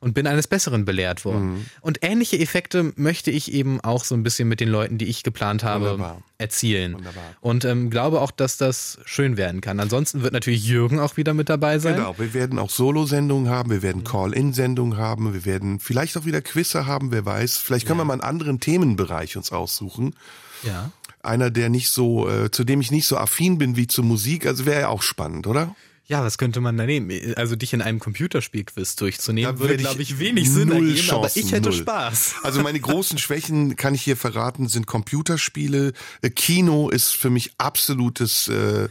und 0.00 0.14
bin 0.14 0.26
eines 0.26 0.46
Besseren 0.46 0.84
belehrt 0.84 1.24
worden. 1.24 1.66
Und 1.80 1.98
ähnliche 2.02 2.38
Effekte 2.38 2.92
möchte 2.96 3.30
ich 3.30 3.52
eben 3.52 3.80
auch 3.80 4.04
so 4.04 4.14
ein 4.14 4.22
bisschen 4.22 4.48
mit 4.48 4.60
den 4.60 4.68
Leuten, 4.68 4.98
die 4.98 5.06
ich 5.06 5.22
geplant 5.22 5.62
habe, 5.64 5.92
Wunderbar. 5.92 6.22
erzielen. 6.38 6.94
Wunderbar. 6.94 7.22
Und 7.40 7.64
ähm, 7.64 7.90
glaube 7.90 8.20
auch, 8.20 8.30
dass 8.30 8.56
das 8.56 8.98
schön 9.04 9.36
werden 9.36 9.60
kann. 9.60 9.80
Ansonsten 9.80 10.22
wird 10.22 10.32
natürlich 10.32 10.64
Jürgen 10.64 10.98
auch 11.00 11.16
wieder 11.16 11.34
mit 11.34 11.48
dabei 11.48 11.78
sein. 11.78 11.96
Genau, 11.96 12.13
wir 12.18 12.34
werden 12.34 12.58
auch 12.58 12.70
Solo-Sendungen 12.70 13.48
haben, 13.48 13.70
wir 13.70 13.82
werden 13.82 14.04
Call-In-Sendungen 14.04 14.96
haben, 14.96 15.32
wir 15.32 15.44
werden 15.44 15.80
vielleicht 15.80 16.16
auch 16.16 16.24
wieder 16.24 16.42
Quizze 16.42 16.86
haben, 16.86 17.10
wer 17.10 17.24
weiß. 17.24 17.56
Vielleicht 17.56 17.86
können 17.86 17.98
wir 17.98 18.04
mal 18.04 18.14
einen 18.14 18.22
anderen 18.22 18.60
Themenbereich 18.60 19.36
uns 19.36 19.52
aussuchen. 19.52 20.14
Ja. 20.62 20.90
Einer, 21.22 21.50
der 21.50 21.68
nicht 21.68 21.90
so, 21.90 22.28
äh, 22.28 22.50
zu 22.50 22.64
dem 22.64 22.80
ich 22.80 22.90
nicht 22.90 23.06
so 23.06 23.16
affin 23.16 23.58
bin 23.58 23.76
wie 23.76 23.86
zur 23.86 24.04
Musik, 24.04 24.46
also 24.46 24.66
wäre 24.66 24.82
ja 24.82 24.88
auch 24.88 25.02
spannend, 25.02 25.46
oder? 25.46 25.74
Ja, 26.06 26.22
was 26.22 26.36
könnte 26.36 26.60
man 26.60 26.76
da 26.76 26.84
nehmen? 26.84 27.34
Also 27.36 27.56
dich 27.56 27.72
in 27.72 27.80
einem 27.80 27.98
Computerspielquiz 27.98 28.96
durchzunehmen, 28.96 29.54
Da 29.54 29.58
würde, 29.58 29.78
glaube 29.78 30.02
ich, 30.02 30.18
wenig 30.18 30.50
Sinn 30.50 30.70
ergeben, 30.70 31.10
aber 31.10 31.28
Chancen, 31.28 31.38
ich 31.38 31.52
hätte 31.52 31.70
null. 31.70 31.78
Spaß. 31.78 32.34
Also 32.42 32.60
meine 32.60 32.78
großen 32.80 33.16
Schwächen 33.16 33.76
kann 33.76 33.94
ich 33.94 34.02
hier 34.02 34.18
verraten, 34.18 34.68
sind 34.68 34.86
Computerspiele. 34.86 35.94
Äh, 36.20 36.30
Kino 36.30 36.90
ist 36.90 37.16
für 37.16 37.30
mich 37.30 37.52
absolutes 37.56 38.48
äh, 38.48 38.88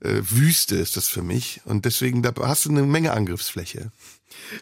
äh, 0.00 0.20
Wüste 0.22 0.76
ist 0.76 0.96
das 0.96 1.08
für 1.08 1.22
mich. 1.22 1.60
Und 1.64 1.84
deswegen, 1.84 2.22
da 2.22 2.32
hast 2.40 2.64
du 2.64 2.70
eine 2.70 2.82
Menge 2.82 3.12
Angriffsfläche. 3.12 3.90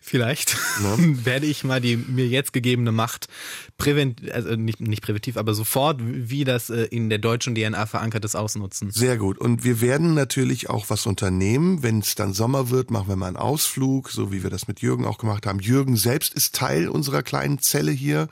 Vielleicht 0.03 0.57
werde 1.25 1.47
ich 1.47 1.65
mal 1.65 1.81
die 1.81 1.97
mir 1.97 2.27
jetzt 2.27 2.53
gegebene 2.53 2.93
Macht 2.93 3.29
prävent, 3.77 4.31
also 4.31 4.57
nicht, 4.57 4.81
nicht 4.81 5.03
präventiv, 5.03 5.37
aber 5.37 5.55
sofort, 5.55 6.01
wie 6.01 6.45
das 6.45 6.71
äh, 6.71 6.85
in 6.85 7.09
der 7.11 7.19
deutschen 7.19 7.55
DNA 7.55 7.87
verankert 7.87 8.25
ist, 8.25 8.35
ausnutzen. 8.35 8.91
Sehr 8.91 9.17
gut. 9.17 9.39
Und 9.39 9.65
wir 9.65 9.81
werden 9.81 10.15
natürlich 10.15 10.71
auch 10.71 10.91
was 10.91 11.07
unternehmen. 11.07 11.83
Wenn 11.83 12.01
es 12.01 12.15
dann 12.15 12.33
Sommer 12.33 12.71
wird, 12.71 12.91
machen 12.91 13.09
wir 13.09 13.17
mal 13.17 13.29
einen 13.29 13.37
Ausflug, 13.37 14.11
so 14.11 14.33
wie 14.33 14.43
wir 14.43 14.51
das 14.51 14.69
mit 14.69 14.81
Jürgen 14.81 15.05
auch 15.05 15.19
gemacht 15.19 15.47
haben. 15.47 15.61
Jürgen 15.61 15.97
selbst 15.97 16.35
ist 16.35 16.55
Teil 16.55 16.89
unserer 16.89 17.23
kleinen 17.23 17.61
Zelle 17.61 17.93
hier. 17.93 18.29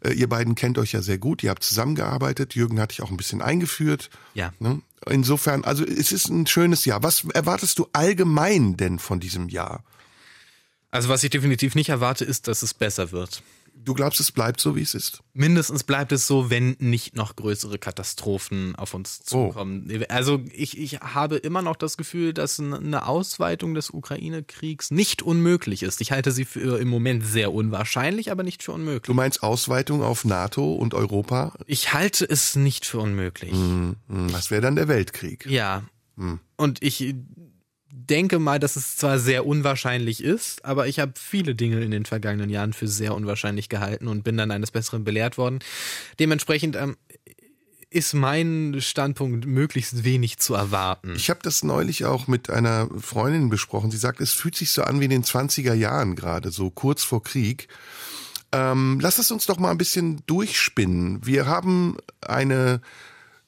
Äh, 0.00 0.12
ihr 0.12 0.28
beiden 0.28 0.54
kennt 0.54 0.78
euch 0.78 0.92
ja 0.92 1.02
sehr 1.02 1.18
gut. 1.18 1.42
Ihr 1.42 1.50
habt 1.50 1.62
zusammengearbeitet. 1.62 2.54
Jürgen 2.54 2.80
hatte 2.80 2.92
ich 2.92 3.02
auch 3.02 3.10
ein 3.10 3.16
bisschen 3.16 3.40
eingeführt. 3.40 4.10
Ja. 4.34 4.52
Ne? 4.58 4.82
Insofern, 5.08 5.64
also 5.64 5.84
es 5.84 6.12
ist 6.12 6.28
ein 6.28 6.46
schönes 6.46 6.84
Jahr. 6.84 7.02
Was 7.02 7.24
erwartest 7.24 7.78
du 7.78 7.88
allgemein 7.92 8.76
denn 8.76 8.98
von 8.98 9.20
diesem 9.20 9.48
Jahr? 9.48 9.84
Also 10.90 11.08
was 11.08 11.22
ich 11.22 11.30
definitiv 11.30 11.74
nicht 11.74 11.90
erwarte, 11.90 12.24
ist, 12.24 12.48
dass 12.48 12.62
es 12.62 12.74
besser 12.74 13.12
wird. 13.12 13.42
Du 13.86 13.94
glaubst, 13.94 14.18
es 14.18 14.32
bleibt 14.32 14.60
so, 14.60 14.74
wie 14.74 14.82
es 14.82 14.94
ist? 14.94 15.22
Mindestens 15.32 15.84
bleibt 15.84 16.10
es 16.10 16.26
so, 16.26 16.50
wenn 16.50 16.74
nicht 16.80 17.14
noch 17.14 17.36
größere 17.36 17.78
Katastrophen 17.78 18.74
auf 18.74 18.94
uns 18.94 19.22
zukommen. 19.22 19.88
Also 20.08 20.42
ich, 20.52 20.76
ich 20.76 20.94
habe 21.00 21.36
immer 21.36 21.62
noch 21.62 21.76
das 21.76 21.96
Gefühl, 21.96 22.34
dass 22.34 22.58
eine 22.58 23.06
Ausweitung 23.06 23.74
des 23.74 23.90
Ukraine-Kriegs 23.90 24.90
nicht 24.90 25.22
unmöglich 25.22 25.84
ist. 25.84 26.00
Ich 26.00 26.10
halte 26.10 26.32
sie 26.32 26.44
für 26.44 26.80
im 26.80 26.88
Moment 26.88 27.24
sehr 27.24 27.52
unwahrscheinlich, 27.52 28.32
aber 28.32 28.42
nicht 28.42 28.64
für 28.64 28.72
unmöglich. 28.72 29.02
Du 29.02 29.14
meinst 29.14 29.44
Ausweitung 29.44 30.02
auf 30.02 30.24
NATO 30.24 30.74
und 30.74 30.92
Europa? 30.92 31.54
Ich 31.66 31.92
halte 31.92 32.28
es 32.28 32.56
nicht 32.56 32.86
für 32.86 32.98
unmöglich. 32.98 33.52
Hm, 33.52 33.94
Das 34.32 34.50
wäre 34.50 34.62
dann 34.62 34.74
der 34.74 34.88
Weltkrieg. 34.88 35.46
Ja. 35.46 35.84
Und 36.56 36.82
ich 36.82 37.14
denke 37.96 38.38
mal, 38.38 38.60
dass 38.60 38.76
es 38.76 38.96
zwar 38.96 39.18
sehr 39.18 39.46
unwahrscheinlich 39.46 40.22
ist, 40.22 40.64
aber 40.64 40.86
ich 40.86 40.98
habe 40.98 41.14
viele 41.16 41.54
Dinge 41.54 41.80
in 41.82 41.90
den 41.90 42.04
vergangenen 42.04 42.50
Jahren 42.50 42.74
für 42.74 42.88
sehr 42.88 43.14
unwahrscheinlich 43.14 43.68
gehalten 43.68 44.06
und 44.06 44.22
bin 44.22 44.36
dann 44.36 44.50
eines 44.50 44.70
Besseren 44.70 45.02
belehrt 45.02 45.38
worden. 45.38 45.60
Dementsprechend 46.18 46.76
ähm, 46.76 46.96
ist 47.88 48.12
mein 48.12 48.76
Standpunkt 48.80 49.46
möglichst 49.46 50.04
wenig 50.04 50.38
zu 50.38 50.54
erwarten. 50.54 51.14
Ich 51.16 51.30
habe 51.30 51.40
das 51.42 51.62
neulich 51.62 52.04
auch 52.04 52.26
mit 52.26 52.50
einer 52.50 52.88
Freundin 53.00 53.48
besprochen. 53.48 53.90
Sie 53.90 53.96
sagt, 53.96 54.20
es 54.20 54.32
fühlt 54.32 54.56
sich 54.56 54.72
so 54.72 54.82
an 54.82 55.00
wie 55.00 55.04
in 55.04 55.10
den 55.10 55.24
20er 55.24 55.72
Jahren 55.72 56.16
gerade, 56.16 56.50
so 56.50 56.68
kurz 56.70 57.02
vor 57.02 57.22
Krieg. 57.22 57.68
Ähm, 58.52 58.98
lass 59.00 59.18
es 59.18 59.30
uns 59.30 59.46
doch 59.46 59.58
mal 59.58 59.70
ein 59.70 59.78
bisschen 59.78 60.22
durchspinnen. 60.26 61.24
Wir 61.24 61.46
haben 61.46 61.96
eine 62.20 62.82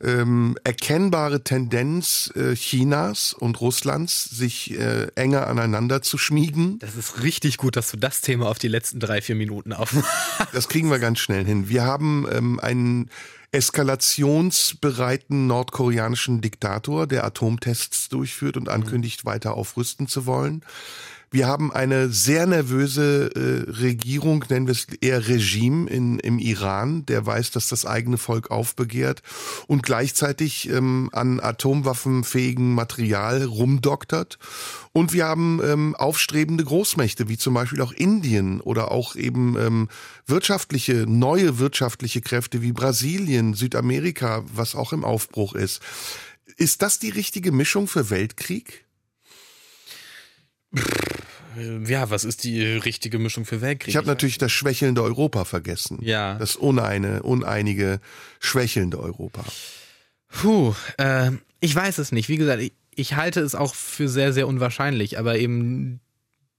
ähm, 0.02 0.56
erkennbare 0.64 1.42
Tendenz 1.42 2.32
äh, 2.36 2.54
Chinas 2.54 3.32
und 3.32 3.60
Russlands, 3.60 4.24
sich 4.24 4.78
äh, 4.78 5.08
enger 5.14 5.46
aneinander 5.48 6.02
zu 6.02 6.18
schmiegen. 6.18 6.78
das 6.78 6.94
ist 6.94 7.22
richtig 7.22 7.56
gut, 7.56 7.76
dass 7.76 7.90
du 7.90 7.96
das 7.96 8.20
Thema 8.20 8.48
auf 8.48 8.58
die 8.58 8.68
letzten 8.68 9.00
drei, 9.00 9.20
vier 9.20 9.34
Minuten 9.34 9.72
aufmachst. 9.72 10.08
Das 10.52 10.68
kriegen 10.68 10.90
wir 10.90 10.98
ganz 10.98 11.18
schnell 11.18 11.44
hin. 11.44 11.68
Wir 11.68 11.84
haben 11.84 12.26
ähm, 12.32 12.60
einen 12.60 13.10
eskalationsbereiten 13.50 15.46
nordkoreanischen 15.46 16.40
Diktator, 16.40 17.06
der 17.06 17.24
Atomtests 17.24 18.08
durchführt 18.08 18.56
und 18.56 18.68
ankündigt, 18.68 19.24
weiter 19.24 19.54
aufrüsten 19.54 20.06
zu 20.06 20.26
wollen. 20.26 20.62
Wir 21.30 21.46
haben 21.46 21.70
eine 21.70 22.08
sehr 22.08 22.46
nervöse 22.46 23.30
äh, 23.34 23.70
Regierung, 23.70 24.46
nennen 24.48 24.66
wir 24.66 24.72
es 24.72 24.86
eher 25.00 25.28
Regime 25.28 25.88
in, 25.90 26.18
im 26.20 26.38
Iran, 26.38 27.04
der 27.04 27.26
weiß, 27.26 27.50
dass 27.50 27.68
das 27.68 27.84
eigene 27.84 28.16
Volk 28.16 28.50
aufbegehrt 28.50 29.22
und 29.66 29.82
gleichzeitig 29.82 30.70
ähm, 30.70 31.10
an 31.12 31.38
atomwaffenfähigem 31.38 32.74
Material 32.74 33.44
rumdoktert. 33.44 34.38
Und 34.92 35.12
wir 35.12 35.26
haben 35.26 35.60
ähm, 35.62 35.94
aufstrebende 35.96 36.64
Großmächte, 36.64 37.28
wie 37.28 37.36
zum 37.36 37.52
Beispiel 37.52 37.82
auch 37.82 37.92
Indien 37.92 38.62
oder 38.62 38.90
auch 38.90 39.14
eben 39.14 39.56
ähm, 39.58 39.88
wirtschaftliche, 40.26 41.04
neue 41.06 41.58
wirtschaftliche 41.58 42.22
Kräfte 42.22 42.62
wie 42.62 42.72
Brasilien, 42.72 43.52
Südamerika, 43.52 44.44
was 44.54 44.74
auch 44.74 44.94
im 44.94 45.04
Aufbruch 45.04 45.54
ist. 45.54 45.82
Ist 46.56 46.80
das 46.80 46.98
die 46.98 47.10
richtige 47.10 47.52
Mischung 47.52 47.86
für 47.86 48.08
Weltkrieg? 48.08 48.87
Ja, 51.86 52.10
was 52.10 52.24
ist 52.24 52.44
die 52.44 52.62
richtige 52.62 53.18
Mischung 53.18 53.44
für 53.44 53.60
Weltkrieg? 53.60 53.88
Ich 53.88 53.96
habe 53.96 54.06
natürlich 54.06 54.38
das 54.38 54.52
schwächelnde 54.52 55.02
Europa 55.02 55.44
vergessen. 55.44 55.98
Ja. 56.02 56.34
Das 56.34 56.56
uneine, 56.56 57.22
uneinige, 57.22 58.00
schwächelnde 58.38 59.00
Europa. 59.00 59.44
Puh, 60.28 60.74
äh, 60.98 61.32
ich 61.60 61.74
weiß 61.74 61.98
es 61.98 62.12
nicht. 62.12 62.28
Wie 62.28 62.36
gesagt, 62.36 62.62
ich, 62.62 62.72
ich 62.94 63.16
halte 63.16 63.40
es 63.40 63.54
auch 63.54 63.74
für 63.74 64.08
sehr, 64.08 64.32
sehr 64.32 64.46
unwahrscheinlich, 64.46 65.18
aber 65.18 65.38
eben 65.38 66.00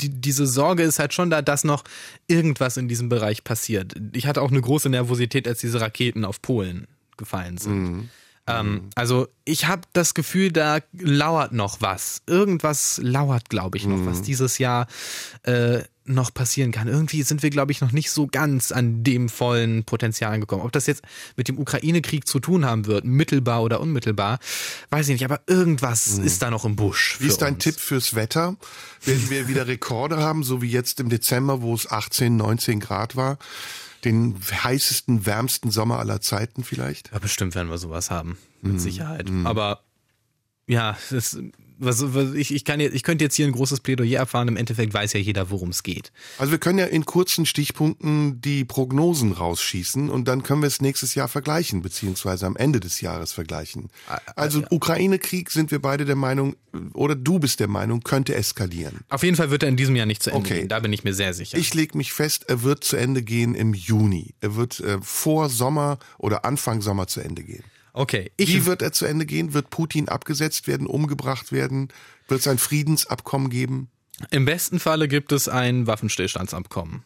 die, 0.02 0.10
diese 0.10 0.48
Sorge 0.48 0.84
ist 0.84 1.00
halt 1.00 1.14
schon 1.14 1.30
da, 1.30 1.42
dass 1.42 1.64
noch 1.64 1.84
irgendwas 2.28 2.78
in 2.78 2.88
diesem 2.88 3.10
Bereich 3.10 3.44
passiert. 3.44 3.94
Ich 4.14 4.26
hatte 4.28 4.42
auch 4.42 4.52
eine 4.52 4.62
große 4.62 4.90
Nervosität, 4.90 5.48
als 5.48 5.60
diese 5.60 5.82
Raketen 5.82 6.26
auf 6.26 6.42
Polen 6.42 6.88
gefallen 7.18 7.58
sind. 7.58 8.10
Ähm, 8.50 8.90
also 8.96 9.28
ich 9.46 9.68
habe 9.68 9.82
das 9.94 10.14
Gefühl, 10.14 10.52
da 10.52 10.80
lauert 10.94 11.52
noch 11.52 11.82
was. 11.82 12.22
Irgendwas 12.28 13.00
lauert, 13.04 13.50
glaube 13.50 13.78
ich, 13.78 13.86
noch, 13.86 14.06
was 14.06 14.22
dieses 14.22 14.58
Jahr 14.58 14.88
äh, 15.44 15.82
noch 16.10 16.34
passieren 16.34 16.72
kann. 16.72 16.88
Irgendwie 16.88 17.22
sind 17.24 17.44
wir, 17.44 17.52
glaube 17.52 17.72
ich, 17.72 17.82
noch 17.82 17.92
nicht 17.92 18.10
so 18.12 18.28
ganz 18.28 18.72
an 18.72 19.04
dem 19.04 19.30
vollen 19.30 19.84
Potenzial 19.84 20.34
angekommen. 20.34 20.64
Ob 20.64 20.72
das 20.72 20.88
jetzt 20.88 21.04
mit 21.38 21.48
dem 21.48 21.60
Ukraine-Krieg 21.60 22.28
zu 22.28 22.40
tun 22.40 22.66
haben 22.66 22.88
wird, 22.88 23.06
mittelbar 23.06 23.62
oder 23.62 23.80
unmittelbar, 23.80 24.40
weiß 24.90 25.08
ich 25.10 25.14
nicht. 25.14 25.26
Aber 25.26 25.42
irgendwas 25.48 26.18
ist 26.18 26.42
da 26.42 26.50
noch 26.50 26.66
im 26.66 26.76
Busch. 26.76 27.18
Wie 27.20 27.28
ist 27.28 27.42
dein 27.42 27.56
uns. 27.56 27.64
Tipp 27.64 27.80
fürs 27.80 28.16
Wetter? 28.16 28.58
Werden 29.06 29.30
wir 29.30 29.48
wieder 29.48 29.68
Rekorde 29.68 30.18
haben, 30.18 30.44
so 30.44 30.62
wie 30.62 30.70
jetzt 30.70 31.00
im 31.00 31.10
Dezember, 31.10 31.62
wo 31.62 31.74
es 31.76 31.90
18, 31.90 32.36
19 32.36 32.80
Grad 32.80 33.16
war? 33.16 33.38
Den 34.06 34.40
heißesten, 34.40 35.26
wärmsten 35.26 35.72
Sommer 35.72 36.00
aller 36.00 36.22
Zeiten 36.22 36.64
vielleicht? 36.64 37.12
Ja, 37.12 37.20
bestimmt 37.20 37.56
werden 37.56 37.70
wir 37.70 37.78
sowas 37.78 38.10
haben. 38.10 38.38
Mit 38.62 38.80
Sicherheit. 38.82 39.30
Aber 39.44 39.84
ja, 40.68 40.98
das, 41.10 41.38
was, 41.80 42.14
was, 42.14 42.34
ich, 42.34 42.54
ich, 42.54 42.66
kann 42.66 42.80
jetzt, 42.80 42.94
ich 42.94 43.04
könnte 43.04 43.24
jetzt 43.24 43.36
hier 43.36 43.48
ein 43.48 43.52
großes 43.54 43.80
Plädoyer 43.80 44.20
erfahren. 44.20 44.48
Im 44.48 44.58
Endeffekt 44.58 44.94
weiß 44.94 45.14
ja 45.14 45.20
jeder, 45.20 45.50
worum 45.50 45.70
es 45.70 45.84
geht. 45.84 46.12
Also 46.38 46.52
wir 46.52 46.60
können 46.60 46.78
ja 46.80 46.86
in 46.86 47.06
kurzen 47.06 47.46
Stichpunkten 47.46 48.42
die 48.42 48.66
Prognosen 48.66 49.32
rausschießen 49.32 50.10
und 50.10 50.28
dann 50.28 50.44
können 50.44 50.62
wir 50.62 50.68
es 50.68 50.82
nächstes 50.82 51.16
Jahr 51.16 51.28
vergleichen, 51.28 51.82
beziehungsweise 51.82 52.46
am 52.46 52.56
Ende 52.56 52.80
des 52.80 53.02
Jahres 53.02 53.32
vergleichen. 53.32 53.90
Also 54.36 54.64
Ukraine-Krieg 54.70 55.50
sind 55.52 55.72
wir 55.72 55.82
beide 55.82 56.06
der 56.06 56.16
Meinung, 56.16 56.56
oder 56.94 57.16
du 57.16 57.40
bist 57.40 57.60
der 57.60 57.68
Meinung, 57.68 58.02
könnte 58.02 58.36
eskalieren. 58.36 59.00
Auf 59.10 59.24
jeden 59.24 59.36
Fall 59.36 59.50
wird 59.50 59.64
er 59.64 59.70
in 59.70 59.78
diesem 59.78 59.96
Jahr 59.96 60.06
nicht 60.06 60.22
zu 60.22 60.30
Ende 60.32 60.40
Okay. 60.42 60.60
gehen. 60.60 60.68
Da 60.68 60.80
bin 60.80 60.94
ich 60.94 61.04
mir 61.04 61.14
sehr 61.14 61.34
sicher. 61.34 61.58
Ich 61.58 61.74
leg 61.74 61.96
mich 61.96 62.14
fest, 62.14 62.46
er 62.48 62.64
wird 62.64 62.84
zu 62.84 62.96
Ende 62.98 63.24
gehen 63.24 63.56
im 63.56 63.74
Juni. 63.74 64.34
Er 64.42 64.56
wird 64.56 64.80
äh, 64.82 64.98
vor 65.02 65.50
Sommer 65.50 66.00
oder 66.18 66.46
Anfang 66.46 66.82
Sommer 66.82 67.08
zu 67.08 67.22
Ende 67.22 67.44
gehen. 67.44 67.64
Okay, 67.94 68.32
ich 68.38 68.54
Wie 68.54 68.66
wird 68.66 68.82
er 68.82 68.92
zu 68.92 69.06
Ende 69.06 69.26
gehen? 69.26 69.54
Wird 69.54 69.70
Putin 69.70 70.10
abgesetzt 70.10 70.68
werden, 70.68 70.88
umgebracht 70.88 71.52
werden? 71.52 71.90
Wird 72.28 72.42
es 72.42 72.48
ein 72.48 72.58
Friedensabkommen 72.58 73.50
geben? 73.50 73.90
im 74.32 74.44
besten 74.44 74.80
Falle 74.80 75.08
gibt 75.08 75.32
es 75.32 75.48
ein 75.48 75.88
Waffenstillstandsabkommen. 75.88 77.04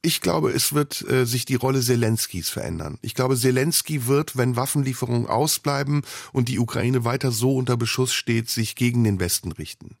Ich 0.00 0.20
glaube, 0.20 0.50
es 0.52 0.72
wird 0.72 1.02
äh, 1.10 1.26
sich 1.26 1.44
die 1.44 1.56
Rolle 1.56 1.80
Zelenskis 1.80 2.48
verändern. 2.48 2.98
Ich 3.02 3.14
glaube, 3.14 3.36
Zelensky 3.36 4.06
wird, 4.06 4.36
wenn 4.36 4.54
Waffenlieferungen 4.54 5.26
ausbleiben 5.26 6.02
und 6.32 6.48
die 6.48 6.60
Ukraine 6.60 7.04
weiter 7.04 7.32
so 7.32 7.56
unter 7.56 7.76
Beschuss 7.76 8.14
steht, 8.14 8.48
sich 8.48 8.76
gegen 8.76 9.02
den 9.02 9.18
Westen 9.18 9.50
richten. 9.50 9.96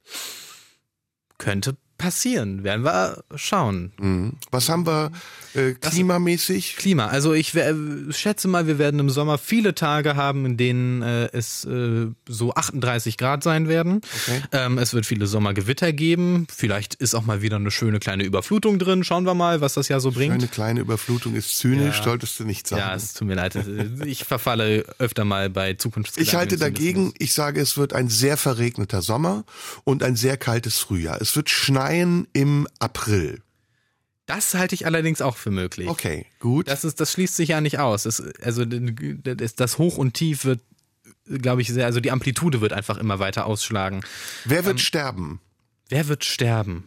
Könnte 1.36 1.76
passieren. 1.98 2.64
Werden 2.64 2.84
wir 2.84 3.22
schauen. 3.34 3.92
Mhm. 4.00 4.34
Was 4.50 4.68
haben 4.68 4.86
wir 4.86 5.10
äh, 5.54 5.72
klimamäßig? 5.72 6.76
Klima. 6.76 7.06
Also 7.08 7.34
ich 7.34 7.54
wer- 7.54 7.74
schätze 8.10 8.46
mal, 8.48 8.66
wir 8.68 8.78
werden 8.78 9.00
im 9.00 9.10
Sommer 9.10 9.36
viele 9.36 9.74
Tage 9.74 10.14
haben, 10.16 10.46
in 10.46 10.56
denen 10.56 11.02
äh, 11.02 11.26
es 11.32 11.64
äh, 11.64 12.06
so 12.28 12.54
38 12.54 13.18
Grad 13.18 13.42
sein 13.42 13.68
werden. 13.68 14.00
Okay. 14.26 14.40
Ähm, 14.52 14.78
es 14.78 14.94
wird 14.94 15.06
viele 15.06 15.26
Sommergewitter 15.26 15.92
geben. 15.92 16.46
Vielleicht 16.54 16.94
ist 16.94 17.14
auch 17.14 17.24
mal 17.26 17.42
wieder 17.42 17.56
eine 17.56 17.70
schöne 17.72 17.98
kleine 17.98 18.22
Überflutung 18.22 18.78
drin. 18.78 19.02
Schauen 19.02 19.24
wir 19.26 19.34
mal, 19.34 19.60
was 19.60 19.74
das 19.74 19.88
Jahr 19.88 20.00
so 20.00 20.12
bringt. 20.12 20.34
Eine 20.34 20.46
kleine 20.48 20.80
Überflutung 20.80 21.34
ist 21.34 21.58
zynisch, 21.58 21.98
Ja. 21.98 22.04
solltest 22.04 22.38
du 22.38 22.44
nicht 22.44 22.68
sagen. 22.68 22.80
Ja, 22.80 22.94
es 22.94 23.12
tut 23.14 23.26
mir 23.26 23.34
leid. 23.34 23.56
Ich 24.06 24.22
verfalle 24.24 24.84
öfter 24.98 25.24
mal 25.24 25.50
bei 25.50 25.74
Zukunftsgedanken. 25.74 26.28
Ich 26.28 26.36
halte 26.38 26.56
dagegen, 26.58 27.12
ich 27.18 27.32
sage, 27.34 27.60
es 27.60 27.76
wird 27.76 27.92
ein 27.92 28.08
sehr 28.08 28.36
verregneter 28.36 29.02
Sommer 29.02 29.44
und 29.82 30.04
ein 30.04 30.14
sehr 30.14 30.36
kaltes 30.36 30.78
Frühjahr. 30.78 31.20
Es 31.20 31.34
wird 31.34 31.50
schneien 31.50 31.87
im 31.88 32.66
April. 32.78 33.42
Das 34.26 34.52
halte 34.54 34.74
ich 34.74 34.84
allerdings 34.84 35.22
auch 35.22 35.36
für 35.36 35.50
möglich. 35.50 35.88
Okay, 35.88 36.26
gut. 36.38 36.68
Das, 36.68 36.84
ist, 36.84 37.00
das 37.00 37.12
schließt 37.12 37.34
sich 37.34 37.48
ja 37.50 37.62
nicht 37.62 37.78
aus. 37.78 38.02
Das, 38.02 38.22
also 38.42 38.64
das, 38.66 39.78
Hoch 39.78 39.96
und 39.96 40.12
Tief 40.12 40.44
wird, 40.44 40.60
glaube 41.24 41.62
ich, 41.62 41.68
sehr, 41.68 41.86
also 41.86 42.00
die 42.00 42.10
Amplitude 42.10 42.60
wird 42.60 42.74
einfach 42.74 42.98
immer 42.98 43.20
weiter 43.20 43.46
ausschlagen. 43.46 44.02
Wer 44.44 44.60
ähm, 44.60 44.64
wird 44.66 44.80
sterben? 44.80 45.40
Wer 45.88 46.08
wird 46.08 46.26
sterben? 46.26 46.84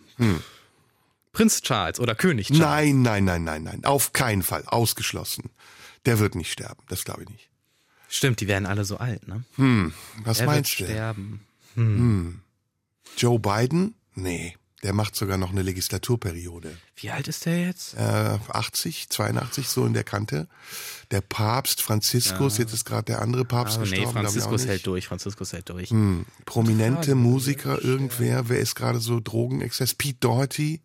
Prinz 1.34 1.62
Charles 1.62 2.00
oder 2.00 2.14
König 2.14 2.48
Charles? 2.48 2.62
Nein, 2.62 3.02
nein, 3.02 3.24
nein, 3.24 3.44
nein, 3.44 3.64
nein. 3.64 3.86
Auf 3.86 4.14
keinen 4.14 4.44
Fall. 4.44 4.64
Ausgeschlossen. 4.68 5.50
Der 6.06 6.20
wird 6.20 6.36
nicht 6.36 6.52
sterben. 6.52 6.84
Das 6.90 7.06
glaube 7.06 7.24
ich 7.24 7.30
nicht. 7.30 7.50
Stimmt, 8.08 8.40
die 8.42 8.48
werden 8.48 8.66
alle 8.68 8.86
so 8.86 8.98
alt, 8.98 9.28
ne? 9.28 9.44
Was 10.24 10.40
Wer 10.40 10.46
meinst 10.46 10.80
wird 10.80 10.90
du? 10.90 10.94
sterben? 10.94 12.44
Joe 13.18 13.40
Biden? 13.40 13.96
Nee. 14.14 14.58
Der 14.84 14.94
macht 14.94 15.16
sogar 15.16 15.38
noch 15.38 15.52
eine 15.52 15.62
Legislaturperiode. 15.62 16.76
Wie 16.96 17.12
alt 17.12 17.28
ist 17.28 17.46
der 17.46 17.60
jetzt? 17.68 17.94
Äh, 17.94 18.40
80, 18.50 19.10
82, 19.10 19.68
so 19.68 19.86
in 19.86 19.94
der 19.94 20.04
Kante. 20.04 20.48
Der 21.12 21.22
Papst 21.22 21.84
Franziskus, 21.84 22.58
jetzt 22.58 22.74
ist 22.74 22.86
gerade 22.86 23.04
der 23.04 23.22
andere 23.22 23.46
Papst 23.46 23.78
nee, 23.78 23.82
gestorben. 23.84 24.02
ich 24.04 24.08
auch 24.08 24.14
Franziskus 24.14 24.66
hält 24.66 24.88
durch, 24.88 25.08
Franziskus 25.08 25.54
hält 25.54 25.70
durch. 25.70 25.94
Prominente 26.46 27.14
Musiker, 27.14 27.84
irgendwer. 27.84 28.50
Wer 28.50 28.60
ist 28.60 28.74
gerade 28.74 29.00
so 29.00 29.20
Drogenexzess? 29.20 29.94
Pete 29.94 30.18
Doherty? 30.20 30.82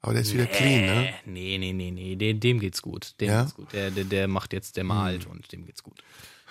Aber 0.00 0.12
der 0.12 0.22
ist 0.22 0.34
wieder 0.34 0.46
clean, 0.46 0.84
ne? 0.84 1.14
Nee, 1.24 1.56
nee, 1.58 1.72
nee, 1.72 1.90
nee, 1.90 2.14
dem, 2.14 2.38
dem 2.38 2.60
geht's 2.60 2.82
gut. 2.82 3.14
Dem 3.20 3.28
Ja? 3.30 3.42
geht's 3.42 3.54
gut. 3.54 3.72
Der, 3.72 3.90
der, 3.90 4.04
der 4.04 4.28
macht 4.28 4.52
jetzt, 4.52 4.76
der 4.76 4.84
malt 4.84 5.26
und 5.26 5.50
dem 5.50 5.64
geht's 5.64 5.82
gut. 5.82 5.98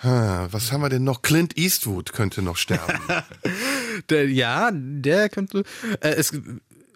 Ha, 0.02 0.48
was 0.50 0.72
haben 0.72 0.80
wir 0.80 0.88
denn 0.88 1.04
noch? 1.04 1.22
Clint 1.22 1.56
Eastwood 1.56 2.12
könnte 2.12 2.42
noch 2.42 2.56
sterben. 2.56 2.98
Der, 4.10 4.28
ja, 4.28 4.70
der 4.72 5.28
könnte. 5.28 5.62
Äh, 6.00 6.14
es, 6.16 6.32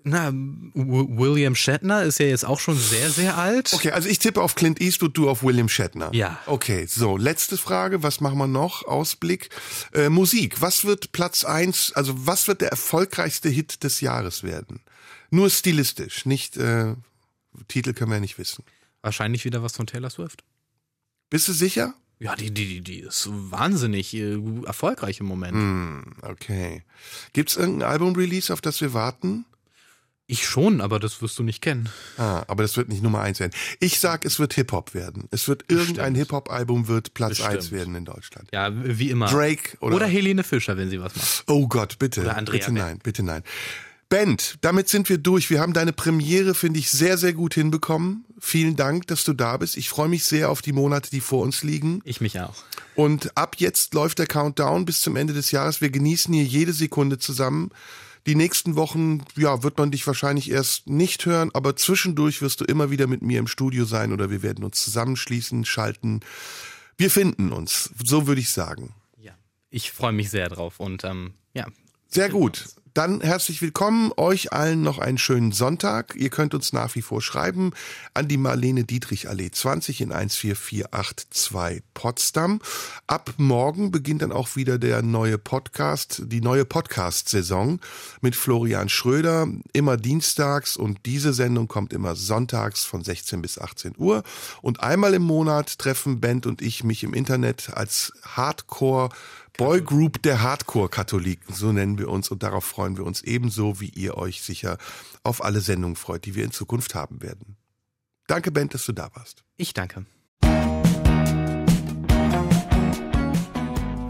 na, 0.09 0.30
William 0.32 1.55
Shatner 1.55 2.02
ist 2.02 2.18
ja 2.18 2.26
jetzt 2.26 2.44
auch 2.44 2.60
schon 2.60 2.78
sehr, 2.78 3.10
sehr 3.10 3.39
alt. 3.39 3.72
Okay, 3.72 3.90
also 3.90 4.09
ich 4.09 4.18
tippe 4.18 4.43
auf 4.43 4.55
Clint 4.55 4.80
Eastwood, 4.80 5.16
du 5.16 5.28
auf 5.28 5.43
William 5.43 5.68
Shatner. 5.68 6.10
Ja. 6.12 6.39
Okay, 6.47 6.86
so, 6.86 7.16
letzte 7.16 7.56
Frage, 7.56 8.02
was 8.02 8.20
machen 8.20 8.39
wir 8.39 8.47
noch? 8.47 8.85
Ausblick. 8.85 9.51
Äh, 9.93 10.09
Musik, 10.09 10.60
was 10.60 10.85
wird 10.85 11.12
Platz 11.12 11.44
eins? 11.44 11.93
also 11.94 12.14
was 12.26 12.48
wird 12.48 12.60
der 12.60 12.70
erfolgreichste 12.70 13.48
Hit 13.48 13.85
des 13.85 14.01
Jahres 14.01 14.43
werden? 14.43 14.80
Nur 15.30 15.51
stilistisch, 15.51 16.24
nicht, 16.26 16.56
äh, 16.56 16.94
Titel 17.68 17.93
können 17.93 18.10
wir 18.10 18.16
ja 18.16 18.20
nicht 18.20 18.39
wissen. 18.39 18.64
Wahrscheinlich 19.02 19.44
wieder 19.44 19.62
was 19.62 19.76
von 19.76 19.86
Taylor 19.86 20.10
Swift. 20.10 20.44
Bist 21.30 21.48
du 21.48 21.52
sicher? 21.52 21.94
Ja, 22.20 22.35
die, 22.35 22.51
die, 22.51 22.66
die, 22.66 22.80
die 22.80 22.98
ist 23.01 23.28
wahnsinnig 23.30 24.12
äh, 24.14 24.39
erfolgreich 24.64 25.20
im 25.20 25.26
Moment. 25.26 25.55
Hm, 25.55 26.05
okay. 26.22 26.82
Gibt's 27.32 27.56
irgendein 27.56 27.89
Album-Release, 27.89 28.52
auf 28.52 28.60
das 28.60 28.80
wir 28.80 28.93
warten? 28.93 29.44
Ich 30.30 30.46
schon, 30.46 30.82
aber 30.82 31.00
das 31.00 31.22
wirst 31.22 31.38
du 31.38 31.42
nicht 31.42 31.62
kennen. 31.62 31.88
Ah, 32.18 32.44
aber 32.48 32.62
das 32.62 32.76
wird 32.76 32.90
nicht 32.90 33.02
Nummer 33.02 33.22
eins 33.22 33.40
werden. 33.40 33.52
Ich 33.80 33.98
sag, 33.98 34.26
es 34.26 34.38
wird 34.38 34.52
Hip-Hop 34.52 34.92
werden. 34.92 35.26
Es 35.30 35.48
wird 35.48 35.64
irgendein. 35.68 36.14
Hip-Hop-Album 36.14 36.86
wird 36.86 37.14
Platz 37.14 37.30
Bestimmt. 37.30 37.48
eins 37.50 37.70
werden 37.70 37.94
in 37.94 38.05
Deutschland. 38.05 38.50
Ja, 38.52 38.70
wie 38.74 39.09
immer. 39.09 39.28
Drake 39.28 39.78
oder, 39.80 39.96
Oder 39.96 40.06
Helene 40.06 40.44
Fischer, 40.44 40.76
wenn 40.76 40.90
sie 40.90 41.00
was 41.00 41.16
macht. 41.16 41.44
Oh 41.46 41.66
Gott, 41.66 41.98
bitte. 41.98 42.20
Oder 42.20 42.36
Andrea 42.36 42.59
bitte 42.59 42.72
nein, 42.72 42.98
bitte 43.02 43.22
nein. 43.22 43.42
Band, 44.10 44.59
damit 44.60 44.90
sind 44.90 45.09
wir 45.09 45.16
durch. 45.16 45.48
Wir 45.48 45.60
haben 45.60 45.72
deine 45.72 45.94
Premiere, 45.94 46.55
finde 46.55 46.78
ich, 46.78 46.90
sehr, 46.90 47.16
sehr 47.16 47.32
gut 47.32 47.55
hinbekommen. 47.55 48.26
Vielen 48.38 48.76
Dank, 48.76 49.06
dass 49.06 49.24
du 49.24 49.32
da 49.32 49.56
bist. 49.56 49.78
Ich 49.78 49.88
freue 49.88 50.09
mich 50.09 50.24
sehr 50.24 50.50
auf 50.50 50.60
die 50.60 50.72
Monate, 50.72 51.09
die 51.10 51.20
vor 51.20 51.42
uns 51.42 51.62
liegen. 51.62 52.02
Ich 52.05 52.20
mich 52.20 52.38
auch. 52.38 52.55
Und 52.94 53.34
ab 53.36 53.56
jetzt 53.59 53.94
läuft 53.94 54.18
der 54.18 54.26
Countdown 54.26 54.84
bis 54.84 55.00
zum 55.00 55.16
Ende 55.16 55.32
des 55.32 55.50
Jahres. 55.52 55.80
Wir 55.80 55.90
genießen 55.90 56.34
hier 56.34 56.44
jede 56.44 56.74
Sekunde 56.74 57.18
zusammen. 57.18 57.70
Die 58.28 58.34
nächsten 58.34 58.76
Wochen, 58.76 59.24
ja, 59.36 59.62
wird 59.62 59.78
man 59.78 59.90
dich 59.90 60.06
wahrscheinlich 60.06 60.50
erst 60.50 60.86
nicht 60.86 61.24
hören, 61.24 61.50
aber 61.55 61.76
zwischendurch 61.76 62.42
wirst 62.42 62.60
du 62.60 62.66
immer 62.66 62.90
wieder 62.90 63.06
mit 63.06 63.22
mir 63.22 63.38
im 63.38 63.46
Studio 63.46 63.86
sein 63.86 64.12
oder 64.12 64.28
wir 64.30 64.42
werden 64.42 64.64
uns 64.64 64.84
zusammenschließen, 64.84 65.64
schalten. 65.64 66.20
Wir 66.98 67.10
finden 67.10 67.52
uns, 67.52 67.88
so 68.05 68.26
würde 68.26 68.42
ich 68.42 68.50
sagen. 68.50 68.94
Ja. 69.16 69.32
Ich 69.70 69.92
freue 69.92 70.12
mich 70.12 70.28
sehr 70.28 70.50
drauf 70.50 70.78
und 70.78 71.05
ähm, 71.05 71.32
ja. 71.55 71.68
Sehr 72.06 72.28
gut. 72.28 72.66
Dann 72.98 73.20
herzlich 73.20 73.62
willkommen. 73.62 74.10
Euch 74.16 74.52
allen 74.52 74.82
noch 74.82 74.98
einen 74.98 75.18
schönen 75.18 75.52
Sonntag. 75.52 76.16
Ihr 76.16 76.30
könnt 76.30 76.52
uns 76.52 76.72
nach 76.72 76.96
wie 76.96 77.00
vor 77.00 77.22
schreiben 77.22 77.70
an 78.12 78.26
die 78.26 78.38
Marlene 78.38 78.82
Dietrich 78.82 79.28
Allee 79.28 79.52
20 79.52 80.00
in 80.00 80.10
14482 80.10 81.84
Potsdam. 81.94 82.60
Ab 83.06 83.34
morgen 83.36 83.92
beginnt 83.92 84.22
dann 84.22 84.32
auch 84.32 84.56
wieder 84.56 84.80
der 84.80 85.02
neue 85.02 85.38
Podcast, 85.38 86.24
die 86.26 86.40
neue 86.40 86.64
Podcast-Saison 86.64 87.78
mit 88.20 88.34
Florian 88.34 88.88
Schröder. 88.88 89.46
Immer 89.72 89.96
dienstags 89.96 90.76
und 90.76 91.06
diese 91.06 91.32
Sendung 91.32 91.68
kommt 91.68 91.92
immer 91.92 92.16
sonntags 92.16 92.84
von 92.84 93.04
16 93.04 93.40
bis 93.40 93.60
18 93.60 93.94
Uhr. 93.96 94.24
Und 94.60 94.82
einmal 94.82 95.14
im 95.14 95.22
Monat 95.22 95.78
treffen 95.78 96.18
Band 96.18 96.46
und 96.46 96.62
ich 96.62 96.82
mich 96.82 97.04
im 97.04 97.14
Internet 97.14 97.70
als 97.74 98.12
Hardcore 98.24 99.10
Boygroup 99.59 100.22
der 100.22 100.40
Hardcore-Katholiken, 100.40 101.52
so 101.52 101.72
nennen 101.72 101.98
wir 101.98 102.09
uns 102.10 102.30
und 102.30 102.44
darauf 102.44 102.64
freuen 102.64 102.97
wir 102.97 103.05
uns 103.05 103.22
ebenso, 103.22 103.80
wie 103.80 103.89
ihr 103.89 104.16
euch 104.16 104.40
sicher 104.40 104.78
auf 105.24 105.44
alle 105.44 105.60
Sendungen 105.60 105.97
freut, 105.97 106.26
die 106.26 106.36
wir 106.36 106.44
in 106.44 106.52
Zukunft 106.52 106.94
haben 106.94 107.20
werden. 107.22 107.56
Danke, 108.28 108.52
Ben, 108.52 108.68
dass 108.68 108.86
du 108.86 108.93
da 108.93 109.10
warst. 109.14 109.43
Ich 109.56 109.74
danke. 109.74 110.06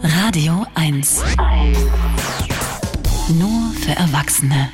Radio 0.02 0.66
1. 0.74 1.22
Nur 3.38 3.72
für 3.72 3.92
Erwachsene. 3.92 4.68